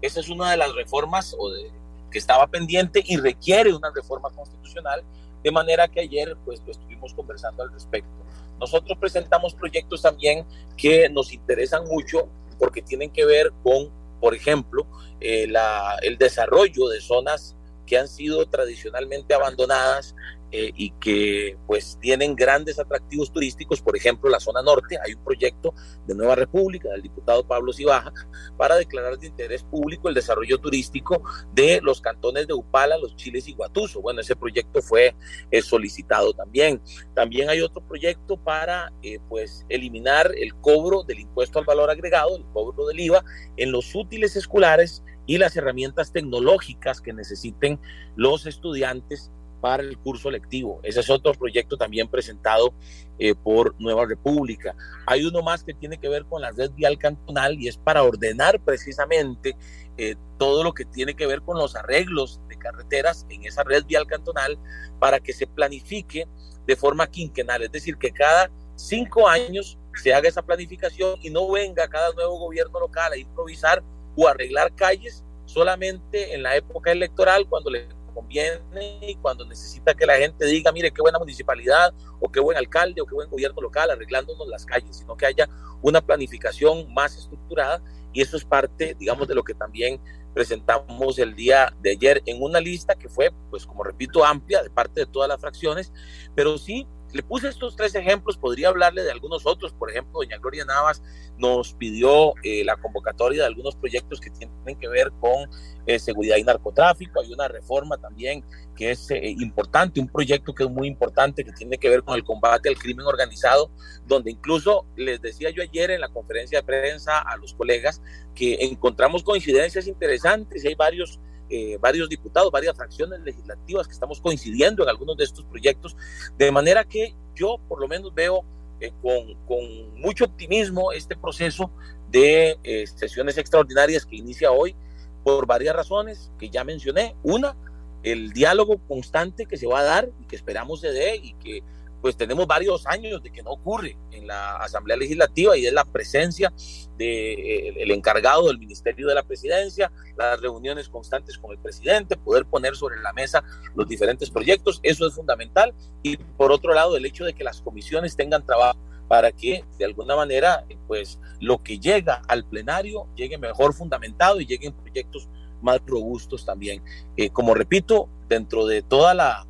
Esa 0.02 0.22
es 0.22 0.30
una 0.30 0.52
de 0.52 0.58
las 0.58 0.74
reformas 0.74 1.36
o 1.38 1.52
de, 1.52 1.70
que 2.10 2.18
estaba 2.18 2.48
pendiente 2.48 3.04
y 3.06 3.18
requiere 3.18 3.74
una 3.74 3.92
reforma 3.94 4.30
constitucional 4.30 5.04
de 5.44 5.52
manera 5.52 5.90
que 5.90 6.00
ayer 6.00 6.38
pues 6.46 6.62
lo 6.66 6.72
estuvimos 6.72 7.14
conversando 7.14 7.62
al 7.62 7.74
respecto. 7.74 8.10
Nosotros 8.58 8.98
presentamos 8.98 9.54
proyectos 9.54 10.02
también 10.02 10.46
que 10.78 11.10
nos 11.10 11.34
interesan 11.34 11.84
mucho 11.86 12.30
porque 12.58 12.82
tienen 12.82 13.12
que 13.12 13.26
ver 13.26 13.52
con, 13.62 13.92
por 14.24 14.34
ejemplo, 14.34 14.88
eh, 15.20 15.48
la, 15.50 15.98
el 16.02 16.18
desarrollo 16.18 16.88
de 16.88 17.02
zonas 17.02 17.58
que 17.86 17.98
han 17.98 18.08
sido 18.08 18.46
tradicionalmente 18.46 19.34
abandonadas 19.34 20.16
eh, 20.56 20.72
y 20.76 20.92
que 21.00 21.58
pues 21.66 21.98
tienen 22.00 22.36
grandes 22.36 22.78
atractivos 22.78 23.32
turísticos, 23.32 23.82
por 23.82 23.98
ejemplo 23.98 24.30
la 24.30 24.40
zona 24.40 24.62
norte, 24.62 25.00
hay 25.04 25.16
un 25.16 25.24
proyecto 25.24 25.74
de 26.06 26.14
Nueva 26.14 26.36
República 26.36 26.90
del 26.90 27.02
diputado 27.02 27.48
Pablo 27.48 27.74
Cibaja 27.74 28.14
para 28.56 28.76
declarar 28.76 29.18
de 29.18 29.26
interés 29.26 29.64
público 29.64 30.10
el 30.10 30.14
desarrollo 30.14 30.60
turístico 30.60 31.24
de 31.54 31.80
los 31.82 32.02
cantones 32.02 32.46
de 32.46 32.54
Upala, 32.54 33.00
Los 33.00 33.16
Chiles 33.16 33.48
y 33.48 33.54
Guatuso. 33.54 34.00
Bueno, 34.00 34.22
ese 34.22 34.36
proyecto 34.36 34.84
fue 34.84 35.16
eh, 35.50 35.62
solicitado 35.64 36.34
también. 36.34 36.80
También 37.16 37.50
hay 37.50 37.62
otro 37.62 37.82
proyecto 37.82 38.38
para 38.38 38.94
eh, 39.02 39.18
pues 39.30 39.66
eliminar 39.70 40.32
el 40.38 40.54
cobro 40.54 41.02
del 41.02 41.22
impuesto 41.22 41.58
al 41.58 41.66
valor 41.66 41.90
agregado, 41.90 42.38
el 42.38 42.46
cobro 42.54 42.86
del 42.86 43.00
IVA 43.00 43.26
en 43.58 43.72
los 43.72 43.96
útiles 43.96 44.36
escolares 44.36 45.04
y 45.26 45.40
las 45.40 45.56
herramientas 45.56 46.12
tecnológicas 46.12 47.02
que 47.02 47.12
necesiten 47.12 47.80
los 48.16 48.46
estudiantes 48.46 49.32
para 49.64 49.82
el 49.82 49.98
curso 49.98 50.30
lectivo. 50.30 50.82
Ese 50.84 51.00
es 51.00 51.10
otro 51.10 51.32
proyecto 51.32 51.78
también 51.78 52.10
presentado 52.10 52.74
eh, 53.18 53.34
por 53.34 53.74
Nueva 53.80 54.06
República. 54.06 54.76
Hay 55.06 55.24
uno 55.24 55.42
más 55.42 55.64
que 55.64 55.74
tiene 55.74 55.98
que 55.98 56.10
ver 56.10 56.26
con 56.26 56.42
la 56.42 56.52
red 56.52 56.72
vial 56.72 56.98
cantonal 56.98 57.58
y 57.58 57.70
es 57.70 57.78
para 57.78 58.04
ordenar 58.04 58.60
precisamente 58.60 59.56
eh, 59.98 60.16
todo 60.38 60.66
lo 60.66 60.74
que 60.74 60.84
tiene 60.84 61.16
que 61.16 61.28
ver 61.28 61.42
con 61.44 61.58
los 61.58 61.78
arreglos 61.78 62.42
de 62.50 62.58
carreteras 62.58 63.26
en 63.30 63.46
esa 63.46 63.64
red 63.64 63.86
vial 63.86 64.06
cantonal 64.06 64.60
para 65.00 65.22
que 65.22 65.32
se 65.32 65.48
planifique 65.48 66.28
de 66.68 66.76
forma 66.76 67.08
quinquenal, 67.08 67.64
es 67.64 67.72
decir, 67.72 67.96
que 67.96 68.12
cada 68.12 68.52
cinco 68.76 69.30
años 69.30 69.80
se 69.96 70.14
haga 70.14 70.28
esa 70.28 70.42
planificación 70.42 71.20
y 71.22 71.30
no 71.30 71.50
venga 71.50 71.88
cada 71.88 72.12
nuevo 72.12 72.38
gobierno 72.38 72.82
local 72.82 73.14
a 73.14 73.18
improvisar 73.18 73.82
o 74.18 74.28
arreglar 74.28 74.76
calles 74.76 75.24
solamente 75.46 76.36
en 76.36 76.44
la 76.44 76.54
época 76.58 76.92
electoral 76.92 77.48
cuando 77.48 77.70
le 77.70 77.88
conviene 78.14 78.60
y 79.02 79.16
cuando 79.16 79.46
necesita 79.46 79.94
que 79.94 80.06
la 80.06 80.16
gente 80.18 80.46
diga, 80.46 80.72
mire, 80.72 80.92
qué 80.92 81.02
buena 81.02 81.20
municipalidad 81.20 81.94
o 82.20 82.32
qué 82.32 82.40
buen 82.40 82.58
alcalde 82.58 83.02
o 83.02 83.06
qué 83.06 83.16
buen 83.16 83.30
gobierno 83.30 83.62
local 83.62 83.90
arreglándonos 83.92 84.48
las 84.48 84.66
calles, 84.66 84.98
sino 84.98 85.16
que 85.18 85.26
haya 85.26 85.50
una 85.82 86.02
planificación 86.02 86.94
más 86.94 87.18
estructurada 87.18 87.82
y 88.14 88.22
eso 88.22 88.38
es 88.38 88.46
parte, 88.46 88.96
digamos, 89.00 89.28
de 89.28 89.36
lo 89.36 89.44
que 89.44 89.54
también 89.54 90.00
presentamos 90.34 91.20
el 91.20 91.36
día 91.36 91.74
de 91.82 91.92
ayer 91.92 92.22
en 92.26 92.42
una 92.42 92.60
lista 92.60 92.96
que 92.96 93.10
fue, 93.10 93.32
pues 93.50 93.66
como 93.66 93.84
repito, 93.84 94.26
amplia 94.26 94.64
de 94.64 94.70
parte 94.70 95.02
de 95.02 95.06
todas 95.06 95.30
las 95.30 95.40
fracciones, 95.40 95.92
pero 96.36 96.58
sí 96.58 96.88
le 97.14 97.22
puse 97.22 97.48
estos 97.48 97.76
tres 97.76 97.94
ejemplos, 97.96 98.38
podría 98.38 98.70
hablarle 98.70 99.04
de 99.04 99.12
algunos 99.12 99.46
otros. 99.46 99.72
Por 99.74 99.92
ejemplo, 99.92 100.14
doña 100.20 100.38
Gloria 100.40 100.66
Navas 100.66 101.02
nos 101.38 101.74
pidió 101.74 102.34
eh, 102.44 102.64
la 102.66 102.76
convocatoria 102.76 103.42
de 103.44 103.48
algunos 103.48 103.76
proyectos 103.76 104.20
que 104.20 104.32
tienen 104.32 104.80
que 104.80 104.88
ver 104.88 105.12
con 105.20 105.48
eh, 105.86 106.00
seguridad 106.00 106.38
y 106.38 106.44
narcotráfico. 106.44 107.22
Hay 107.22 107.32
una 107.32 107.48
reforma 107.48 107.98
también 107.98 108.44
que 108.76 108.92
es 108.92 109.12
eh, 109.12 109.36
importante, 109.40 110.00
un 110.00 110.08
proyecto 110.08 110.56
que 110.56 110.64
es 110.64 110.70
muy 110.70 110.88
importante, 110.88 111.46
que 111.46 111.52
tiene 111.52 111.78
que 111.78 111.90
ver 111.90 112.04
con 112.04 112.16
el 112.16 112.24
combate 112.24 112.70
al 112.70 112.78
crimen 112.78 113.06
organizado, 113.06 113.70
donde 114.08 114.32
incluso 114.32 114.88
les 114.96 115.22
decía 115.22 115.52
yo 115.52 115.62
ayer 115.62 115.92
en 115.92 116.02
la 116.02 116.10
conferencia 116.10 116.60
de 116.60 116.64
prensa 116.66 117.20
a 117.20 117.38
los 117.38 117.54
colegas 117.54 118.02
que 118.34 118.58
encontramos 118.62 119.24
coincidencias 119.24 119.88
interesantes 119.88 120.66
hay 120.66 120.76
varios 120.76 121.20
eh, 121.50 121.78
varios 121.80 122.10
diputados, 122.10 122.52
varias 122.52 122.76
fracciones 122.76 123.20
legislativas 123.22 123.88
que 123.88 123.94
estamos 123.94 124.22
coincidiendo 124.22 124.84
en 124.84 124.90
algunos 124.90 125.18
de 125.18 125.24
estos 125.24 125.46
proyectos, 125.46 125.96
de 126.38 126.52
manera 126.52 126.84
que 126.84 127.16
yo 127.36 127.58
por 127.68 127.80
lo 127.80 127.88
menos 127.88 128.14
veo 128.14 128.44
eh, 128.80 128.92
con, 129.02 130.00
mucho 130.00 130.26
optimismo 130.26 130.92
este 130.92 131.16
proceso 131.16 131.72
de 132.10 132.58
eh, 132.64 132.86
sesiones 132.88 133.38
extraordinarias 133.38 134.06
que 134.06 134.18
inicia 134.18 134.52
hoy 134.52 134.76
por 135.24 135.48
varias 135.48 135.76
razones 135.76 136.32
que 136.38 136.50
ya 136.50 136.64
mencioné. 136.64 137.16
Una, 137.24 137.56
el 138.04 138.34
diálogo 138.34 138.80
constante 138.88 139.46
que 139.46 139.58
se 139.58 139.68
va 139.68 139.80
a 139.80 139.84
dar 139.84 140.10
y 140.20 140.26
que 140.26 140.36
esperamos 140.36 140.82
se 140.82 140.92
dé 140.92 141.16
y 141.16 141.34
que 141.36 141.64
pues 142.04 142.18
tenemos 142.18 142.46
varios 142.46 142.86
años 142.86 143.24
de 143.24 143.32
que 143.32 143.42
no 143.42 143.52
ocurre 143.52 143.98
en 144.12 144.28
la 144.28 144.58
Asamblea 144.58 144.98
Legislativa 144.98 145.56
y 145.56 145.66
es 145.66 145.72
la 145.72 145.86
presencia 145.86 146.50
del 146.50 146.98
de, 146.98 147.34
eh, 147.34 147.74
el 147.78 147.92
encargado 147.92 148.48
del 148.48 148.60
Ministerio 148.60 149.08
de 149.08 149.16
la 149.16 149.24
Presidencia, 149.24 149.90
las 150.18 150.42
reuniones 150.42 150.90
constantes 150.90 151.38
con 151.38 151.54
el 151.54 151.60
presidente, 151.60 152.18
poder 152.18 152.46
poner 152.46 152.76
sobre 152.76 153.02
la 153.02 153.14
mesa 153.14 153.42
los 153.74 153.88
diferentes 153.88 154.30
proyectos, 154.30 154.82
eso 154.84 155.08
es 155.08 155.14
fundamental. 155.14 155.74
Y 156.02 156.18
por 156.18 156.52
otro 156.52 156.74
lado, 156.74 156.98
el 156.98 157.06
hecho 157.06 157.24
de 157.24 157.34
que 157.34 157.46
las 157.46 157.62
comisiones 157.62 158.18
tengan 158.18 158.46
trabajo 158.46 158.78
para 159.08 159.32
que 159.32 159.64
de 159.80 159.86
alguna 159.86 160.18
manera 160.18 160.66
pues 160.88 161.22
lo 161.40 161.64
que 161.64 161.80
llega 161.80 162.22
al 162.28 162.44
plenario 162.44 163.08
llegue 163.16 163.38
mejor 163.38 163.74
fundamentado 163.74 164.42
y 164.42 164.46
lleguen 164.46 164.74
proyectos 164.74 165.30
más 165.62 165.80
robustos 165.88 166.46
también. 166.46 166.84
Eh, 167.16 167.30
como 167.30 167.54
repito, 167.54 168.10
dentro 168.28 168.66
de 168.66 168.82
toda 168.82 169.14
la 169.14 169.48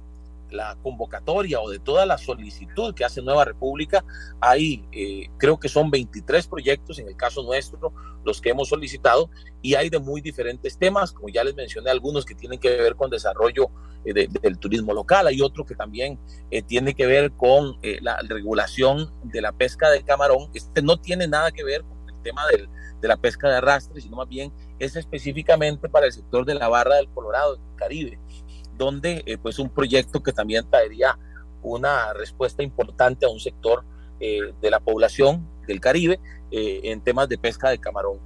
la 0.53 0.77
convocatoria 0.81 1.59
o 1.59 1.69
de 1.69 1.79
toda 1.79 2.05
la 2.05 2.17
solicitud 2.17 2.93
que 2.93 3.03
hace 3.03 3.21
Nueva 3.21 3.45
República, 3.45 4.05
hay, 4.39 4.85
eh, 4.91 5.29
creo 5.37 5.59
que 5.59 5.67
son 5.67 5.89
23 5.89 6.47
proyectos 6.47 6.99
en 6.99 7.07
el 7.07 7.17
caso 7.17 7.43
nuestro, 7.43 7.93
los 8.23 8.39
que 8.39 8.51
hemos 8.51 8.69
solicitado, 8.69 9.29
y 9.61 9.75
hay 9.75 9.89
de 9.89 9.99
muy 9.99 10.21
diferentes 10.21 10.77
temas, 10.77 11.11
como 11.11 11.29
ya 11.29 11.43
les 11.43 11.55
mencioné, 11.55 11.89
algunos 11.89 12.25
que 12.25 12.35
tienen 12.35 12.59
que 12.59 12.69
ver 12.69 12.95
con 12.95 13.09
desarrollo 13.09 13.69
eh, 14.05 14.27
del 14.41 14.57
turismo 14.57 14.93
local, 14.93 15.27
hay 15.27 15.41
otro 15.41 15.65
que 15.65 15.75
también 15.75 16.19
eh, 16.51 16.61
tiene 16.61 16.93
que 16.93 17.05
ver 17.05 17.31
con 17.33 17.77
la 18.01 18.17
regulación 18.27 19.11
de 19.23 19.41
la 19.41 19.51
pesca 19.51 19.89
de 19.89 20.03
camarón. 20.03 20.49
Este 20.53 20.81
no 20.81 20.97
tiene 20.97 21.27
nada 21.27 21.51
que 21.51 21.63
ver 21.63 21.83
con 21.83 21.97
el 22.07 22.21
tema 22.21 22.45
del, 22.47 22.69
de 23.01 23.07
la 23.07 23.17
pesca 23.17 23.49
de 23.49 23.57
arrastre, 23.57 23.99
sino 23.99 24.17
más 24.17 24.29
bien 24.29 24.53
es 24.79 24.95
específicamente 24.95 25.89
para 25.89 26.05
el 26.05 26.13
sector 26.13 26.45
de 26.45 26.55
la 26.55 26.69
barra 26.69 26.95
del 26.95 27.09
Colorado, 27.09 27.57
del 27.57 27.75
Caribe 27.75 28.19
donde 28.77 29.23
eh, 29.25 29.37
pues 29.37 29.59
un 29.59 29.69
proyecto 29.69 30.21
que 30.21 30.31
también 30.31 30.69
traería 30.69 31.17
una 31.61 32.13
respuesta 32.13 32.63
importante 32.63 33.25
a 33.25 33.29
un 33.29 33.39
sector 33.39 33.83
eh, 34.19 34.53
de 34.61 34.69
la 34.69 34.79
población 34.79 35.47
del 35.67 35.79
Caribe 35.79 36.19
eh, 36.51 36.81
en 36.83 37.01
temas 37.01 37.29
de 37.29 37.37
pesca 37.37 37.69
de 37.69 37.79
camarón. 37.79 38.19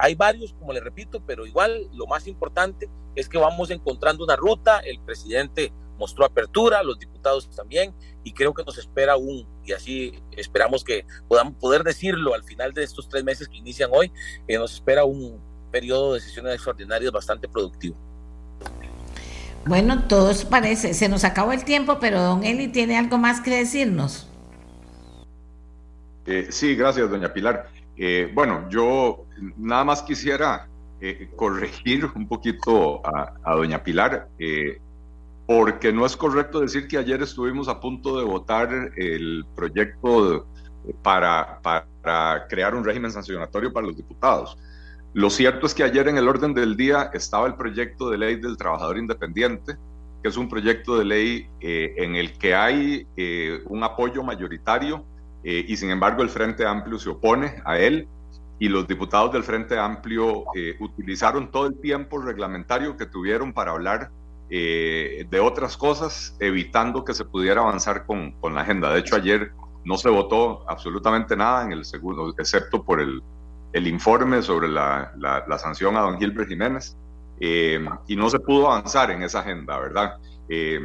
hay 0.00 0.14
varios, 0.14 0.54
como 0.54 0.72
le 0.72 0.80
repito, 0.80 1.22
pero 1.24 1.46
igual 1.46 1.88
lo 1.92 2.06
más 2.06 2.26
importante 2.26 2.88
es 3.14 3.28
que 3.28 3.38
vamos 3.38 3.70
encontrando 3.70 4.24
una 4.24 4.36
ruta, 4.36 4.80
el 4.80 4.98
presidente 5.00 5.72
mostró 5.98 6.24
apertura, 6.24 6.82
los 6.82 6.98
diputados 6.98 7.50
también, 7.50 7.92
y 8.24 8.32
creo 8.32 8.54
que 8.54 8.64
nos 8.64 8.78
espera 8.78 9.16
un, 9.16 9.46
y 9.64 9.72
así 9.72 10.12
esperamos 10.32 10.84
que 10.84 11.04
podamos 11.28 11.54
poder 11.54 11.82
decirlo 11.82 12.34
al 12.34 12.44
final 12.44 12.72
de 12.72 12.84
estos 12.84 13.08
tres 13.08 13.24
meses 13.24 13.48
que 13.48 13.56
inician 13.56 13.90
hoy, 13.92 14.12
nos 14.48 14.74
espera 14.74 15.04
un 15.04 15.40
periodo 15.70 16.14
de 16.14 16.20
sesiones 16.20 16.54
extraordinarias 16.54 17.12
bastante 17.12 17.48
productivo. 17.48 17.96
Bueno, 19.66 20.04
todo 20.04 20.30
eso 20.30 20.48
parece, 20.48 20.94
se 20.94 21.08
nos 21.08 21.24
acabó 21.24 21.52
el 21.52 21.64
tiempo, 21.64 21.98
pero 22.00 22.22
don 22.22 22.44
Eli 22.44 22.68
tiene 22.68 22.96
algo 22.96 23.18
más 23.18 23.40
que 23.40 23.50
decirnos. 23.50 24.28
Eh, 26.26 26.48
sí, 26.50 26.74
gracias, 26.74 27.10
doña 27.10 27.32
Pilar. 27.32 27.68
Eh, 27.96 28.30
bueno, 28.34 28.68
yo 28.68 29.24
nada 29.56 29.84
más 29.84 30.02
quisiera 30.02 30.68
eh, 31.00 31.30
corregir 31.36 32.06
un 32.14 32.28
poquito 32.28 33.00
a, 33.04 33.54
doña 33.54 33.82
Pilar, 33.82 34.28
porque 35.46 35.92
no 35.92 36.04
es 36.04 36.16
correcto 36.16 36.60
decir 36.60 36.86
que 36.86 36.98
ayer 36.98 37.22
estuvimos 37.22 37.68
a 37.68 37.80
punto 37.80 38.18
de 38.18 38.24
votar 38.24 38.70
el 38.96 39.44
proyecto 39.56 40.46
para, 41.02 41.60
para 41.62 42.46
crear 42.48 42.74
un 42.74 42.84
régimen 42.84 43.10
sancionatorio 43.10 43.72
para 43.72 43.86
los 43.86 43.96
diputados. 43.96 44.56
Lo 45.14 45.30
cierto 45.30 45.66
es 45.66 45.74
que 45.74 45.84
ayer 45.84 46.06
en 46.08 46.18
el 46.18 46.28
orden 46.28 46.54
del 46.54 46.76
día 46.76 47.10
estaba 47.14 47.46
el 47.46 47.54
proyecto 47.54 48.10
de 48.10 48.18
ley 48.18 48.36
del 48.36 48.56
trabajador 48.56 48.98
independiente, 48.98 49.76
que 50.22 50.28
es 50.28 50.36
un 50.36 50.48
proyecto 50.48 50.98
de 50.98 51.04
ley 51.04 51.48
eh, 51.60 51.94
en 51.96 52.14
el 52.14 52.36
que 52.36 52.54
hay 52.54 53.06
eh, 53.16 53.62
un 53.66 53.82
apoyo 53.84 54.22
mayoritario 54.22 55.04
eh, 55.44 55.64
y 55.66 55.76
sin 55.76 55.90
embargo 55.90 56.22
el 56.22 56.28
Frente 56.28 56.66
Amplio 56.66 56.98
se 56.98 57.08
opone 57.08 57.62
a 57.64 57.78
él 57.78 58.06
y 58.58 58.68
los 58.68 58.86
diputados 58.86 59.32
del 59.32 59.44
Frente 59.44 59.78
Amplio 59.78 60.44
utilizaron 60.80 61.48
todo 61.52 61.68
el 61.68 61.78
tiempo 61.78 62.18
reglamentario 62.18 62.96
que 62.96 63.06
tuvieron 63.06 63.52
para 63.52 63.70
hablar 63.70 64.10
de 64.50 65.40
otras 65.40 65.76
cosas, 65.76 66.36
evitando 66.40 67.04
que 67.04 67.14
se 67.14 67.24
pudiera 67.24 67.60
avanzar 67.60 68.04
con, 68.04 68.32
con 68.40 68.56
la 68.56 68.62
agenda. 68.62 68.92
De 68.92 68.98
hecho, 68.98 69.14
ayer 69.14 69.52
no 69.84 69.96
se 69.96 70.08
votó 70.08 70.68
absolutamente 70.68 71.36
nada 71.36 71.62
en 71.62 71.70
el 71.70 71.84
segundo, 71.84 72.34
excepto 72.36 72.82
por 72.82 73.00
el 73.00 73.22
el 73.72 73.86
informe 73.86 74.42
sobre 74.42 74.68
la, 74.68 75.12
la, 75.18 75.58
sanción 75.58 75.96
a 75.96 76.00
don 76.00 76.18
Gilbert 76.18 76.48
Jiménez 76.48 76.96
eh, 77.40 77.84
y 78.06 78.16
no 78.16 78.30
se 78.30 78.40
pudo 78.40 78.70
avanzar 78.70 79.10
en 79.10 79.22
esa 79.22 79.40
agenda, 79.40 79.78
¿verdad? 79.78 80.16
Eh, 80.48 80.80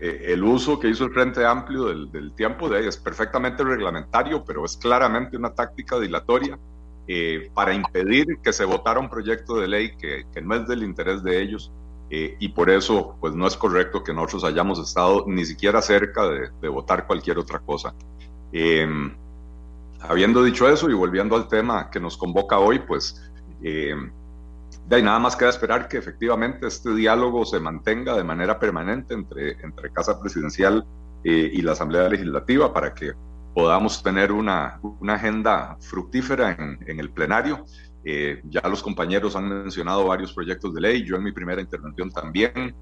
eh, 0.00 0.24
el 0.28 0.44
uso 0.44 0.78
que 0.78 0.88
hizo 0.88 1.04
el 1.04 1.12
Frente 1.12 1.44
Amplio 1.44 1.86
del, 1.86 2.32
tiempo 2.34 2.68
de 2.68 2.78
ahí 2.78 2.86
es 2.86 2.96
perfectamente 2.96 3.64
reglamentario, 3.64 4.44
pero 4.44 4.64
es 4.64 4.76
claramente 4.76 5.36
una 5.36 5.50
táctica 5.50 5.98
dilatoria 5.98 6.58
para 7.52 7.74
impedir 7.74 8.38
que 8.42 8.54
se 8.54 8.64
votara 8.64 8.98
un 8.98 9.10
proyecto 9.10 9.56
de 9.56 9.68
ley 9.68 9.96
que, 9.98 10.24
que 10.32 10.40
no 10.40 10.54
es 10.54 10.66
del 10.66 10.82
interés 10.82 11.22
de 11.22 11.42
ellos 11.42 11.70
y 12.08 12.48
por 12.50 12.70
eso 12.70 13.16
pues 13.20 13.34
no 13.34 13.46
es 13.46 13.54
correcto 13.56 14.02
que 14.02 14.14
nosotros 14.14 14.44
hayamos 14.44 14.78
estado 14.78 15.24
ni 15.26 15.44
siquiera 15.44 15.82
cerca 15.82 16.26
de, 16.26 16.48
de 16.62 16.68
votar 16.68 17.06
cualquier 17.06 17.38
otra 17.38 17.58
cosa. 17.58 17.92
Habiendo 20.08 20.42
dicho 20.42 20.68
eso 20.68 20.90
y 20.90 20.94
volviendo 20.94 21.36
al 21.36 21.48
tema 21.48 21.88
que 21.90 22.00
nos 22.00 22.16
convoca 22.16 22.58
hoy, 22.58 22.80
pues 22.80 23.30
eh, 23.62 23.94
de 24.88 25.02
nada 25.02 25.18
más 25.20 25.36
queda 25.36 25.50
esperar 25.50 25.86
que 25.88 25.98
efectivamente 25.98 26.66
este 26.66 26.92
diálogo 26.94 27.44
se 27.44 27.60
mantenga 27.60 28.16
de 28.16 28.24
manera 28.24 28.58
permanente 28.58 29.14
entre, 29.14 29.52
entre 29.62 29.92
Casa 29.92 30.20
Presidencial 30.20 30.84
eh, 31.22 31.50
y 31.52 31.62
la 31.62 31.72
Asamblea 31.72 32.08
Legislativa 32.08 32.72
para 32.72 32.92
que 32.92 33.12
podamos 33.54 34.02
tener 34.02 34.32
una, 34.32 34.80
una 35.00 35.14
agenda 35.14 35.76
fructífera 35.80 36.56
en, 36.58 36.98
el 36.98 37.10
plenario. 37.10 37.64
Eh, 38.04 38.42
ya 38.44 38.62
los 38.68 38.82
compañeros 38.82 39.36
han 39.36 39.48
mencionado 39.48 40.06
varios 40.06 40.32
proyectos 40.32 40.74
de 40.74 40.80
ley, 40.80 41.04
yo 41.04 41.14
en 41.14 41.22
mi 41.22 41.30
primera 41.30 41.60
intervención 41.60 42.10
también. 42.10 42.74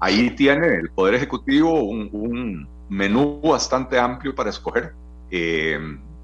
ahí 0.00 0.30
tiene 0.30 0.66
el 0.78 0.90
Poder 0.90 1.14
Ejecutivo 1.14 1.84
un 1.84 2.68
menú 2.88 3.40
bastante 3.40 4.00
amplio 4.00 4.34
para 4.34 4.50
escoger. 4.50 4.92
Eh, 5.30 5.78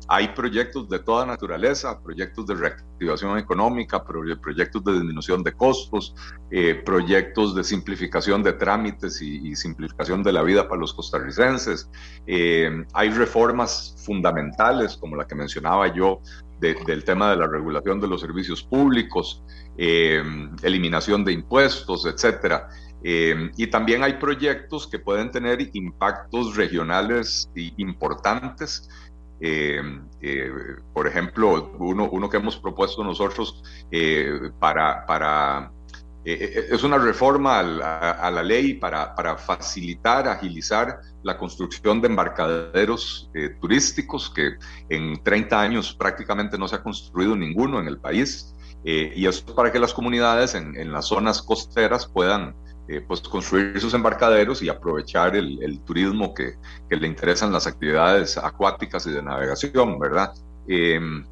hay 0.09 0.29
proyectos 0.29 0.89
de 0.89 0.99
toda 0.99 1.25
naturaleza, 1.25 2.01
proyectos 2.03 2.47
de 2.47 2.55
reactivación 2.55 3.39
económica, 3.39 4.05
proyectos 4.05 4.85
de 4.85 4.93
disminución 4.95 5.43
de 5.43 5.53
costos, 5.53 6.15
eh, 6.51 6.75
proyectos 6.75 7.55
de 7.55 7.65
simplificación 7.65 8.43
de 8.43 8.53
trámites 8.53 9.23
y, 9.23 9.55
simplificación 9.57 10.23
de 10.23 10.33
la 10.33 10.43
vida 10.43 10.69
para 10.69 10.81
los 10.81 10.93
costarricenses. 10.93 11.89
Eh, 12.27 12.85
hay 12.93 13.11
reformas 13.11 13.95
fundamentales, 14.05 14.97
como 14.97 15.17
la 15.17 15.27
que 15.27 15.35
mencionaba 15.35 15.87
yo, 15.95 16.21
del 16.61 17.03
tema 17.03 17.31
de 17.31 17.39
la 17.39 17.49
regulación 17.49 18.01
de 18.01 18.07
los 18.07 18.21
servicios 18.21 18.63
públicos, 18.63 19.43
eliminación 19.77 21.25
de 21.25 21.33
impuestos, 21.33 22.07
etcétera. 22.07 22.69
Y 23.05 23.67
también 23.67 24.05
hay 24.05 24.15
proyectos 24.15 24.87
que 24.87 24.99
pueden 24.99 25.31
tener 25.31 25.71
impactos 25.73 26.55
regionales 26.57 27.51
importantes 27.77 28.89
eh, 29.45 29.83
eh, 30.21 30.51
por 30.93 31.09
ejemplo, 31.09 31.73
uno, 31.81 32.09
uno 32.09 32.31
que 32.31 32.37
hemos 32.37 32.57
propuesto 32.57 33.03
nosotros 33.03 33.61
eh, 33.91 34.53
para, 34.61 35.05
para 35.05 35.73
es 36.25 36.85
una 36.85 36.99
reforma 36.99 37.59
a 37.59 38.31
la, 38.31 38.43
ley 38.45 38.75
para, 38.75 39.13
para, 39.17 39.37
facilitar, 39.37 40.29
agilizar 40.29 41.01
la 41.25 41.37
construcción 41.37 42.01
de 42.01 42.07
embarcaderos 42.07 43.29
turísticos, 43.61 44.31
que 44.31 44.53
en 44.89 45.21
30 45.21 45.61
años 45.61 45.93
prácticamente 45.93 46.57
no 46.57 46.69
se 46.69 46.77
ha 46.77 46.83
construido 46.85 47.35
ninguno 47.35 47.81
en 47.81 47.89
el 47.89 47.99
país. 47.99 48.55
y 48.85 49.27
esto 49.27 49.53
para 49.53 49.73
que 49.73 49.81
las 49.81 49.93
comunidades 49.93 50.55
en, 50.55 50.77
en 50.77 50.93
las 50.93 51.07
zonas 51.07 51.43
costeras 51.43 52.07
puedan 52.07 52.55
eh, 52.89 53.01
pues 53.01 53.21
construir 53.21 53.81
sus 53.81 53.95
embarcaderos 53.95 54.61
y 54.61 54.69
aprovechar 54.69 55.37
el, 55.37 55.81
turismo 55.85 56.35
que, 56.35 56.57
que, 56.91 56.97
le 56.97 57.07
interesan 57.07 57.53
las 57.53 57.69
actividades 57.69 58.37
acuáticas 58.37 59.07
y 59.07 59.13
de 59.13 59.23
navegación, 59.23 60.01
¿verdad? 60.01 60.35
Em, 60.67 61.25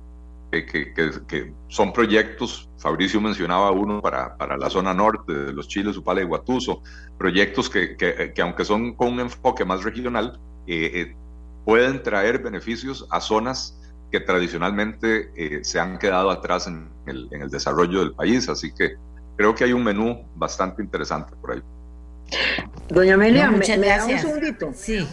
que, 0.53 0.95
que, 0.95 1.53
son 1.69 1.93
proyectos, 1.93 2.69
Fabricio 2.79 3.21
mencionaba 3.21 3.73
uno 3.73 4.01
para, 4.01 4.37
para 4.37 4.57
la 4.57 4.71
zona 4.71 4.95
norte 4.95 5.33
de 5.33 5.53
los 5.53 5.67
chiles, 5.67 5.97
Upala 5.97 6.21
y 6.21 6.25
Guatuso, 6.25 6.83
proyectos 7.19 7.69
que, 7.69 8.33
aunque 8.41 8.65
son 8.65 8.95
con 8.95 9.15
un 9.15 9.21
enfoque 9.21 9.65
más 9.65 9.83
regional, 9.83 10.41
eh, 10.69 10.91
eh, 10.95 11.17
pueden 11.65 12.03
traer 12.03 12.43
beneficios 12.43 13.07
a 13.11 13.21
zonas 13.21 13.77
que 14.13 14.21
tradicionalmente 14.21 15.63
se 15.65 15.79
han 15.79 15.99
quedado 15.99 16.31
atrás 16.31 16.67
en 16.67 16.89
el, 17.07 17.29
en 17.33 17.43
el 17.43 17.51
desarrollo 17.51 18.01
del 18.01 18.13
país. 18.13 18.49
Así 18.49 18.73
que 18.73 18.97
creo 19.41 19.55
que 19.55 19.65
hay 19.65 19.73
un 19.73 19.83
menú 19.83 20.23
bastante 20.35 20.83
interesante 20.83 21.35
por 21.41 21.53
ahí. 21.53 21.63
Doña 22.91 23.15
Amelia, 23.15 23.51
me, 23.51 23.67
da 23.67 24.05
un 24.05 24.19
segundito. 24.19 24.71
Sí. 24.75 25.09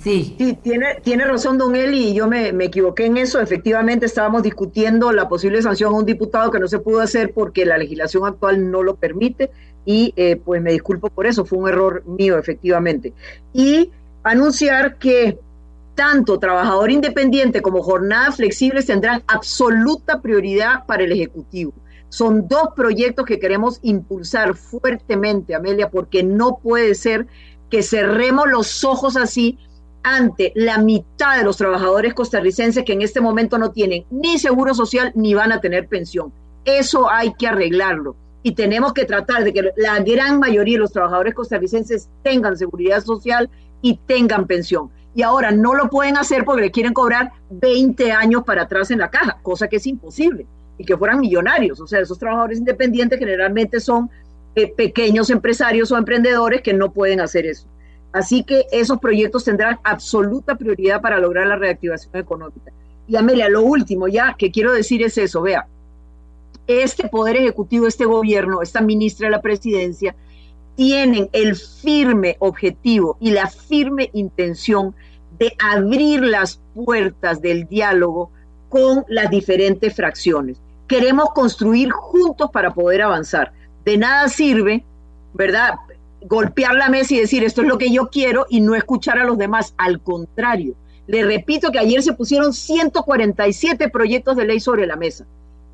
Sí. 0.00 0.34
sí, 0.38 0.58
tiene, 0.62 1.00
tiene 1.02 1.26
razón 1.26 1.58
don 1.58 1.76
Eli 1.76 2.08
y 2.08 2.14
yo 2.14 2.26
me, 2.26 2.48
equivoqué 2.64 3.04
en 3.04 3.18
eso. 3.18 3.42
Efectivamente 3.42 4.06
estábamos 4.06 4.42
discutiendo 4.42 5.12
la 5.12 5.28
posible 5.28 5.60
sanción 5.60 5.92
a 5.92 5.98
un 5.98 6.06
diputado 6.06 6.50
que 6.50 6.58
no 6.58 6.66
se 6.66 6.78
pudo 6.78 7.00
hacer 7.00 7.34
porque 7.34 7.66
la 7.66 7.76
legislación 7.76 8.24
actual 8.24 8.70
no 8.70 8.82
lo 8.82 8.96
permite 8.96 9.50
y 9.84 10.14
eh, 10.16 10.40
pues 10.42 10.62
me 10.62 10.72
disculpo 10.72 11.10
por 11.10 11.26
eso, 11.26 11.44
fue 11.44 11.58
un 11.58 11.68
error 11.68 12.04
mío 12.06 12.38
efectivamente. 12.38 13.12
Y 13.52 13.90
anunciar 14.22 14.96
que 14.96 15.38
tanto 15.94 16.38
trabajador 16.38 16.90
independiente 16.90 17.60
como 17.60 17.82
jornadas 17.82 18.36
flexibles 18.36 18.86
tendrán 18.86 19.22
absoluta 19.26 20.22
prioridad 20.22 20.86
para 20.86 21.04
el 21.04 21.12
Ejecutivo. 21.12 21.74
Son 22.12 22.46
dos 22.46 22.74
proyectos 22.76 23.24
que 23.24 23.38
queremos 23.38 23.78
impulsar 23.80 24.54
fuertemente, 24.54 25.54
Amelia, 25.54 25.88
porque 25.88 26.22
no 26.22 26.58
puede 26.62 26.94
ser 26.94 27.26
que 27.70 27.82
cerremos 27.82 28.50
los 28.50 28.84
ojos 28.84 29.16
así 29.16 29.58
ante 30.02 30.52
la 30.54 30.76
mitad 30.76 31.38
de 31.38 31.44
los 31.44 31.56
trabajadores 31.56 32.12
costarricenses 32.12 32.84
que 32.84 32.92
en 32.92 33.00
este 33.00 33.22
momento 33.22 33.56
no 33.56 33.70
tienen 33.70 34.04
ni 34.10 34.38
seguro 34.38 34.74
social 34.74 35.10
ni 35.14 35.32
van 35.32 35.52
a 35.52 35.62
tener 35.62 35.88
pensión. 35.88 36.34
Eso 36.66 37.10
hay 37.10 37.32
que 37.32 37.46
arreglarlo. 37.48 38.14
y 38.42 38.52
tenemos 38.52 38.92
que 38.92 39.06
tratar 39.06 39.44
de 39.44 39.52
que 39.54 39.70
la 39.76 40.00
gran 40.00 40.38
mayoría 40.38 40.74
de 40.74 40.80
los 40.80 40.92
trabajadores 40.92 41.32
costarricenses 41.32 42.10
tengan 42.22 42.58
seguridad 42.58 43.02
social 43.02 43.48
y 43.80 44.00
tengan 44.06 44.46
pensión. 44.46 44.90
Y 45.14 45.22
ahora 45.22 45.50
no 45.50 45.74
lo 45.74 45.88
pueden 45.88 46.18
hacer 46.18 46.44
porque 46.44 46.62
le 46.62 46.70
quieren 46.72 46.92
cobrar 46.92 47.32
20 47.50 48.12
años 48.12 48.42
para 48.44 48.62
atrás 48.62 48.90
en 48.90 48.98
la 48.98 49.10
caja, 49.10 49.38
cosa 49.42 49.68
que 49.68 49.76
es 49.76 49.86
imposible, 49.86 50.46
y 50.82 50.84
que 50.84 50.96
fueran 50.96 51.20
millonarios. 51.20 51.80
O 51.80 51.86
sea, 51.86 52.00
esos 52.00 52.18
trabajadores 52.18 52.58
independientes 52.58 53.18
generalmente 53.18 53.78
son 53.78 54.10
eh, 54.56 54.66
pequeños 54.66 55.30
empresarios 55.30 55.92
o 55.92 55.96
emprendedores 55.96 56.60
que 56.60 56.72
no 56.72 56.92
pueden 56.92 57.20
hacer 57.20 57.46
eso. 57.46 57.66
Así 58.12 58.42
que 58.42 58.66
esos 58.72 58.98
proyectos 58.98 59.44
tendrán 59.44 59.78
absoluta 59.84 60.56
prioridad 60.56 61.00
para 61.00 61.18
lograr 61.18 61.46
la 61.46 61.56
reactivación 61.56 62.16
económica. 62.16 62.72
Y 63.06 63.16
Amelia, 63.16 63.48
lo 63.48 63.62
último 63.62 64.08
ya 64.08 64.34
que 64.36 64.50
quiero 64.50 64.72
decir 64.72 65.02
es 65.02 65.16
eso, 65.18 65.40
vea, 65.40 65.66
este 66.66 67.08
Poder 67.08 67.36
Ejecutivo, 67.36 67.86
este 67.86 68.04
gobierno, 68.04 68.60
esta 68.60 68.80
ministra 68.80 69.28
de 69.28 69.32
la 69.32 69.40
Presidencia, 69.40 70.14
tienen 70.74 71.28
el 71.32 71.54
firme 71.56 72.36
objetivo 72.40 73.16
y 73.20 73.30
la 73.30 73.46
firme 73.46 74.10
intención 74.14 74.94
de 75.38 75.54
abrir 75.58 76.22
las 76.22 76.60
puertas 76.74 77.40
del 77.40 77.68
diálogo 77.68 78.30
con 78.68 79.04
las 79.08 79.30
diferentes 79.30 79.94
fracciones. 79.94 80.58
Queremos 80.92 81.30
construir 81.30 81.90
juntos 81.90 82.50
para 82.50 82.74
poder 82.74 83.00
avanzar. 83.00 83.50
De 83.82 83.96
nada 83.96 84.28
sirve, 84.28 84.84
¿verdad? 85.32 85.76
Golpear 86.20 86.74
la 86.74 86.90
mesa 86.90 87.14
y 87.14 87.20
decir 87.20 87.42
esto 87.44 87.62
es 87.62 87.68
lo 87.68 87.78
que 87.78 87.90
yo 87.90 88.10
quiero 88.10 88.44
y 88.50 88.60
no 88.60 88.74
escuchar 88.74 89.18
a 89.18 89.24
los 89.24 89.38
demás. 89.38 89.72
Al 89.78 90.02
contrario, 90.02 90.74
le 91.06 91.24
repito 91.24 91.72
que 91.72 91.78
ayer 91.78 92.02
se 92.02 92.12
pusieron 92.12 92.52
147 92.52 93.88
proyectos 93.88 94.36
de 94.36 94.44
ley 94.44 94.60
sobre 94.60 94.86
la 94.86 94.96
mesa 94.96 95.24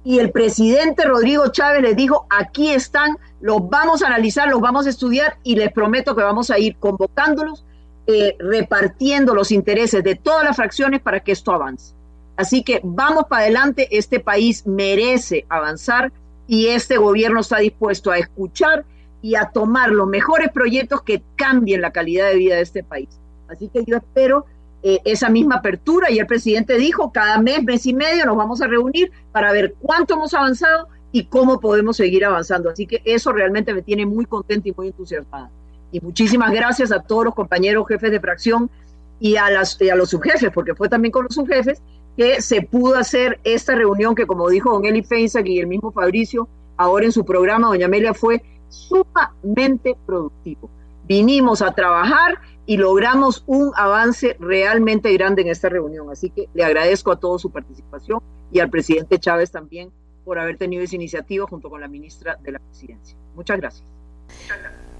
y 0.05 0.21
el 0.21 0.31
presidente 0.31 1.05
Rodrigo 1.05 1.49
Chávez 1.49 1.83
les 1.83 1.97
dijo, 1.97 2.29
aquí 2.31 2.71
están, 2.71 3.17
los 3.41 3.69
vamos 3.69 4.05
a 4.05 4.07
analizar, 4.07 4.49
los 4.49 4.61
vamos 4.61 4.87
a 4.87 4.91
estudiar 4.91 5.39
y 5.43 5.57
les 5.57 5.73
prometo 5.73 6.15
que 6.15 6.23
vamos 6.23 6.53
a 6.53 6.61
ir 6.61 6.77
convocándolos, 6.77 7.65
eh, 8.07 8.37
repartiendo 8.39 9.35
los 9.35 9.51
intereses 9.51 10.05
de 10.05 10.15
todas 10.15 10.45
las 10.45 10.55
fracciones 10.55 11.01
para 11.03 11.19
que 11.19 11.33
esto 11.33 11.51
avance. 11.53 11.98
Así 12.39 12.63
que 12.63 12.81
vamos 12.85 13.25
para 13.29 13.43
adelante, 13.43 13.89
este 13.91 14.21
país 14.21 14.65
merece 14.65 15.45
avanzar 15.49 16.13
y 16.47 16.69
este 16.69 16.97
gobierno 16.97 17.41
está 17.41 17.59
dispuesto 17.59 18.13
a 18.13 18.19
escuchar 18.19 18.85
y 19.21 19.35
a 19.35 19.47
tomar 19.47 19.91
los 19.91 20.07
mejores 20.07 20.53
proyectos 20.53 21.03
que 21.03 21.21
cambien 21.35 21.81
la 21.81 21.91
calidad 21.91 22.29
de 22.29 22.37
vida 22.37 22.55
de 22.55 22.63
este 22.63 22.85
país. 22.85 23.09
Así 23.49 23.69
que 23.69 23.85
yo 23.85 23.97
espero 23.97 24.47
eh, 24.85 25.01
esa 25.05 25.29
misma 25.29 25.57
apertura 25.57 26.13
y 26.13 26.21
el 26.21 26.29
presidente 26.29 26.79
dijo, 26.79 27.11
cada 27.11 27.39
mes, 27.39 27.65
mes 27.65 27.85
y 27.87 27.93
medio 27.93 28.25
nos 28.25 28.37
vamos 28.37 28.63
a 28.63 28.69
reunir 28.69 29.11
para 29.33 29.51
ver 29.51 29.75
cuánto 29.81 30.15
hemos 30.15 30.33
avanzado 30.33 30.87
y 31.11 31.25
cómo 31.25 31.59
podemos 31.59 31.97
seguir 31.97 32.25
avanzando. 32.25 32.71
Así 32.71 32.87
que 32.87 33.03
eso 33.05 33.33
realmente 33.33 33.75
me 33.75 33.83
tiene 33.83 34.07
muy 34.07 34.27
contenta 34.27 34.69
y 34.69 34.73
muy 34.77 34.87
entusiasmada. 34.87 35.51
Y 35.91 36.01
muchísimas 36.01 36.53
gracias 36.53 36.93
a 36.93 37.03
todos 37.03 37.25
los 37.25 37.35
compañeros 37.35 37.85
jefes 37.89 38.13
de 38.13 38.21
fracción 38.21 38.71
y 39.19 39.35
a, 39.35 39.51
las, 39.51 39.77
a 39.81 39.97
los 39.97 40.11
subjefes, 40.11 40.53
porque 40.55 40.77
fue 40.77 40.89
también 40.89 41.11
con 41.11 41.25
los 41.25 41.35
subjefes 41.35 41.83
que 42.19 42.43
se 42.43 42.63
pudo 42.63 42.97
hacer 42.97 43.39
esta 43.45 43.77
reunión 43.77 44.17
que, 44.17 44.27
como 44.27 44.49
dijo 44.49 44.73
don 44.73 44.85
Eli 44.85 45.05
Feinsack 45.05 45.47
y 45.47 45.61
el 45.61 45.69
mismo 45.69 45.93
Fabricio, 45.93 46.49
ahora 46.77 47.05
en 47.05 47.13
su 47.13 47.25
programa, 47.25 47.69
doña 47.69 47.87
Amelia, 47.87 48.13
fue 48.13 48.43
sumamente 48.69 49.97
productivo. 50.05 50.69
Vinimos 51.07 51.63
a 51.63 51.73
trabajar 51.73 52.41
y 52.67 52.77
logramos 52.77 53.45
un 53.47 53.71
avance 53.77 54.37
realmente 54.41 55.13
grande 55.13 55.43
en 55.43 55.49
esta 55.49 55.69
reunión. 55.69 56.11
Así 56.11 56.31
que 56.31 56.49
le 56.55 56.65
agradezco 56.65 57.13
a 57.13 57.21
todos 57.21 57.41
su 57.41 57.53
participación 57.53 58.21
y 58.51 58.59
al 58.59 58.69
presidente 58.69 59.21
Chávez 59.21 59.53
también 59.53 59.93
por 60.25 60.41
haber 60.41 60.59
tenido 60.59 60.83
esa 60.83 60.97
iniciativa 60.97 61.47
junto 61.47 61.71
con 61.71 61.81
la 61.81 61.87
ministra 61.87 62.37
de 62.43 62.51
la 62.51 62.59
Presidencia. 62.59 63.17
Muchas 63.37 63.59
gracias. 63.59 63.85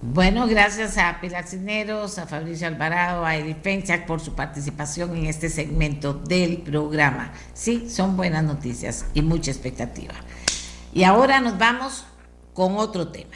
Bueno, 0.01 0.47
gracias 0.47 0.97
a 0.97 1.21
Pilar 1.21 1.45
Cineros, 1.45 2.19
a 2.19 2.27
Fabricio 2.29 2.69
Alvarado, 2.69 3.25
a 3.25 3.35
Eli 3.35 3.55
Fenchak 3.55 4.07
por 4.07 4.21
su 4.21 4.33
participación 4.37 5.17
en 5.17 5.27
este 5.27 5.49
segmento 5.49 6.15
del 6.15 6.59
programa. 6.59 7.33
Sí, 7.53 7.91
son 7.91 8.17
buenas 8.17 8.45
noticias 8.45 9.07
y 9.13 9.23
mucha 9.23 9.51
expectativa. 9.51 10.15
Y 10.95 11.03
ahora 11.03 11.41
nos 11.41 11.59
vamos 11.59 12.07
con 12.55 12.77
otro 12.77 13.09
tema. 13.09 13.35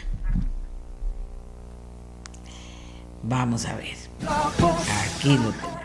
Vamos 3.24 3.66
a 3.66 3.74
ver. 3.74 3.96
Aquí 5.16 5.36
lo 5.36 5.50
tengo. 5.50 5.80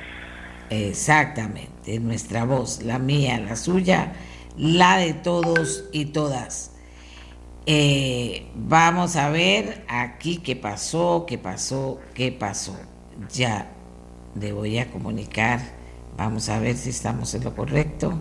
Exactamente, 0.69 1.99
nuestra 1.99 2.43
voz, 2.45 2.83
la 2.83 2.99
mía, 2.99 3.39
la 3.39 3.55
suya, 3.55 4.13
la 4.55 4.97
de 4.97 5.13
todos 5.15 5.85
y 5.91 6.05
todas. 6.05 6.76
Eh, 7.69 8.47
vamos 8.55 9.17
a 9.17 9.27
ver 9.27 9.83
aquí 9.89 10.37
qué 10.37 10.55
pasó, 10.55 11.25
qué 11.27 11.37
pasó, 11.37 11.99
qué 12.13 12.31
pasó. 12.31 12.77
Ya 13.29 13.69
le 14.39 14.53
voy 14.53 14.77
a 14.79 14.89
comunicar. 14.89 15.59
Vamos 16.15 16.47
a 16.47 16.59
ver 16.59 16.77
si 16.77 16.91
estamos 16.91 17.33
en 17.33 17.43
lo 17.43 17.53
correcto. 17.53 18.17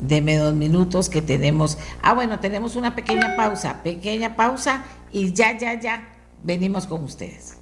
Deme 0.00 0.36
dos 0.36 0.52
minutos 0.54 1.08
que 1.08 1.22
tenemos. 1.22 1.78
Ah, 2.02 2.12
bueno, 2.12 2.40
tenemos 2.40 2.74
una 2.74 2.96
pequeña 2.96 3.36
pausa, 3.36 3.84
pequeña 3.84 4.34
pausa 4.34 4.84
y 5.12 5.32
ya, 5.32 5.56
ya, 5.56 5.80
ya 5.80 6.08
venimos 6.42 6.88
con 6.88 7.04
ustedes. 7.04 7.56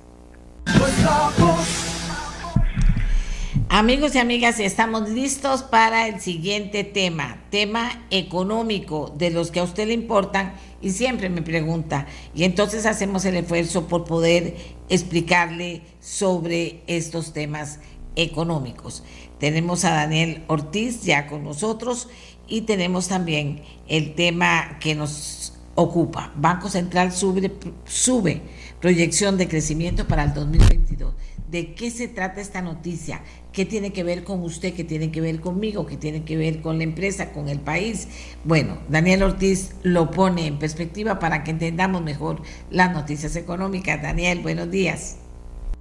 Amigos 3.74 4.14
y 4.14 4.18
amigas, 4.18 4.60
estamos 4.60 5.08
listos 5.08 5.62
para 5.62 6.06
el 6.06 6.20
siguiente 6.20 6.84
tema, 6.84 7.38
tema 7.48 8.04
económico, 8.10 9.14
de 9.16 9.30
los 9.30 9.50
que 9.50 9.60
a 9.60 9.62
usted 9.62 9.86
le 9.86 9.94
importan 9.94 10.52
y 10.82 10.90
siempre 10.90 11.30
me 11.30 11.40
pregunta. 11.40 12.06
Y 12.34 12.44
entonces 12.44 12.84
hacemos 12.84 13.24
el 13.24 13.34
esfuerzo 13.36 13.88
por 13.88 14.04
poder 14.04 14.56
explicarle 14.90 15.80
sobre 16.00 16.82
estos 16.86 17.32
temas 17.32 17.78
económicos. 18.14 19.04
Tenemos 19.38 19.86
a 19.86 19.94
Daniel 19.94 20.44
Ortiz 20.48 21.04
ya 21.04 21.26
con 21.26 21.42
nosotros 21.42 22.10
y 22.46 22.62
tenemos 22.62 23.08
también 23.08 23.62
el 23.88 24.14
tema 24.14 24.80
que 24.80 24.94
nos 24.94 25.54
ocupa. 25.76 26.30
Banco 26.36 26.68
Central 26.68 27.10
sube, 27.10 27.50
sube 27.86 28.42
proyección 28.82 29.38
de 29.38 29.48
crecimiento 29.48 30.06
para 30.06 30.24
el 30.24 30.34
2022. 30.34 31.14
¿De 31.52 31.74
qué 31.74 31.90
se 31.90 32.08
trata 32.08 32.40
esta 32.40 32.62
noticia? 32.62 33.22
¿Qué 33.52 33.66
tiene 33.66 33.92
que 33.92 34.02
ver 34.02 34.24
con 34.24 34.40
usted? 34.40 34.72
¿Qué 34.72 34.82
tiene 34.82 35.12
que 35.12 35.20
ver 35.20 35.40
conmigo? 35.40 35.84
¿Qué 35.84 35.98
tiene 35.98 36.24
que 36.24 36.38
ver 36.38 36.62
con 36.62 36.78
la 36.78 36.84
empresa, 36.84 37.32
con 37.32 37.50
el 37.50 37.60
país? 37.60 38.08
Bueno, 38.44 38.78
Daniel 38.88 39.22
Ortiz 39.24 39.74
lo 39.82 40.10
pone 40.10 40.46
en 40.46 40.58
perspectiva 40.58 41.18
para 41.18 41.44
que 41.44 41.50
entendamos 41.50 42.02
mejor 42.02 42.40
las 42.70 42.94
noticias 42.94 43.36
económicas. 43.36 44.00
Daniel, 44.00 44.40
buenos 44.42 44.70
días. 44.70 45.18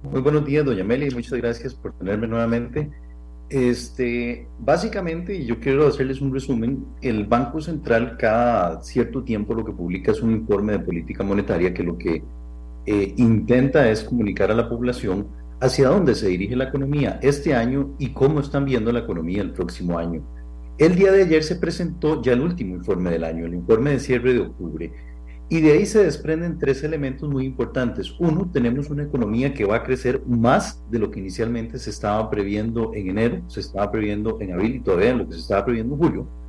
Muy 0.02 0.20
buenos 0.20 0.44
días, 0.44 0.66
doña 0.66 0.84
Meli, 0.84 1.10
muchas 1.14 1.38
gracias 1.38 1.74
por 1.74 1.94
tenerme 1.94 2.26
nuevamente. 2.26 2.90
Este, 3.48 4.46
básicamente, 4.58 5.44
yo 5.44 5.58
quiero 5.58 5.86
hacerles 5.86 6.20
un 6.20 6.34
resumen, 6.34 6.84
el 7.00 7.24
Banco 7.24 7.60
Central 7.60 8.16
cada 8.18 8.82
cierto 8.82 9.22
tiempo 9.22 9.54
lo 9.54 9.64
que 9.64 9.72
publica 9.72 10.12
es 10.12 10.20
un 10.20 10.32
informe 10.32 10.72
de 10.72 10.78
política 10.80 11.24
monetaria 11.24 11.72
que 11.72 11.82
lo 11.82 11.96
que 11.96 12.22
eh, 12.84 13.14
intenta 13.16 13.88
es 13.88 14.02
comunicar 14.04 14.50
a 14.50 14.54
la 14.54 14.68
población 14.68 15.28
hacia 15.62 15.88
dónde 15.88 16.16
se 16.16 16.26
dirige 16.26 16.56
la 16.56 16.64
economía 16.64 17.20
este 17.22 17.54
año 17.54 17.94
y 17.98 18.12
cómo 18.12 18.40
están 18.40 18.64
viendo 18.64 18.90
la 18.90 18.98
economía 18.98 19.42
el 19.42 19.52
próximo 19.52 19.96
año. 19.96 20.20
El 20.76 20.96
día 20.96 21.12
de 21.12 21.22
ayer 21.22 21.44
se 21.44 21.54
presentó 21.54 22.20
ya 22.20 22.32
el 22.32 22.40
último 22.40 22.74
informe 22.74 23.12
del 23.12 23.22
año, 23.22 23.46
el 23.46 23.54
informe 23.54 23.92
de 23.92 24.00
cierre 24.00 24.34
de 24.34 24.40
octubre, 24.40 24.92
y 25.48 25.60
de 25.60 25.72
ahí 25.72 25.86
se 25.86 26.02
desprenden 26.02 26.58
tres 26.58 26.82
elementos 26.82 27.28
muy 27.28 27.44
importantes. 27.44 28.12
Uno, 28.18 28.50
tenemos 28.52 28.90
una 28.90 29.04
economía 29.04 29.54
que 29.54 29.64
va 29.64 29.76
a 29.76 29.82
crecer 29.84 30.22
más 30.26 30.82
de 30.90 30.98
lo 30.98 31.12
que 31.12 31.20
inicialmente 31.20 31.78
se 31.78 31.90
estaba 31.90 32.28
previendo 32.28 32.92
en 32.94 33.10
enero, 33.10 33.42
se 33.48 33.60
estaba 33.60 33.92
previendo 33.92 34.38
en 34.40 34.54
abril 34.54 34.76
y 34.76 34.80
todavía 34.80 35.10
en 35.10 35.18
lo 35.18 35.28
que 35.28 35.34
se 35.34 35.40
estaba 35.40 35.64
previendo 35.64 35.94
en 35.94 36.00
julio 36.00 36.42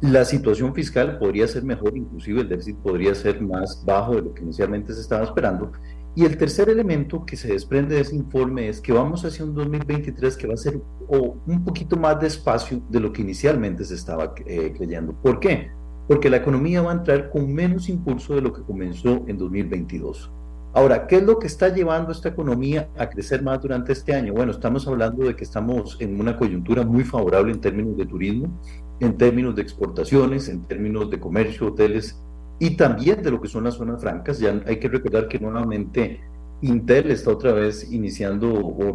la 0.00 0.24
situación 0.24 0.74
fiscal 0.74 1.18
podría 1.18 1.46
ser 1.46 1.62
mejor, 1.62 1.94
inclusive 1.94 2.40
el 2.40 2.48
déficit 2.48 2.76
podría 2.76 3.14
ser 3.14 3.40
más 3.42 3.84
bajo 3.84 4.14
de 4.14 4.22
lo 4.22 4.34
que 4.34 4.42
inicialmente 4.42 4.94
se 4.94 5.02
estaba 5.02 5.24
esperando. 5.24 5.72
Y 6.16 6.24
el 6.24 6.36
tercer 6.36 6.68
elemento 6.68 7.24
que 7.24 7.36
se 7.36 7.48
desprende 7.52 7.94
de 7.94 8.00
ese 8.00 8.16
informe 8.16 8.68
es 8.68 8.80
que 8.80 8.92
vamos 8.92 9.24
hacia 9.24 9.44
un 9.44 9.54
2023 9.54 10.36
que 10.36 10.46
va 10.48 10.54
a 10.54 10.56
ser 10.56 10.80
un 11.08 11.64
poquito 11.64 11.96
más 11.96 12.20
despacio 12.20 12.82
de 12.88 13.00
lo 13.00 13.12
que 13.12 13.22
inicialmente 13.22 13.84
se 13.84 13.94
estaba 13.94 14.34
eh, 14.46 14.72
creyendo. 14.76 15.12
¿Por 15.12 15.38
qué? 15.38 15.70
Porque 16.08 16.28
la 16.28 16.38
economía 16.38 16.82
va 16.82 16.90
a 16.90 16.94
entrar 16.94 17.30
con 17.30 17.52
menos 17.52 17.88
impulso 17.88 18.34
de 18.34 18.42
lo 18.42 18.52
que 18.52 18.62
comenzó 18.62 19.22
en 19.28 19.38
2022. 19.38 20.32
Ahora, 20.72 21.06
¿qué 21.06 21.16
es 21.16 21.22
lo 21.22 21.38
que 21.38 21.46
está 21.46 21.68
llevando 21.68 22.12
esta 22.12 22.28
economía 22.28 22.88
a 22.96 23.08
crecer 23.08 23.42
más 23.42 23.60
durante 23.60 23.92
este 23.92 24.14
año? 24.14 24.32
Bueno, 24.32 24.52
estamos 24.52 24.86
hablando 24.86 25.26
de 25.26 25.34
que 25.34 25.44
estamos 25.44 25.96
en 26.00 26.20
una 26.20 26.36
coyuntura 26.36 26.84
muy 26.84 27.04
favorable 27.04 27.52
en 27.52 27.60
términos 27.60 27.96
de 27.96 28.06
turismo, 28.06 28.60
en 29.00 29.16
términos 29.16 29.54
de 29.56 29.62
exportaciones, 29.62 30.48
en 30.48 30.62
términos 30.62 31.10
de 31.10 31.18
comercio, 31.18 31.68
hoteles 31.68 32.20
y 32.60 32.76
también 32.76 33.22
de 33.22 33.30
lo 33.30 33.40
que 33.40 33.48
son 33.48 33.64
las 33.64 33.74
zonas 33.74 34.00
francas. 34.00 34.38
Ya 34.38 34.62
hay 34.66 34.78
que 34.78 34.88
recordar 34.88 35.26
que 35.26 35.40
nuevamente 35.40 36.20
Intel 36.60 37.10
está 37.10 37.32
otra 37.32 37.52
vez 37.52 37.90
iniciando 37.90 38.52
o 38.52 38.94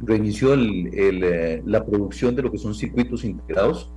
reinició 0.00 0.54
el, 0.54 0.88
eh, 0.94 1.62
la 1.66 1.84
producción 1.84 2.34
de 2.36 2.42
lo 2.42 2.52
que 2.52 2.58
son 2.58 2.74
circuitos 2.74 3.24
integrados 3.24 3.90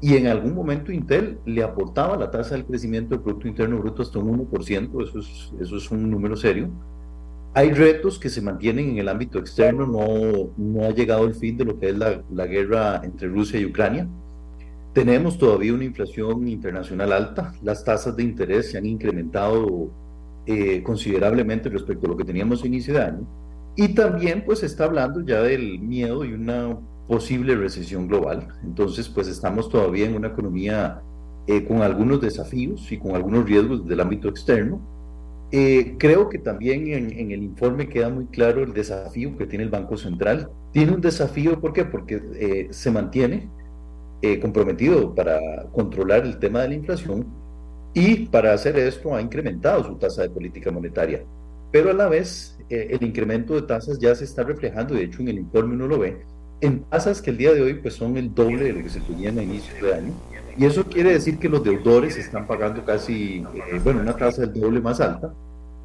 y 0.00 0.14
en 0.14 0.28
algún 0.28 0.54
momento 0.54 0.92
Intel 0.92 1.38
le 1.44 1.64
aportaba 1.64 2.16
la 2.16 2.30
tasa 2.30 2.54
del 2.54 2.64
crecimiento 2.64 3.16
del 3.16 3.24
Producto 3.24 3.48
Interno 3.48 3.78
Bruto 3.78 4.02
hasta 4.02 4.20
un 4.20 4.48
1%, 4.48 5.02
eso 5.02 5.18
es, 5.18 5.52
eso 5.60 5.76
es 5.76 5.90
un 5.90 6.08
número 6.08 6.36
serio. 6.36 6.70
Hay 7.54 7.72
retos 7.72 8.20
que 8.20 8.28
se 8.28 8.40
mantienen 8.40 8.90
en 8.90 8.98
el 8.98 9.08
ámbito 9.08 9.40
externo, 9.40 9.84
no, 9.86 10.50
no 10.56 10.84
ha 10.84 10.90
llegado 10.90 11.26
el 11.26 11.34
fin 11.34 11.56
de 11.56 11.64
lo 11.64 11.80
que 11.80 11.88
es 11.88 11.98
la, 11.98 12.22
la 12.30 12.46
guerra 12.46 13.00
entre 13.02 13.26
Rusia 13.26 13.58
y 13.58 13.64
Ucrania. 13.64 14.06
Tenemos 14.98 15.38
todavía 15.38 15.72
una 15.74 15.84
inflación 15.84 16.48
internacional 16.48 17.12
alta, 17.12 17.54
las 17.62 17.84
tasas 17.84 18.16
de 18.16 18.24
interés 18.24 18.72
se 18.72 18.78
han 18.78 18.84
incrementado 18.84 19.92
eh, 20.44 20.82
considerablemente 20.82 21.68
respecto 21.68 22.06
a 22.06 22.08
lo 22.08 22.16
que 22.16 22.24
teníamos 22.24 22.64
a 22.64 22.66
inicio 22.66 22.94
de 22.94 23.02
año. 23.02 23.28
Y 23.76 23.94
también 23.94 24.42
pues 24.44 24.58
se 24.58 24.66
está 24.66 24.86
hablando 24.86 25.24
ya 25.24 25.40
del 25.40 25.78
miedo 25.78 26.24
y 26.24 26.32
una 26.32 26.76
posible 27.06 27.54
recesión 27.54 28.08
global. 28.08 28.48
Entonces, 28.64 29.08
pues 29.08 29.28
estamos 29.28 29.68
todavía 29.68 30.06
en 30.06 30.16
una 30.16 30.26
economía 30.26 31.00
eh, 31.46 31.64
con 31.64 31.82
algunos 31.82 32.20
desafíos 32.20 32.90
y 32.90 32.98
con 32.98 33.14
algunos 33.14 33.44
riesgos 33.44 33.86
del 33.86 34.00
ámbito 34.00 34.28
externo. 34.28 34.80
Eh, 35.52 35.94
creo 35.96 36.28
que 36.28 36.40
también 36.40 36.88
en, 36.88 37.30
el 37.30 37.44
informe 37.44 37.88
queda 37.88 38.08
muy 38.08 38.26
claro 38.26 38.64
el 38.64 38.72
desafío 38.72 39.38
que 39.38 39.46
tiene 39.46 39.62
el 39.62 39.70
Banco 39.70 39.96
Central. 39.96 40.50
Tiene 40.72 40.90
un 40.90 41.00
desafío, 41.00 41.60
¿por 41.60 41.72
qué? 41.72 41.84
Porque 41.84 42.20
eh, 42.34 42.66
se 42.72 42.90
mantiene 42.90 43.48
comprometido 44.40 45.14
para 45.14 45.38
controlar 45.72 46.24
el 46.24 46.38
tema 46.38 46.62
de 46.62 46.68
la 46.68 46.74
inflación 46.74 47.26
y 47.94 48.26
para 48.26 48.52
hacer 48.52 48.76
esto 48.76 49.14
ha 49.14 49.22
incrementado 49.22 49.84
su 49.84 49.94
tasa 49.96 50.22
de 50.22 50.30
política 50.30 50.70
monetaria. 50.70 51.22
Pero 51.70 51.90
a 51.90 51.94
la 51.94 52.08
vez, 52.08 52.58
el 52.68 53.02
incremento 53.02 53.54
de 53.54 53.62
tasas 53.62 53.98
ya 53.98 54.14
se 54.14 54.24
está 54.24 54.42
reflejando, 54.42 54.94
de 54.94 55.04
hecho 55.04 55.20
en 55.20 55.28
el 55.28 55.38
informe 55.38 55.74
uno 55.74 55.86
lo 55.86 55.98
ve, 55.98 56.18
en 56.60 56.82
tasas 56.84 57.22
que 57.22 57.30
el 57.30 57.38
día 57.38 57.54
de 57.54 57.62
hoy 57.62 57.74
pues 57.74 57.94
son 57.94 58.16
el 58.16 58.34
doble 58.34 58.64
de 58.64 58.72
lo 58.72 58.82
que 58.82 58.88
se 58.88 59.00
tenían 59.00 59.38
a 59.38 59.42
inicio 59.42 59.86
de 59.86 59.94
año. 59.94 60.12
Y 60.56 60.64
eso 60.64 60.84
quiere 60.84 61.12
decir 61.12 61.38
que 61.38 61.48
los 61.48 61.62
deudores 61.62 62.16
están 62.16 62.46
pagando 62.46 62.84
casi, 62.84 63.44
eh, 63.70 63.80
bueno, 63.82 64.00
una 64.00 64.16
tasa 64.16 64.42
del 64.42 64.60
doble 64.60 64.80
más 64.80 65.00
alta. 65.00 65.32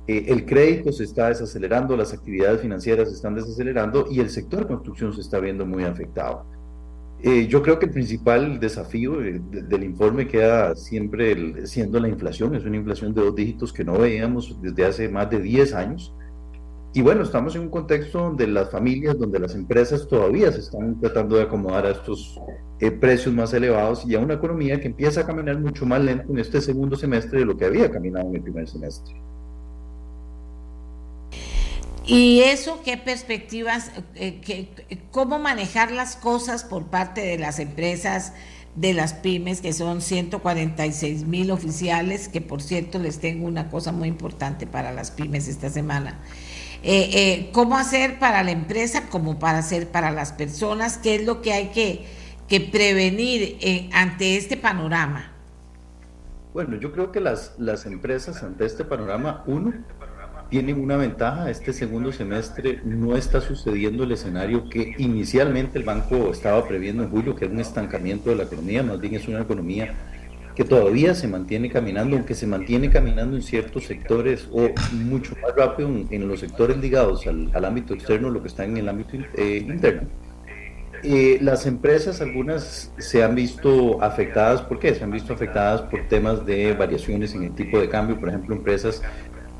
Eh, 0.07 0.25
el 0.27 0.45
crédito 0.45 0.91
se 0.91 1.03
está 1.03 1.29
desacelerando, 1.29 1.95
las 1.95 2.11
actividades 2.11 2.61
financieras 2.61 3.09
se 3.09 3.15
están 3.15 3.35
desacelerando 3.35 4.07
y 4.09 4.19
el 4.19 4.31
sector 4.31 4.61
de 4.61 4.67
construcción 4.67 5.13
se 5.13 5.21
está 5.21 5.39
viendo 5.39 5.65
muy 5.65 5.83
afectado. 5.83 6.43
Eh, 7.23 7.47
yo 7.47 7.63
creo 7.63 7.79
que 7.79 7.85
el 7.85 7.91
principal 7.91 8.59
desafío 8.59 9.17
del 9.17 9.83
informe 9.83 10.27
queda 10.27 10.75
siempre 10.75 11.65
siendo 11.65 11.99
la 11.99 12.09
inflación. 12.09 12.53
Es 12.53 12.65
una 12.65 12.75
inflación 12.77 13.13
de 13.13 13.21
dos 13.21 13.33
dígitos 13.33 13.71
que 13.71 13.85
no 13.85 13.97
veíamos 13.97 14.61
desde 14.61 14.85
hace 14.85 15.09
más 15.09 15.29
de 15.29 15.39
10 15.39 15.73
años 15.73 16.13
y 16.95 17.01
bueno, 17.01 17.23
estamos 17.23 17.55
en 17.55 17.63
un 17.63 17.69
contexto 17.69 18.19
donde 18.19 18.45
las 18.45 18.69
familias, 18.69 19.17
donde 19.17 19.39
las 19.39 19.55
empresas 19.55 20.07
todavía 20.07 20.51
se 20.51 20.59
están 20.59 20.99
tratando 20.99 21.37
de 21.37 21.41
acomodar 21.41 21.87
a 21.87 21.89
estos 21.89 22.39
eh, 22.79 22.91
precios 22.91 23.33
más 23.33 23.51
elevados 23.51 24.05
y 24.05 24.13
a 24.13 24.19
una 24.19 24.35
economía 24.35 24.79
que 24.79 24.89
empieza 24.89 25.21
a 25.21 25.25
caminar 25.25 25.59
mucho 25.59 25.87
más 25.87 26.03
lento 26.03 26.31
en 26.31 26.37
este 26.37 26.61
segundo 26.61 26.95
semestre 26.95 27.39
de 27.39 27.45
lo 27.45 27.57
que 27.57 27.65
había 27.65 27.89
caminado 27.89 28.29
en 28.29 28.35
el 28.35 28.43
primer 28.43 28.67
semestre. 28.67 29.15
¿Y 32.05 32.41
eso 32.41 32.81
qué 32.83 32.97
perspectivas, 32.97 33.91
eh, 34.15 34.67
cómo 35.11 35.39
manejar 35.39 35.91
las 35.91 36.15
cosas 36.15 36.63
por 36.63 36.87
parte 36.87 37.21
de 37.21 37.37
las 37.37 37.59
empresas, 37.59 38.33
de 38.75 38.93
las 38.93 39.13
pymes, 39.13 39.61
que 39.61 39.71
son 39.71 40.01
146 40.01 41.25
mil 41.25 41.51
oficiales, 41.51 42.27
que 42.27 42.41
por 42.41 42.61
cierto 42.61 42.99
les 42.99 43.19
tengo 43.19 43.47
una 43.47 43.69
cosa 43.69 43.91
muy 43.91 44.07
importante 44.07 44.67
para 44.67 44.91
las 44.91 45.11
pymes 45.11 45.47
esta 45.47 45.69
semana? 45.69 46.19
Eh, 46.85 47.09
eh, 47.13 47.49
cómo 47.53 47.77
hacer 47.77 48.19
para 48.19 48.43
la 48.43 48.51
empresa 48.51 49.07
como 49.07 49.39
para 49.39 49.59
hacer 49.59 49.89
para 49.89 50.11
las 50.11 50.33
personas, 50.33 50.97
qué 50.97 51.15
es 51.15 51.25
lo 51.25 51.41
que 51.41 51.53
hay 51.53 51.69
que, 51.69 52.05
prevenir 52.71 53.57
eh, 53.61 53.89
ante 53.93 54.37
este 54.37 54.57
panorama. 54.57 55.31
Bueno, 56.53 56.75
yo 56.75 56.91
creo 56.91 57.11
que 57.11 57.19
las, 57.19 57.55
las 57.57 57.87
empresas 57.87 58.43
ante 58.43 58.65
este 58.65 58.83
panorama, 58.83 59.43
uno, 59.47 59.73
tienen 60.49 60.79
una 60.79 60.97
ventaja. 60.97 61.49
Este 61.49 61.73
segundo 61.73 62.11
semestre 62.11 62.79
no 62.83 63.15
está 63.15 63.41
sucediendo 63.41 64.03
el 64.03 64.11
escenario 64.11 64.69
que 64.69 64.95
inicialmente 64.97 65.77
el 65.77 65.85
banco 65.85 66.31
estaba 66.31 66.67
previendo 66.67 67.03
en 67.03 67.09
julio, 67.09 67.35
que 67.35 67.45
era 67.45 67.53
un 67.53 67.59
estancamiento 67.59 68.29
de 68.29 68.37
la 68.37 68.43
economía, 68.43 68.83
más 68.83 68.99
bien 68.99 69.15
es 69.15 69.27
una 69.27 69.41
economía 69.41 69.93
que 70.55 70.63
todavía 70.63 71.15
se 71.15 71.27
mantiene 71.27 71.69
caminando, 71.69 72.15
aunque 72.15 72.35
se 72.35 72.45
mantiene 72.45 72.89
caminando 72.89 73.35
en 73.35 73.41
ciertos 73.41 73.85
sectores 73.85 74.47
o 74.51 74.69
mucho 74.91 75.35
más 75.41 75.55
rápido 75.55 75.89
en, 76.09 76.27
los 76.27 76.41
sectores 76.41 76.77
ligados 76.77 77.25
al, 77.27 77.65
ámbito 77.65 77.93
externo, 77.93 78.29
lo 78.29 78.41
que 78.41 78.49
está 78.49 78.63
en 78.63 78.77
el 78.77 78.87
ámbito 78.87 79.17
eh, 79.35 79.57
interno. 79.57 80.07
Eh, 81.05 81.37
las 81.41 81.65
empresas, 81.65 82.21
algunas 82.21 82.93
se 82.97 83.23
han 83.23 83.35
visto 83.35 84.01
afectadas, 84.01 84.61
¿por 84.61 84.79
qué? 84.79 84.95
Se 84.95 85.03
han 85.03 85.11
visto 85.11 85.33
afectadas 85.33 85.81
por 85.81 86.07
temas 86.07 86.45
de 86.45 86.71
variaciones 86.73 87.35
en 87.35 87.43
el 87.43 87.55
tipo 87.55 87.77
de 87.77 87.89
cambio, 87.89 88.17
por 88.17 88.29
ejemplo, 88.29 88.55
empresas 88.55 89.01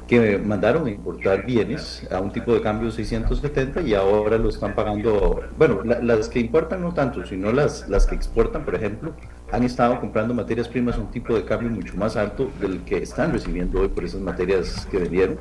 que 0.07 0.37
mandaron 0.37 0.87
a 0.87 0.91
importar 0.91 1.45
bienes 1.45 2.05
a 2.11 2.19
un 2.19 2.31
tipo 2.31 2.53
de 2.53 2.61
cambio 2.61 2.91
670 2.91 3.81
y 3.81 3.93
ahora 3.93 4.37
lo 4.37 4.49
están 4.49 4.75
pagando, 4.75 5.41
bueno, 5.57 5.81
las 5.83 6.27
que 6.27 6.39
importan 6.39 6.81
no 6.81 6.93
tanto, 6.93 7.25
sino 7.25 7.51
las, 7.51 7.87
las 7.87 8.05
que 8.05 8.15
exportan, 8.15 8.65
por 8.65 8.75
ejemplo, 8.75 9.13
han 9.51 9.63
estado 9.63 9.99
comprando 9.99 10.33
materias 10.33 10.67
primas 10.67 10.97
a 10.97 11.01
un 11.01 11.11
tipo 11.11 11.35
de 11.35 11.45
cambio 11.45 11.69
mucho 11.69 11.95
más 11.95 12.17
alto 12.17 12.49
del 12.59 12.81
que 12.81 12.97
están 12.97 13.31
recibiendo 13.31 13.81
hoy 13.81 13.87
por 13.87 14.03
esas 14.03 14.21
materias 14.21 14.87
que 14.91 14.97
vendieron. 14.97 15.39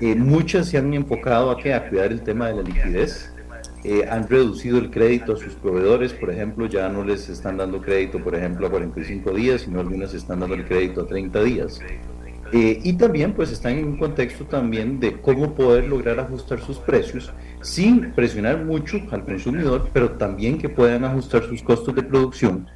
Eh, 0.00 0.14
muchas 0.14 0.68
se 0.68 0.78
han 0.78 0.92
enfocado 0.94 1.50
a, 1.50 1.58
que, 1.58 1.74
a 1.74 1.88
cuidar 1.88 2.12
el 2.12 2.22
tema 2.22 2.48
de 2.48 2.54
la 2.54 2.62
liquidez, 2.62 3.32
eh, 3.82 4.06
han 4.10 4.28
reducido 4.28 4.78
el 4.78 4.90
crédito 4.90 5.32
a 5.32 5.36
sus 5.36 5.54
proveedores, 5.54 6.12
por 6.12 6.30
ejemplo, 6.30 6.66
ya 6.66 6.88
no 6.90 7.02
les 7.02 7.28
están 7.28 7.56
dando 7.56 7.80
crédito, 7.80 8.18
por 8.22 8.34
ejemplo, 8.34 8.66
a 8.66 8.70
45 8.70 9.32
días, 9.32 9.62
sino 9.62 9.80
algunas 9.80 10.12
están 10.12 10.40
dando 10.40 10.54
el 10.54 10.66
crédito 10.66 11.02
a 11.02 11.06
30 11.06 11.42
días. 11.42 11.80
Eh, 12.52 12.80
y 12.82 12.94
también 12.94 13.32
pues 13.32 13.52
están 13.52 13.78
en 13.78 13.84
un 13.86 13.96
contexto 13.96 14.44
también 14.44 14.98
de 14.98 15.20
cómo 15.20 15.54
poder 15.54 15.84
lograr 15.84 16.18
ajustar 16.18 16.60
sus 16.60 16.78
precios 16.78 17.32
sin 17.62 18.12
presionar 18.12 18.64
mucho 18.64 19.00
al 19.12 19.24
consumidor, 19.24 19.88
pero 19.92 20.12
también 20.12 20.58
que 20.58 20.68
puedan 20.68 21.04
ajustar 21.04 21.44
sus 21.44 21.62
costos 21.62 21.94
de 21.94 22.02
producción 22.02 22.68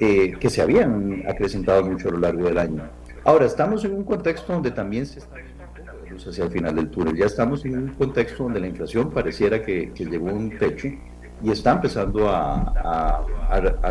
eh, 0.00 0.32
que 0.40 0.50
se 0.50 0.62
habían 0.62 1.22
acrecentado 1.28 1.84
mucho 1.84 2.08
a 2.08 2.12
lo 2.12 2.18
largo 2.18 2.44
del 2.44 2.58
año. 2.58 2.82
Ahora 3.22 3.46
estamos 3.46 3.84
en 3.84 3.94
un 3.94 4.02
contexto 4.02 4.52
donde 4.52 4.72
también 4.72 5.06
se 5.06 5.20
está 5.20 5.36
luz 6.10 6.26
hacia 6.26 6.44
el 6.44 6.50
final 6.50 6.74
del 6.74 6.90
túnel. 6.90 7.16
Ya 7.16 7.26
estamos 7.26 7.64
en 7.64 7.78
un 7.78 7.88
contexto 7.90 8.42
donde 8.44 8.58
la 8.58 8.66
inflación 8.66 9.10
pareciera 9.10 9.62
que, 9.62 9.92
que 9.94 10.06
llegó 10.06 10.30
a 10.30 10.32
un 10.32 10.58
techo 10.58 10.88
y 11.42 11.50
está 11.52 11.72
empezando 11.72 12.28
a 12.28 13.24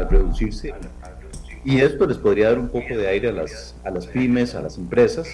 reducirse 0.10 0.74
y 1.66 1.80
esto 1.80 2.06
les 2.06 2.18
podría 2.18 2.50
dar 2.50 2.60
un 2.60 2.70
poco 2.70 2.96
de 2.96 3.08
aire 3.08 3.30
a 3.30 3.32
las, 3.32 3.76
a 3.84 3.90
las 3.90 4.08
pymes, 4.08 4.56
a 4.56 4.62
las 4.62 4.78
empresas. 4.78 5.28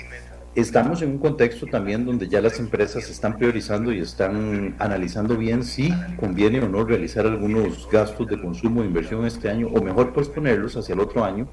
Estamos 0.55 1.01
en 1.01 1.09
un 1.09 1.17
contexto 1.17 1.65
también 1.65 2.05
donde 2.05 2.29
ya 2.29 2.41
las 2.41 2.59
empresas 2.59 3.09
están 3.09 3.37
priorizando 3.37 3.91
y 3.91 3.99
están 3.99 4.73
analizando 4.79 5.35
bien 5.35 5.63
si 5.63 5.93
conviene 6.17 6.61
o 6.61 6.69
no 6.69 6.85
realizar 6.85 7.25
algunos 7.25 7.89
gastos 7.91 8.27
de 8.27 8.39
consumo 8.39 8.81
e 8.81 8.85
inversión 8.85 9.25
este 9.25 9.49
año 9.49 9.67
o 9.67 9.81
mejor 9.81 10.13
posponerlos 10.13 10.77
hacia 10.77 10.93
el 10.93 11.01
otro 11.01 11.25
año 11.25 11.49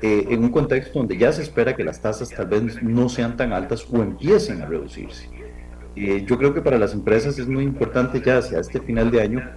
eh, 0.00 0.26
en 0.30 0.44
un 0.44 0.50
contexto 0.50 1.00
donde 1.00 1.16
ya 1.16 1.32
se 1.32 1.42
espera 1.42 1.74
que 1.74 1.82
las 1.82 2.00
tasas 2.00 2.30
tal 2.30 2.46
vez 2.46 2.82
no 2.82 3.08
sean 3.08 3.36
tan 3.36 3.52
altas 3.52 3.84
o 3.90 3.96
empiecen 4.02 4.62
a 4.62 4.66
reducirse. 4.66 5.28
Eh, 5.96 6.24
yo 6.26 6.38
creo 6.38 6.54
que 6.54 6.60
para 6.60 6.78
las 6.78 6.92
empresas 6.92 7.38
es 7.38 7.48
muy 7.48 7.64
importante 7.64 8.20
ya 8.20 8.38
hacia 8.38 8.60
este 8.60 8.80
final 8.80 9.10
de 9.10 9.20
año 9.20 9.50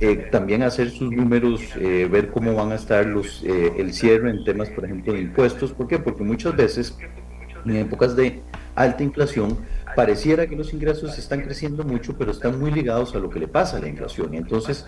eh, 0.00 0.28
también 0.30 0.62
hacer 0.62 0.90
sus 0.90 1.12
números, 1.12 1.60
eh, 1.76 2.08
ver 2.10 2.30
cómo 2.30 2.54
van 2.54 2.72
a 2.72 2.76
estar 2.76 3.04
los, 3.04 3.44
eh, 3.44 3.74
el 3.76 3.92
cierre 3.92 4.30
en 4.30 4.44
temas, 4.44 4.70
por 4.70 4.86
ejemplo, 4.86 5.12
de 5.12 5.20
impuestos. 5.20 5.72
¿Por 5.72 5.88
qué? 5.88 5.98
Porque 5.98 6.22
muchas 6.22 6.56
veces, 6.56 6.96
en 7.66 7.76
épocas 7.76 8.16
de 8.16 8.40
alta 8.74 9.02
inflación, 9.02 9.58
pareciera 9.94 10.46
que 10.46 10.56
los 10.56 10.72
ingresos 10.72 11.18
están 11.18 11.42
creciendo 11.42 11.84
mucho, 11.84 12.16
pero 12.16 12.30
están 12.30 12.58
muy 12.58 12.70
ligados 12.70 13.14
a 13.14 13.18
lo 13.18 13.28
que 13.28 13.40
le 13.40 13.48
pasa 13.48 13.76
a 13.76 13.80
la 13.80 13.88
inflación. 13.88 14.34
Entonces, 14.34 14.86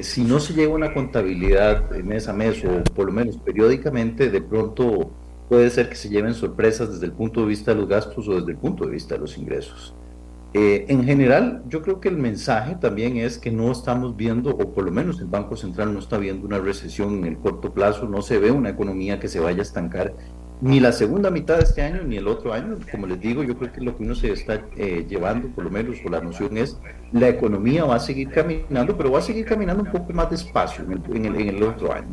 si 0.00 0.24
no 0.24 0.40
se 0.40 0.54
lleva 0.54 0.74
una 0.74 0.94
contabilidad 0.94 1.90
mes 1.90 2.26
a 2.26 2.32
mes 2.32 2.64
o 2.64 2.82
por 2.94 3.06
lo 3.06 3.12
menos 3.12 3.36
periódicamente, 3.36 4.30
de 4.30 4.40
pronto 4.40 5.10
puede 5.48 5.68
ser 5.68 5.90
que 5.90 5.94
se 5.94 6.08
lleven 6.08 6.32
sorpresas 6.32 6.90
desde 6.90 7.06
el 7.06 7.12
punto 7.12 7.42
de 7.42 7.48
vista 7.48 7.74
de 7.74 7.80
los 7.80 7.88
gastos 7.88 8.26
o 8.28 8.34
desde 8.36 8.52
el 8.52 8.56
punto 8.56 8.86
de 8.86 8.92
vista 8.92 9.14
de 9.14 9.20
los 9.20 9.36
ingresos. 9.36 9.94
Eh, 10.54 10.84
en 10.88 11.04
general, 11.04 11.62
yo 11.66 11.80
creo 11.80 11.98
que 11.98 12.10
el 12.10 12.18
mensaje 12.18 12.76
también 12.76 13.16
es 13.16 13.38
que 13.38 13.50
no 13.50 13.72
estamos 13.72 14.16
viendo, 14.16 14.50
o 14.50 14.74
por 14.74 14.84
lo 14.84 14.90
menos 14.90 15.18
el 15.20 15.26
Banco 15.26 15.56
Central 15.56 15.94
no 15.94 15.98
está 15.98 16.18
viendo 16.18 16.46
una 16.46 16.58
recesión 16.58 17.18
en 17.18 17.24
el 17.24 17.38
corto 17.38 17.72
plazo, 17.72 18.06
no 18.06 18.20
se 18.20 18.38
ve 18.38 18.50
una 18.50 18.68
economía 18.68 19.18
que 19.18 19.28
se 19.28 19.40
vaya 19.40 19.60
a 19.60 19.62
estancar 19.62 20.12
ni 20.60 20.78
la 20.78 20.92
segunda 20.92 21.28
mitad 21.30 21.56
de 21.56 21.64
este 21.64 21.82
año 21.82 22.04
ni 22.04 22.18
el 22.18 22.28
otro 22.28 22.52
año. 22.52 22.78
Como 22.90 23.06
les 23.06 23.18
digo, 23.18 23.42
yo 23.42 23.56
creo 23.56 23.72
que 23.72 23.80
lo 23.80 23.96
que 23.96 24.04
uno 24.04 24.14
se 24.14 24.30
está 24.30 24.60
eh, 24.76 25.04
llevando, 25.08 25.48
por 25.48 25.64
lo 25.64 25.70
menos, 25.70 25.96
o 26.04 26.08
la 26.10 26.20
noción 26.20 26.56
es, 26.56 26.78
la 27.12 27.28
economía 27.28 27.84
va 27.84 27.96
a 27.96 28.00
seguir 28.00 28.30
caminando, 28.30 28.96
pero 28.96 29.10
va 29.10 29.18
a 29.18 29.22
seguir 29.22 29.44
caminando 29.46 29.82
un 29.82 29.90
poco 29.90 30.12
más 30.12 30.30
despacio 30.30 30.84
en 30.84 31.24
el, 31.24 31.34
en 31.34 31.48
el 31.48 31.62
otro 31.62 31.92
año. 31.92 32.06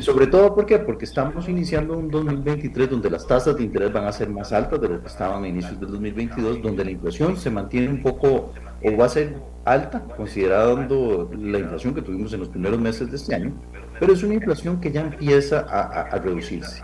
Sobre 0.00 0.26
todo, 0.26 0.54
¿por 0.54 0.66
qué? 0.66 0.78
Porque 0.78 1.04
estamos 1.04 1.48
iniciando 1.48 1.96
un 1.96 2.08
2023 2.08 2.90
donde 2.90 3.10
las 3.10 3.26
tasas 3.26 3.56
de 3.56 3.64
interés 3.64 3.92
van 3.92 4.04
a 4.04 4.12
ser 4.12 4.30
más 4.30 4.52
altas 4.52 4.80
de 4.80 4.88
lo 4.88 5.00
que 5.00 5.08
estaban 5.08 5.44
a 5.44 5.48
inicios 5.48 5.78
del 5.78 5.90
2022, 5.90 6.62
donde 6.62 6.84
la 6.84 6.90
inflación 6.90 7.36
se 7.36 7.50
mantiene 7.50 7.88
un 7.88 8.02
poco 8.02 8.52
o 8.82 8.96
va 8.96 9.04
a 9.04 9.08
ser 9.08 9.36
alta, 9.64 10.00
considerando 10.16 11.30
la 11.38 11.58
inflación 11.58 11.94
que 11.94 12.02
tuvimos 12.02 12.32
en 12.32 12.40
los 12.40 12.48
primeros 12.48 12.80
meses 12.80 13.10
de 13.10 13.16
este 13.16 13.34
año, 13.34 13.52
pero 14.00 14.12
es 14.12 14.22
una 14.22 14.34
inflación 14.34 14.80
que 14.80 14.90
ya 14.90 15.02
empieza 15.02 15.60
a, 15.60 16.18
reducirse. 16.18 16.82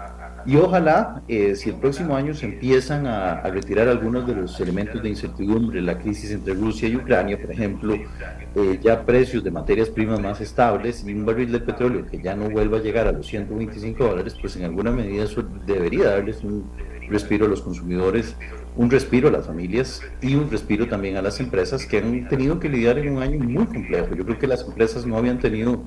Y 0.49 0.57
ojalá, 0.57 1.21
eh, 1.29 1.55
si 1.57 1.69
el 1.69 1.75
próximo 1.75 2.17
año 2.17 2.33
se 2.33 2.47
empiezan 2.47 3.07
a, 3.07 3.43
retirar 3.43 3.87
algunos 3.87 4.27
de 4.27 4.35
los 4.35 4.59
elementos 4.59 5.03
de 5.03 5.11
incertidumbre, 5.11 5.83
la 5.83 5.99
crisis 5.99 6.31
entre 6.31 6.55
Rusia 6.55 6.89
y 6.89 6.97
Ucrania, 6.97 7.39
por 7.39 7.51
ejemplo, 7.51 7.95
eh, 7.95 8.81
ya 8.83 9.05
precios 9.05 9.45
de 9.45 9.51
materias 9.51 9.91
primas 9.91 10.19
más 10.21 10.41
estables 10.41 11.05
y 11.07 11.13
un 11.13 11.27
barril 11.27 11.53
de 11.53 11.61
petróleo 11.61 12.07
que 12.07 12.23
ya 12.23 12.35
no 12.35 12.49
vuelva 12.49 12.79
a 12.79 12.81
llegar 12.81 13.07
a 13.07 13.13
los 13.13 13.27
125 13.27 14.03
dólares, 14.03 14.37
pues 14.41 14.57
en 14.57 14.65
alguna 14.65 14.91
medida 14.91 15.25
eso 15.25 15.45
debería 15.67 16.13
darles 16.13 16.43
un 16.43 16.65
respiro 17.11 17.45
a 17.45 17.49
los 17.51 17.61
consumidores, 17.61 18.35
un 18.75 18.91
respiro 18.91 19.29
a 19.29 19.33
las 19.33 19.47
familias 19.47 20.01
y 20.23 20.35
un 20.35 20.51
respiro 20.51 20.89
también 20.89 21.19
a 21.19 21.23
las 21.23 21.41
empresas 21.41 21.85
que 21.85 21.99
han 21.99 22.27
tenido 22.27 22.59
que 22.59 22.71
lidiar 22.71 22.97
en 22.97 23.15
un 23.19 23.23
año 23.23 23.39
muy 23.39 23.67
complejo. 23.67 24.15
Yo 24.15 24.25
creo 24.25 24.39
que 24.39 24.47
las 24.47 24.65
empresas 24.65 25.05
no 25.05 25.19
habían 25.19 25.41
tenido 25.41 25.85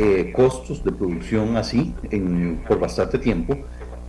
eh, 0.00 0.30
costos 0.32 0.84
de 0.84 0.92
producción 0.92 1.56
así 1.56 1.92
en, 2.10 2.62
por 2.68 2.78
bastante 2.78 3.18
tiempo. 3.18 3.58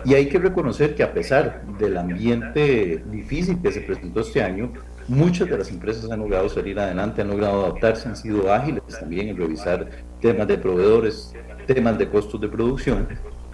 Y 0.06 0.14
hay 0.14 0.30
que 0.30 0.40
reconocer 0.40 0.96
que 0.96 1.04
a 1.04 1.14
pesar 1.14 1.64
del 1.78 1.98
ambiente 1.98 3.04
difícil 3.12 3.62
que 3.62 3.72
se 3.72 3.82
presentó 3.82 4.22
este 4.22 4.42
año, 4.42 4.72
muchas 5.08 5.50
de 5.50 5.58
las 5.58 5.70
empresas 5.70 6.10
han 6.10 6.20
logrado 6.20 6.48
salir 6.48 6.80
adelante, 6.80 7.22
han 7.22 7.28
logrado 7.28 7.66
adaptarse, 7.66 8.08
han 8.08 8.16
sido 8.16 8.54
ágiles 8.54 8.84
también 9.00 9.28
en 9.28 9.38
revisar 9.38 9.90
temas 10.22 10.48
de 10.48 10.58
proveedores, 10.58 11.34
temas 11.68 11.98
de 11.98 12.10
costos 12.10 12.40
de 12.40 12.48
producción 12.48 13.08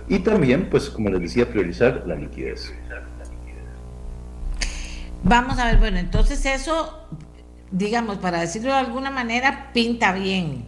y 0.07 0.19
también, 0.19 0.69
pues 0.69 0.89
como 0.89 1.09
les 1.09 1.22
decía, 1.22 1.49
priorizar 1.49 2.03
la 2.05 2.15
liquidez. 2.15 2.73
Vamos 5.23 5.57
a 5.57 5.65
ver, 5.65 5.77
bueno, 5.77 5.97
entonces 5.97 6.45
eso, 6.45 7.07
digamos, 7.72 8.17
para 8.17 8.39
decirlo 8.39 8.69
de 8.69 8.77
alguna 8.77 9.09
manera, 9.09 9.72
pinta 9.73 10.13
bien. 10.13 10.67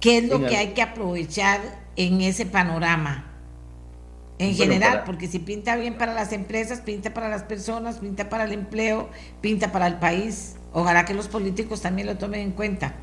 ¿Qué 0.00 0.18
es 0.18 0.28
lo 0.28 0.44
que 0.44 0.56
hay 0.56 0.68
que 0.74 0.82
aprovechar 0.82 1.60
en 1.94 2.20
ese 2.20 2.46
panorama? 2.46 3.27
En 4.38 4.54
general, 4.54 5.02
porque 5.04 5.26
si 5.26 5.40
pinta 5.40 5.76
bien 5.76 5.98
para 5.98 6.14
las 6.14 6.32
empresas, 6.32 6.80
pinta 6.80 7.12
para 7.12 7.28
las 7.28 7.42
personas, 7.42 7.98
pinta 7.98 8.28
para 8.28 8.44
el 8.44 8.52
empleo, 8.52 9.08
pinta 9.40 9.72
para 9.72 9.88
el 9.88 9.98
país. 9.98 10.56
Ojalá 10.72 11.04
que 11.04 11.14
los 11.14 11.26
políticos 11.26 11.82
también 11.82 12.06
lo 12.06 12.16
tomen 12.16 12.40
en 12.40 12.52
cuenta. 12.52 12.94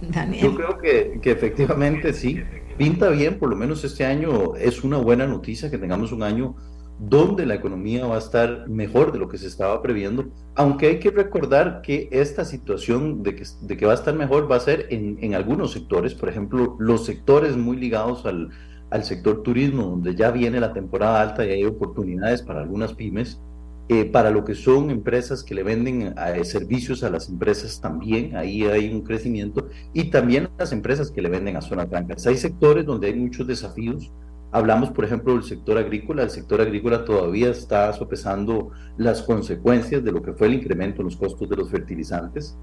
Daniel. 0.02 0.44
Yo 0.44 0.54
creo 0.54 0.78
que, 0.78 1.18
que 1.20 1.32
efectivamente 1.32 2.12
sí, 2.12 2.42
pinta 2.76 3.08
bien, 3.08 3.38
por 3.38 3.50
lo 3.50 3.56
menos 3.56 3.82
este 3.82 4.04
año 4.04 4.54
es 4.54 4.84
una 4.84 4.98
buena 4.98 5.26
noticia 5.26 5.70
que 5.70 5.78
tengamos 5.78 6.12
un 6.12 6.22
año 6.22 6.54
donde 7.00 7.46
la 7.46 7.54
economía 7.54 8.06
va 8.06 8.16
a 8.16 8.18
estar 8.18 8.68
mejor 8.68 9.12
de 9.12 9.18
lo 9.18 9.28
que 9.28 9.38
se 9.38 9.46
estaba 9.46 9.80
previendo, 9.82 10.30
aunque 10.56 10.88
hay 10.88 10.98
que 10.98 11.10
recordar 11.10 11.80
que 11.80 12.08
esta 12.10 12.44
situación 12.44 13.22
de 13.22 13.36
que, 13.36 13.44
de 13.62 13.76
que 13.76 13.86
va 13.86 13.92
a 13.92 13.94
estar 13.94 14.14
mejor 14.14 14.50
va 14.50 14.56
a 14.56 14.60
ser 14.60 14.86
en, 14.90 15.16
en 15.22 15.34
algunos 15.34 15.72
sectores, 15.72 16.14
por 16.14 16.28
ejemplo, 16.28 16.76
los 16.80 17.06
sectores 17.06 17.56
muy 17.56 17.76
ligados 17.76 18.26
al, 18.26 18.50
al, 18.90 19.04
sector 19.04 19.42
turismo, 19.42 19.84
donde 19.84 20.14
ya 20.14 20.30
viene 20.30 20.60
la 20.60 20.72
temporada 20.72 21.20
alta 21.20 21.44
y 21.44 21.50
hay 21.50 21.64
oportunidades 21.64 22.42
para 22.42 22.60
algunas 22.60 22.94
pymes, 22.94 23.40
eh, 23.88 24.04
para 24.04 24.30
lo 24.30 24.44
que 24.44 24.54
son 24.54 24.90
empresas 24.90 25.42
que 25.42 25.54
le 25.54 25.62
venden 25.62 26.14
eh, 26.16 26.44
servicios 26.44 27.02
a 27.02 27.10
las 27.10 27.28
empresas 27.28 27.80
también, 27.80 28.36
ahí 28.36 28.64
hay 28.64 28.92
un 28.92 29.02
crecimiento, 29.02 29.68
y 29.94 30.10
también 30.10 30.48
las 30.58 30.72
empresas 30.72 31.10
que 31.10 31.22
le 31.22 31.30
venden 31.30 31.56
a 31.56 31.62
zonas 31.62 31.88
francas. 31.88 32.26
Hay 32.26 32.36
sectores 32.36 32.84
donde 32.84 33.06
hay 33.06 33.14
muchos 33.14 33.46
desafíos, 33.46 34.12
Hablamos, 34.50 34.90
por 34.90 35.04
ejemplo, 35.04 35.34
del 35.34 35.42
sector 35.42 35.76
agrícola. 35.76 36.22
El 36.22 36.30
sector 36.30 36.60
agrícola 36.60 37.04
todavía 37.04 37.50
está 37.50 37.92
sopesando 37.92 38.70
las 38.96 39.22
consecuencias 39.22 40.02
de 40.02 40.12
lo 40.12 40.22
que 40.22 40.32
fue 40.32 40.46
el 40.46 40.54
incremento 40.54 41.02
en 41.02 41.06
los 41.06 41.16
costos 41.16 41.48
de 41.50 41.56
los 41.56 41.70
fertilizantes. 41.70 42.56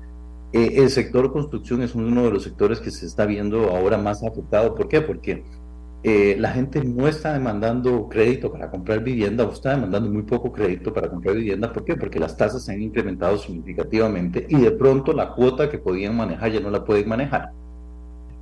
Eh, 0.52 0.73
el 0.77 0.89
sector 0.89 1.31
construcción 1.31 1.84
es 1.84 1.93
uno 1.93 2.23
de 2.23 2.31
los 2.31 2.43
sectores 2.43 2.80
que 2.80 2.89
se 2.89 3.06
está 3.06 3.26
viendo 3.26 3.69
ahora 3.69 3.99
más 3.99 4.23
afectado. 4.23 4.73
¿Por 4.73 4.88
qué? 4.88 5.02
Porque 5.02 5.43
eh, 6.03 6.35
la 6.39 6.51
gente 6.51 6.84
no 6.84 7.07
está 7.07 7.34
demandando 7.34 8.07
crédito 8.07 8.51
para 8.51 8.69
comprar 8.69 9.03
vivienda 9.03 9.43
o 9.43 9.51
está 9.51 9.72
demandando 9.72 10.09
muy 10.11 10.22
poco 10.23 10.51
crédito 10.51 10.93
para 10.93 11.09
comprar 11.09 11.35
vivienda. 11.35 11.73
¿Por 11.73 11.84
qué? 11.84 11.95
Porque 11.95 12.19
las 12.19 12.38
tasas 12.38 12.63
se 12.65 12.73
han 12.73 12.81
incrementado 12.81 13.38
significativamente 13.38 14.45
y 14.47 14.57
de 14.57 14.72
pronto 14.72 15.13
la 15.13 15.31
cuota 15.31 15.69
que 15.69 15.80
podían 15.80 16.15
manejar 16.15 16.51
ya 16.51 16.59
no 16.59 16.69
la 16.69 16.85
pueden 16.85 17.09
manejar. 17.09 17.51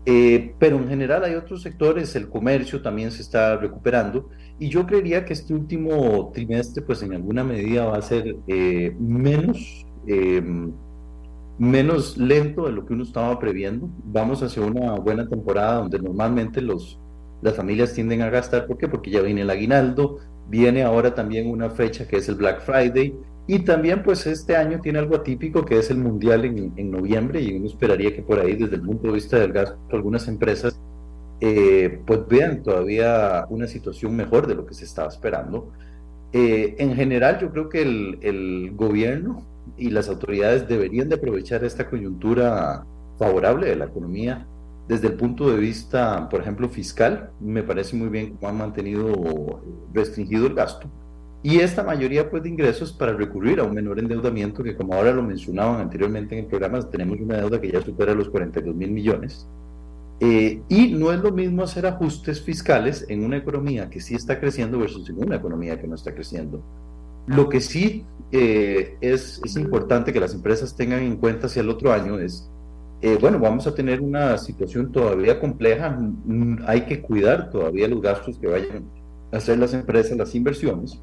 Eh, 0.05 0.53
pero 0.59 0.75
en 0.75 0.89
general 0.89 1.23
hay 1.23 1.35
otros 1.35 1.61
sectores, 1.61 2.13
el 2.17 2.27
comercio 2.27 2.81
también 2.81 3.09
se 3.11 3.21
está 3.21 3.55
recuperando 3.55 4.29
y 4.59 4.67
yo 4.67 4.85
creería 4.85 5.23
que 5.23 5.31
este 5.31 5.53
último 5.53 6.29
trimestre 6.33 6.83
pues 6.83 7.01
en 7.03 7.13
alguna 7.13 7.45
medida 7.45 7.85
va 7.85 7.97
a 7.97 8.01
ser 8.01 8.35
eh, 8.47 8.93
menos, 8.99 9.85
em, 10.05 10.73
menos 11.57 12.17
lento 12.17 12.65
de 12.65 12.73
lo 12.73 12.85
que 12.85 12.93
uno 12.93 13.03
estaba 13.03 13.39
previendo. 13.39 13.89
Vamos 14.03 14.43
hacia 14.43 14.61
una 14.63 14.95
buena 14.95 15.29
temporada 15.29 15.75
donde 15.75 15.99
normalmente 15.99 16.61
los, 16.61 16.99
las 17.43 17.55
familias 17.55 17.93
tienden 17.93 18.21
a 18.21 18.29
gastar. 18.29 18.65
¿Por 18.65 18.77
qué? 18.77 18.87
Porque 18.87 19.11
ya 19.11 19.21
viene 19.21 19.41
el 19.41 19.49
aguinaldo, 19.49 20.19
viene 20.49 20.83
ahora 20.83 21.13
también 21.13 21.49
una 21.49 21.69
fecha 21.69 22.07
que 22.07 22.17
es 22.17 22.29
el 22.29 22.35
Black 22.35 22.61
Friday 22.61 23.13
y 23.45 23.59
también 23.59 24.03
pues 24.03 24.25
este 24.25 24.55
año 24.55 24.79
tiene 24.81 24.99
algo 24.99 25.15
atípico 25.15 25.65
que 25.65 25.77
es 25.77 25.89
el 25.91 25.97
mundial 25.97 26.45
en, 26.45 26.91
noviembre 26.91 27.41
y 27.41 27.53
uno 27.53 27.67
esperaría 27.67 28.15
que 28.15 28.21
por 28.21 28.39
ahí 28.39 28.55
desde 28.55 28.75
el 28.75 28.81
punto 28.81 29.07
de 29.07 29.13
vista 29.15 29.37
del 29.37 29.51
gasto 29.51 29.77
algunas 29.91 30.27
empresas 30.29 30.79
eh, 31.41 31.99
pues 32.05 32.25
vean 32.27 32.63
todavía 32.63 33.45
una 33.49 33.67
situación 33.67 34.15
mejor 34.15 34.47
de 34.47 34.55
lo 34.55 34.65
que 34.65 34.73
se 34.73 34.85
estaba 34.85 35.09
esperando. 35.09 35.73
Eh, 36.31 36.75
en 36.79 36.95
general 36.95 37.39
yo 37.39 37.51
creo 37.51 37.67
que 37.67 37.81
el, 37.81 38.17
el, 38.21 38.71
gobierno 38.75 39.45
y 39.77 39.89
las 39.89 40.07
autoridades 40.07 40.67
deberían 40.67 41.09
de 41.09 41.15
aprovechar 41.15 41.63
esta 41.63 41.89
coyuntura 41.89 42.85
favorable 43.19 43.67
de 43.67 43.75
la 43.75 43.85
economía 43.85 44.47
desde 44.87 45.07
el 45.07 45.13
punto 45.13 45.49
de 45.49 45.57
vista, 45.57 46.27
por 46.29 46.41
ejemplo, 46.41 46.69
fiscal. 46.69 47.31
Me 47.39 47.63
parece 47.63 47.95
muy 47.95 48.09
bien 48.09 48.35
cómo 48.35 48.49
han 48.49 48.57
mantenido 48.57 49.61
restringido 49.93 50.47
el 50.47 50.53
gasto 50.53 50.89
y 51.43 51.59
esta 51.59 51.83
mayoría 51.83 52.29
pues, 52.29 52.41
de 52.41 52.49
ingresos 52.49 52.93
para 52.93 53.11
recurrir 53.11 53.59
a 53.59 53.63
un 53.63 53.73
menor 53.73 53.99
endeudamiento 53.99 54.63
que 54.63 54.77
como 54.77 54.93
ahora 54.93 55.11
lo 55.11 55.21
mencionaban 55.21 55.81
anteriormente 55.81 56.35
en 56.35 56.45
el 56.45 56.49
programa, 56.49 56.79
tenemos 56.89 57.19
una 57.19 57.37
deuda 57.37 57.59
que 57.59 57.69
ya 57.69 57.81
supera 57.81 58.15
los 58.15 58.29
42 58.29 58.73
mil 58.73 58.91
millones. 58.91 59.45
Eh, 60.21 60.61
y 60.69 60.93
no 60.93 61.11
es 61.11 61.19
lo 61.19 61.33
mismo 61.33 61.63
hacer 61.63 61.85
ajustes 61.85 62.41
fiscales 62.41 63.05
en 63.09 63.25
una 63.25 63.35
economía 63.35 63.89
que 63.89 63.99
sí 63.99 64.15
está 64.15 64.39
creciendo 64.39 64.79
versus 64.79 65.09
en 65.09 65.17
una 65.17 65.35
economía 65.35 65.77
que 65.77 65.85
no 65.85 65.95
está 65.95 66.15
creciendo. 66.15 66.63
Lo 67.27 67.49
que 67.49 67.59
sí 67.59 68.05
eh, 68.31 68.95
es, 69.01 69.41
es, 69.43 69.57
importante 69.57 70.13
que 70.13 70.21
las 70.21 70.33
empresas 70.33 70.77
tengan 70.77 71.03
en 71.03 71.17
cuenta 71.17 71.47
hacia 71.47 71.61
el 71.61 71.69
otro 71.69 71.91
año 71.91 72.19
es, 72.19 72.49
eh, 73.05 73.17
bueno, 73.19 73.37
vamos 73.37 73.67
a 73.67 73.75
tener 73.75 73.99
una 73.99 74.37
situación 74.37 74.89
todavía 74.89 75.37
compleja, 75.37 75.99
hay 76.65 76.85
que 76.85 77.01
cuidar 77.01 77.49
todavía 77.49 77.85
los 77.89 78.01
gastos 78.01 78.39
que 78.39 78.47
vayan 78.47 78.85
a 79.29 79.35
hacer 79.35 79.59
las 79.59 79.73
empresas, 79.73 80.17
las 80.17 80.33
inversiones, 80.33 81.01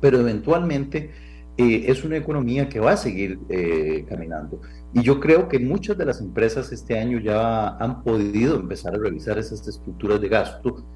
pero 0.00 0.18
eventualmente 0.18 1.10
eh, 1.58 1.84
es 1.88 2.04
una 2.04 2.16
economía 2.16 2.70
que 2.70 2.80
va 2.80 2.92
a 2.92 2.96
seguir 2.96 3.38
eh, 3.50 4.06
caminando. 4.08 4.62
Y 4.94 5.02
yo 5.02 5.20
creo 5.20 5.46
que 5.46 5.58
muchas 5.58 5.98
de 5.98 6.06
las 6.06 6.22
empresas 6.22 6.72
este 6.72 6.98
año 6.98 7.20
ya 7.20 7.76
han 7.76 8.02
podido 8.02 8.56
empezar 8.56 8.94
a 8.94 8.98
revisar 8.98 9.36
esas 9.36 9.68
estructuras 9.68 10.22
de 10.22 10.28
gasto, 10.30 10.86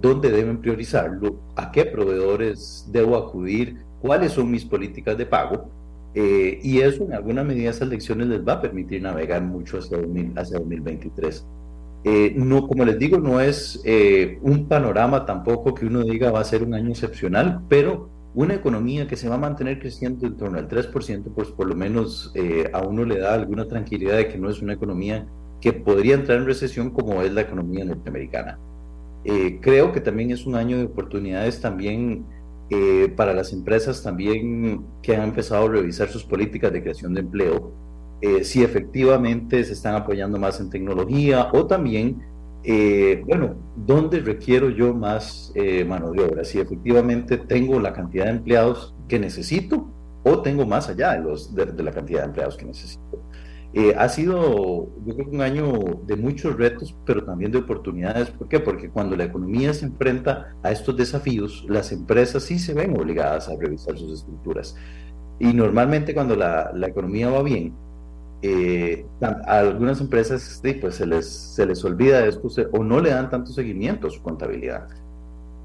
dónde 0.00 0.30
deben 0.30 0.60
priorizarlo, 0.60 1.40
a 1.56 1.72
qué 1.72 1.84
proveedores 1.84 2.86
debo 2.92 3.16
acudir, 3.16 3.78
cuáles 4.00 4.30
son 4.32 4.52
mis 4.52 4.64
políticas 4.64 5.18
de 5.18 5.26
pago. 5.26 5.68
Y 6.14 6.80
eso 6.80 7.04
en 7.04 7.12
alguna 7.12 7.44
medida 7.44 7.70
esas 7.70 7.88
lecciones 7.88 8.26
les 8.26 8.40
va 8.46 8.54
a 8.54 8.60
permitir 8.60 9.02
navegar 9.02 9.42
mucho 9.42 9.78
hacia, 9.78 9.98
hacia 10.36 10.58
2023. 10.58 11.46
no, 12.34 12.66
como 12.66 12.84
les 12.84 12.98
digo, 12.98 13.18
no 13.18 13.40
es 13.40 13.82
un 14.42 14.66
panorama 14.68 15.24
tampoco 15.24 15.74
que 15.74 15.86
uno 15.86 16.02
diga 16.02 16.32
va 16.32 16.40
a 16.40 16.44
ser 16.44 16.64
un 16.64 16.74
año 16.74 16.90
excepcional, 16.90 17.60
pero 17.68 18.08
una 18.34 18.54
economía 18.54 19.08
que 19.08 19.16
se 19.16 19.28
va 19.28 19.34
a 19.34 19.38
mantener 19.38 19.80
creciendo 19.80 20.24
en 20.24 20.36
torno 20.36 20.58
al 20.58 20.68
3%, 20.68 21.24
pues 21.34 21.48
por 21.48 21.66
lo 21.66 21.74
menos 21.74 22.30
eh, 22.34 22.70
a 22.72 22.86
uno 22.86 23.04
le 23.04 23.18
da 23.18 23.34
alguna 23.34 23.66
tranquilidad 23.66 24.16
de 24.16 24.28
que 24.28 24.38
no 24.38 24.48
es 24.48 24.62
una 24.62 24.74
economía 24.74 25.26
que 25.60 25.72
podría 25.72 26.14
entrar 26.14 26.38
en 26.38 26.46
recesión 26.46 26.90
como 26.90 27.20
es 27.22 27.32
la 27.32 27.40
economía 27.40 27.84
norteamericana. 27.84 28.58
Eh, 29.24 29.58
creo 29.60 29.90
que 29.92 30.00
también 30.00 30.30
es 30.30 30.46
un 30.46 30.54
año 30.54 30.78
de 30.78 30.84
oportunidades 30.84 31.60
también 31.60 32.24
eh, 32.70 33.12
para 33.16 33.32
las 33.32 33.52
empresas 33.52 34.02
también 34.02 34.84
que 35.02 35.16
han 35.16 35.24
empezado 35.24 35.66
a 35.66 35.68
revisar 35.68 36.08
sus 36.08 36.24
políticas 36.24 36.72
de 36.72 36.82
creación 36.82 37.14
de 37.14 37.20
empleo, 37.20 37.72
si 38.42 38.64
efectivamente 38.64 39.62
se 39.62 39.74
están 39.74 39.94
apoyando 39.94 40.40
más 40.40 40.58
en 40.58 40.70
tecnología 40.70 41.50
o 41.52 41.68
también 41.68 42.20
eh, 42.64 43.22
bueno, 43.24 43.54
¿dónde 43.76 44.20
requiero 44.20 44.70
yo 44.70 44.92
más 44.92 45.52
eh, 45.54 45.84
mano 45.84 46.10
de 46.10 46.24
obra? 46.24 46.44
Si 46.44 46.58
efectivamente 46.58 47.38
tengo 47.38 47.78
la 47.80 47.92
cantidad 47.92 48.24
de 48.24 48.32
empleados 48.32 48.94
que 49.08 49.18
necesito 49.18 49.88
o 50.24 50.42
tengo 50.42 50.66
más 50.66 50.88
allá 50.88 51.12
de, 51.12 51.20
los, 51.20 51.54
de, 51.54 51.82
la 51.82 51.92
cantidad 51.92 52.20
de 52.20 52.26
empleados 52.26 52.56
que 52.56 52.66
necesito. 52.66 53.17
Eh, 53.74 53.94
ha 53.96 54.08
sido, 54.08 54.88
yo 55.04 55.14
creo, 55.14 55.28
un 55.28 55.42
año 55.42 55.72
de 56.06 56.16
muchos 56.16 56.56
retos, 56.56 56.96
pero 57.04 57.24
también 57.24 57.52
de 57.52 57.58
oportunidades. 57.58 58.30
¿Por 58.30 58.48
qué? 58.48 58.60
Porque 58.60 58.88
cuando 58.88 59.14
la 59.16 59.24
economía 59.24 59.74
se 59.74 59.86
enfrenta 59.86 60.54
a 60.62 60.72
estos 60.72 60.96
desafíos, 60.96 61.66
las 61.68 61.92
empresas 61.92 62.44
sí 62.44 62.58
se 62.58 62.72
ven 62.74 62.98
obligadas 62.98 63.48
a 63.48 63.56
revisar 63.56 63.98
sus 63.98 64.20
estructuras. 64.20 64.74
Y 65.38 65.52
normalmente 65.52 66.14
cuando 66.14 66.34
la, 66.34 66.72
la 66.74 66.88
economía 66.88 67.28
va 67.28 67.42
bien, 67.42 67.74
eh, 68.40 69.04
a 69.20 69.58
algunas 69.58 70.00
empresas 70.00 70.62
pues 70.80 70.94
se 70.94 71.06
les, 71.06 71.26
se 71.28 71.66
les 71.66 71.84
olvida 71.84 72.24
esto 72.24 72.48
o 72.70 72.84
no 72.84 73.00
le 73.00 73.10
dan 73.10 73.30
tanto 73.30 73.52
seguimiento 73.52 74.06
a 74.06 74.10
su 74.10 74.22
contabilidad. 74.22 74.88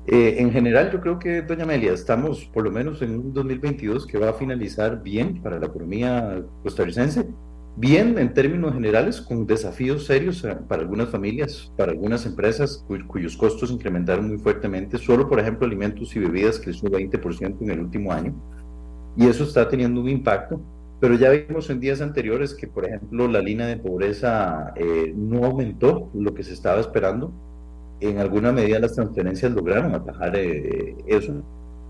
Eh, 0.05 0.35
en 0.39 0.51
general, 0.51 0.91
yo 0.91 0.99
creo 0.99 1.17
que, 1.17 1.43
doña 1.43 1.63
Amelia, 1.63 1.93
estamos 1.93 2.45
por 2.53 2.63
lo 2.63 2.71
menos 2.71 3.01
en 3.01 3.11
un 3.11 3.34
2022 3.34 4.05
que 4.05 4.17
va 4.17 4.31
a 4.31 4.34
finalizar 4.34 5.01
bien 5.01 5.41
para 5.41 5.59
la 5.59 5.67
economía 5.67 6.43
costarricense, 6.61 7.27
bien 7.75 8.17
en 8.17 8.33
términos 8.33 8.73
generales, 8.73 9.21
con 9.21 9.45
desafíos 9.45 10.05
serios 10.05 10.43
eh, 10.43 10.55
para 10.67 10.83
algunas 10.83 11.09
familias, 11.09 11.71
para 11.77 11.91
algunas 11.91 12.25
empresas 12.25 12.85
cuyos 13.07 13.35
costos 13.35 13.71
incrementaron 13.71 14.27
muy 14.27 14.37
fuertemente. 14.37 14.97
Solo, 14.97 15.27
por 15.27 15.39
ejemplo, 15.39 15.65
alimentos 15.65 16.15
y 16.15 16.19
bebidas 16.19 16.59
creció 16.59 16.89
20% 16.89 17.61
en 17.61 17.71
el 17.71 17.79
último 17.79 18.11
año, 18.11 18.33
y 19.15 19.27
eso 19.27 19.43
está 19.43 19.67
teniendo 19.67 20.01
un 20.01 20.09
impacto. 20.09 20.61
Pero 20.99 21.15
ya 21.15 21.31
vimos 21.31 21.69
en 21.69 21.81
días 21.81 21.99
anteriores 21.99 22.53
que, 22.53 22.65
por 22.65 22.85
ejemplo, 22.85 23.27
la 23.27 23.41
línea 23.41 23.67
de 23.67 23.75
pobreza 23.75 24.73
eh, 24.77 25.13
no 25.13 25.43
aumentó 25.43 26.09
lo 26.13 26.33
que 26.33 26.43
se 26.43 26.53
estaba 26.53 26.79
esperando. 26.79 27.33
En 27.99 28.19
alguna 28.19 28.53
medida 28.53 28.79
las 28.79 28.95
transferencias 28.95 29.51
lograron 29.51 29.93
atajar 29.95 30.33
eh, 30.37 30.95
eso. 31.07 31.43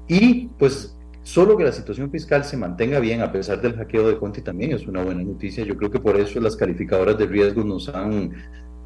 Y 0.07 0.47
pues 0.57 0.93
solo 1.24 1.58
que 1.58 1.64
la 1.64 1.72
situación 1.72 2.12
fiscal 2.12 2.44
se 2.44 2.58
mantenga 2.58 3.00
bien 3.00 3.22
a 3.22 3.32
pesar 3.32 3.62
del 3.62 3.76
hackeo 3.76 4.08
de 4.08 4.18
Conti 4.18 4.41
también 4.41 4.74
es 4.74 4.88
una 4.88 5.04
buena 5.04 5.24
noticia. 5.24 5.64
Yo 5.64 5.76
creo 5.78 5.90
que 5.90 6.00
por 6.00 6.18
eso 6.18 6.40
las 6.40 6.56
calificadoras 6.56 7.18
de 7.18 7.26
riesgo 7.26 7.64
nos 7.64 7.90
han 7.90 8.34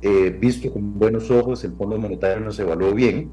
eh, 0.01 0.29
visto 0.39 0.71
con 0.71 0.97
buenos 0.97 1.29
ojos, 1.31 1.63
el 1.63 1.73
Fondo 1.73 1.97
Monetario 1.97 2.43
nos 2.43 2.59
evaluó 2.59 2.93
bien 2.93 3.31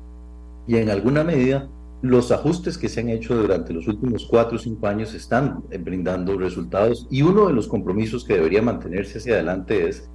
y 0.66 0.76
en 0.76 0.90
alguna 0.90 1.22
medida 1.22 1.68
los 2.00 2.32
ajustes 2.32 2.76
que 2.76 2.88
se 2.88 3.00
han 3.00 3.08
hecho 3.08 3.34
durante 3.34 3.72
los 3.72 3.86
últimos 3.86 4.26
cuatro 4.26 4.56
o 4.56 4.58
cinco 4.58 4.86
años 4.86 5.14
están 5.14 5.62
brindando 5.80 6.38
resultados 6.38 7.06
y 7.10 7.22
uno 7.22 7.46
de 7.46 7.54
los 7.54 7.68
compromisos 7.68 8.24
que 8.24 8.34
debería 8.34 8.60
mantenerse 8.60 9.18
hacia 9.18 9.34
adelante 9.34 9.88
es 9.88 10.08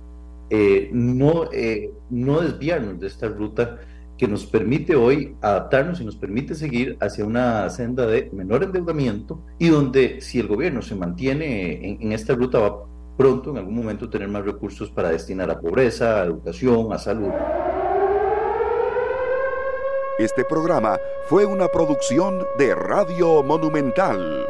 eh, 0.51 0.89
no, 0.91 1.51
eh, 1.51 1.91
no 2.09 2.41
desviarnos 2.41 2.99
de 2.99 3.07
esta 3.07 3.27
ruta 3.27 3.79
que 4.19 4.27
nos 4.27 4.45
permite 4.45 4.97
hoy 4.97 5.37
adaptarnos 5.41 6.01
y 6.01 6.05
nos 6.05 6.17
permite 6.17 6.53
seguir 6.53 6.97
hacia 6.99 7.25
una 7.25 7.69
senda 7.69 8.05
de 8.05 8.29
menor 8.33 8.63
endeudamiento 8.63 9.45
y 9.57 9.69
donde 9.69 10.19
si 10.19 10.41
el 10.41 10.47
gobierno 10.47 10.81
se 10.81 10.93
mantiene 10.93 11.97
en, 12.01 12.11
esta 12.11 12.35
ruta 12.35 12.59
va 12.59 12.85
pronto 13.17 13.51
en 13.51 13.59
algún 13.59 13.75
momento 13.75 14.09
tener 14.09 14.27
más 14.27 14.43
recursos 14.43 14.91
para 14.91 15.09
destinar 15.09 15.49
a 15.49 15.59
pobreza, 15.59 16.21
a 16.21 16.25
educación, 16.25 16.91
a 16.91 16.97
salud. 16.97 17.31
Este 20.19 20.43
programa 20.43 20.97
fue 21.27 21.45
una 21.45 21.69
producción 21.69 22.45
de 22.57 22.75
Radio 22.75 23.41
Monumental. 23.41 24.45